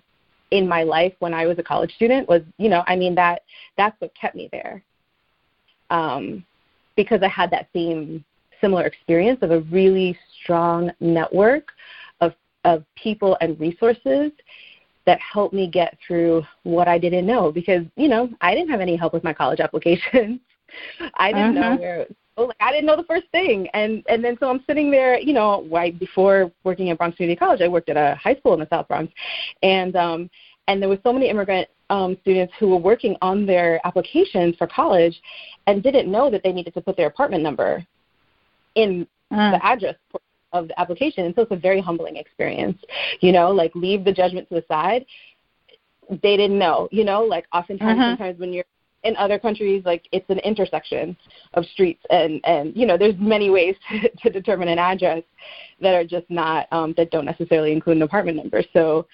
in 0.52 0.68
my 0.68 0.84
life 0.84 1.14
when 1.18 1.34
I 1.34 1.48
was 1.48 1.58
a 1.58 1.64
college 1.64 1.96
student 1.96 2.30
was, 2.30 2.44
you 2.60 2.70
know, 2.70 2.84
I 2.86 2.96
mean 2.96 3.16
that 3.16 3.42
that's 3.76 4.00
what 4.00 4.14
kept 4.14 4.36
me 4.36 4.50
there. 4.52 4.84
Um, 5.90 6.46
because 7.00 7.22
I 7.24 7.30
had 7.30 7.50
that 7.52 7.70
same 7.74 8.26
similar 8.60 8.84
experience 8.84 9.40
of 9.42 9.52
a 9.52 9.62
really 9.62 10.20
strong 10.44 10.92
network 11.00 11.72
of 12.20 12.34
of 12.66 12.84
people 13.02 13.38
and 13.40 13.58
resources 13.58 14.34
that 15.06 15.18
helped 15.22 15.54
me 15.54 15.66
get 15.66 15.98
through 16.06 16.44
what 16.64 16.90
I 16.90 16.98
didn't 16.98 17.26
know 17.26 17.54
because 17.54 17.86
you 17.96 18.10
know 18.10 18.30
I 18.42 18.54
didn't 18.54 18.70
have 18.70 18.82
any 18.82 18.98
help 18.98 19.14
with 19.14 19.24
my 19.24 19.32
college 19.32 19.60
applications. 19.68 20.42
I 21.14 21.32
didn't 21.32 21.58
uh-huh. 21.58 21.76
know 21.76 21.82
where 21.82 22.06
like 22.36 22.58
I 22.60 22.72
didn't 22.72 22.86
know 22.86 22.98
the 22.98 23.04
first 23.04 23.28
thing, 23.32 23.70
and 23.74 24.04
and 24.10 24.22
then 24.22 24.36
so 24.38 24.50
I'm 24.50 24.62
sitting 24.68 24.92
there, 24.92 25.18
you 25.18 25.34
know, 25.34 25.66
right 25.72 25.98
before 25.98 26.52
working 26.66 26.90
at 26.90 26.98
Bronx 26.98 27.16
Community 27.16 27.40
College, 27.40 27.62
I 27.62 27.70
worked 27.70 27.88
at 27.88 27.96
a 27.96 28.16
high 28.16 28.36
school 28.36 28.54
in 28.56 28.60
the 28.60 28.68
South 28.70 28.90
Bronx, 28.90 29.14
and 29.64 29.96
um, 29.96 30.30
and 30.70 30.80
there 30.80 30.88
were 30.88 31.00
so 31.04 31.12
many 31.12 31.30
immigrant 31.30 31.68
um, 31.90 32.16
students 32.22 32.54
who 32.60 32.68
were 32.68 32.78
working 32.78 33.18
on 33.24 33.46
their 33.48 33.82
applications 33.86 34.56
for 34.56 34.68
college 34.68 35.20
and 35.66 35.82
didn't 35.82 36.10
know 36.10 36.30
that 36.30 36.44
they 36.44 36.54
needed 36.54 36.76
to 36.76 36.82
put 36.82 36.96
their 36.96 37.08
apartment 37.08 37.42
number 37.42 37.86
in 38.76 39.08
uh. 39.32 39.52
the 39.52 39.66
address 39.66 39.96
of 40.54 40.68
the 40.68 40.80
application. 40.80 41.26
And 41.26 41.34
so 41.36 41.42
it's 41.42 41.52
a 41.52 41.56
very 41.56 41.82
humbling 41.82 42.18
experience. 42.18 42.78
You 43.20 43.32
know, 43.32 43.50
like 43.50 43.74
leave 43.74 44.04
the 44.06 44.14
judgment 44.14 44.48
to 44.50 44.56
the 44.56 44.64
side. 44.68 45.06
They 46.10 46.38
didn't 46.38 46.60
know. 46.60 46.88
You 46.92 47.04
know, 47.04 47.24
like 47.24 47.46
oftentimes, 47.52 48.00
uh-huh. 48.00 48.12
sometimes 48.12 48.40
when 48.40 48.54
you're 48.54 48.66
in 49.04 49.16
other 49.16 49.40
countries, 49.40 49.84
like 49.86 50.04
it's 50.12 50.30
an 50.30 50.40
intersection 50.40 51.18
of 51.56 51.66
streets, 51.66 52.04
and 52.12 52.42
and 52.46 52.76
you 52.76 52.86
know, 52.86 52.98
there's 52.98 53.16
many 53.18 53.50
ways 53.50 53.76
to, 53.90 54.10
to 54.10 54.30
determine 54.30 54.68
an 54.68 54.78
address 54.78 55.24
that 55.82 55.96
are 55.96 56.04
just 56.04 56.30
not 56.30 56.68
um, 56.72 56.94
that 56.96 57.10
don't 57.10 57.26
necessarily 57.26 57.72
include 57.72 57.98
an 57.98 58.04
apartment 58.04 58.38
number. 58.38 58.62
So 58.74 59.08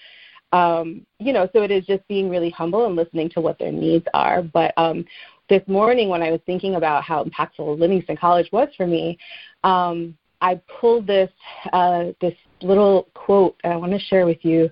um, 0.55 1.05
you 1.19 1.33
know, 1.33 1.49
so 1.51 1.63
it 1.63 1.71
is 1.71 1.85
just 1.85 2.07
being 2.07 2.29
really 2.29 2.49
humble 2.49 2.85
and 2.85 2.95
listening 2.95 3.29
to 3.31 3.41
what 3.41 3.59
their 3.59 3.73
needs 3.73 4.05
are. 4.13 4.41
But 4.41 4.73
um, 4.77 5.03
this 5.49 5.61
morning, 5.67 6.07
when 6.07 6.23
I 6.23 6.31
was 6.31 6.39
thinking 6.45 6.75
about 6.75 7.03
how 7.03 7.25
impactful 7.25 7.77
Livingston 7.77 8.15
College 8.15 8.49
was 8.53 8.69
for 8.77 8.87
me, 8.87 9.17
um, 9.65 10.17
I 10.39 10.61
pulled 10.79 11.07
this 11.07 11.29
uh, 11.73 12.05
this 12.21 12.35
little 12.61 13.09
quote 13.13 13.57
that 13.63 13.73
I 13.73 13.75
want 13.75 13.91
to 13.91 13.99
share 13.99 14.25
with 14.25 14.45
you 14.45 14.69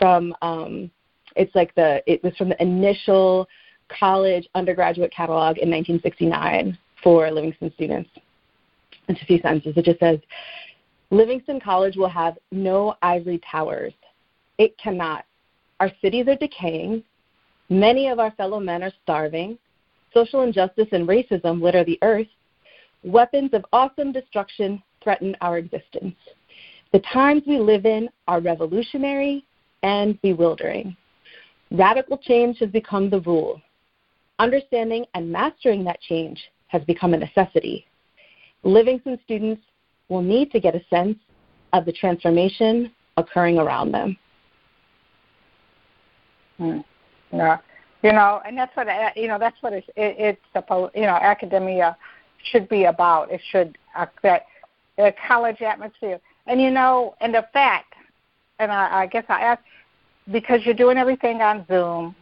from. 0.00 0.34
Um, 0.42 0.90
it's 1.36 1.54
like 1.54 1.72
the 1.76 2.02
it 2.08 2.24
was 2.24 2.36
from 2.36 2.48
the 2.48 2.60
initial 2.60 3.48
college 3.88 4.48
undergraduate 4.56 5.12
catalog 5.12 5.58
in 5.58 5.70
1969 5.70 6.76
for 7.04 7.30
Livingston 7.30 7.72
students. 7.74 8.10
It's 9.06 9.22
a 9.22 9.26
few 9.26 9.38
sentences. 9.38 9.74
It 9.76 9.84
just 9.84 10.00
says, 10.00 10.18
Livingston 11.10 11.60
College 11.60 11.96
will 11.96 12.08
have 12.08 12.36
no 12.50 12.96
ivory 13.02 13.40
towers 13.48 13.92
it 14.60 14.76
cannot. 14.76 15.24
Our 15.80 15.90
cities 16.02 16.28
are 16.28 16.36
decaying. 16.36 17.02
Many 17.70 18.08
of 18.08 18.18
our 18.18 18.30
fellow 18.32 18.60
men 18.60 18.82
are 18.82 18.92
starving. 19.02 19.58
Social 20.12 20.42
injustice 20.42 20.88
and 20.92 21.08
racism 21.08 21.62
litter 21.62 21.82
the 21.82 21.98
earth. 22.02 22.26
Weapons 23.02 23.54
of 23.54 23.64
awesome 23.72 24.12
destruction 24.12 24.82
threaten 25.02 25.34
our 25.40 25.56
existence. 25.56 26.14
The 26.92 26.98
times 27.10 27.42
we 27.46 27.58
live 27.58 27.86
in 27.86 28.10
are 28.28 28.40
revolutionary 28.40 29.46
and 29.82 30.20
bewildering. 30.20 30.94
Radical 31.70 32.18
change 32.18 32.58
has 32.58 32.68
become 32.68 33.08
the 33.08 33.20
rule. 33.20 33.62
Understanding 34.38 35.06
and 35.14 35.32
mastering 35.32 35.84
that 35.84 36.02
change 36.02 36.38
has 36.66 36.82
become 36.84 37.14
a 37.14 37.18
necessity. 37.18 37.86
Livingston 38.62 39.18
students 39.24 39.62
will 40.10 40.22
need 40.22 40.50
to 40.50 40.60
get 40.60 40.74
a 40.74 40.84
sense 40.90 41.16
of 41.72 41.86
the 41.86 41.92
transformation 41.92 42.92
occurring 43.16 43.58
around 43.58 43.92
them. 43.92 44.18
Mm. 46.60 46.84
Yeah, 47.32 47.58
you 48.02 48.12
know, 48.12 48.40
and 48.46 48.56
that's 48.56 48.76
what 48.76 48.88
uh, 48.88 49.10
you 49.16 49.28
know. 49.28 49.38
That's 49.38 49.56
what 49.62 49.72
it's 49.72 49.88
it, 49.96 50.16
it's 50.18 50.40
supposed. 50.52 50.94
You 50.94 51.02
know, 51.02 51.14
academia 51.14 51.96
should 52.50 52.68
be 52.68 52.84
about. 52.84 53.30
It 53.30 53.40
should 53.50 53.78
uh, 53.96 54.06
that 54.22 54.46
the 54.96 55.14
college 55.26 55.62
atmosphere, 55.62 56.20
and 56.46 56.60
you 56.60 56.70
know, 56.70 57.14
and 57.20 57.34
the 57.34 57.46
fact, 57.52 57.94
and 58.58 58.70
I, 58.70 59.02
I 59.02 59.06
guess 59.06 59.24
I 59.28 59.42
ask 59.42 59.62
because 60.30 60.60
you're 60.64 60.74
doing 60.74 60.98
everything 60.98 61.40
on 61.40 61.64
Zoom. 61.68 62.14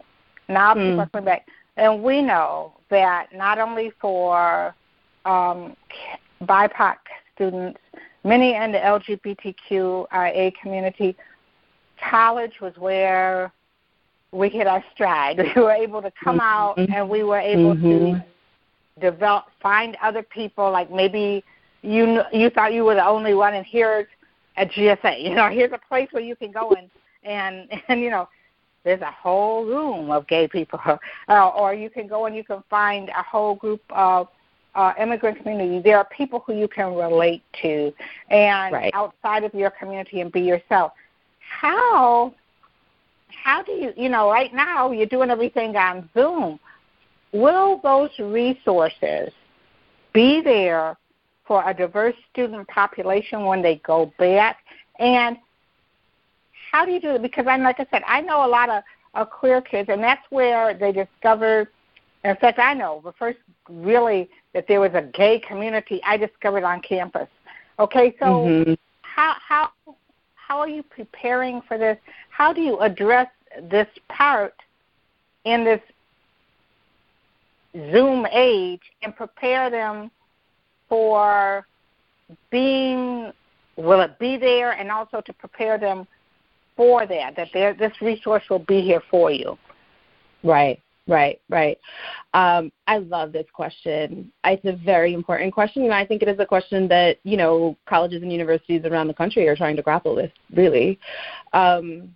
Now 0.48 0.74
mm. 0.74 0.90
people 0.90 1.00
are 1.00 1.08
coming 1.08 1.24
back, 1.24 1.46
and 1.76 2.02
we 2.02 2.22
know 2.22 2.74
that 2.90 3.28
not 3.34 3.58
only 3.58 3.92
for 4.00 4.74
um, 5.24 5.76
BIPOC 6.42 6.96
students, 7.34 7.80
many 8.24 8.54
in 8.54 8.72
the 8.72 8.78
LGBTQIA 8.78 10.52
community, 10.60 11.16
college 12.10 12.60
was 12.60 12.76
where 12.76 13.52
we 14.32 14.48
hit 14.48 14.66
our 14.66 14.84
stride. 14.94 15.38
We 15.56 15.62
were 15.62 15.72
able 15.72 16.02
to 16.02 16.12
come 16.22 16.38
mm-hmm. 16.38 16.40
out 16.40 16.78
and 16.78 17.08
we 17.08 17.22
were 17.22 17.38
able 17.38 17.74
mm-hmm. 17.74 18.16
to 18.16 18.24
develop, 19.00 19.46
find 19.62 19.96
other 20.02 20.22
people. 20.22 20.70
Like 20.70 20.90
maybe 20.90 21.44
you 21.82 22.22
you 22.32 22.50
thought 22.50 22.72
you 22.72 22.84
were 22.84 22.94
the 22.94 23.06
only 23.06 23.34
one, 23.34 23.54
and 23.54 23.66
here's 23.66 24.06
a 24.56 24.66
GSA. 24.66 25.22
You 25.28 25.34
know, 25.34 25.48
here's 25.48 25.72
a 25.72 25.80
place 25.88 26.08
where 26.12 26.22
you 26.22 26.36
can 26.36 26.52
go 26.52 26.70
and 26.72 26.90
and 27.24 27.68
and 27.88 28.00
you 28.00 28.10
know, 28.10 28.28
there's 28.84 29.00
a 29.00 29.10
whole 29.10 29.64
room 29.64 30.10
of 30.10 30.26
gay 30.26 30.48
people, 30.48 30.80
uh, 31.28 31.48
or 31.48 31.74
you 31.74 31.90
can 31.90 32.06
go 32.06 32.26
and 32.26 32.36
you 32.36 32.44
can 32.44 32.62
find 32.68 33.08
a 33.10 33.22
whole 33.22 33.54
group 33.54 33.82
of 33.90 34.28
uh, 34.74 34.92
immigrant 35.00 35.38
community. 35.38 35.80
There 35.80 35.98
are 35.98 36.06
people 36.16 36.42
who 36.46 36.54
you 36.54 36.68
can 36.68 36.94
relate 36.94 37.42
to, 37.62 37.92
and 38.30 38.72
right. 38.72 38.90
outside 38.94 39.44
of 39.44 39.54
your 39.54 39.70
community, 39.70 40.20
and 40.20 40.30
be 40.30 40.40
yourself. 40.40 40.92
How 41.40 42.34
how 43.28 43.62
do 43.62 43.72
you, 43.72 43.92
you 43.96 44.08
know, 44.08 44.30
right 44.30 44.52
now 44.52 44.90
you're 44.90 45.06
doing 45.06 45.30
everything 45.30 45.76
on 45.76 46.08
Zoom. 46.14 46.58
Will 47.32 47.80
those 47.82 48.10
resources 48.18 49.30
be 50.12 50.40
there 50.40 50.96
for 51.46 51.68
a 51.68 51.74
diverse 51.74 52.14
student 52.32 52.66
population 52.68 53.44
when 53.44 53.62
they 53.62 53.76
go 53.84 54.12
back? 54.18 54.58
And 54.98 55.36
how 56.70 56.84
do 56.84 56.92
you 56.92 57.00
do 57.00 57.14
it? 57.14 57.22
Because 57.22 57.46
I'm 57.48 57.62
like 57.62 57.80
I 57.80 57.86
said, 57.90 58.02
I 58.06 58.20
know 58.20 58.44
a 58.44 58.48
lot 58.48 58.68
of, 58.68 58.82
of 59.14 59.30
queer 59.30 59.60
kids, 59.60 59.88
and 59.90 60.02
that's 60.02 60.22
where 60.30 60.74
they 60.74 60.92
discovered. 60.92 61.68
In 62.24 62.36
fact, 62.36 62.58
I 62.58 62.74
know 62.74 63.00
the 63.04 63.12
first 63.12 63.38
really 63.68 64.28
that 64.54 64.66
there 64.68 64.80
was 64.80 64.90
a 64.94 65.02
gay 65.02 65.40
community 65.46 66.00
I 66.04 66.16
discovered 66.16 66.64
on 66.64 66.80
campus. 66.80 67.28
Okay, 67.78 68.14
so 68.18 68.26
mm-hmm. 68.26 68.74
how 69.02 69.34
how 69.46 69.70
how 70.48 70.60
are 70.60 70.68
you 70.68 70.82
preparing 70.82 71.60
for 71.68 71.76
this? 71.76 71.98
How 72.30 72.54
do 72.54 72.62
you 72.62 72.78
address 72.78 73.28
this 73.70 73.86
part 74.08 74.54
in 75.44 75.62
this 75.62 75.80
Zoom 77.92 78.26
age 78.32 78.80
and 79.02 79.14
prepare 79.14 79.68
them 79.68 80.10
for 80.88 81.66
being 82.50 83.30
will 83.76 84.00
it 84.00 84.18
be 84.18 84.38
there 84.38 84.72
and 84.72 84.90
also 84.90 85.20
to 85.20 85.32
prepare 85.34 85.78
them 85.78 86.06
for 86.76 87.06
that, 87.06 87.36
that 87.36 87.52
this 87.78 87.92
resource 88.00 88.42
will 88.48 88.58
be 88.60 88.80
here 88.80 89.02
for 89.10 89.30
you. 89.30 89.58
Right, 90.42 90.80
right, 91.08 91.40
right. 91.48 91.78
Um, 92.34 92.70
I 92.86 92.98
love 92.98 93.32
this 93.32 93.46
question. 93.52 94.30
It's 94.44 94.64
a 94.64 94.76
very 94.84 95.14
important 95.14 95.52
question, 95.52 95.82
and 95.84 95.94
I 95.94 96.04
think 96.04 96.22
it 96.22 96.28
is 96.28 96.38
a 96.38 96.46
question 96.46 96.86
that 96.88 97.18
you 97.24 97.36
know 97.36 97.76
colleges 97.86 98.22
and 98.22 98.32
universities 98.32 98.84
around 98.84 99.08
the 99.08 99.14
country 99.14 99.48
are 99.48 99.56
trying 99.56 99.76
to 99.76 99.82
grapple 99.82 100.14
with. 100.14 100.30
Really, 100.54 100.98
um, 101.52 102.14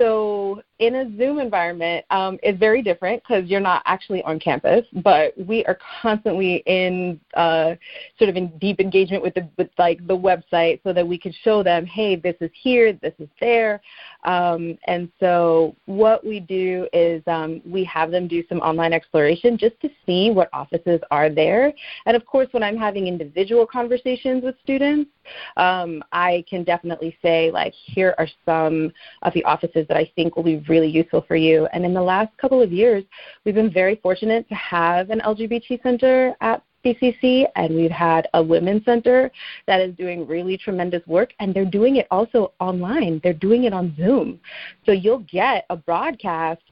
so 0.00 0.62
in 0.78 0.94
a 0.94 1.16
Zoom 1.18 1.38
environment, 1.38 2.06
um, 2.08 2.38
it's 2.42 2.58
very 2.58 2.80
different 2.80 3.22
because 3.22 3.50
you're 3.50 3.60
not 3.60 3.82
actually 3.84 4.22
on 4.22 4.40
campus, 4.40 4.86
but 5.04 5.34
we 5.46 5.62
are 5.66 5.78
constantly 6.00 6.62
in 6.64 7.20
uh, 7.34 7.74
sort 8.18 8.30
of 8.30 8.36
in 8.36 8.48
deep 8.58 8.80
engagement 8.80 9.22
with 9.22 9.34
the 9.34 9.46
with 9.58 9.68
like 9.78 10.04
the 10.06 10.16
website 10.16 10.80
so 10.82 10.94
that 10.94 11.06
we 11.06 11.18
can 11.18 11.34
show 11.44 11.62
them, 11.62 11.84
hey, 11.84 12.16
this 12.16 12.34
is 12.40 12.50
here, 12.54 12.94
this 12.94 13.12
is 13.18 13.28
there, 13.40 13.82
um, 14.24 14.78
and 14.86 15.10
so 15.20 15.76
what 15.84 16.24
we 16.24 16.40
do 16.40 16.88
is 16.94 17.22
um, 17.26 17.60
we 17.66 17.84
have 17.84 18.10
them 18.10 18.26
do 18.26 18.42
some 18.48 18.58
online 18.60 18.94
exploration 18.94 19.58
just 19.58 19.78
to 19.82 19.90
see 20.06 20.30
what 20.30 20.48
offices 20.54 21.00
are 21.10 21.28
there, 21.28 21.74
and 22.06 22.16
of 22.16 22.24
course, 22.24 22.48
when 22.52 22.62
I'm 22.62 22.78
having 22.78 23.06
individual 23.06 23.66
conversations 23.66 24.42
with 24.42 24.54
students, 24.62 25.10
um, 25.56 26.02
I 26.12 26.44
can 26.48 26.64
definitely 26.64 27.16
say 27.22 27.50
like, 27.50 27.74
here 27.74 28.14
are 28.18 28.28
some 28.44 28.92
of 29.22 29.32
the 29.34 29.44
offices 29.44 29.86
that 29.88 29.96
I 29.96 30.10
think 30.16 30.36
will 30.36 30.42
be 30.42 30.64
really 30.68 30.88
useful 30.88 31.24
for 31.26 31.36
you. 31.36 31.66
And 31.72 31.84
in 31.84 31.94
the 31.94 32.02
last 32.02 32.36
couple 32.38 32.62
of 32.62 32.72
years, 32.72 33.04
we've 33.44 33.54
been 33.54 33.72
very 33.72 33.96
fortunate 33.96 34.48
to 34.48 34.54
have 34.54 35.10
an 35.10 35.20
LGBT 35.20 35.82
center 35.82 36.34
at 36.40 36.62
BCC, 36.84 37.46
and 37.56 37.74
we've 37.74 37.90
had 37.90 38.28
a 38.34 38.42
women's 38.42 38.84
center 38.84 39.30
that 39.66 39.80
is 39.80 39.94
doing 39.96 40.26
really 40.26 40.56
tremendous 40.56 41.06
work, 41.06 41.32
and 41.38 41.52
they're 41.52 41.64
doing 41.64 41.96
it 41.96 42.06
also 42.10 42.52
online. 42.58 43.20
They're 43.22 43.34
doing 43.34 43.64
it 43.64 43.74
on 43.74 43.94
Zoom. 43.96 44.40
So 44.86 44.92
you'll 44.92 45.26
get 45.30 45.66
a 45.68 45.76
broadcast 45.76 46.62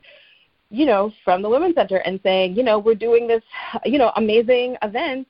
you 0.71 0.85
know, 0.85 1.11
from 1.25 1.41
the 1.41 1.49
Women's 1.49 1.75
Center 1.75 1.97
and 1.97 2.21
saying, 2.23 2.55
you 2.55 2.63
know, 2.63 2.79
we're 2.79 2.95
doing 2.95 3.27
this, 3.27 3.43
you 3.87 3.99
know, 3.99 4.13
amazing 4.17 4.77
event 4.83 5.27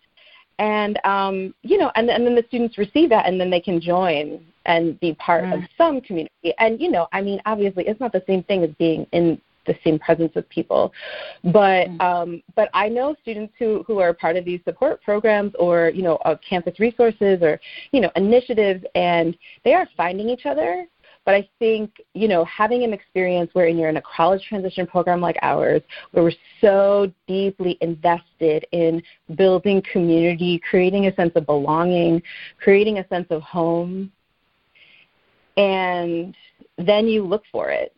and 0.58 0.98
um, 1.04 1.54
you 1.62 1.78
know, 1.78 1.90
and, 1.94 2.10
and 2.10 2.26
then 2.26 2.34
the 2.34 2.44
students 2.48 2.78
receive 2.78 3.08
that, 3.10 3.26
and 3.26 3.40
then 3.40 3.50
they 3.50 3.60
can 3.60 3.80
join 3.80 4.44
and 4.66 4.98
be 5.00 5.14
part 5.14 5.44
mm. 5.44 5.54
of 5.54 5.68
some 5.76 6.00
community. 6.00 6.32
And 6.58 6.80
you 6.80 6.90
know, 6.90 7.06
I 7.12 7.22
mean, 7.22 7.40
obviously, 7.46 7.86
it's 7.86 8.00
not 8.00 8.12
the 8.12 8.24
same 8.26 8.42
thing 8.44 8.64
as 8.64 8.70
being 8.78 9.06
in 9.12 9.40
the 9.66 9.76
same 9.84 9.98
presence 9.98 10.34
with 10.34 10.48
people, 10.48 10.92
but 11.44 11.88
mm. 11.88 12.00
um, 12.00 12.42
but 12.56 12.70
I 12.74 12.88
know 12.88 13.14
students 13.22 13.54
who 13.58 13.84
who 13.86 13.98
are 14.00 14.12
part 14.12 14.36
of 14.36 14.44
these 14.44 14.60
support 14.64 15.02
programs 15.02 15.52
or 15.58 15.90
you 15.94 16.02
know, 16.02 16.16
uh, 16.24 16.36
campus 16.48 16.80
resources 16.80 17.40
or 17.42 17.60
you 17.92 18.00
know, 18.00 18.10
initiatives, 18.16 18.84
and 18.94 19.36
they 19.64 19.74
are 19.74 19.88
finding 19.96 20.28
each 20.28 20.46
other 20.46 20.86
but 21.28 21.34
I 21.34 21.46
think, 21.58 22.00
you 22.14 22.26
know, 22.26 22.42
having 22.46 22.84
an 22.84 22.94
experience 22.94 23.50
wherein 23.52 23.76
you're 23.76 23.90
in 23.90 23.98
a 23.98 24.02
college 24.02 24.42
transition 24.48 24.86
program 24.86 25.20
like 25.20 25.36
ours, 25.42 25.82
where 26.12 26.24
we're 26.24 26.32
so 26.62 27.12
deeply 27.26 27.76
invested 27.82 28.64
in 28.72 29.02
building 29.34 29.82
community, 29.92 30.58
creating 30.70 31.04
a 31.04 31.14
sense 31.16 31.32
of 31.34 31.44
belonging, 31.44 32.22
creating 32.58 33.00
a 33.00 33.08
sense 33.08 33.26
of 33.28 33.42
home, 33.42 34.10
and 35.58 36.34
then 36.78 37.06
you 37.06 37.22
look 37.22 37.42
for 37.52 37.68
it. 37.68 37.94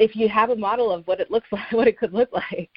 If 0.00 0.16
you 0.16 0.28
have 0.28 0.50
a 0.50 0.56
model 0.56 0.90
of 0.90 1.06
what 1.06 1.20
it 1.20 1.30
looks 1.30 1.46
like, 1.52 1.70
what 1.70 1.86
it 1.86 1.96
could 1.96 2.12
look 2.12 2.32
like, 2.32 2.70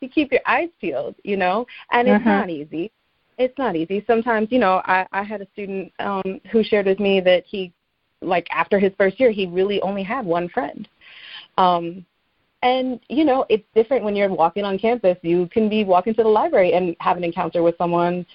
you 0.00 0.08
keep 0.08 0.30
your 0.30 0.42
eyes 0.46 0.68
peeled, 0.80 1.16
you 1.24 1.36
know, 1.36 1.66
and 1.90 2.06
it's 2.06 2.20
uh-huh. 2.20 2.42
not 2.42 2.50
easy 2.50 2.92
it's 3.38 3.58
not 3.58 3.76
easy. 3.76 4.02
Sometimes, 4.06 4.48
you 4.50 4.58
know, 4.58 4.80
I, 4.86 5.06
I 5.12 5.22
had 5.22 5.42
a 5.42 5.46
student 5.52 5.92
um, 5.98 6.40
who 6.50 6.64
shared 6.64 6.86
with 6.86 6.98
me 6.98 7.20
that 7.20 7.44
he 7.46 7.70
like 8.22 8.46
after 8.50 8.78
his 8.78 8.92
first 8.96 9.20
year, 9.20 9.30
he 9.30 9.46
really 9.46 9.80
only 9.82 10.02
had 10.02 10.24
one 10.24 10.48
friend. 10.48 10.88
Um, 11.58 12.04
and 12.62 13.00
you 13.08 13.24
know, 13.24 13.44
it's 13.48 13.66
different 13.74 14.04
when 14.04 14.16
you're 14.16 14.32
walking 14.32 14.64
on 14.64 14.78
campus. 14.78 15.16
You 15.22 15.48
can 15.52 15.68
be 15.68 15.84
walking 15.84 16.14
to 16.14 16.22
the 16.22 16.28
library 16.28 16.72
and 16.72 16.96
have 17.00 17.16
an 17.16 17.24
encounter 17.24 17.62
with 17.62 17.76
someone 17.78 18.26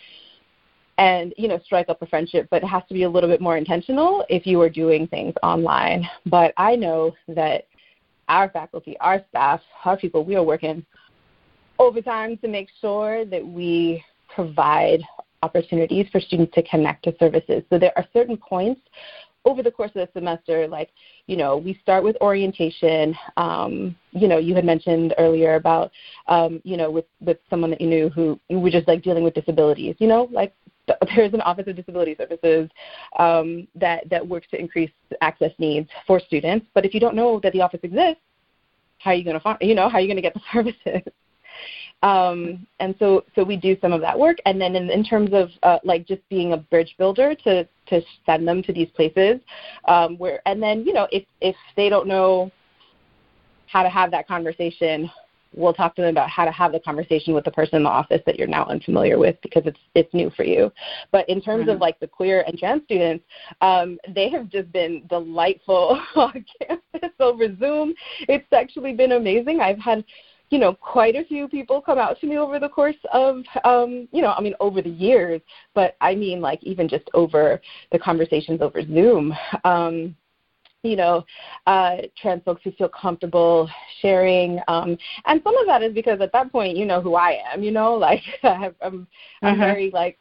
and 1.01 1.33
you 1.37 1.47
know 1.47 1.59
strike 1.65 1.89
up 1.89 2.01
a 2.01 2.05
friendship 2.05 2.47
but 2.51 2.61
it 2.63 2.67
has 2.67 2.83
to 2.87 2.93
be 2.93 3.03
a 3.03 3.09
little 3.09 3.29
bit 3.29 3.41
more 3.41 3.57
intentional 3.57 4.23
if 4.29 4.45
you 4.45 4.61
are 4.61 4.69
doing 4.69 5.07
things 5.07 5.33
online 5.41 6.07
but 6.25 6.53
i 6.57 6.75
know 6.75 7.13
that 7.27 7.65
our 8.29 8.49
faculty 8.49 8.95
our 8.99 9.23
staff 9.29 9.61
our 9.85 9.97
people 9.97 10.23
we 10.23 10.35
are 10.35 10.43
working 10.43 10.85
overtime 11.79 12.37
to 12.37 12.47
make 12.47 12.69
sure 12.79 13.25
that 13.25 13.45
we 13.45 14.03
provide 14.33 15.01
opportunities 15.43 16.05
for 16.11 16.19
students 16.19 16.53
to 16.53 16.61
connect 16.63 17.03
to 17.03 17.15
services 17.17 17.63
so 17.69 17.79
there 17.79 17.93
are 17.95 18.05
certain 18.13 18.37
points 18.37 18.81
over 19.45 19.63
the 19.63 19.71
course 19.71 19.91
of 19.95 20.07
the 20.07 20.09
semester, 20.13 20.67
like, 20.67 20.89
you 21.27 21.35
know, 21.35 21.57
we 21.57 21.77
start 21.81 22.03
with 22.03 22.15
orientation. 22.21 23.15
Um, 23.37 23.95
you 24.11 24.27
know, 24.27 24.37
you 24.37 24.53
had 24.55 24.65
mentioned 24.65 25.15
earlier 25.17 25.55
about, 25.55 25.91
um, 26.27 26.61
you 26.63 26.77
know, 26.77 26.91
with, 26.91 27.05
with 27.21 27.37
someone 27.49 27.71
that 27.71 27.81
you 27.81 27.87
knew 27.87 28.09
who 28.09 28.39
was 28.49 28.73
just 28.73 28.87
like 28.87 29.01
dealing 29.03 29.23
with 29.23 29.33
disabilities, 29.33 29.95
you 29.99 30.07
know, 30.07 30.27
like 30.31 30.53
there's 31.15 31.33
an 31.33 31.41
Office 31.41 31.67
of 31.67 31.75
Disability 31.75 32.15
Services 32.15 32.69
um, 33.17 33.67
that, 33.75 34.09
that 34.09 34.27
works 34.27 34.47
to 34.51 34.59
increase 34.59 34.91
access 35.21 35.51
needs 35.57 35.89
for 36.05 36.19
students. 36.19 36.65
But 36.73 36.85
if 36.85 36.93
you 36.93 36.99
don't 36.99 37.15
know 37.15 37.39
that 37.41 37.53
the 37.53 37.61
office 37.61 37.79
exists, 37.83 38.21
how 38.99 39.11
are 39.11 39.15
you 39.15 39.23
going 39.23 39.35
to 39.35 39.39
find, 39.39 39.57
you 39.61 39.73
know, 39.73 39.89
how 39.89 39.97
are 39.97 40.01
you 40.01 40.07
going 40.07 40.17
to 40.17 40.21
get 40.21 40.33
the 40.33 40.41
services? 40.53 41.11
Um, 42.01 42.65
and 42.79 42.95
so, 42.97 43.25
so 43.35 43.43
we 43.43 43.57
do 43.57 43.77
some 43.79 43.93
of 43.93 44.01
that 44.01 44.17
work. 44.17 44.37
And 44.45 44.59
then 44.59 44.75
in, 44.75 44.89
in 44.89 45.03
terms 45.03 45.31
of 45.33 45.49
uh, 45.63 45.77
like 45.83 46.07
just 46.07 46.27
being 46.29 46.53
a 46.53 46.57
bridge 46.57 46.95
builder 46.97 47.35
to, 47.43 47.67
to 47.87 48.01
send 48.25 48.47
them 48.47 48.63
to 48.63 48.73
these 48.73 48.89
places 48.89 49.39
um, 49.87 50.17
where, 50.17 50.41
and 50.47 50.61
then, 50.61 50.83
you 50.85 50.93
know, 50.93 51.07
if, 51.11 51.23
if 51.41 51.55
they 51.75 51.89
don't 51.89 52.07
know 52.07 52.51
how 53.67 53.83
to 53.83 53.89
have 53.89 54.11
that 54.11 54.27
conversation, 54.27 55.09
we'll 55.53 55.73
talk 55.73 55.95
to 55.95 56.01
them 56.01 56.11
about 56.11 56.29
how 56.29 56.45
to 56.45 56.51
have 56.51 56.71
the 56.71 56.79
conversation 56.79 57.33
with 57.33 57.43
the 57.43 57.51
person 57.51 57.77
in 57.77 57.83
the 57.83 57.89
office 57.89 58.21
that 58.25 58.37
you're 58.37 58.47
now 58.47 58.65
unfamiliar 58.65 59.17
with 59.17 59.35
because 59.41 59.63
it's 59.65 59.79
it's 59.95 60.13
new 60.13 60.29
for 60.31 60.43
you. 60.43 60.71
But 61.11 61.27
in 61.29 61.41
terms 61.41 61.63
mm-hmm. 61.63 61.71
of 61.71 61.79
like 61.79 61.99
the 61.99 62.07
queer 62.07 62.43
and 62.47 62.57
trans 62.57 62.83
students, 62.83 63.25
um, 63.61 63.97
they 64.13 64.29
have 64.29 64.49
just 64.49 64.71
been 64.71 65.03
delightful 65.09 66.01
on 66.15 66.45
campus 66.59 67.11
over 67.19 67.55
Zoom. 67.57 67.93
It's 68.27 68.51
actually 68.53 68.93
been 68.93 69.13
amazing. 69.13 69.59
I've 69.59 69.79
had 69.79 70.03
you 70.51 70.59
know, 70.59 70.73
quite 70.73 71.15
a 71.15 71.23
few 71.23 71.47
people 71.47 71.81
come 71.81 71.97
out 71.97 72.19
to 72.19 72.27
me 72.27 72.37
over 72.37 72.59
the 72.59 72.67
course 72.69 72.97
of, 73.13 73.37
um, 73.63 74.07
you 74.11 74.21
know, 74.21 74.33
I 74.37 74.41
mean, 74.41 74.53
over 74.59 74.81
the 74.81 74.89
years, 74.89 75.41
but 75.73 75.95
I 76.01 76.13
mean, 76.13 76.41
like, 76.41 76.61
even 76.61 76.89
just 76.89 77.09
over 77.13 77.61
the 77.91 77.97
conversations 77.97 78.61
over 78.61 78.83
Zoom. 78.85 79.33
Um, 79.63 80.15
you 80.83 80.95
know, 80.95 81.23
uh, 81.67 81.97
trans 82.19 82.43
folks 82.43 82.61
who 82.63 82.71
feel 82.71 82.89
comfortable 82.89 83.69
sharing. 84.01 84.59
Um, 84.67 84.97
and 85.25 85.39
some 85.43 85.55
of 85.55 85.67
that 85.67 85.83
is 85.83 85.93
because 85.93 86.19
at 86.21 86.33
that 86.33 86.51
point, 86.51 86.75
you 86.75 86.85
know 86.85 87.01
who 87.01 87.15
I 87.15 87.39
am, 87.53 87.63
you 87.63 87.71
know, 87.71 87.93
like 87.95 88.23
I'm, 88.43 88.75
I'm 88.81 89.07
uh-huh. 89.43 89.55
very 89.55 89.91
like 89.91 90.17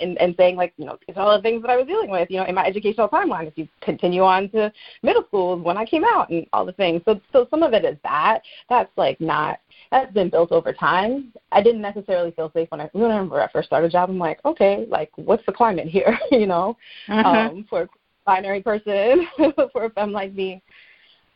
and, 0.00 0.16
and 0.18 0.34
saying 0.36 0.56
like, 0.56 0.72
you 0.76 0.84
know, 0.84 0.98
these 1.06 1.16
are 1.16 1.22
all 1.22 1.36
the 1.36 1.42
things 1.42 1.62
that 1.62 1.70
I 1.70 1.76
was 1.76 1.86
dealing 1.86 2.10
with, 2.10 2.30
you 2.30 2.38
know, 2.38 2.44
in 2.44 2.54
my 2.54 2.64
educational 2.64 3.08
timeline. 3.08 3.46
If 3.46 3.56
you 3.56 3.68
continue 3.80 4.22
on 4.22 4.48
to 4.50 4.72
middle 5.02 5.24
school 5.24 5.58
when 5.58 5.76
I 5.76 5.84
came 5.84 6.04
out 6.04 6.30
and 6.30 6.46
all 6.52 6.64
the 6.64 6.72
things. 6.72 7.02
So 7.04 7.20
so 7.32 7.46
some 7.50 7.62
of 7.62 7.72
it 7.72 7.84
is 7.84 7.96
that. 8.02 8.40
That's 8.68 8.90
like 8.96 9.20
not 9.20 9.58
that's 9.90 10.12
been 10.12 10.30
built 10.30 10.52
over 10.52 10.72
time. 10.72 11.32
I 11.52 11.62
didn't 11.62 11.80
necessarily 11.80 12.30
feel 12.32 12.50
safe 12.52 12.70
when 12.70 12.80
I 12.80 12.90
remember 12.94 13.40
I 13.40 13.50
first 13.50 13.68
started 13.68 13.86
a 13.86 13.90
job. 13.90 14.10
I'm 14.10 14.18
like, 14.18 14.44
okay, 14.44 14.86
like 14.88 15.10
what's 15.16 15.44
the 15.46 15.52
climate 15.52 15.88
here, 15.88 16.18
you 16.30 16.46
know, 16.46 16.76
uh-huh. 17.08 17.28
um, 17.28 17.66
for 17.68 17.82
a 17.82 17.88
binary 18.24 18.62
person, 18.62 19.26
for 19.72 19.84
a 19.84 19.90
femme 19.90 20.12
like 20.12 20.34
me. 20.34 20.62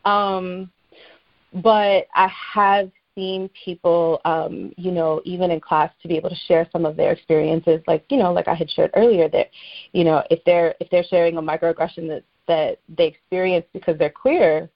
Um, 0.05 0.71
but 1.53 2.07
I 2.15 2.29
have 2.53 2.91
seen 3.15 3.49
people, 3.65 4.21
um, 4.25 4.71
you 4.77 4.91
know, 4.91 5.21
even 5.25 5.51
in 5.51 5.59
class 5.59 5.91
to 6.01 6.07
be 6.07 6.15
able 6.15 6.29
to 6.29 6.35
share 6.47 6.67
some 6.71 6.85
of 6.85 6.95
their 6.95 7.11
experiences, 7.11 7.81
like 7.87 8.05
you 8.09 8.17
know, 8.17 8.31
like 8.31 8.47
I 8.47 8.55
had 8.55 8.69
shared 8.69 8.91
earlier, 8.95 9.29
that 9.29 9.49
you 9.93 10.03
know, 10.03 10.23
if 10.29 10.43
they're 10.45 10.75
if 10.79 10.89
they're 10.89 11.03
sharing 11.03 11.37
a 11.37 11.41
microaggression 11.41 12.07
that 12.07 12.23
that 12.47 12.79
they 12.89 13.07
experience 13.07 13.65
because 13.73 13.97
they're 13.97 14.09
queer, 14.09 14.69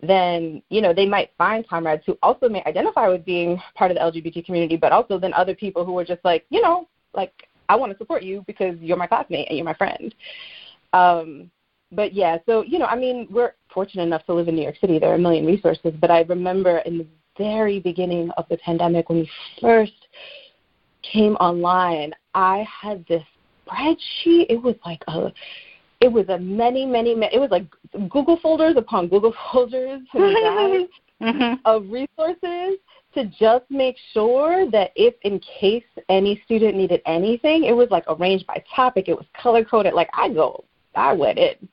then 0.00 0.62
you 0.68 0.80
know 0.80 0.92
they 0.92 1.06
might 1.06 1.30
find 1.36 1.68
comrades 1.68 2.04
who 2.06 2.16
also 2.22 2.48
may 2.48 2.62
identify 2.64 3.08
with 3.08 3.24
being 3.24 3.60
part 3.74 3.90
of 3.90 3.96
the 3.96 4.20
LGBT 4.20 4.44
community, 4.44 4.76
but 4.76 4.92
also 4.92 5.18
then 5.18 5.32
other 5.34 5.54
people 5.54 5.84
who 5.84 5.98
are 5.98 6.04
just 6.04 6.24
like, 6.24 6.44
you 6.50 6.60
know, 6.60 6.88
like 7.14 7.48
I 7.68 7.76
want 7.76 7.92
to 7.92 7.98
support 7.98 8.22
you 8.22 8.44
because 8.46 8.76
you're 8.80 8.96
my 8.96 9.06
classmate 9.06 9.48
and 9.48 9.56
you're 9.56 9.64
my 9.64 9.74
friend. 9.74 10.14
Um, 10.92 11.50
but 11.92 12.12
yeah, 12.12 12.38
so 12.46 12.62
you 12.62 12.78
know, 12.78 12.86
I 12.86 12.96
mean, 12.96 13.26
we're 13.30 13.54
fortunate 13.72 14.04
enough 14.04 14.24
to 14.26 14.34
live 14.34 14.48
in 14.48 14.56
New 14.56 14.62
York 14.62 14.76
City. 14.80 14.98
There 14.98 15.10
are 15.10 15.16
a 15.16 15.18
million 15.18 15.46
resources, 15.46 15.92
but 16.00 16.10
I 16.10 16.22
remember 16.22 16.78
in 16.78 16.98
the 16.98 17.06
very 17.36 17.80
beginning 17.80 18.30
of 18.36 18.44
the 18.50 18.56
pandemic 18.58 19.08
when 19.08 19.20
we 19.20 19.30
first 19.60 20.08
came 21.02 21.34
online, 21.36 22.12
I 22.34 22.66
had 22.82 23.04
this 23.06 23.22
spreadsheet. 23.66 24.46
It 24.48 24.60
was 24.62 24.74
like 24.84 25.02
a 25.08 25.32
it 26.00 26.12
was 26.12 26.28
a 26.28 26.38
many, 26.38 26.86
many, 26.86 27.14
many 27.14 27.34
it 27.34 27.38
was 27.38 27.50
like 27.50 27.66
Google 28.08 28.38
folders 28.40 28.74
upon 28.76 29.08
Google 29.08 29.34
folders 29.52 30.02
mm-hmm. 30.14 31.54
of 31.64 31.90
resources 31.90 32.78
to 33.14 33.24
just 33.38 33.64
make 33.70 33.96
sure 34.12 34.70
that 34.70 34.92
if 34.94 35.14
in 35.22 35.40
case 35.40 35.84
any 36.08 36.40
student 36.44 36.76
needed 36.76 37.00
anything, 37.06 37.64
it 37.64 37.72
was 37.72 37.88
like 37.90 38.04
arranged 38.08 38.46
by 38.46 38.62
topic, 38.74 39.08
it 39.08 39.16
was 39.16 39.26
color 39.40 39.64
coded. 39.64 39.94
Like 39.94 40.10
I 40.12 40.28
go, 40.28 40.64
I 40.94 41.12
went 41.14 41.38
in. 41.38 41.68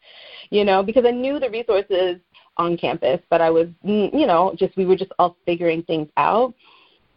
you 0.49 0.64
know, 0.64 0.81
because 0.81 1.06
I 1.06 1.11
knew 1.11 1.39
the 1.39 1.49
resources 1.49 2.19
on 2.57 2.77
campus, 2.77 3.19
but 3.30 3.41
I 3.41 3.49
was, 3.49 3.68
mm, 3.85 4.18
you 4.18 4.26
know, 4.26 4.56
just 4.57 4.77
we 4.77 4.85
were 4.85 4.95
just 4.95 5.11
all 5.19 5.35
figuring 5.45 5.84
things 5.84 6.07
out. 6.18 6.53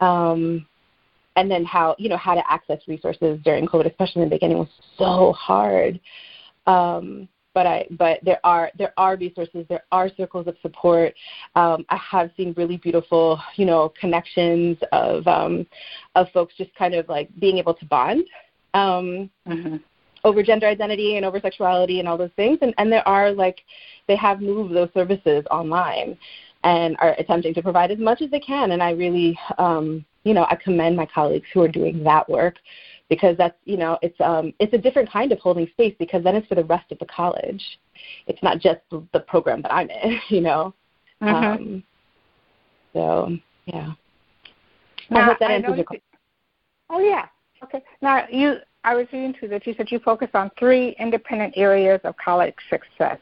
Um, 0.00 0.66
and 1.36 1.48
then 1.48 1.64
how 1.64 1.94
you 1.98 2.08
know 2.08 2.16
how 2.16 2.34
to 2.34 2.50
access 2.50 2.80
resources 2.88 3.38
during 3.44 3.66
COVID, 3.66 3.86
especially 3.86 4.22
in 4.22 4.28
the 4.28 4.34
beginning, 4.34 4.58
was 4.58 4.68
so 4.96 5.32
hard. 5.32 6.00
Um, 6.68 7.28
but 7.54 7.66
I 7.66 7.86
but 7.90 8.20
there 8.22 8.38
are 8.44 8.70
there 8.78 8.92
are 8.96 9.16
resources, 9.16 9.66
there 9.68 9.82
are 9.90 10.08
circles 10.16 10.46
of 10.46 10.56
support. 10.62 11.14
Um, 11.56 11.84
I 11.88 11.96
have 11.96 12.30
seen 12.36 12.54
really 12.56 12.76
beautiful 12.76 13.40
you 13.56 13.66
know 13.66 13.92
connections 14.00 14.76
of 14.92 15.26
um, 15.26 15.66
of 16.14 16.28
folks 16.32 16.54
just 16.56 16.72
kind 16.76 16.94
of 16.94 17.08
like 17.08 17.28
being 17.40 17.58
able 17.58 17.74
to 17.74 17.84
bond. 17.86 18.24
Um, 18.74 19.30
mm-hmm 19.46 19.76
over 20.24 20.42
gender 20.42 20.66
identity 20.66 21.16
and 21.16 21.24
over 21.24 21.40
sexuality 21.40 22.00
and 22.00 22.08
all 22.08 22.18
those 22.18 22.30
things 22.36 22.58
and, 22.62 22.74
and 22.78 22.90
there 22.90 23.06
are 23.06 23.30
like 23.30 23.60
they 24.06 24.16
have 24.16 24.40
moved 24.40 24.74
those 24.74 24.88
services 24.92 25.44
online 25.50 26.16
and 26.64 26.96
are 26.98 27.14
attempting 27.18 27.54
to 27.54 27.62
provide 27.62 27.90
as 27.90 27.98
much 27.98 28.20
as 28.20 28.30
they 28.30 28.40
can 28.40 28.72
and 28.72 28.82
i 28.82 28.90
really 28.90 29.38
um, 29.58 30.04
you 30.24 30.34
know 30.34 30.44
i 30.50 30.56
commend 30.56 30.96
my 30.96 31.06
colleagues 31.06 31.46
who 31.52 31.62
are 31.62 31.68
doing 31.68 32.02
that 32.02 32.28
work 32.28 32.56
because 33.08 33.36
that's 33.36 33.56
you 33.64 33.76
know 33.76 33.98
it's 34.02 34.18
um, 34.20 34.52
it's 34.58 34.72
a 34.72 34.78
different 34.78 35.10
kind 35.10 35.32
of 35.32 35.38
holding 35.38 35.66
space 35.68 35.94
because 35.98 36.22
then 36.24 36.36
it's 36.36 36.46
for 36.46 36.54
the 36.54 36.64
rest 36.64 36.90
of 36.92 36.98
the 36.98 37.06
college 37.06 37.62
it's 38.26 38.42
not 38.42 38.58
just 38.58 38.80
the, 38.90 39.20
program 39.20 39.60
that 39.62 39.72
i'm 39.72 39.90
in 39.90 40.18
you 40.28 40.40
know 40.40 40.74
mm-hmm. 41.20 41.34
um, 41.34 41.82
so 42.92 43.36
yeah 43.66 43.92
now, 45.10 45.20
i 45.20 45.24
hope 45.24 45.38
that 45.38 45.50
answers 45.50 45.76
your 45.76 45.84
question 45.84 46.02
oh 46.90 47.00
yeah 47.00 47.26
okay 47.62 47.82
now 48.00 48.24
you 48.30 48.56
I 48.84 48.94
was 48.94 49.06
reading 49.12 49.34
too 49.38 49.48
that 49.48 49.66
you 49.66 49.74
said 49.76 49.90
you 49.90 49.98
focus 49.98 50.28
on 50.34 50.52
three 50.56 50.94
independent 51.00 51.54
areas 51.56 52.00
of 52.04 52.14
college 52.16 52.54
success 52.70 53.18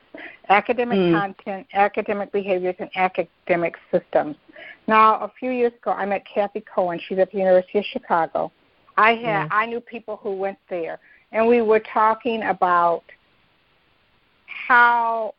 academic 0.49 0.99
mm. 0.99 1.19
content, 1.19 1.67
academic 1.73 2.33
behaviors, 2.33 2.77
and 2.79 2.91
academic 2.95 3.75
systems. 3.91 4.37
Now, 4.87 5.17
a 5.17 5.33
few 5.39 5.51
years 5.51 5.73
ago, 5.81 5.91
I 5.91 6.07
met 6.07 6.25
Cathy 6.33 6.63
Cohen. 6.73 7.01
She's 7.09 7.19
at 7.19 7.33
the 7.33 7.39
University 7.39 7.79
of 7.79 7.85
Chicago. 7.87 8.53
I 8.97 9.15
had 9.15 9.49
mm. 9.49 9.53
I 9.53 9.67
knew 9.67 9.81
people 9.81 10.17
who 10.23 10.33
went 10.33 10.59
there, 10.69 10.99
and 11.33 11.47
we 11.47 11.63
were 11.63 11.81
talking 11.81 12.43
about 12.45 13.05
how 14.47 15.35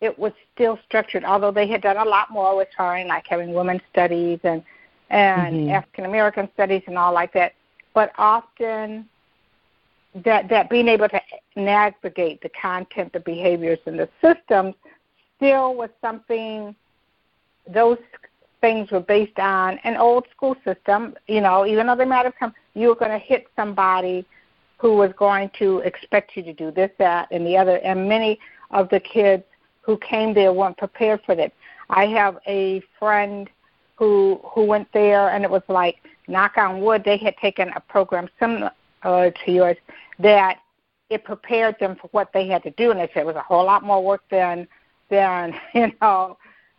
it 0.00 0.18
was 0.18 0.32
still 0.52 0.78
structured, 0.84 1.24
although 1.24 1.52
they 1.52 1.66
had 1.68 1.80
done 1.80 1.96
a 1.96 2.04
lot 2.04 2.30
more 2.30 2.56
with 2.56 2.68
her, 2.76 3.04
like 3.06 3.26
having 3.28 3.54
women's 3.54 3.82
studies 3.90 4.40
and 4.42 4.62
and 5.10 5.54
mm-hmm. 5.54 5.70
African 5.70 6.04
American 6.06 6.48
studies 6.54 6.82
and 6.86 6.98
all 6.98 7.14
like 7.14 7.32
that. 7.34 7.54
But 7.94 8.12
often 8.18 9.08
that 10.24 10.48
that 10.48 10.68
being 10.68 10.88
able 10.88 11.08
to 11.08 11.20
navigate 11.56 12.42
the 12.42 12.50
content, 12.50 13.12
the 13.12 13.20
behaviors, 13.20 13.78
and 13.86 13.98
the 13.98 14.08
systems 14.20 14.74
still 15.36 15.74
was 15.74 15.90
something. 16.00 16.74
Those 17.68 17.98
things 18.60 18.90
were 18.90 19.00
based 19.00 19.38
on 19.38 19.78
an 19.84 19.96
old 19.96 20.26
school 20.34 20.56
system. 20.64 21.14
You 21.28 21.42
know, 21.42 21.64
even 21.64 21.86
though 21.86 21.96
they 21.96 22.04
might 22.04 22.24
have 22.24 22.34
come, 22.38 22.52
you 22.74 22.88
were 22.88 22.94
going 22.94 23.10
to 23.10 23.18
hit 23.18 23.46
somebody 23.56 24.26
who 24.78 24.96
was 24.96 25.12
going 25.16 25.50
to 25.58 25.78
expect 25.80 26.36
you 26.36 26.42
to 26.42 26.52
do 26.52 26.70
this, 26.70 26.90
that, 26.98 27.28
and 27.30 27.46
the 27.46 27.56
other. 27.56 27.76
And 27.78 28.08
many 28.08 28.38
of 28.70 28.88
the 28.88 29.00
kids 29.00 29.44
who 29.80 29.96
came 29.98 30.34
there 30.34 30.52
weren't 30.52 30.76
prepared 30.76 31.20
for 31.24 31.34
that. 31.36 31.52
I 31.90 32.06
have 32.06 32.38
a 32.46 32.82
friend 32.98 33.48
who 33.96 34.40
who 34.44 34.64
went 34.64 34.88
there, 34.92 35.28
and 35.30 35.44
it 35.44 35.50
was 35.50 35.62
like 35.68 35.96
knock 36.28 36.56
on 36.56 36.80
wood, 36.80 37.02
they 37.04 37.16
had 37.16 37.36
taken 37.36 37.68
a 37.76 37.80
program 37.80 38.28
similar 38.40 38.70
uh, 39.02 39.30
to 39.44 39.52
yours, 39.52 39.76
that 40.18 40.58
it 41.10 41.24
prepared 41.24 41.76
them 41.78 41.96
for 42.00 42.08
what 42.12 42.32
they 42.32 42.48
had 42.48 42.62
to 42.62 42.70
do, 42.72 42.90
and 42.90 42.98
they 42.98 43.08
said 43.12 43.20
it 43.20 43.26
was 43.26 43.36
a 43.36 43.42
whole 43.42 43.64
lot 43.64 43.84
more 43.84 44.02
work 44.02 44.22
than 44.30 44.66
than 45.10 45.54
you 45.74 45.92
know 46.00 46.38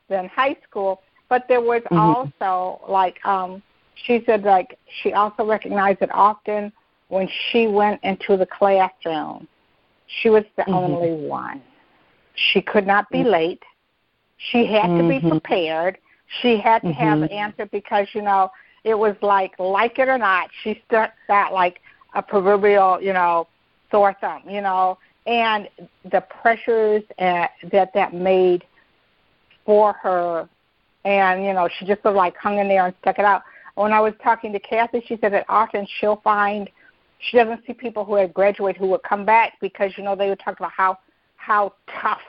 than 0.09 0.27
high 0.27 0.57
school. 0.67 1.01
But 1.29 1.47
there 1.47 1.61
was 1.61 1.81
mm-hmm. 1.83 1.97
also 1.97 2.81
like 2.87 3.23
um, 3.25 3.61
she 3.95 4.23
said 4.25 4.43
like 4.43 4.77
she 5.01 5.13
also 5.13 5.45
recognized 5.45 5.99
that 5.99 6.13
often 6.13 6.71
when 7.09 7.27
she 7.51 7.67
went 7.67 8.03
into 8.03 8.37
the 8.37 8.45
classroom, 8.45 9.47
she 10.21 10.29
was 10.29 10.43
the 10.57 10.63
mm-hmm. 10.63 10.73
only 10.73 11.27
one. 11.27 11.61
She 12.35 12.61
could 12.61 12.87
not 12.87 13.09
be 13.09 13.19
mm-hmm. 13.19 13.29
late. 13.29 13.63
She 14.51 14.65
had 14.65 14.87
to 14.87 15.07
be 15.07 15.19
mm-hmm. 15.19 15.29
prepared. 15.29 15.97
She 16.41 16.57
had 16.57 16.81
to 16.81 16.91
have 16.91 17.21
an 17.21 17.27
mm-hmm. 17.27 17.37
answer 17.37 17.67
because 17.67 18.07
you 18.13 18.21
know 18.21 18.51
it 18.83 18.97
was 18.97 19.15
like 19.21 19.57
like 19.59 19.99
it 19.99 20.09
or 20.09 20.17
not, 20.17 20.49
she 20.63 20.81
stuck 20.87 21.11
that 21.27 21.53
like 21.53 21.81
a 22.15 22.21
proverbial, 22.21 23.01
you 23.01 23.13
know, 23.13 23.47
sore 23.91 24.15
thumb, 24.19 24.43
you 24.47 24.61
know, 24.61 24.97
and 25.25 25.69
the 26.11 26.21
pressures 26.41 27.03
at, 27.17 27.51
that 27.71 27.91
that 27.93 28.13
made 28.13 28.65
for 29.65 29.93
her, 29.93 30.49
and 31.05 31.43
you 31.45 31.53
know, 31.53 31.69
she 31.77 31.85
just 31.85 32.01
sort 32.01 32.13
of 32.13 32.17
like 32.17 32.35
hung 32.35 32.59
in 32.59 32.67
there 32.67 32.85
and 32.85 32.95
stuck 33.01 33.19
it 33.19 33.25
out. 33.25 33.43
When 33.75 33.91
I 33.91 33.99
was 33.99 34.13
talking 34.23 34.53
to 34.53 34.59
Cathy, 34.59 35.03
she 35.07 35.17
said 35.19 35.33
that 35.33 35.45
often 35.49 35.87
she'll 35.99 36.17
find 36.17 36.69
she 37.19 37.37
doesn't 37.37 37.65
see 37.65 37.73
people 37.73 38.05
who 38.05 38.15
had 38.15 38.33
graduated 38.33 38.79
who 38.79 38.87
would 38.87 39.03
come 39.03 39.25
back 39.25 39.53
because 39.61 39.91
you 39.97 40.03
know 40.03 40.15
they 40.15 40.29
would 40.29 40.39
talk 40.39 40.59
about 40.59 40.71
how 40.71 40.99
how 41.37 41.73
tough 42.01 42.21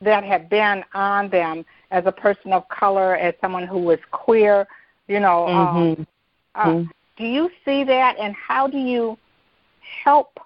that 0.00 0.24
had 0.24 0.48
been 0.48 0.84
on 0.94 1.28
them 1.30 1.64
as 1.90 2.04
a 2.06 2.12
person 2.12 2.52
of 2.52 2.68
color, 2.68 3.16
as 3.16 3.34
someone 3.40 3.66
who 3.66 3.78
was 3.78 3.98
queer, 4.10 4.66
you 5.08 5.20
know. 5.20 5.46
Um, 5.46 5.56
mm-hmm. 5.56 6.00
Um, 6.00 6.06
uh, 6.54 6.64
mm-hmm. 6.66 6.90
Do 7.16 7.24
you 7.24 7.50
see 7.64 7.84
that, 7.84 8.16
and 8.18 8.34
how 8.34 8.66
do 8.66 8.78
you 8.78 9.16
help 10.04 10.40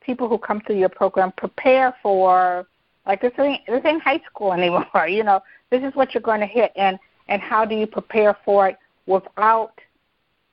people 0.00 0.28
who 0.28 0.38
come 0.38 0.60
through 0.60 0.78
your 0.78 0.88
program 0.88 1.32
prepare 1.36 1.94
for 2.02 2.66
like 3.06 3.20
this 3.20 3.32
ain't 3.38 3.66
this 3.66 3.82
ain't 3.84 4.02
high 4.02 4.20
school 4.26 4.52
anymore. 4.52 4.86
You 5.08 5.24
know, 5.24 5.40
this 5.70 5.82
is 5.82 5.94
what 5.94 6.14
you're 6.14 6.22
going 6.22 6.40
to 6.40 6.46
hit, 6.46 6.72
and 6.76 6.98
and 7.28 7.40
how 7.40 7.64
do 7.64 7.74
you 7.74 7.86
prepare 7.86 8.36
for 8.44 8.68
it 8.68 8.76
without 9.10 9.72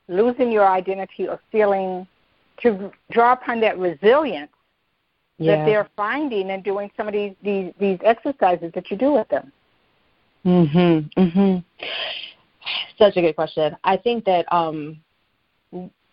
losing 0.08 0.52
your 0.52 0.68
identity 0.68 1.28
or 1.28 1.40
feeling 1.52 2.08
to 2.62 2.92
draw 3.12 3.34
upon 3.34 3.60
that 3.62 3.78
resilience 3.78 4.52
yeah. 5.38 5.58
that 5.58 5.66
they're 5.66 5.90
finding 5.96 6.52
and 6.52 6.64
doing 6.64 6.90
some 6.98 7.08
of 7.08 7.14
these 7.14 7.34
these 7.44 7.72
these 7.80 8.00
exercises 8.04 8.72
that 8.74 8.90
you 8.90 8.98
do 8.98 9.14
with 9.14 9.28
them. 9.30 9.52
Mhm. 10.46 11.14
Mhm. 11.14 11.64
Such 12.98 13.18
a 13.18 13.22
good 13.22 13.36
question. 13.36 13.76
I 13.84 13.98
think 13.98 14.26
that 14.26 14.52
um 14.52 15.00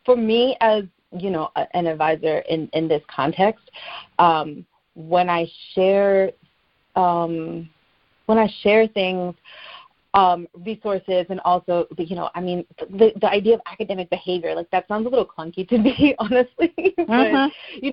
for 0.05 0.17
me 0.17 0.57
as 0.61 0.85
you 1.19 1.31
know 1.31 1.51
an 1.73 1.87
advisor 1.87 2.39
in 2.41 2.69
in 2.73 2.89
this 2.89 3.03
context 3.15 3.71
um, 4.19 4.67
when 4.95 5.29
i 5.31 5.47
share 5.75 6.31
um, 6.97 7.69
when 8.27 8.39
i 8.39 8.49
share 8.63 8.87
things 8.89 9.35
um, 10.15 10.47
resources 10.65 11.27
and 11.29 11.41
also 11.41 11.87
the, 11.97 12.05
you 12.05 12.17
know 12.17 12.31
i 12.35 12.41
mean 12.41 12.65
the 12.79 13.13
the 13.21 13.29
idea 13.29 13.55
of 13.55 13.61
academic 13.71 14.09
behavior 14.11 14.55
like 14.55 14.71
that 14.71 14.87
sounds 14.89 15.07
a 15.07 15.09
little 15.09 15.27
clunky 15.27 15.69
to 15.69 15.77
me 15.77 16.15
honestly 16.19 16.73
but 16.97 17.07
mm-hmm. 17.07 17.85
you 17.85 17.93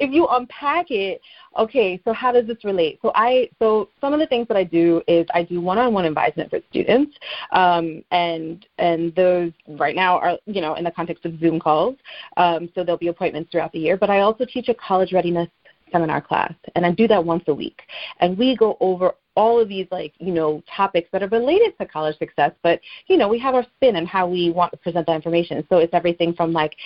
if 0.00 0.10
you 0.10 0.26
unpack 0.30 0.90
it, 0.90 1.20
okay, 1.58 2.00
so 2.04 2.12
how 2.12 2.32
does 2.32 2.46
this 2.46 2.64
relate? 2.64 2.98
So 3.02 3.12
I 3.14 3.50
so 3.58 3.90
some 4.00 4.14
of 4.14 4.18
the 4.18 4.26
things 4.26 4.48
that 4.48 4.56
I 4.56 4.64
do 4.64 5.02
is 5.06 5.26
I 5.34 5.44
do 5.44 5.60
one-on-one 5.60 6.06
advisement 6.06 6.50
for 6.50 6.58
students, 6.70 7.14
um, 7.52 8.02
and 8.10 8.66
and 8.78 9.14
those 9.14 9.52
right 9.68 9.94
now 9.94 10.18
are 10.18 10.38
you 10.46 10.62
know 10.62 10.74
in 10.74 10.84
the 10.84 10.90
context 10.90 11.26
of 11.26 11.38
Zoom 11.38 11.60
calls. 11.60 11.96
Um, 12.38 12.70
so 12.74 12.82
there'll 12.82 12.98
be 12.98 13.08
appointments 13.08 13.52
throughout 13.52 13.72
the 13.72 13.78
year, 13.78 13.96
but 13.96 14.10
I 14.10 14.20
also 14.20 14.44
teach 14.46 14.68
a 14.68 14.74
college 14.74 15.12
readiness 15.12 15.48
seminar 15.92 16.20
class, 16.20 16.54
and 16.74 16.86
I 16.86 16.92
do 16.92 17.06
that 17.08 17.22
once 17.22 17.44
a 17.48 17.54
week, 17.54 17.82
and 18.20 18.38
we 18.38 18.56
go 18.56 18.78
over 18.80 19.14
all 19.40 19.58
of 19.58 19.68
these 19.68 19.86
like 19.90 20.12
you 20.18 20.32
know 20.32 20.62
topics 20.76 21.08
that 21.12 21.22
are 21.22 21.28
related 21.28 21.76
to 21.78 21.86
college 21.86 22.16
success 22.18 22.52
but 22.62 22.78
you 23.06 23.16
know 23.16 23.28
we 23.28 23.38
have 23.38 23.54
our 23.54 23.64
spin 23.76 23.96
and 23.96 24.06
how 24.06 24.28
we 24.28 24.50
want 24.50 24.70
to 24.70 24.76
present 24.76 25.06
that 25.06 25.14
information 25.14 25.66
so 25.70 25.78
it's 25.78 25.94
everything 25.94 26.34
from 26.34 26.52
like 26.52 26.76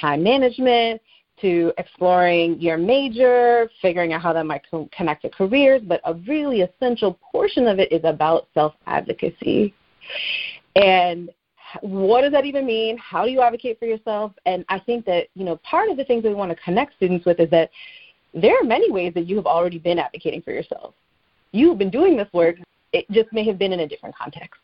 time 0.00 0.22
management 0.22 1.00
to 1.40 1.72
exploring 1.78 2.60
your 2.60 2.76
major, 2.76 3.70
figuring 3.80 4.12
out 4.12 4.20
how 4.20 4.32
that 4.32 4.44
might 4.44 4.62
co- 4.70 4.88
connect 4.94 5.22
to 5.22 5.30
careers, 5.30 5.80
but 5.82 6.00
a 6.04 6.12
really 6.28 6.60
essential 6.60 7.18
portion 7.32 7.66
of 7.66 7.78
it 7.78 7.90
is 7.90 8.02
about 8.04 8.48
self 8.52 8.74
advocacy. 8.86 9.72
And 10.76 11.30
what 11.80 12.22
does 12.22 12.32
that 12.32 12.44
even 12.44 12.66
mean? 12.66 12.98
How 12.98 13.24
do 13.24 13.30
you 13.30 13.40
advocate 13.40 13.78
for 13.78 13.86
yourself? 13.86 14.32
And 14.44 14.64
I 14.68 14.80
think 14.80 15.06
that, 15.06 15.28
you 15.34 15.44
know, 15.44 15.56
part 15.58 15.88
of 15.88 15.96
the 15.96 16.04
things 16.04 16.22
that 16.24 16.28
we 16.28 16.34
want 16.34 16.50
to 16.50 16.62
connect 16.62 16.96
students 16.96 17.24
with 17.24 17.40
is 17.40 17.50
that 17.50 17.70
there 18.34 18.54
are 18.60 18.64
many 18.64 18.90
ways 18.90 19.14
that 19.14 19.26
you 19.26 19.36
have 19.36 19.46
already 19.46 19.78
been 19.78 19.98
advocating 19.98 20.42
for 20.42 20.52
yourself. 20.52 20.94
You've 21.52 21.78
been 21.78 21.90
doing 21.90 22.16
this 22.16 22.28
work, 22.32 22.56
it 22.92 23.06
just 23.10 23.32
may 23.32 23.44
have 23.44 23.58
been 23.58 23.72
in 23.72 23.80
a 23.80 23.88
different 23.88 24.16
context. 24.16 24.60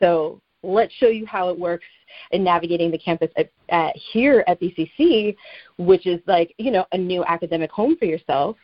So 0.00 0.40
let's 0.62 0.92
show 0.94 1.08
you 1.08 1.26
how 1.26 1.48
it 1.50 1.58
works 1.58 1.84
in 2.30 2.42
navigating 2.42 2.90
the 2.90 2.98
campus 2.98 3.30
at, 3.36 3.50
at 3.68 3.94
here 3.96 4.44
at 4.46 4.60
BCC, 4.60 5.36
which 5.78 6.06
is 6.06 6.20
like, 6.26 6.54
you 6.58 6.70
know, 6.70 6.86
a 6.92 6.98
new 6.98 7.24
academic 7.24 7.70
home 7.70 7.96
for 7.96 8.06
yourself. 8.06 8.56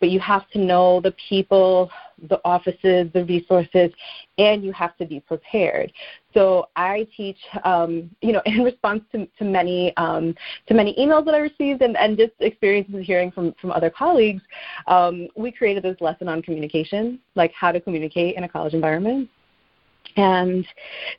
But 0.00 0.10
you 0.10 0.20
have 0.20 0.48
to 0.50 0.58
know 0.58 1.00
the 1.00 1.14
people, 1.28 1.90
the 2.28 2.40
offices, 2.44 3.10
the 3.12 3.24
resources, 3.26 3.90
and 4.38 4.64
you 4.64 4.72
have 4.72 4.96
to 4.98 5.06
be 5.06 5.20
prepared. 5.20 5.92
So 6.34 6.68
I 6.74 7.06
teach, 7.16 7.38
um, 7.64 8.10
you 8.20 8.32
know, 8.32 8.42
in 8.46 8.62
response 8.62 9.02
to, 9.12 9.26
to 9.38 9.44
many 9.44 9.96
um, 9.96 10.34
to 10.66 10.74
many 10.74 10.94
emails 10.98 11.24
that 11.24 11.34
I 11.34 11.38
received 11.38 11.80
and, 11.82 11.96
and 11.96 12.18
just 12.18 12.32
experiences 12.40 13.06
hearing 13.06 13.30
from 13.30 13.54
from 13.60 13.70
other 13.70 13.90
colleagues, 13.90 14.42
um, 14.86 15.28
we 15.36 15.50
created 15.50 15.82
this 15.82 15.96
lesson 16.00 16.28
on 16.28 16.42
communication, 16.42 17.20
like 17.36 17.52
how 17.52 17.72
to 17.72 17.80
communicate 17.80 18.36
in 18.36 18.44
a 18.44 18.48
college 18.48 18.74
environment. 18.74 19.30
And 20.16 20.64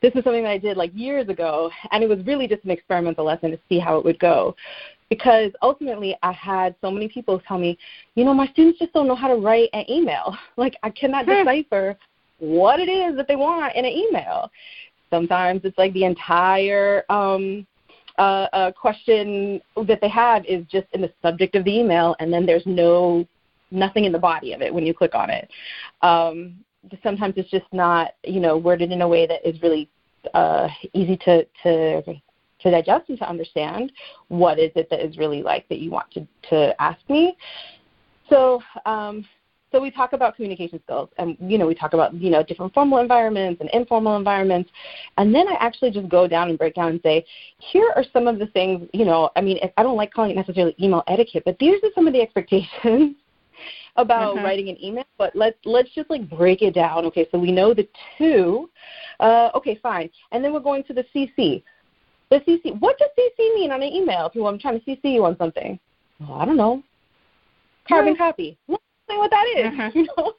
this 0.00 0.14
is 0.14 0.24
something 0.24 0.42
that 0.44 0.50
I 0.50 0.58
did 0.58 0.76
like 0.76 0.90
years 0.94 1.28
ago, 1.28 1.70
and 1.90 2.02
it 2.02 2.08
was 2.08 2.24
really 2.24 2.48
just 2.48 2.64
an 2.64 2.70
experimental 2.70 3.24
lesson 3.24 3.50
to 3.50 3.58
see 3.68 3.78
how 3.78 3.98
it 3.98 4.04
would 4.04 4.18
go. 4.18 4.56
Because 5.10 5.52
ultimately, 5.62 6.16
I 6.22 6.32
had 6.32 6.74
so 6.80 6.90
many 6.90 7.08
people 7.08 7.40
tell 7.46 7.58
me, 7.58 7.78
you 8.14 8.24
know, 8.24 8.34
my 8.34 8.46
students 8.48 8.78
just 8.78 8.92
don't 8.92 9.06
know 9.06 9.14
how 9.14 9.28
to 9.28 9.36
write 9.36 9.68
an 9.72 9.84
email. 9.90 10.36
Like, 10.56 10.74
I 10.82 10.90
cannot 10.90 11.26
hmm. 11.26 11.32
decipher 11.32 11.96
what 12.38 12.80
it 12.80 12.88
is 12.88 13.16
that 13.16 13.28
they 13.28 13.36
want 13.36 13.74
in 13.76 13.84
an 13.84 13.92
email. 13.92 14.50
Sometimes 15.10 15.60
it's 15.64 15.78
like 15.78 15.92
the 15.92 16.04
entire 16.04 17.04
um, 17.10 17.66
uh, 18.18 18.46
uh, 18.52 18.72
question 18.72 19.60
that 19.86 20.00
they 20.00 20.08
have 20.08 20.44
is 20.46 20.64
just 20.66 20.86
in 20.92 21.00
the 21.00 21.12
subject 21.22 21.54
of 21.54 21.64
the 21.64 21.78
email, 21.78 22.16
and 22.18 22.32
then 22.32 22.46
there's 22.46 22.66
no 22.66 23.26
nothing 23.70 24.04
in 24.04 24.12
the 24.12 24.18
body 24.18 24.52
of 24.52 24.62
it 24.62 24.72
when 24.72 24.86
you 24.86 24.94
click 24.94 25.14
on 25.14 25.28
it. 25.30 25.50
Um, 26.02 26.64
sometimes 27.02 27.34
it's 27.36 27.50
just 27.50 27.66
not 27.72 28.12
you 28.24 28.40
know 28.40 28.56
worded 28.56 28.92
in 28.92 29.02
a 29.02 29.08
way 29.08 29.26
that 29.26 29.46
is 29.46 29.60
really 29.62 29.88
uh, 30.34 30.68
easy 30.92 31.16
to 31.18 31.44
to 31.62 32.02
to 32.02 32.70
digest 32.70 33.08
and 33.08 33.18
to 33.18 33.28
understand 33.28 33.92
what 34.28 34.58
is 34.58 34.72
it 34.74 34.88
that 34.90 35.04
is 35.04 35.18
really 35.18 35.42
like 35.42 35.68
that 35.68 35.78
you 35.78 35.90
want 35.90 36.10
to 36.12 36.26
to 36.48 36.80
ask 36.80 36.98
me. 37.08 37.36
So 38.28 38.60
um, 38.86 39.24
so 39.76 39.82
we 39.82 39.90
talk 39.90 40.14
about 40.14 40.36
communication 40.36 40.80
skills, 40.84 41.10
and 41.18 41.36
you 41.38 41.58
know 41.58 41.66
we 41.66 41.74
talk 41.74 41.92
about 41.92 42.14
you 42.14 42.30
know 42.30 42.42
different 42.42 42.72
formal 42.72 42.98
environments 42.98 43.60
and 43.60 43.68
informal 43.74 44.16
environments, 44.16 44.70
and 45.18 45.34
then 45.34 45.46
I 45.46 45.56
actually 45.60 45.90
just 45.90 46.08
go 46.08 46.26
down 46.26 46.48
and 46.48 46.56
break 46.56 46.74
down 46.74 46.92
and 46.92 47.00
say, 47.02 47.26
here 47.58 47.92
are 47.94 48.04
some 48.10 48.26
of 48.26 48.38
the 48.38 48.46
things 48.46 48.88
you 48.94 49.04
know. 49.04 49.28
I 49.36 49.42
mean, 49.42 49.58
I 49.76 49.82
don't 49.82 49.96
like 49.96 50.14
calling 50.14 50.30
it 50.30 50.36
necessarily 50.36 50.74
email 50.80 51.02
etiquette, 51.08 51.42
but 51.44 51.58
these 51.58 51.74
are 51.82 51.90
some 51.94 52.06
of 52.06 52.14
the 52.14 52.22
expectations 52.22 53.16
about 53.96 54.36
mm-hmm. 54.36 54.44
writing 54.46 54.70
an 54.70 54.82
email, 54.82 55.04
but 55.18 55.36
let's 55.36 55.58
let's 55.66 55.90
just 55.94 56.08
like 56.08 56.28
break 56.30 56.62
it 56.62 56.74
down. 56.74 57.04
Okay, 57.04 57.28
so 57.30 57.38
we 57.38 57.52
know 57.52 57.74
the 57.74 57.86
two. 58.16 58.70
Uh, 59.20 59.50
okay, 59.54 59.78
fine, 59.82 60.08
and 60.32 60.42
then 60.42 60.54
we're 60.54 60.60
going 60.60 60.84
to 60.84 60.94
the 60.94 61.04
CC. 61.14 61.62
The 62.30 62.40
CC. 62.40 62.80
What 62.80 62.98
does 62.98 63.10
CC 63.18 63.54
mean 63.54 63.72
on 63.72 63.82
an 63.82 63.92
email? 63.92 64.26
If 64.26 64.34
you, 64.34 64.46
I'm 64.46 64.58
trying 64.58 64.80
to 64.80 64.86
CC 64.86 65.12
you 65.12 65.26
on 65.26 65.36
something. 65.36 65.78
Well, 66.18 66.32
I 66.32 66.46
don't 66.46 66.56
know. 66.56 66.82
Carbon 67.86 68.14
yeah. 68.14 68.26
copy. 68.26 68.58
Say 69.08 69.16
what 69.16 69.30
that 69.30 69.46
is, 69.56 69.66
mm-hmm. 69.66 69.98
You 69.98 70.06
know. 70.16 70.32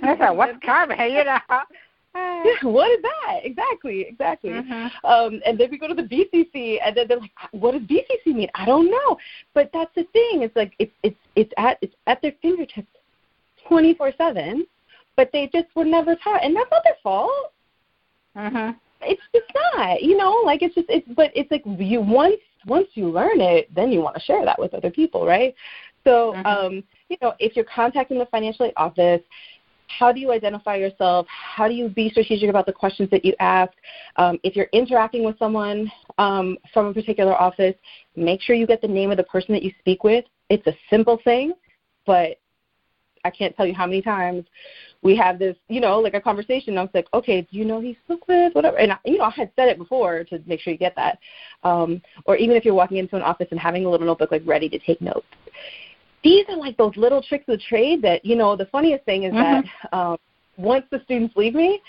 That's 0.00 0.36
what's 0.36 0.64
carbon? 0.64 0.98
You 0.98 1.24
know. 1.24 1.38
yeah, 2.14 2.68
what 2.68 2.90
is 2.90 3.02
that? 3.02 3.40
Exactly, 3.42 4.06
exactly. 4.08 4.50
Mm-hmm. 4.50 5.06
Um, 5.06 5.40
and 5.46 5.58
then 5.58 5.70
we 5.70 5.78
go 5.78 5.88
to 5.88 5.94
the 5.94 6.02
BCC, 6.02 6.78
and 6.84 6.96
then 6.96 7.08
they're 7.08 7.18
like, 7.18 7.30
"What 7.52 7.72
does 7.72 7.82
BCC 7.82 8.34
mean?" 8.34 8.48
I 8.54 8.64
don't 8.64 8.90
know, 8.90 9.16
but 9.54 9.70
that's 9.72 9.94
the 9.94 10.04
thing. 10.12 10.42
It's 10.42 10.54
like 10.54 10.74
it's 10.78 10.92
it's 11.02 11.16
it's 11.36 11.52
at 11.56 11.78
it's 11.80 11.94
at 12.06 12.20
their 12.22 12.32
fingertips, 12.42 12.88
twenty 13.66 13.94
four 13.94 14.12
seven, 14.18 14.66
but 15.16 15.30
they 15.32 15.48
just 15.52 15.68
were 15.74 15.84
never 15.84 16.14
taught, 16.16 16.44
and 16.44 16.54
that's 16.54 16.70
not 16.70 16.84
their 16.84 16.96
fault. 17.02 17.52
Mm-hmm. 18.36 18.70
It's 19.04 19.22
just 19.34 19.46
not, 19.74 20.02
you 20.02 20.16
know, 20.16 20.42
like 20.44 20.62
it's 20.62 20.74
just 20.74 20.88
it's, 20.88 21.06
but 21.16 21.30
it's 21.34 21.50
like 21.50 21.62
you 21.66 22.00
once 22.00 22.36
once 22.66 22.88
you 22.94 23.10
learn 23.10 23.40
it, 23.40 23.74
then 23.74 23.90
you 23.90 24.00
want 24.00 24.14
to 24.14 24.22
share 24.22 24.44
that 24.44 24.58
with 24.58 24.74
other 24.74 24.90
people, 24.90 25.26
right? 25.26 25.54
So, 26.04 26.32
mm-hmm. 26.32 26.46
um, 26.46 26.84
you 27.08 27.16
know, 27.22 27.34
if 27.38 27.56
you're 27.56 27.64
contacting 27.64 28.18
the 28.18 28.26
financial 28.26 28.66
aid 28.66 28.72
office, 28.76 29.22
how 29.98 30.12
do 30.12 30.20
you 30.20 30.32
identify 30.32 30.76
yourself? 30.76 31.26
How 31.28 31.68
do 31.68 31.74
you 31.74 31.88
be 31.88 32.08
strategic 32.10 32.48
about 32.48 32.66
the 32.66 32.72
questions 32.72 33.10
that 33.10 33.24
you 33.24 33.34
ask? 33.40 33.72
Um, 34.16 34.38
if 34.42 34.56
you're 34.56 34.68
interacting 34.72 35.24
with 35.24 35.38
someone 35.38 35.90
um, 36.18 36.56
from 36.72 36.86
a 36.86 36.94
particular 36.94 37.34
office, 37.34 37.74
make 38.16 38.40
sure 38.40 38.56
you 38.56 38.66
get 38.66 38.80
the 38.80 38.88
name 38.88 39.10
of 39.10 39.16
the 39.16 39.24
person 39.24 39.52
that 39.52 39.62
you 39.62 39.72
speak 39.78 40.02
with. 40.02 40.24
It's 40.48 40.66
a 40.66 40.74
simple 40.88 41.20
thing, 41.24 41.52
but 42.06 42.38
I 43.24 43.30
can't 43.30 43.54
tell 43.56 43.66
you 43.66 43.74
how 43.74 43.86
many 43.86 44.02
times 44.02 44.44
we 45.02 45.16
have 45.16 45.38
this, 45.38 45.56
you 45.68 45.80
know, 45.80 46.00
like 46.00 46.14
a 46.14 46.20
conversation. 46.20 46.78
I 46.78 46.82
was 46.82 46.90
like, 46.94 47.08
okay, 47.12 47.42
do 47.42 47.56
you 47.56 47.64
know 47.64 47.80
who 47.80 47.88
you 47.88 47.96
spoke 48.04 48.26
with? 48.28 48.54
Whatever. 48.54 48.78
And, 48.78 48.92
I, 48.92 48.98
you 49.04 49.18
know, 49.18 49.24
I 49.24 49.30
had 49.30 49.50
said 49.56 49.68
it 49.68 49.78
before 49.78 50.24
to 50.24 50.40
make 50.46 50.60
sure 50.60 50.72
you 50.72 50.78
get 50.78 50.96
that. 50.96 51.18
Um, 51.64 52.00
or 52.24 52.36
even 52.36 52.56
if 52.56 52.64
you're 52.64 52.74
walking 52.74 52.98
into 52.98 53.16
an 53.16 53.22
office 53.22 53.48
and 53.50 53.60
having 53.60 53.84
a 53.84 53.90
little 53.90 54.06
notebook 54.06 54.30
like 54.30 54.42
ready 54.44 54.68
to 54.68 54.78
take 54.78 55.00
notes 55.00 55.26
these 56.24 56.44
are 56.48 56.56
like 56.56 56.76
those 56.76 56.96
little 56.96 57.22
tricks 57.22 57.44
of 57.48 57.60
trade 57.60 58.02
that 58.02 58.24
you 58.24 58.36
know 58.36 58.56
the 58.56 58.66
funniest 58.66 59.04
thing 59.04 59.24
is 59.24 59.32
mm-hmm. 59.32 59.66
that 59.90 59.96
um, 59.96 60.16
once 60.56 60.84
the 60.90 61.00
students 61.04 61.36
leave 61.36 61.54
me 61.54 61.80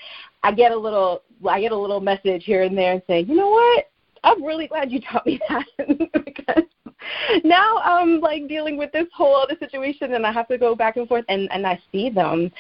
i 0.44 0.52
get 0.52 0.72
a 0.72 0.78
little 0.78 1.22
i 1.50 1.60
get 1.60 1.72
a 1.72 1.78
little 1.78 2.00
message 2.00 2.44
here 2.46 2.64
and 2.64 2.78
there 2.78 2.94
and 2.94 3.02
say 3.08 3.22
you 3.22 3.36
know 3.36 3.50
what? 3.50 3.90
I'm 4.26 4.42
really 4.42 4.68
glad 4.68 4.90
you 4.90 5.02
taught 5.02 5.26
me 5.26 5.38
that. 5.50 5.66
Because 6.26 6.64
now 7.44 7.80
i'm 7.84 8.20
like 8.20 8.48
dealing 8.48 8.78
with 8.78 8.92
this 8.92 9.08
whole 9.14 9.36
other 9.36 9.56
situation 9.60 10.14
and 10.14 10.26
i 10.26 10.32
have 10.32 10.48
to 10.48 10.58
go 10.58 10.76
back 10.76 10.96
and 10.98 11.08
forth 11.08 11.26
and 11.30 11.52
and 11.52 11.66
i 11.66 11.80
see 11.92 12.10
them 12.10 12.52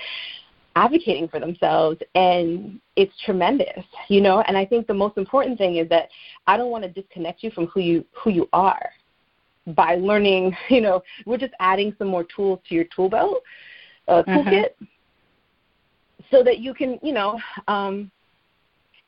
advocating 0.75 1.27
for 1.27 1.39
themselves 1.39 1.97
and 2.15 2.79
it's 2.95 3.13
tremendous 3.25 3.83
you 4.09 4.21
know? 4.21 4.41
And 4.47 4.57
i 4.57 4.65
think 4.65 4.87
the 4.87 4.93
most 4.93 5.17
important 5.17 5.57
thing 5.57 5.77
is 5.77 5.87
that 5.89 6.09
i 6.47 6.57
don't 6.57 6.71
want 6.71 6.83
to 6.83 6.89
disconnect 6.89 7.43
you 7.43 7.51
from 7.51 7.67
who 7.67 7.79
you 7.79 8.05
who 8.11 8.31
you 8.31 8.49
are 8.53 8.89
by 9.67 9.95
learning, 9.95 10.55
you 10.69 10.81
know, 10.81 11.01
we're 11.25 11.37
just 11.37 11.53
adding 11.59 11.95
some 11.97 12.07
more 12.07 12.25
tools 12.35 12.59
to 12.67 12.75
your 12.75 12.85
tool 12.95 13.09
belt, 13.09 13.41
uh, 14.07 14.23
mm-hmm. 14.23 14.31
toolkit, 14.31 14.65
uh-huh. 14.65 14.85
so 16.31 16.43
that 16.43 16.59
you 16.59 16.73
can, 16.73 16.99
you 17.01 17.13
know, 17.13 17.39
um, 17.67 18.11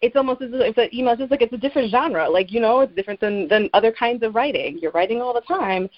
it's 0.02 0.16
almost 0.16 0.42
as 0.42 0.50
if 0.54 0.76
the 0.76 0.96
email 0.96 1.14
is 1.14 1.20
just 1.20 1.32
like 1.32 1.42
it's 1.42 1.54
a 1.54 1.58
different 1.58 1.90
genre. 1.90 2.30
Like 2.30 2.52
you 2.52 2.60
know, 2.60 2.82
it's 2.82 2.94
different 2.96 3.20
than 3.20 3.48
than 3.48 3.70
other 3.74 3.92
kinds 3.92 4.24
of 4.24 4.36
writing. 4.36 4.78
You're 4.82 4.92
writing 4.92 5.22
all 5.22 5.34
the 5.34 5.42
time, 5.42 5.90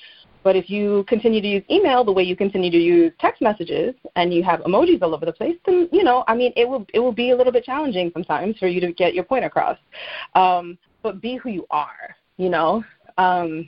but 0.44 0.56
if 0.56 0.70
you 0.70 1.04
continue 1.08 1.42
to 1.42 1.48
use 1.48 1.64
email 1.70 2.04
the 2.04 2.12
way 2.12 2.24
you 2.24 2.36
continue 2.36 2.72
to 2.72 2.78
use 2.78 3.12
text 3.20 3.42
messages 3.42 3.96
and 4.16 4.34
you 4.34 4.44
have 4.44 4.62
emojis 4.62 5.02
all 5.02 5.14
over 5.14 5.26
the 5.26 5.34
place, 5.34 5.58
then 5.66 5.90
you 5.92 6.04
know, 6.04 6.24
I 6.28 6.36
mean, 6.36 6.54
it 6.56 6.68
will 6.68 6.86
it 6.94 7.00
will 7.00 7.12
be 7.12 7.32
a 7.32 7.36
little 7.36 7.52
bit 7.52 7.64
challenging 7.64 8.12
sometimes 8.14 8.58
for 8.58 8.68
you 8.68 8.80
to 8.82 8.94
get 8.94 9.14
your 9.14 9.24
point 9.24 9.46
across. 9.46 9.78
Um, 10.36 10.78
but 11.04 11.22
be 11.22 11.36
who 11.36 11.50
you 11.50 11.66
are. 11.70 12.16
You 12.38 12.50
know. 12.50 12.84
Um, 13.18 13.68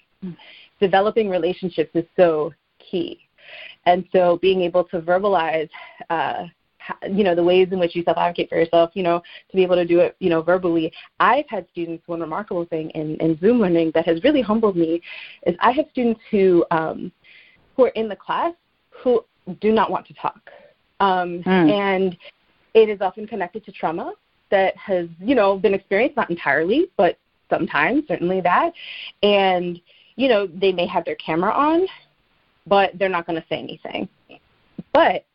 developing 0.80 1.30
relationships 1.30 1.92
is 1.94 2.06
so 2.16 2.54
key. 2.80 3.20
And 3.86 4.06
so 4.12 4.38
being 4.42 4.62
able 4.62 4.84
to 4.86 5.02
verbalize, 5.02 5.70
uh, 6.10 6.46
you 7.10 7.24
know, 7.24 7.36
the 7.36 7.44
ways 7.44 7.68
in 7.72 7.80
which 7.80 7.96
you 7.96 8.04
self-advocate 8.04 8.50
for 8.50 8.58
yourself, 8.58 8.92
you 8.94 9.04
know, 9.04 9.22
to 9.50 9.56
be 9.56 9.64
able 9.64 9.76
to 9.76 9.86
do 9.86 10.00
it, 10.00 10.16
you 10.20 10.30
know, 10.30 10.42
verbally. 10.42 10.92
I've 11.20 11.48
had 11.48 11.68
students, 11.72 12.08
one 12.08 12.20
remarkable 12.20 12.66
thing 12.66 12.90
in, 12.92 13.16
in 13.18 13.38
Zoom 13.40 13.60
learning 13.60 13.92
that 13.94 14.06
has 14.08 14.24
really 14.24 14.42
humbled 14.42 14.76
me 14.76 15.02
is 15.46 15.56
I 15.60 15.72
have 15.72 15.86
students 15.92 16.22
who, 16.32 16.66
um, 16.72 17.12
who 17.76 17.86
are 17.86 17.90
in 17.90 18.10
the 18.10 18.16
class 18.16 18.54
who 18.90 19.24
do 19.62 19.72
not 19.72 19.90
want 19.92 20.08
to 20.08 20.14
talk. 20.14 20.42
Um, 21.00 21.44
mm. 21.44 21.72
And 21.72 22.18
it 22.74 22.90
is 22.90 23.02
often 23.02 23.26
connected 23.26 23.66
to 23.66 23.72
trauma 23.72 24.14
that 24.52 24.76
has, 24.78 25.08
you 25.20 25.36
know, 25.36 25.58
been 25.58 25.74
experienced, 25.74 26.18
not 26.18 26.30
entirely, 26.30 26.88
but 26.98 27.18
sometimes, 27.50 28.04
certainly 28.08 28.42
that. 28.42 28.74
And 29.24 29.80
you 30.20 30.28
know, 30.28 30.48
they 30.48 30.74
may 30.74 30.86
have 30.86 31.06
their 31.06 31.16
camera 31.16 31.50
on, 31.52 31.88
but 32.68 32.92
they're 33.00 33.08
not 33.08 33.26
going 33.26 33.42
to 33.42 33.48
say 33.48 33.58
anything. 33.58 34.10
But, 34.94 35.26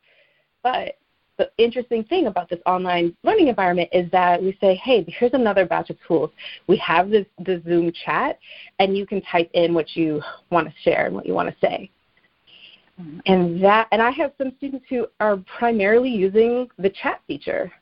but 0.62 0.98
the 1.38 1.50
interesting 1.56 2.04
thing 2.04 2.26
about 2.26 2.50
this 2.50 2.60
online 2.66 3.16
learning 3.22 3.48
environment 3.48 3.88
is 3.94 4.10
that 4.10 4.42
we 4.42 4.58
say, 4.60 4.74
hey, 4.74 5.02
here's 5.08 5.32
another 5.32 5.64
batch 5.64 5.88
of 5.88 5.96
tools. 6.06 6.30
We 6.66 6.76
have 6.76 7.08
this 7.08 7.24
the 7.46 7.62
Zoom 7.66 7.92
chat, 8.04 8.38
and 8.78 8.94
you 8.94 9.06
can 9.06 9.22
type 9.22 9.50
in 9.54 9.72
what 9.72 9.96
you 9.96 10.20
want 10.50 10.68
to 10.68 10.74
share 10.82 11.06
and 11.06 11.14
what 11.14 11.24
you 11.24 11.32
want 11.32 11.48
to 11.48 11.56
say. 11.66 11.90
Mm-hmm. 13.00 13.20
And 13.24 13.64
that, 13.64 13.88
and 13.90 14.02
I 14.02 14.10
have 14.10 14.32
some 14.36 14.52
students 14.58 14.84
who 14.90 15.06
are 15.18 15.38
primarily 15.58 16.10
using 16.10 16.68
the 16.78 16.90
chat 16.90 17.22
feature 17.26 17.72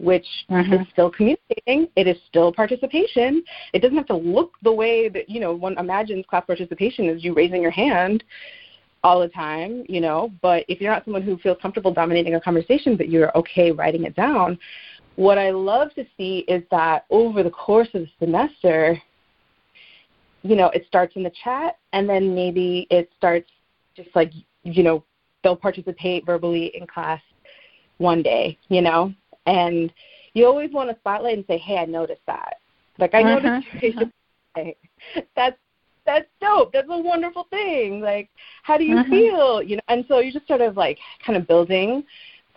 which 0.00 0.26
mm-hmm. 0.50 0.72
is 0.72 0.86
still 0.92 1.10
communicating. 1.10 1.88
It 1.94 2.06
is 2.06 2.16
still 2.28 2.52
participation. 2.52 3.44
It 3.74 3.80
doesn't 3.80 3.96
have 3.96 4.06
to 4.06 4.16
look 4.16 4.54
the 4.62 4.72
way 4.72 5.08
that 5.08 5.28
you 5.28 5.40
know 5.40 5.52
one 5.52 5.78
imagines 5.78 6.24
class 6.28 6.44
participation 6.46 7.08
is 7.08 7.22
you 7.22 7.34
raising 7.34 7.60
your 7.60 7.70
hand 7.70 8.24
all 9.04 9.20
the 9.20 9.28
time, 9.28 9.84
you 9.88 10.00
know. 10.00 10.32
But 10.40 10.64
if 10.68 10.80
you're 10.80 10.92
not 10.92 11.04
someone 11.04 11.22
who 11.22 11.36
feels 11.38 11.58
comfortable 11.60 11.92
dominating 11.92 12.34
a 12.34 12.40
conversation, 12.40 12.96
but 12.96 13.08
you're 13.08 13.36
okay 13.36 13.70
writing 13.72 14.04
it 14.04 14.16
down, 14.16 14.58
what 15.16 15.36
I 15.36 15.50
love 15.50 15.94
to 15.94 16.04
see 16.16 16.40
is 16.48 16.62
that 16.70 17.04
over 17.10 17.42
the 17.42 17.50
course 17.50 17.88
of 17.92 18.02
the 18.02 18.10
semester, 18.18 19.00
you 20.42 20.56
know, 20.56 20.68
it 20.68 20.86
starts 20.86 21.14
in 21.16 21.22
the 21.22 21.32
chat, 21.44 21.76
and 21.92 22.08
then 22.08 22.34
maybe 22.34 22.86
it 22.90 23.10
starts 23.18 23.50
just 23.94 24.08
like 24.14 24.32
you 24.62 24.82
know 24.82 25.04
they'll 25.42 25.56
participate 25.56 26.24
verbally 26.24 26.66
in 26.74 26.86
class 26.86 27.20
one 27.98 28.22
day, 28.22 28.58
you 28.68 28.80
know, 28.80 29.12
and 29.46 29.92
you 30.34 30.46
always 30.46 30.72
want 30.72 30.90
to 30.90 30.96
spotlight 31.00 31.36
and 31.36 31.46
say, 31.46 31.58
"Hey, 31.58 31.78
I 31.78 31.84
noticed 31.84 32.22
that." 32.26 32.56
Like 32.98 33.14
I 33.14 33.22
uh-huh. 33.22 33.40
noticed. 33.40 33.98
Uh-huh. 34.56 34.64
That's 35.36 35.56
that's 36.06 36.26
dope. 36.40 36.72
That's 36.72 36.88
a 36.90 36.98
wonderful 36.98 37.46
thing. 37.50 38.00
Like, 38.00 38.30
how 38.62 38.76
do 38.76 38.84
you 38.84 38.98
uh-huh. 38.98 39.10
feel? 39.10 39.62
You 39.62 39.76
know, 39.76 39.82
and 39.88 40.04
so 40.08 40.18
you 40.18 40.32
just 40.32 40.48
sort 40.48 40.60
of 40.60 40.76
like 40.76 40.98
kind 41.24 41.36
of 41.36 41.46
building 41.46 42.04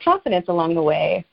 confidence 0.04 0.46
along 0.48 0.76
the 0.76 0.82
way. 0.82 1.26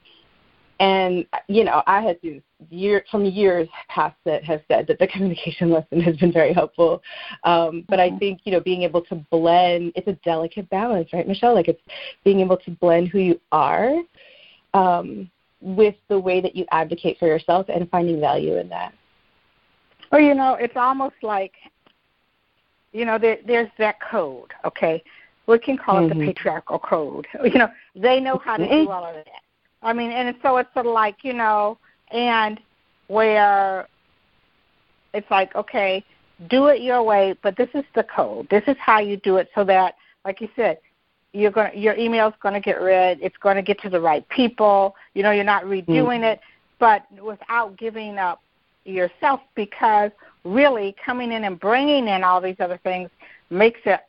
And 0.81 1.27
you 1.49 1.65
know, 1.65 1.83
I 1.87 2.03
had 2.03 2.21
to 2.23 2.41
year 2.69 3.05
from 3.11 3.25
years 3.25 3.69
past 3.89 4.17
that 4.25 4.45
have 4.45 4.61
said 4.69 4.87
that 4.89 4.99
the 4.99 5.07
communication 5.13 5.71
lesson 5.71 6.01
has 6.01 6.17
been 6.17 6.33
very 6.33 6.53
helpful. 6.53 7.03
Um, 7.45 7.85
but 7.89 7.99
mm-hmm. 7.99 8.17
I 8.17 8.19
think 8.19 8.41
you 8.45 8.53
know 8.53 8.61
being 8.61 8.83
able 8.83 9.03
to 9.03 9.15
blend 9.31 9.93
it's 9.95 10.09
a 10.09 10.19
delicate 10.25 10.69
balance, 10.71 11.11
right, 11.13 11.27
Michelle? 11.27 11.55
Like 11.55 11.69
it's 11.69 11.83
being 12.25 12.41
able 12.41 12.57
to 12.59 12.71
blend 12.73 13.09
who 13.09 13.19
you 13.19 13.41
are 13.53 13.95
um, 14.75 15.31
with 15.61 15.95
the 16.09 16.19
way 16.19 16.41
that 16.41 16.57
you 16.57 16.65
advocate 16.71 17.19
for 17.19 17.27
yourself 17.27 17.67
and 17.69 17.89
finding 17.91 18.21
value 18.21 18.57
in 18.57 18.69
that. 18.69 18.95
Well, 20.11 20.21
you 20.21 20.35
know, 20.35 20.55
it's 20.55 20.77
almost 20.77 21.17
like 21.23 21.53
you 22.93 23.05
know 23.05 23.19
there, 23.19 23.39
there's 23.47 23.71
that 23.79 23.97
code, 24.01 24.53
okay. 24.65 25.03
We 25.47 25.59
can 25.59 25.77
call 25.77 25.97
mm-hmm. 25.97 26.05
it 26.05 26.09
the 26.09 26.15
mm-hmm. 26.15 26.29
patriarchal 26.29 26.79
code. 26.79 27.27
You 27.45 27.59
know, 27.59 27.69
they 27.97 28.21
know 28.21 28.39
how 28.39 28.57
to 28.57 28.63
mm-hmm. 28.63 28.85
do 28.85 28.91
all 28.91 29.05
of 29.05 29.15
that. 29.15 29.27
I 29.83 29.93
mean, 29.93 30.11
and 30.11 30.35
so 30.43 30.59
it's 30.59 30.73
sort 30.75 30.87
of 30.87 30.93
like 30.93 31.25
you 31.25 31.33
know 31.33 31.79
and 32.11 32.61
where 33.09 33.89
it's 35.13 35.31
like, 35.31 35.55
okay, 35.55 36.05
do 36.49 36.67
it 36.67 36.81
your 36.81 37.03
way, 37.03 37.35
but 37.43 37.57
this 37.57 37.69
is 37.75 37.85
the 37.95 38.05
code. 38.05 38.49
This 38.51 38.63
is 38.67 38.77
how 38.79 39.01
you 39.01 39.17
do 39.19 39.37
it 39.37 39.49
so 39.55 39.65
that, 39.65 39.95
like 40.25 40.41
you 40.41 40.49
said, 40.57 40.79
you're 41.33 41.51
going 41.51 41.79
your 41.79 41.95
email's 41.97 42.35
going 42.43 42.55
to 42.55 42.61
get 42.61 42.81
read. 42.81 43.19
It's 43.23 43.37
going 43.39 43.57
to 43.57 43.63
get 43.63 43.81
to 43.83 43.91
the 43.91 44.01
right 44.01 44.29
people. 44.29 44.97
You 45.15 45.23
know, 45.23 45.31
you're 45.31 45.45
not 45.45 45.65
redoing 45.65 45.87
mm-hmm. 45.87 46.25
it, 46.25 46.41
but 46.79 47.05
without 47.23 47.77
giving 47.79 48.19
up 48.19 48.43
yourself 48.85 49.41
because 49.55 50.11
really 50.45 50.95
coming 51.05 51.33
in 51.33 51.45
and 51.45 51.61
bringing 51.61 52.09
in 52.09 52.25
all 52.25 52.41
these 52.41 52.57
other 52.61 52.79
things 52.83 53.11
makes 53.51 53.81
it 53.85 54.01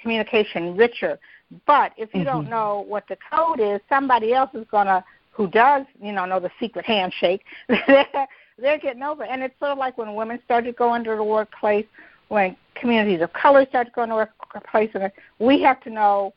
communication 0.00 0.76
richer. 0.76 1.18
But 1.66 1.92
if 1.96 2.12
you 2.14 2.20
mm-hmm. 2.20 2.28
don't 2.28 2.50
know 2.50 2.84
what 2.88 3.04
the 3.08 3.16
code 3.30 3.60
is, 3.60 3.80
somebody 3.88 4.32
else 4.32 4.50
is 4.54 4.66
going 4.70 4.86
to 4.86 5.04
who 5.34 5.48
does, 5.48 5.84
you 6.00 6.12
know, 6.12 6.24
know 6.24 6.40
the 6.40 6.50
secret 6.60 6.84
handshake, 6.84 7.42
they're 7.68 8.78
getting 8.78 9.02
over. 9.02 9.24
And 9.24 9.42
it's 9.42 9.58
sort 9.58 9.72
of 9.72 9.78
like 9.78 9.98
when 9.98 10.14
women 10.14 10.38
started 10.44 10.76
going 10.76 11.04
to 11.04 11.16
the 11.16 11.24
workplace, 11.24 11.86
when 12.28 12.56
communities 12.74 13.20
of 13.20 13.32
color 13.32 13.66
started 13.68 13.92
going 13.92 14.10
to 14.10 14.14
workplace, 14.14 14.90
and 14.94 15.10
we 15.40 15.60
have 15.62 15.80
to 15.82 15.90
know, 15.90 16.32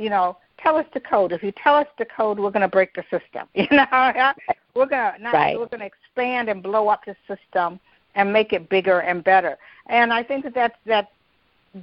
you 0.00 0.10
know, 0.10 0.36
tell 0.58 0.76
us 0.76 0.86
the 0.94 1.00
code. 1.00 1.32
If 1.32 1.42
you 1.42 1.52
tell 1.62 1.74
us 1.74 1.86
the 1.98 2.06
code, 2.06 2.38
we're 2.38 2.50
going 2.50 2.62
to 2.62 2.68
break 2.68 2.94
the 2.94 3.02
system. 3.10 3.48
You 3.54 3.66
know, 3.70 4.32
we're 4.74 4.86
going 4.86 5.14
to 5.14 5.22
not, 5.22 5.34
right. 5.34 5.58
we're 5.58 5.66
going 5.66 5.80
to 5.80 5.86
expand 5.86 6.48
and 6.48 6.62
blow 6.62 6.88
up 6.88 7.02
the 7.04 7.16
system 7.26 7.80
and 8.14 8.32
make 8.32 8.52
it 8.52 8.68
bigger 8.68 9.00
and 9.00 9.22
better. 9.22 9.58
And 9.86 10.12
I 10.12 10.22
think 10.22 10.44
that 10.44 10.54
that's 10.54 10.76
that 10.86 11.08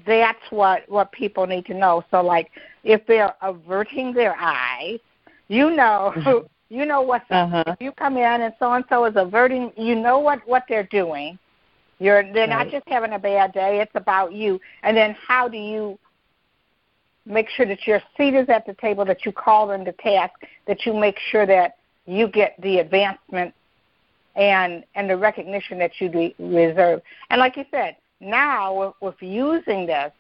that's 0.06 0.52
what 0.52 0.90
what 0.90 1.12
people 1.12 1.46
need 1.48 1.66
to 1.68 1.74
know. 1.74 2.04
So 2.12 2.22
like 2.22 2.52
if 2.84 3.06
they're 3.08 3.34
averting 3.42 4.14
their 4.14 4.36
eyes 4.40 5.00
you 5.48 5.76
know, 5.76 6.14
mm-hmm. 6.16 6.46
you 6.76 6.86
know 6.86 7.02
what's 7.02 7.26
uh-huh. 7.30 7.64
up. 7.66 7.68
If 7.68 7.82
you 7.82 7.92
come 7.92 8.18
in 8.18 8.42
and 8.42 8.54
so 8.60 8.74
and 8.74 8.84
so 8.90 9.06
is 9.06 9.14
averting, 9.16 9.72
you 9.78 9.96
know 9.96 10.20
what 10.20 10.46
what 10.48 10.64
they're 10.68 10.84
doing. 10.84 11.38
You're 12.00 12.24
they're 12.34 12.48
right. 12.48 12.66
not 12.66 12.70
just 12.70 12.88
having 12.88 13.14
a 13.14 13.20
bad 13.20 13.54
day. 13.54 13.80
It's 13.80 13.96
about 13.96 14.34
you. 14.34 14.60
And 14.84 14.96
then 14.96 15.16
how 15.26 15.48
do 15.48 15.58
you 15.58 15.98
make 17.28 17.50
sure 17.50 17.66
that 17.66 17.86
your 17.86 18.02
seat 18.16 18.34
is 18.34 18.50
at 18.50 18.66
the 18.66 18.74
table, 18.76 19.06
that 19.06 19.26
you 19.26 19.32
call 19.32 19.68
them 19.68 19.86
to 19.86 19.92
task, 19.94 20.34
that 20.66 20.86
you 20.86 20.94
make 20.94 21.18
sure 21.32 21.46
that 21.46 21.78
you 22.06 22.28
get 22.28 22.56
the 22.62 22.80
advancement 22.80 23.54
and 24.36 24.84
and 24.96 25.10
the 25.10 25.18
recognition 25.18 25.78
that 25.80 25.92
you 26.00 26.10
deserve. 26.10 27.02
And 27.30 27.40
like 27.40 27.58
you 27.58 27.66
said, 27.72 27.98
now 28.20 28.74
with, 28.80 28.94
with 29.02 29.16
using 29.22 29.86
this, 29.86 30.12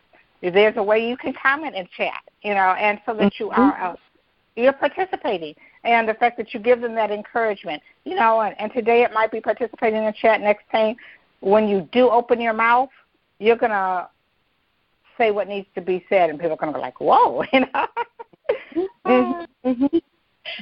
there's 0.41 0.77
a 0.77 0.84
way 0.84 1.07
you 1.07 1.17
can 1.17 1.34
comment 1.34 1.75
and 1.75 1.89
chat, 1.95 2.21
you 2.41 2.53
know, 2.53 2.75
and 2.79 2.99
so 3.05 3.13
that 3.15 3.39
you 3.39 3.47
mm-hmm. 3.47 3.61
are 3.61 3.97
you're 4.55 4.73
participating. 4.73 5.55
And 5.84 6.09
the 6.09 6.15
fact 6.15 6.38
that 6.38 6.53
you 6.53 6.59
give 6.59 6.81
them 6.81 6.95
that 6.95 7.11
encouragement, 7.11 7.81
you 8.03 8.15
know, 8.15 8.41
and, 8.41 8.59
and 8.59 8.73
today 8.73 9.03
it 9.03 9.13
might 9.13 9.31
be 9.31 9.39
participating 9.39 9.99
in 9.99 10.05
the 10.05 10.13
chat. 10.19 10.41
Next 10.41 10.65
time, 10.71 10.95
when 11.39 11.67
you 11.67 11.88
do 11.91 12.09
open 12.09 12.41
your 12.41 12.53
mouth, 12.53 12.89
you're 13.39 13.55
going 13.55 13.71
to 13.71 14.09
say 15.18 15.31
what 15.31 15.48
needs 15.48 15.68
to 15.76 15.81
be 15.81 16.06
said, 16.10 16.30
and 16.30 16.39
people 16.39 16.53
are 16.53 16.57
going 16.57 16.73
to 16.73 16.77
be 16.77 16.81
like, 16.81 16.99
whoa, 16.99 17.44
you 17.53 17.61
know? 17.61 17.88
mm-hmm. 19.06 19.69
mm-hmm. 19.69 19.98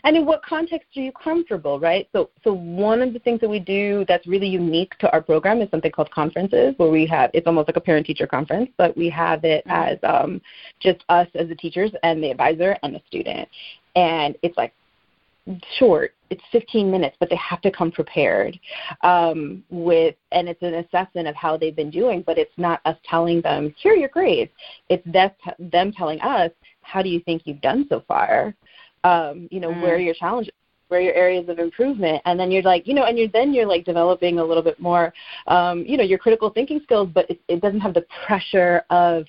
And 0.04 0.18
in 0.18 0.26
what 0.26 0.44
context 0.44 0.88
are 0.98 1.02
you 1.02 1.12
comfortable, 1.12 1.80
right? 1.80 2.10
So, 2.12 2.32
so 2.44 2.54
one 2.54 3.04
of 3.04 3.14
the 3.14 3.20
things 3.20 3.40
that 3.42 3.50
we 3.50 3.60
do 3.60 4.04
that's 4.08 4.26
really 4.26 4.48
unique 4.48 4.98
to 4.98 5.12
our 5.12 5.22
program 5.22 5.62
is 5.62 5.70
something 5.70 5.92
called 5.92 6.10
conferences, 6.10 6.74
where 6.78 6.90
we 6.90 7.06
have 7.06 7.30
it's 7.36 7.46
almost 7.46 7.68
like 7.68 7.78
a 7.78 7.82
parent-teacher 7.82 8.26
conference, 8.26 8.72
but 8.78 8.98
we 8.98 9.10
have 9.12 9.44
it 9.44 9.64
mm-hmm. 9.68 9.94
as 9.94 10.00
um, 10.02 10.42
just 10.80 11.04
us 11.10 11.28
as 11.36 11.50
the 11.50 11.56
teachers 11.56 11.92
and 12.02 12.24
the 12.24 12.32
advisor 12.32 12.76
and 12.82 12.96
the 12.96 13.02
student 13.08 13.48
and 13.96 14.38
it's 14.42 14.58
like 14.58 14.74
short 15.78 16.14
it's 16.32 16.42
15 16.52 16.90
minutes 16.90 17.16
but 17.20 17.30
they 17.30 17.36
have 17.36 17.62
to 17.62 17.70
come 17.70 17.92
prepared 17.92 18.60
um, 19.04 19.64
with 19.70 20.16
and 20.32 20.50
it's 20.50 20.62
an 20.64 20.76
assessment 20.76 21.28
of 21.28 21.36
how 21.36 21.56
they've 21.56 21.76
been 21.76 21.92
doing 21.92 22.24
but 22.26 22.38
it's 22.38 22.58
not 22.58 22.82
us 22.86 22.98
telling 23.08 23.42
them 23.42 23.74
here 23.78 23.94
are 23.94 23.96
your 23.96 24.10
grades. 24.10 24.52
It's 24.90 25.06
them 25.60 25.92
telling 25.92 26.20
us 26.22 26.52
how 26.82 27.02
do 27.02 27.10
you 27.10 27.20
think 27.22 27.44
you've 27.46 27.62
done 27.62 27.86
so 27.90 28.04
far? 28.08 28.56
Um, 29.04 29.48
you 29.52 29.60
know 29.60 29.70
mm. 29.70 29.82
where 29.82 29.96
are 29.96 30.00
your 30.00 30.16
challenges 30.16 30.54
where 30.88 31.00
are 31.00 31.04
your 31.04 31.14
areas 31.14 31.48
of 31.48 31.60
improvement 31.60 32.22
and 32.26 32.40
then 32.40 32.50
you're 32.50 32.64
like 32.64 32.88
you 32.88 32.96
know 32.96 33.04
and 33.04 33.18
you're 33.18 33.28
then 33.28 33.54
you're 33.54 33.68
like 33.68 33.86
developing 33.86 34.40
a 34.40 34.44
little 34.44 34.64
bit 34.64 34.80
more 34.80 35.14
um, 35.46 35.84
you 35.86 35.96
know 35.96 36.04
your 36.04 36.18
critical 36.18 36.50
thinking 36.50 36.80
skills 36.84 37.10
but 37.14 37.30
it, 37.30 37.40
it 37.48 37.62
doesn't 37.62 37.82
have 37.82 37.94
the 37.94 38.06
pressure 38.26 38.84
of 38.90 39.26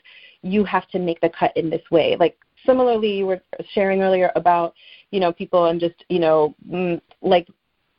you 0.46 0.64
have 0.64 0.88
to 0.88 0.98
make 0.98 1.20
the 1.20 1.28
cut 1.28 1.56
in 1.56 1.68
this 1.68 1.82
way. 1.90 2.16
Like 2.18 2.38
similarly, 2.64 3.18
you 3.18 3.26
were 3.26 3.40
sharing 3.72 4.02
earlier 4.02 4.30
about, 4.36 4.74
you 5.10 5.20
know, 5.20 5.32
people 5.32 5.66
and 5.66 5.80
just, 5.80 6.04
you 6.08 6.18
know, 6.18 6.54
mm, 6.68 7.00
like 7.22 7.48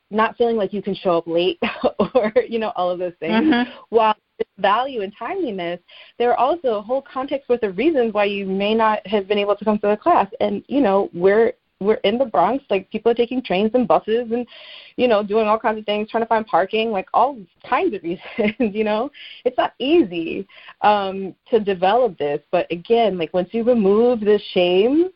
not 0.09 0.37
feeling 0.37 0.55
like 0.55 0.73
you 0.73 0.81
can 0.81 0.95
show 0.95 1.17
up 1.17 1.27
late 1.27 1.59
or, 2.15 2.31
you 2.47 2.59
know, 2.59 2.71
all 2.75 2.89
of 2.89 2.99
those 2.99 3.13
things. 3.19 3.45
Mm-hmm. 3.45 3.71
While 3.89 4.15
value 4.57 5.01
and 5.01 5.13
timeliness, 5.17 5.79
there 6.17 6.31
are 6.31 6.37
also 6.37 6.75
a 6.75 6.81
whole 6.81 7.01
context 7.01 7.49
worth 7.49 7.63
of 7.63 7.77
reasons 7.77 8.13
why 8.13 8.25
you 8.25 8.45
may 8.45 8.73
not 8.73 9.05
have 9.07 9.27
been 9.27 9.37
able 9.37 9.55
to 9.55 9.65
come 9.65 9.79
to 9.79 9.87
the 9.87 9.97
class. 9.97 10.27
And, 10.39 10.63
you 10.67 10.81
know, 10.81 11.09
we're 11.13 11.53
we're 11.79 11.95
in 11.95 12.17
the 12.17 12.25
Bronx, 12.25 12.63
like 12.69 12.89
people 12.89 13.11
are 13.11 13.15
taking 13.15 13.41
trains 13.43 13.71
and 13.73 13.87
buses 13.87 14.31
and, 14.31 14.47
you 14.95 15.07
know, 15.07 15.21
doing 15.21 15.45
all 15.45 15.59
kinds 15.59 15.77
of 15.77 15.85
things, 15.85 16.09
trying 16.09 16.23
to 16.23 16.27
find 16.27 16.45
parking, 16.47 16.91
like 16.91 17.07
all 17.13 17.37
kinds 17.69 17.93
of 17.93 18.01
reasons, 18.03 18.75
you 18.75 18.83
know. 18.83 19.11
It's 19.45 19.57
not 19.57 19.73
easy 19.79 20.47
um 20.81 21.35
to 21.49 21.59
develop 21.59 22.17
this, 22.17 22.41
but 22.51 22.65
again, 22.71 23.17
like 23.17 23.33
once 23.33 23.49
you 23.51 23.63
remove 23.63 24.21
the 24.21 24.39
shame 24.53 25.09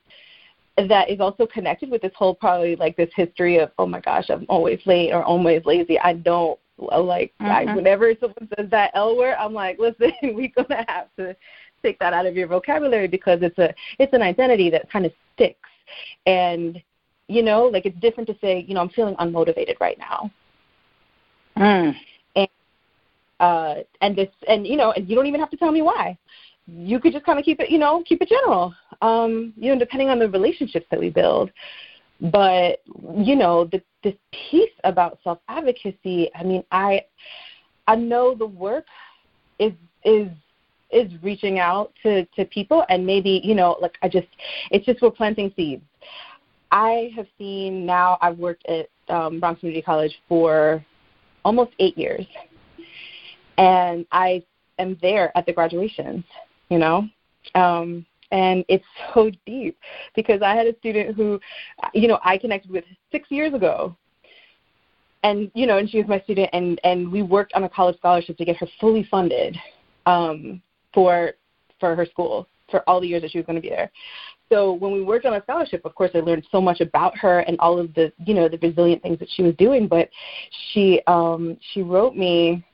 that 0.77 1.10
is 1.10 1.19
also 1.19 1.45
connected 1.45 1.91
with 1.91 2.02
this 2.02 2.14
whole 2.15 2.34
probably 2.34 2.76
like 2.76 2.95
this 2.95 3.10
history 3.15 3.57
of, 3.60 3.72
oh 3.77 3.85
my 3.85 3.99
gosh, 3.99 4.30
I'm 4.30 4.45
always 4.49 4.80
late 4.85 5.11
or 5.11 5.23
always 5.23 5.65
lazy. 5.65 5.99
I 5.99 6.14
don't 6.14 6.60
like 6.77 7.34
mm-hmm. 7.41 7.69
I, 7.69 7.76
whenever 7.76 8.11
someone 8.19 8.49
says 8.57 8.69
that 8.72 8.91
L 8.93 9.18
word, 9.18 9.35
I'm 9.39 9.53
like, 9.53 9.77
listen, 9.80 10.11
we're 10.23 10.52
gonna 10.56 10.85
have 10.88 11.07
to 11.18 11.35
take 11.84 11.99
that 11.99 12.14
out 12.14 12.26
of 12.26 12.35
your 12.35 12.48
vocabulary 12.48 13.07
because 13.07 13.39
it's 13.41 13.57
a 13.57 13.73
it's 13.99 14.14
an 14.14 14.22
identity 14.22 14.69
that 14.69 14.89
kind 14.91 15.06
of 15.06 15.11
sticks 15.34 15.69
and 16.26 16.81
you 17.27 17.41
know 17.41 17.64
like 17.65 17.85
it's 17.85 17.99
different 17.99 18.27
to 18.27 18.38
say 18.39 18.64
you 18.68 18.73
know 18.73 18.81
i'm 18.81 18.89
feeling 18.89 19.15
unmotivated 19.15 19.80
right 19.80 19.98
now 19.98 20.31
mm. 21.57 21.95
and 22.35 22.48
uh 23.39 23.76
and 24.02 24.15
this 24.15 24.30
and 24.48 24.68
you 24.68 24.77
know 24.77 24.91
and 24.91 25.10
you 25.10 25.15
don't 25.15 25.27
even 25.27 25.39
have 25.39 25.49
to 25.49 25.57
tell 25.57 25.72
me 25.72 25.81
why 25.81 26.18
you 26.68 27.00
could 27.00 27.14
just 27.14 27.26
kind 27.26 27.40
of 27.40 27.46
keep 27.46 27.60
it 27.60 27.70
you 27.70 27.80
know 27.80 28.04
keep 28.06 28.22
it 28.22 28.30
general. 28.30 28.74
Um 29.02 29.54
you 29.56 29.74
know 29.74 29.80
depending 29.80 30.10
on 30.10 30.20
the 30.20 30.30
relationships 30.30 30.86
that 30.92 31.00
we 31.00 31.10
build. 31.10 31.52
But 32.20 32.80
you 33.16 33.36
know 33.36 33.66
the 33.66 33.82
this 34.04 34.16
piece 34.32 34.72
about 34.84 35.20
self 35.24 35.40
advocacy 35.48 36.30
i 36.36 36.44
mean 36.44 36.64
i 36.72 37.02
i 37.88 37.96
know 37.96 38.36
the 38.36 38.46
work 38.46 38.86
is 39.60 39.74
is 40.04 40.28
is 40.92 41.12
reaching 41.22 41.60
out 41.60 41.94
to 42.04 42.26
to 42.28 42.46
people 42.46 42.84
and 42.90 43.06
maybe 43.06 43.42
you 43.44 43.56
know 43.56 43.78
like 43.82 43.98
i 44.02 44.10
just 44.10 44.28
it's 44.72 44.86
just 44.86 45.02
we're 45.02 45.12
planting 45.12 45.52
seeds. 45.56 45.84
I 46.72 47.12
have 47.16 47.28
seen 47.38 47.86
now 47.86 48.18
i've 48.22 48.38
worked 48.38 48.66
at 48.68 48.90
um, 49.10 49.40
bronx 49.40 49.60
community 49.60 49.82
college 49.82 50.14
for 50.28 50.84
almost 51.44 51.72
eight 51.80 51.98
years. 51.98 52.26
And 53.58 54.06
i 54.12 54.44
am 54.80 54.98
there 55.02 55.36
at 55.38 55.46
the 55.46 55.54
graduations 55.54 56.24
you 56.72 56.80
know 56.80 57.07
um 57.53 58.03
and 58.31 58.65
it's 58.69 58.85
so 59.14 59.30
deep 59.45 59.77
because 60.15 60.41
i 60.41 60.56
had 60.56 60.65
a 60.65 60.76
student 60.80 61.15
who 61.15 61.39
you 61.93 62.07
know 62.07 62.19
i 62.23 62.38
connected 62.38 62.72
with 62.72 62.85
six 63.11 63.30
years 63.30 63.53
ago 63.53 63.95
and 65.23 65.52
you 65.53 65.68
know 65.68 65.77
and 65.77 65.89
she 65.89 65.98
was 65.98 66.07
my 66.07 66.19
student 66.22 66.49
and 66.53 66.80
and 66.84 67.11
we 67.11 67.22
worked 67.22 67.53
on 67.53 67.65
a 67.65 67.69
college 67.69 67.98
scholarship 67.98 68.38
to 68.38 68.45
get 68.45 68.57
her 68.57 68.68
fully 68.80 69.07
funded 69.11 69.56
um 70.07 70.61
for 70.93 71.34
for 71.80 71.95
her 71.95 72.06
school 72.06 72.48
for 72.72 72.81
all 72.89 73.02
the 73.02 73.07
years 73.07 73.22
that 73.22 73.31
she 73.31 73.38
was 73.38 73.45
going 73.45 73.57
to 73.57 73.61
be 73.61 73.69
there. 73.69 73.91
So 74.49 74.73
when 74.73 74.91
we 74.91 75.03
worked 75.03 75.26
on 75.26 75.34
a 75.34 75.43
scholarship, 75.43 75.85
of 75.85 75.93
course, 75.93 76.11
I 76.15 76.19
learned 76.19 76.48
so 76.52 76.60
much 76.60 76.81
about 76.81 77.18
her 77.18 77.39
and 77.41 77.60
all 77.60 77.77
of 77.77 77.93
the 77.93 78.11
you 78.26 78.34
know 78.34 78.48
the 78.49 78.57
resilient 78.57 79.03
things 79.03 79.19
that 79.19 79.30
she 79.35 79.43
was 79.43 79.53
doing. 79.56 79.88
But 79.88 80.10
she 80.72 81.02
um, 81.07 81.57
she 81.73 81.84
wrote 81.84 82.15
me 82.15 82.65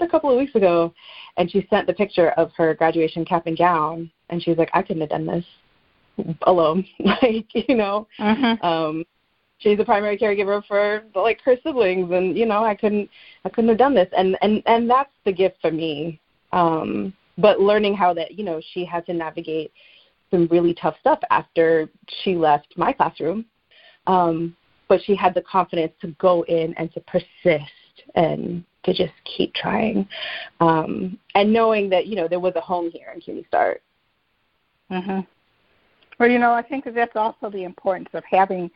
a 0.00 0.08
couple 0.08 0.30
of 0.30 0.38
weeks 0.38 0.54
ago, 0.54 0.92
and 1.36 1.50
she 1.50 1.66
sent 1.70 1.86
the 1.86 1.94
picture 1.94 2.30
of 2.30 2.50
her 2.56 2.74
graduation 2.74 3.24
cap 3.24 3.46
and 3.46 3.56
gown, 3.56 4.10
and 4.30 4.42
she 4.42 4.50
was 4.50 4.58
like, 4.58 4.70
I 4.74 4.82
couldn't 4.82 5.00
have 5.00 5.10
done 5.10 5.26
this 5.26 5.44
alone, 6.42 6.86
like 6.98 7.46
you 7.54 7.76
know. 7.76 8.06
Mm-hmm. 8.18 8.64
Um, 8.64 9.04
she's 9.58 9.78
a 9.78 9.84
primary 9.84 10.18
caregiver 10.18 10.64
for 10.66 11.04
like 11.14 11.40
her 11.44 11.56
siblings 11.62 12.10
and 12.12 12.36
you 12.36 12.46
know 12.46 12.64
i 12.64 12.74
couldn't 12.74 13.08
i 13.44 13.48
couldn't 13.48 13.68
have 13.68 13.78
done 13.78 13.94
this 13.94 14.08
and 14.16 14.36
and 14.42 14.62
and 14.66 14.88
that's 14.88 15.12
the 15.24 15.32
gift 15.32 15.56
for 15.60 15.70
me 15.70 16.20
um 16.52 17.12
but 17.38 17.60
learning 17.60 17.94
how 17.94 18.12
that 18.12 18.36
you 18.36 18.44
know 18.44 18.60
she 18.72 18.84
had 18.84 19.06
to 19.06 19.14
navigate 19.14 19.72
some 20.30 20.46
really 20.50 20.74
tough 20.74 20.96
stuff 21.00 21.18
after 21.30 21.88
she 22.22 22.34
left 22.36 22.74
my 22.76 22.92
classroom 22.92 23.44
um 24.06 24.54
but 24.88 25.00
she 25.02 25.16
had 25.16 25.34
the 25.34 25.42
confidence 25.42 25.92
to 26.00 26.08
go 26.20 26.42
in 26.42 26.74
and 26.74 26.92
to 26.92 27.00
persist 27.00 27.72
and 28.16 28.64
to 28.84 28.92
just 28.92 29.12
keep 29.24 29.54
trying 29.54 30.06
um 30.60 31.18
and 31.34 31.52
knowing 31.52 31.88
that 31.90 32.06
you 32.06 32.16
know 32.16 32.28
there 32.28 32.40
was 32.40 32.54
a 32.56 32.60
home 32.60 32.90
here 32.90 33.10
in 33.14 33.20
cuny 33.20 33.44
start. 33.48 33.82
Mhm 34.90 35.26
well 36.20 36.30
you 36.30 36.38
know 36.38 36.52
i 36.52 36.62
think 36.62 36.84
that 36.84 36.94
that's 36.94 37.16
also 37.16 37.50
the 37.50 37.64
importance 37.64 38.08
of 38.12 38.22
having 38.30 38.70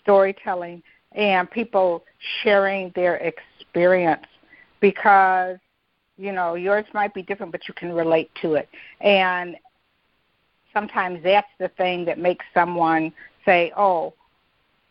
storytelling 0.00 0.82
and 1.12 1.50
people 1.50 2.04
sharing 2.42 2.92
their 2.94 3.16
experience 3.16 4.26
because 4.80 5.56
you 6.16 6.32
know 6.32 6.54
yours 6.54 6.84
might 6.92 7.14
be 7.14 7.22
different 7.22 7.52
but 7.52 7.66
you 7.66 7.74
can 7.74 7.92
relate 7.92 8.30
to 8.42 8.54
it. 8.54 8.68
And 9.00 9.56
sometimes 10.72 11.20
that's 11.22 11.48
the 11.58 11.68
thing 11.68 12.04
that 12.04 12.18
makes 12.18 12.44
someone 12.52 13.12
say 13.44 13.72
oh 13.76 14.14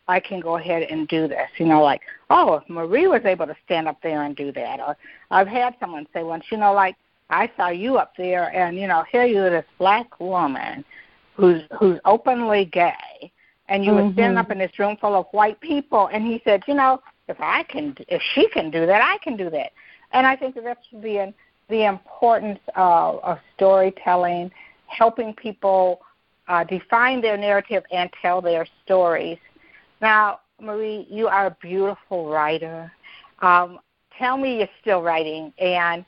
i 0.08 0.20
can 0.20 0.40
go 0.40 0.56
ahead 0.56 0.82
and 0.82 1.08
do 1.08 1.26
this. 1.28 1.48
You 1.58 1.66
know 1.66 1.82
like 1.82 2.02
oh 2.30 2.54
if 2.54 2.68
marie 2.68 3.06
was 3.06 3.22
able 3.24 3.46
to 3.46 3.56
stand 3.64 3.88
up 3.88 3.98
there 4.02 4.22
and 4.22 4.36
do 4.36 4.52
that 4.52 4.80
or 4.80 4.96
i've 5.30 5.48
had 5.48 5.74
someone 5.80 6.06
say 6.12 6.22
once 6.22 6.44
you 6.50 6.58
know 6.58 6.72
like 6.72 6.96
i 7.30 7.50
saw 7.56 7.68
you 7.68 7.96
up 7.96 8.12
there 8.16 8.54
and 8.54 8.76
you 8.76 8.86
know 8.86 9.04
here 9.10 9.24
you're 9.24 9.50
this 9.50 9.66
black 9.78 10.20
woman 10.20 10.84
who's 11.34 11.62
who's 11.78 11.98
openly 12.04 12.64
gay 12.66 13.32
and 13.68 13.84
you 13.84 13.92
mm-hmm. 13.92 14.06
were 14.08 14.12
standing 14.12 14.38
up 14.38 14.50
in 14.50 14.58
this 14.58 14.78
room 14.78 14.96
full 15.00 15.14
of 15.14 15.26
white 15.32 15.60
people 15.60 16.08
and 16.12 16.24
he 16.24 16.40
said 16.44 16.62
you 16.66 16.74
know 16.74 17.00
if 17.28 17.40
i 17.40 17.62
can 17.64 17.94
if 18.08 18.22
she 18.34 18.48
can 18.48 18.70
do 18.70 18.86
that 18.86 19.02
i 19.02 19.18
can 19.18 19.36
do 19.36 19.50
that. 19.50 19.72
And 20.12 20.26
i 20.26 20.36
think 20.36 20.54
that 20.54 20.64
that's 20.64 20.86
the 20.92 21.32
the 21.68 21.84
importance 21.84 22.60
of, 22.76 23.20
of 23.20 23.38
storytelling 23.56 24.50
helping 24.86 25.34
people 25.34 26.00
uh, 26.48 26.64
define 26.64 27.20
their 27.20 27.36
narrative 27.36 27.82
and 27.90 28.10
tell 28.20 28.40
their 28.40 28.66
stories 28.84 29.38
now 30.04 30.38
marie 30.60 31.06
you 31.10 31.26
are 31.26 31.46
a 31.46 31.56
beautiful 31.60 32.28
writer 32.28 32.92
um, 33.40 33.78
tell 34.18 34.36
me 34.36 34.58
you're 34.58 34.68
still 34.80 35.02
writing 35.02 35.52
and 35.58 36.04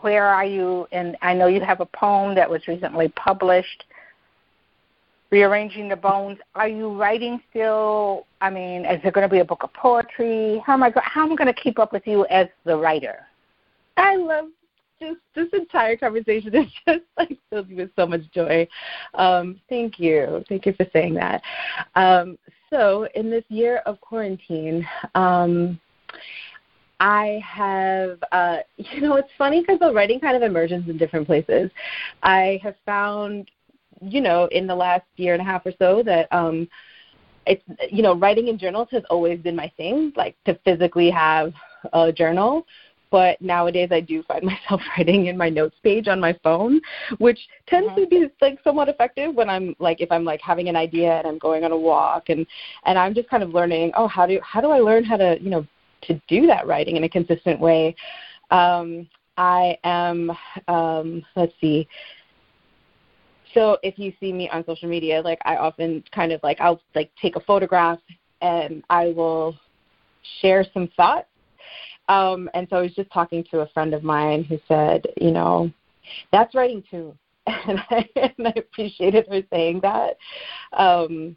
where 0.00 0.26
are 0.26 0.44
you 0.44 0.86
and 0.90 1.16
i 1.22 1.32
know 1.32 1.46
you 1.46 1.60
have 1.60 1.80
a 1.80 1.86
poem 1.86 2.34
that 2.34 2.48
was 2.48 2.66
recently 2.66 3.08
published 3.10 3.84
rearranging 5.30 5.88
the 5.88 5.96
bones. 5.96 6.38
Are 6.54 6.68
you 6.68 6.94
writing 6.94 7.40
still? 7.50 8.26
I 8.40 8.50
mean, 8.50 8.84
is 8.84 9.02
there 9.02 9.12
going 9.12 9.28
to 9.28 9.32
be 9.32 9.40
a 9.40 9.44
book 9.44 9.62
of 9.62 9.72
poetry? 9.72 10.62
How 10.64 10.74
am 10.74 10.82
I? 10.82 10.92
How 10.96 11.24
am 11.24 11.32
I 11.32 11.36
going 11.36 11.52
to 11.52 11.60
keep 11.60 11.78
up 11.78 11.92
with 11.92 12.06
you 12.06 12.26
as 12.26 12.48
the 12.64 12.76
writer? 12.76 13.26
I 13.96 14.16
love 14.16 14.46
just 15.00 15.20
this 15.34 15.48
entire 15.52 15.96
conversation. 15.96 16.54
is 16.54 16.66
just 16.86 17.04
like 17.18 17.38
filled 17.50 17.68
me 17.68 17.76
with 17.76 17.90
so 17.96 18.06
much 18.06 18.22
joy. 18.32 18.66
Um, 19.14 19.60
thank 19.68 19.98
you, 19.98 20.44
thank 20.48 20.66
you 20.66 20.72
for 20.74 20.86
saying 20.92 21.14
that. 21.14 21.42
Um, 21.94 22.38
so, 22.70 23.08
in 23.14 23.30
this 23.30 23.44
year 23.48 23.78
of 23.86 24.00
quarantine. 24.00 24.86
Um, 25.14 25.80
I 26.98 27.42
have, 27.44 28.18
uh, 28.32 28.58
you 28.76 29.02
know, 29.02 29.16
it's 29.16 29.28
funny 29.36 29.60
because 29.60 29.78
the 29.80 29.92
writing 29.92 30.18
kind 30.18 30.34
of 30.34 30.42
emerges 30.42 30.82
in 30.88 30.96
different 30.96 31.26
places. 31.26 31.70
I 32.22 32.58
have 32.62 32.74
found 32.86 33.50
you 34.00 34.20
know, 34.20 34.46
in 34.46 34.66
the 34.66 34.74
last 34.74 35.04
year 35.16 35.32
and 35.32 35.42
a 35.42 35.44
half 35.44 35.64
or 35.66 35.72
so 35.78 36.02
that 36.04 36.32
um 36.32 36.68
it's 37.46 37.62
you 37.92 38.02
know, 38.02 38.14
writing 38.16 38.48
in 38.48 38.58
journals 38.58 38.88
has 38.90 39.04
always 39.08 39.38
been 39.40 39.54
my 39.54 39.70
thing, 39.76 40.12
like 40.16 40.36
to 40.46 40.58
physically 40.64 41.10
have 41.10 41.52
a 41.92 42.12
journal. 42.12 42.66
But 43.10 43.40
nowadays 43.40 43.88
I 43.92 44.00
do 44.00 44.22
find 44.24 44.44
myself 44.52 44.80
writing 44.96 45.26
in 45.26 45.36
my 45.36 45.48
notes 45.48 45.76
page 45.82 46.08
on 46.08 46.20
my 46.20 46.36
phone, 46.42 46.80
which 47.18 47.38
tends 47.68 47.88
mm-hmm. 47.90 48.00
to 48.00 48.06
be 48.06 48.26
like 48.40 48.58
somewhat 48.64 48.88
effective 48.88 49.34
when 49.34 49.48
I'm 49.48 49.74
like 49.78 50.00
if 50.00 50.10
I'm 50.10 50.24
like 50.24 50.40
having 50.40 50.68
an 50.68 50.76
idea 50.76 51.18
and 51.18 51.26
I'm 51.26 51.38
going 51.38 51.64
on 51.64 51.72
a 51.72 51.76
walk 51.76 52.28
and 52.28 52.46
and 52.84 52.98
I'm 52.98 53.14
just 53.14 53.28
kind 53.28 53.42
of 53.42 53.50
learning, 53.50 53.92
oh, 53.96 54.08
how 54.08 54.26
do 54.26 54.40
how 54.42 54.60
do 54.60 54.70
I 54.70 54.78
learn 54.78 55.04
how 55.04 55.16
to, 55.16 55.38
you 55.40 55.50
know, 55.50 55.66
to 56.02 56.20
do 56.28 56.46
that 56.46 56.66
writing 56.66 56.96
in 56.96 57.04
a 57.04 57.08
consistent 57.08 57.60
way. 57.60 57.94
Um 58.50 59.08
I 59.36 59.76
am 59.84 60.32
um 60.68 61.24
let's 61.36 61.52
see 61.60 61.86
so 63.56 63.78
if 63.82 63.98
you 63.98 64.12
see 64.20 64.32
me 64.32 64.48
on 64.50 64.64
social 64.66 64.88
media 64.88 65.20
like 65.22 65.38
i 65.44 65.56
often 65.56 66.04
kind 66.14 66.30
of 66.30 66.40
like 66.42 66.60
i'll 66.60 66.80
like 66.94 67.10
take 67.20 67.36
a 67.36 67.40
photograph 67.40 67.98
and 68.42 68.84
i 68.90 69.06
will 69.06 69.56
share 70.40 70.64
some 70.74 70.88
thoughts 70.96 71.26
um 72.08 72.48
and 72.54 72.66
so 72.68 72.76
i 72.76 72.82
was 72.82 72.94
just 72.94 73.10
talking 73.10 73.44
to 73.50 73.60
a 73.60 73.68
friend 73.68 73.94
of 73.94 74.02
mine 74.02 74.44
who 74.44 74.58
said 74.68 75.06
you 75.20 75.30
know 75.30 75.70
that's 76.32 76.54
writing 76.54 76.82
too. 76.90 77.16
And 77.46 77.78
i 77.90 78.08
and 78.16 78.48
i 78.48 78.52
appreciated 78.56 79.26
her 79.28 79.42
saying 79.50 79.80
that. 79.80 80.16
Um 80.72 81.36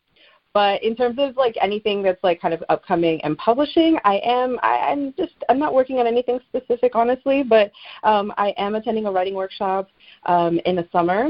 but 0.52 0.84
in 0.84 0.96
terms 0.96 1.18
of 1.20 1.38
like 1.38 1.56
anything 1.62 2.02
that's 2.02 2.24
like 2.24 2.42
kind 2.42 2.56
of 2.56 2.64
upcoming 2.70 3.22
and 3.24 3.38
publishing 3.38 4.00
i 4.04 4.20
am 4.24 4.58
I, 4.64 4.80
i'm 4.90 5.14
just 5.14 5.36
i'm 5.48 5.60
not 5.60 5.76
working 5.76 6.00
on 6.00 6.08
anything 6.08 6.40
specific 6.50 6.96
honestly 6.96 7.44
but 7.44 7.72
um, 8.02 8.34
i 8.36 8.50
am 8.58 8.74
attending 8.74 9.06
a 9.06 9.12
writing 9.12 9.36
workshop 9.36 9.90
um, 10.26 10.60
in 10.66 10.76
the 10.76 10.88
summer. 10.92 11.30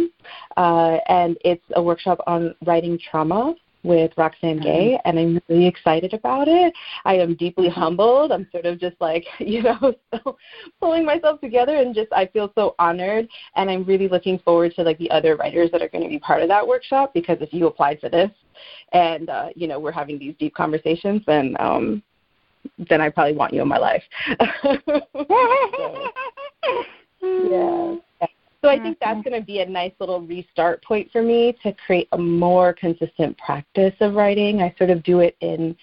Uh, 0.57 0.98
and 1.07 1.38
it's 1.45 1.64
a 1.76 1.82
workshop 1.82 2.20
on 2.28 2.56
writing 2.66 2.99
trauma 3.10 3.56
with 3.84 4.11
mm-hmm. 4.15 4.60
Gay, 4.60 4.99
and 5.06 5.19
I'm 5.19 5.41
really 5.47 5.68
excited 5.68 6.14
about 6.14 6.47
it. 6.47 6.73
I 7.06 7.15
am 7.15 7.35
deeply 7.35 7.69
humbled. 7.81 8.31
I'm 8.31 8.47
sort 8.51 8.65
of 8.65 8.80
just 8.80 8.95
like, 8.99 9.26
you 9.39 9.64
know, 9.64 9.93
so 10.14 10.38
pulling 10.80 11.06
myself 11.06 11.39
together, 11.41 11.76
and 11.76 11.95
just 11.95 12.11
I 12.11 12.27
feel 12.27 12.51
so 12.56 12.76
honored. 12.80 13.27
And 13.56 13.69
I'm 13.69 13.84
really 13.84 14.07
looking 14.07 14.39
forward 14.39 14.73
to 14.76 14.84
like 14.84 14.97
the 14.97 15.11
other 15.11 15.35
writers 15.35 15.72
that 15.72 15.81
are 15.81 15.89
going 15.89 16.03
to 16.03 16.10
be 16.10 16.19
part 16.19 16.41
of 16.41 16.49
that 16.49 16.68
workshop 16.68 17.14
because 17.14 17.38
if 17.41 17.53
you 17.53 17.68
applied 17.68 17.99
for 17.99 18.10
this, 18.10 18.31
and 18.91 19.30
uh, 19.30 19.49
you 19.56 19.68
know 19.68 19.80
we're 19.80 19.91
having 19.91 20.19
these 20.19 20.35
deep 20.39 20.53
conversations, 20.53 21.22
then 21.26 21.56
um, 21.60 22.03
then 22.89 23.01
I 23.01 23.10
probably 23.10 23.35
want 23.35 23.53
you 23.53 23.61
in 23.61 23.68
my 23.68 23.77
life. 23.77 24.03
so, 27.22 27.49
yeah. 27.51 27.95
So 28.61 28.69
I 28.69 28.77
think 28.77 28.98
that's 28.99 29.19
mm-hmm. 29.19 29.30
going 29.30 29.41
to 29.41 29.45
be 29.45 29.60
a 29.60 29.65
nice 29.65 29.94
little 29.99 30.22
restart 30.22 30.84
point 30.84 31.10
for 31.11 31.22
me 31.22 31.57
to 31.64 31.73
create 31.86 32.10
a 32.11 32.18
more 32.18 32.73
consistent 32.73 33.38
practice 33.38 33.94
of 34.02 34.15
writing. 34.15 34.61
I 34.61 34.76
sort 34.77 34.90
of 34.90 35.02
do 35.03 35.19
it 35.19 35.38
in 35.40 35.76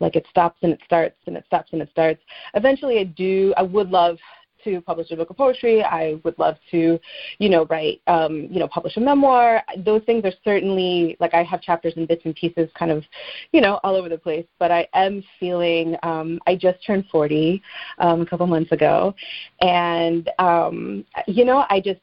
like 0.00 0.14
it 0.14 0.26
stops 0.30 0.58
and 0.62 0.72
it 0.72 0.80
starts 0.84 1.16
and 1.26 1.36
it 1.36 1.44
stops 1.46 1.70
and 1.72 1.80
it 1.80 1.88
starts. 1.90 2.20
Eventually 2.54 2.98
I 2.98 3.04
do 3.04 3.54
I 3.56 3.62
would 3.62 3.90
love 3.90 4.18
to 4.64 4.80
publish 4.80 5.10
a 5.10 5.16
book 5.16 5.30
of 5.30 5.36
poetry. 5.36 5.82
I 5.82 6.20
would 6.24 6.38
love 6.38 6.56
to, 6.70 6.98
you 7.38 7.48
know, 7.48 7.66
write, 7.66 8.00
um, 8.06 8.48
you 8.50 8.58
know, 8.58 8.68
publish 8.68 8.96
a 8.96 9.00
memoir. 9.00 9.62
Those 9.84 10.02
things 10.04 10.24
are 10.24 10.32
certainly 10.44 11.16
like 11.20 11.34
I 11.34 11.42
have 11.42 11.62
chapters 11.62 11.94
and 11.96 12.06
bits 12.06 12.22
and 12.24 12.34
pieces, 12.34 12.68
kind 12.78 12.90
of, 12.90 13.04
you 13.52 13.60
know, 13.60 13.80
all 13.84 13.94
over 13.94 14.08
the 14.08 14.18
place. 14.18 14.46
But 14.58 14.70
I 14.70 14.88
am 14.94 15.22
feeling. 15.38 15.96
Um, 16.02 16.40
I 16.46 16.56
just 16.56 16.84
turned 16.86 17.04
40 17.10 17.62
um, 17.98 18.22
a 18.22 18.26
couple 18.26 18.46
months 18.46 18.72
ago, 18.72 19.14
and 19.60 20.30
um, 20.38 21.04
you 21.26 21.44
know, 21.44 21.64
I 21.68 21.80
just 21.80 22.00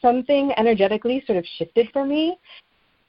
something 0.00 0.52
energetically 0.56 1.22
sort 1.26 1.38
of 1.38 1.44
shifted 1.58 1.88
for 1.92 2.04
me, 2.04 2.38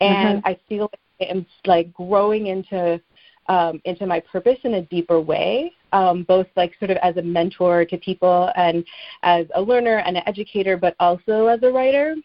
and 0.01 0.39
mm-hmm. 0.39 0.47
I 0.47 0.57
feel 0.67 0.89
like 1.19 1.29
I'm 1.29 1.45
like 1.65 1.93
growing 1.93 2.47
into 2.47 3.01
um, 3.47 3.81
into 3.85 4.05
my 4.05 4.19
purpose 4.19 4.57
in 4.63 4.75
a 4.75 4.81
deeper 4.83 5.21
way, 5.21 5.71
um, 5.93 6.23
both 6.23 6.47
like 6.55 6.73
sort 6.79 6.91
of 6.91 6.97
as 6.97 7.17
a 7.17 7.21
mentor 7.21 7.85
to 7.85 7.97
people 7.97 8.51
and 8.55 8.85
as 9.23 9.45
a 9.55 9.61
learner 9.61 9.99
and 9.99 10.17
an 10.17 10.23
educator, 10.25 10.77
but 10.77 10.95
also 10.99 11.47
as 11.47 11.61
a 11.63 11.71
writer. 11.71 12.15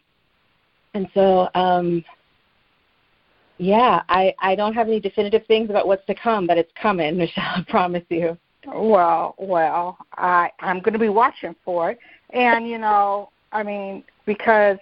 And 0.94 1.08
so, 1.14 1.48
um, 1.54 2.04
yeah, 3.58 4.02
I, 4.08 4.34
I 4.40 4.54
don't 4.54 4.74
have 4.74 4.88
any 4.88 5.00
definitive 5.00 5.46
things 5.46 5.70
about 5.70 5.86
what's 5.86 6.04
to 6.06 6.14
come, 6.14 6.46
but 6.46 6.58
it's 6.58 6.72
coming, 6.80 7.16
Michelle. 7.18 7.44
I 7.44 7.64
promise 7.68 8.04
you. 8.08 8.36
Well, 8.66 9.34
well, 9.38 9.98
I 10.16 10.50
I'm 10.60 10.78
going 10.80 10.92
to 10.92 10.98
be 10.98 11.08
watching 11.08 11.56
for 11.64 11.90
it, 11.90 11.98
and 12.30 12.68
you 12.68 12.78
know, 12.78 13.30
I 13.50 13.64
mean, 13.64 14.04
because 14.24 14.78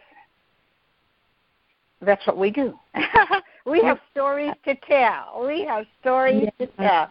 that's 2.02 2.26
what 2.26 2.36
we 2.36 2.50
do. 2.50 2.78
we 3.66 3.82
have 3.82 3.98
stories 4.12 4.52
to 4.66 4.74
tell. 4.86 5.44
We 5.46 5.64
have 5.64 5.86
stories 6.00 6.48
yeah. 6.58 6.66
to 6.66 6.72
tell. 6.76 7.10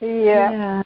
Yeah. 0.00 0.50
yeah. 0.50 0.82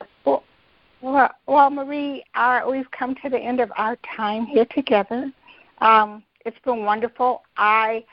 Well, 1.03 1.31
well, 1.47 1.71
Marie, 1.71 2.25
our, 2.35 2.71
we've 2.71 2.91
come 2.91 3.15
to 3.23 3.31
the 3.31 3.39
end 3.39 3.61
of 3.61 3.73
our 3.77 3.97
time 4.17 4.47
here 4.47 4.67
together. 4.67 5.33
Um, 5.79 6.23
it's 6.45 6.59
been 6.65 6.85
wonderful. 6.85 7.43
I 7.57 8.05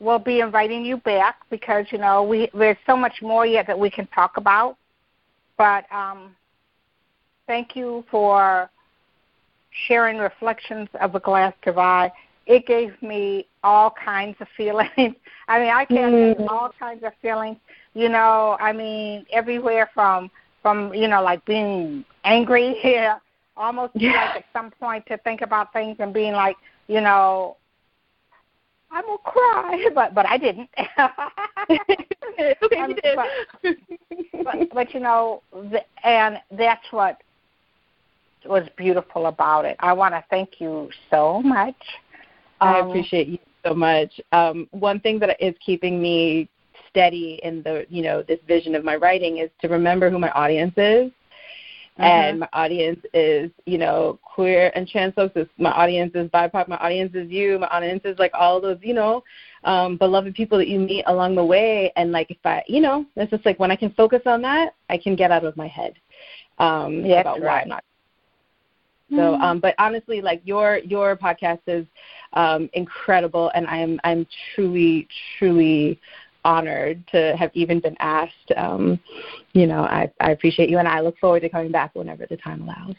will 0.00 0.18
be 0.18 0.40
inviting 0.40 0.84
you 0.84 0.98
back 0.98 1.36
because 1.50 1.86
you 1.90 1.98
know 1.98 2.22
we 2.22 2.50
there's 2.52 2.76
so 2.86 2.96
much 2.96 3.22
more 3.22 3.46
yet 3.46 3.66
that 3.66 3.78
we 3.78 3.90
can 3.90 4.06
talk 4.08 4.36
about. 4.36 4.76
But 5.56 5.90
um, 5.92 6.34
thank 7.46 7.76
you 7.76 8.04
for 8.10 8.68
sharing 9.86 10.18
reflections 10.18 10.88
of 11.00 11.14
a 11.14 11.20
glass 11.20 11.54
divide 11.64 12.12
it 12.46 12.66
gave 12.66 13.00
me 13.02 13.46
all 13.62 13.90
kinds 13.90 14.36
of 14.40 14.48
feelings. 14.56 14.90
I 15.48 15.58
mean, 15.58 15.70
I 15.70 15.84
can 15.84 16.34
mm. 16.34 16.48
all 16.48 16.70
kinds 16.78 17.02
of 17.04 17.12
feelings. 17.22 17.56
You 17.94 18.08
know, 18.08 18.56
I 18.60 18.72
mean, 18.72 19.24
everywhere 19.32 19.90
from 19.94 20.30
from 20.64 20.94
you 20.94 21.06
know 21.06 21.22
like 21.22 21.44
being 21.44 22.06
angry 22.24 22.74
here, 22.80 23.20
almost 23.56 23.92
yeah. 23.94 24.12
like 24.12 24.36
at 24.36 24.44
some 24.52 24.70
point 24.70 25.04
to 25.06 25.18
think 25.18 25.42
about 25.42 25.72
things 25.74 25.96
and 26.00 26.14
being 26.14 26.32
like, 26.32 26.56
you 26.88 27.02
know, 27.02 27.58
I'm 28.90 29.04
gonna 29.04 29.18
cry, 29.18 29.86
but 29.94 30.14
but 30.14 30.26
I 30.26 30.38
didn't. 30.38 30.70
okay, 32.62 32.80
um, 32.80 32.90
you 32.90 32.96
did. 32.96 33.16
But, 33.16 33.28
but, 34.42 34.56
but 34.72 34.94
you 34.94 35.00
know, 35.00 35.42
the, 35.52 35.82
and 36.02 36.38
that's 36.56 36.86
what 36.90 37.20
was 38.46 38.66
beautiful 38.76 39.26
about 39.26 39.66
it. 39.66 39.76
I 39.80 39.92
want 39.92 40.14
to 40.14 40.24
thank 40.30 40.60
you 40.60 40.90
so 41.10 41.42
much. 41.42 41.76
I 42.60 42.80
um, 42.80 42.88
appreciate 42.88 43.28
you 43.28 43.38
so 43.64 43.74
much. 43.74 44.18
Um, 44.32 44.66
one 44.70 45.00
thing 45.00 45.18
that 45.18 45.36
is 45.44 45.54
keeping 45.64 46.00
me 46.00 46.48
steady 46.94 47.40
in 47.42 47.62
the 47.64 47.84
you 47.88 48.02
know 48.02 48.22
this 48.22 48.38
vision 48.46 48.76
of 48.76 48.84
my 48.84 48.94
writing 48.94 49.38
is 49.38 49.50
to 49.60 49.68
remember 49.68 50.08
who 50.10 50.18
my 50.18 50.30
audience 50.30 50.74
is. 50.76 51.10
Mm-hmm. 51.98 52.02
And 52.02 52.40
my 52.40 52.48
audience 52.52 52.98
is, 53.14 53.52
you 53.66 53.78
know, 53.78 54.18
queer 54.24 54.72
and 54.74 54.88
trans 54.88 55.14
folks. 55.14 55.38
My 55.58 55.70
audience 55.70 56.10
is 56.16 56.28
BIPOC. 56.30 56.66
My 56.66 56.76
audience 56.78 57.14
is 57.14 57.30
you. 57.30 57.56
My 57.60 57.68
audience 57.68 58.00
is 58.04 58.18
like 58.18 58.32
all 58.34 58.60
those, 58.60 58.78
you 58.82 58.94
know, 58.94 59.22
um, 59.62 59.96
beloved 59.96 60.34
people 60.34 60.58
that 60.58 60.66
you 60.66 60.80
meet 60.80 61.04
along 61.06 61.36
the 61.36 61.44
way. 61.44 61.92
And 61.94 62.10
like 62.10 62.32
if 62.32 62.38
I, 62.44 62.64
you 62.66 62.80
know, 62.80 63.06
it's 63.14 63.30
just 63.30 63.46
like 63.46 63.60
when 63.60 63.70
I 63.70 63.76
can 63.76 63.92
focus 63.92 64.22
on 64.26 64.42
that, 64.42 64.74
I 64.90 64.98
can 64.98 65.14
get 65.14 65.30
out 65.30 65.44
of 65.44 65.56
my 65.56 65.68
head 65.68 65.94
um, 66.58 67.04
yeah, 67.04 67.20
about 67.20 67.40
right. 67.40 67.42
why 67.42 67.60
I'm 67.60 67.68
not 67.68 67.84
so, 69.10 69.16
mm-hmm. 69.16 69.42
um, 69.42 69.60
but 69.60 69.74
honestly, 69.78 70.22
like 70.22 70.40
your 70.44 70.78
your 70.78 71.14
podcast 71.14 71.60
is 71.66 71.86
um, 72.32 72.70
incredible, 72.72 73.50
and 73.54 73.66
I'm 73.66 74.00
I'm 74.02 74.26
truly 74.54 75.06
truly 75.38 76.00
honored 76.44 77.06
to 77.08 77.36
have 77.36 77.50
even 77.54 77.80
been 77.80 77.96
asked. 78.00 78.52
Um, 78.56 79.00
you 79.52 79.66
know, 79.66 79.82
I 79.82 80.10
I 80.20 80.30
appreciate 80.30 80.68
you, 80.70 80.78
and 80.78 80.88
I 80.88 81.00
look 81.00 81.18
forward 81.18 81.40
to 81.40 81.48
coming 81.48 81.72
back 81.72 81.94
whenever 81.94 82.26
the 82.26 82.36
time 82.36 82.62
allows. 82.62 82.94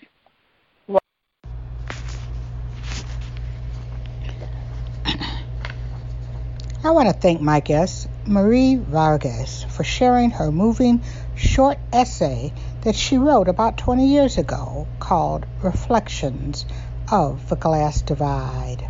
I 6.85 6.91
want 6.91 7.07
to 7.07 7.13
thank 7.13 7.41
my 7.41 7.61
guest, 7.61 8.07
Marie 8.27 8.75
Varghese, 8.75 9.67
for 9.71 9.83
sharing 9.83 10.29
her 10.29 10.51
moving 10.51 11.01
short 11.35 11.79
essay 11.91 12.53
that 12.81 12.95
she 12.95 13.17
wrote 13.17 13.47
about 13.47 13.79
20 13.79 14.07
years 14.07 14.37
ago 14.37 14.87
called 14.99 15.47
Reflections 15.63 16.63
of 17.11 17.49
the 17.49 17.55
Glass 17.55 18.03
Divide. 18.03 18.87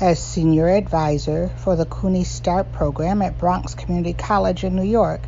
As 0.00 0.20
senior 0.20 0.68
advisor 0.68 1.50
for 1.56 1.74
the 1.74 1.84
CUNY 1.84 2.22
START 2.22 2.70
program 2.70 3.20
at 3.20 3.36
Bronx 3.36 3.74
Community 3.74 4.12
College 4.12 4.62
in 4.62 4.76
New 4.76 4.84
York, 4.84 5.22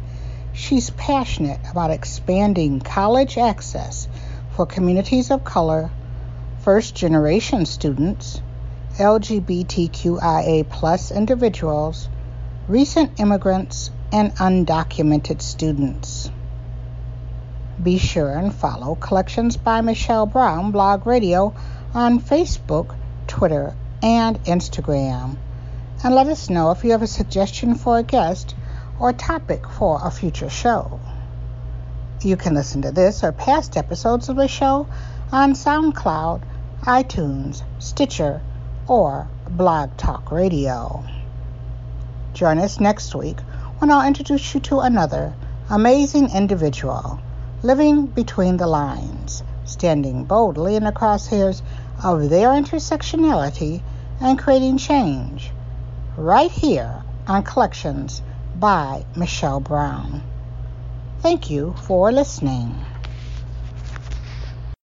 she's 0.53 0.91
passionate 0.91 1.59
about 1.69 1.91
expanding 1.91 2.79
college 2.79 3.37
access 3.37 4.07
for 4.55 4.67
communities 4.67 5.33
of 5.33 5.43
color, 5.43 5.91
first 6.61 6.95
generation 6.95 7.67
students, 7.67 8.41
LGBTQIA 8.97 10.65
individuals, 11.17 12.09
recent 12.69 13.19
immigrants, 13.19 13.91
and 14.13 14.33
undocumented 14.37 15.43
students. 15.43 16.31
Be 17.83 17.99
sure 17.99 18.31
and 18.31 18.55
follow 18.55 18.95
Collections 18.95 19.57
by 19.57 19.81
Michelle 19.81 20.27
Brown 20.27 20.71
Blog 20.71 21.09
Radio 21.09 21.57
on 21.93 22.21
Facebook, 22.21 22.95
Twitter, 23.27 23.75
and 24.03 24.43
Instagram. 24.45 25.37
And 26.03 26.15
let 26.15 26.27
us 26.27 26.49
know 26.49 26.71
if 26.71 26.85
you 26.85 26.93
have 26.93 27.03
a 27.03 27.07
suggestion 27.07 27.75
for 27.75 27.99
a 27.99 28.03
guest 28.03 28.55
or 28.99 29.13
topic 29.13 29.67
for 29.67 30.01
a 30.03 30.11
future 30.11 30.51
show. 30.51 31.01
You 32.23 32.37
can 32.37 32.55
listen 32.55 32.83
to 32.83 32.93
this 32.93 33.25
or 33.25 33.33
past 33.33 33.77
episodes 33.77 34.29
of 34.29 34.37
the 34.37 34.49
show 34.49 34.87
on 35.33 35.55
SoundCloud, 35.55 36.43
iTunes, 36.83 37.63
Stitcher, 37.79 38.41
or 38.89 39.29
Blog 39.49 39.97
Talk 39.97 40.31
Radio. 40.31 41.05
Join 42.35 42.59
us 42.59 42.81
next 42.81 43.15
week 43.15 43.41
when 43.79 43.91
I'll 43.91 44.07
introduce 44.07 44.55
you 44.55 44.61
to 44.61 44.81
another 44.81 45.35
amazing 45.69 46.31
individual 46.35 47.21
living 47.63 48.07
between 48.07 48.57
the 48.57 48.67
lines, 48.67 49.43
standing 49.65 50.25
boldly 50.25 50.77
in 50.77 50.85
the 50.85 50.93
crosshairs 50.93 51.63
of 52.03 52.31
their 52.31 52.49
intersectionality 52.49 53.83
and 54.21 54.39
creating 54.39 54.79
change, 54.79 55.51
right 56.17 56.51
here 56.51 57.03
on 57.27 57.43
Collections 57.43 58.23
by 58.57 59.05
Michelle 59.17 59.61
Brown. 59.61 60.23
Thank 61.21 61.51
you 61.51 61.75
for 61.79 62.13
listening. 62.13 62.75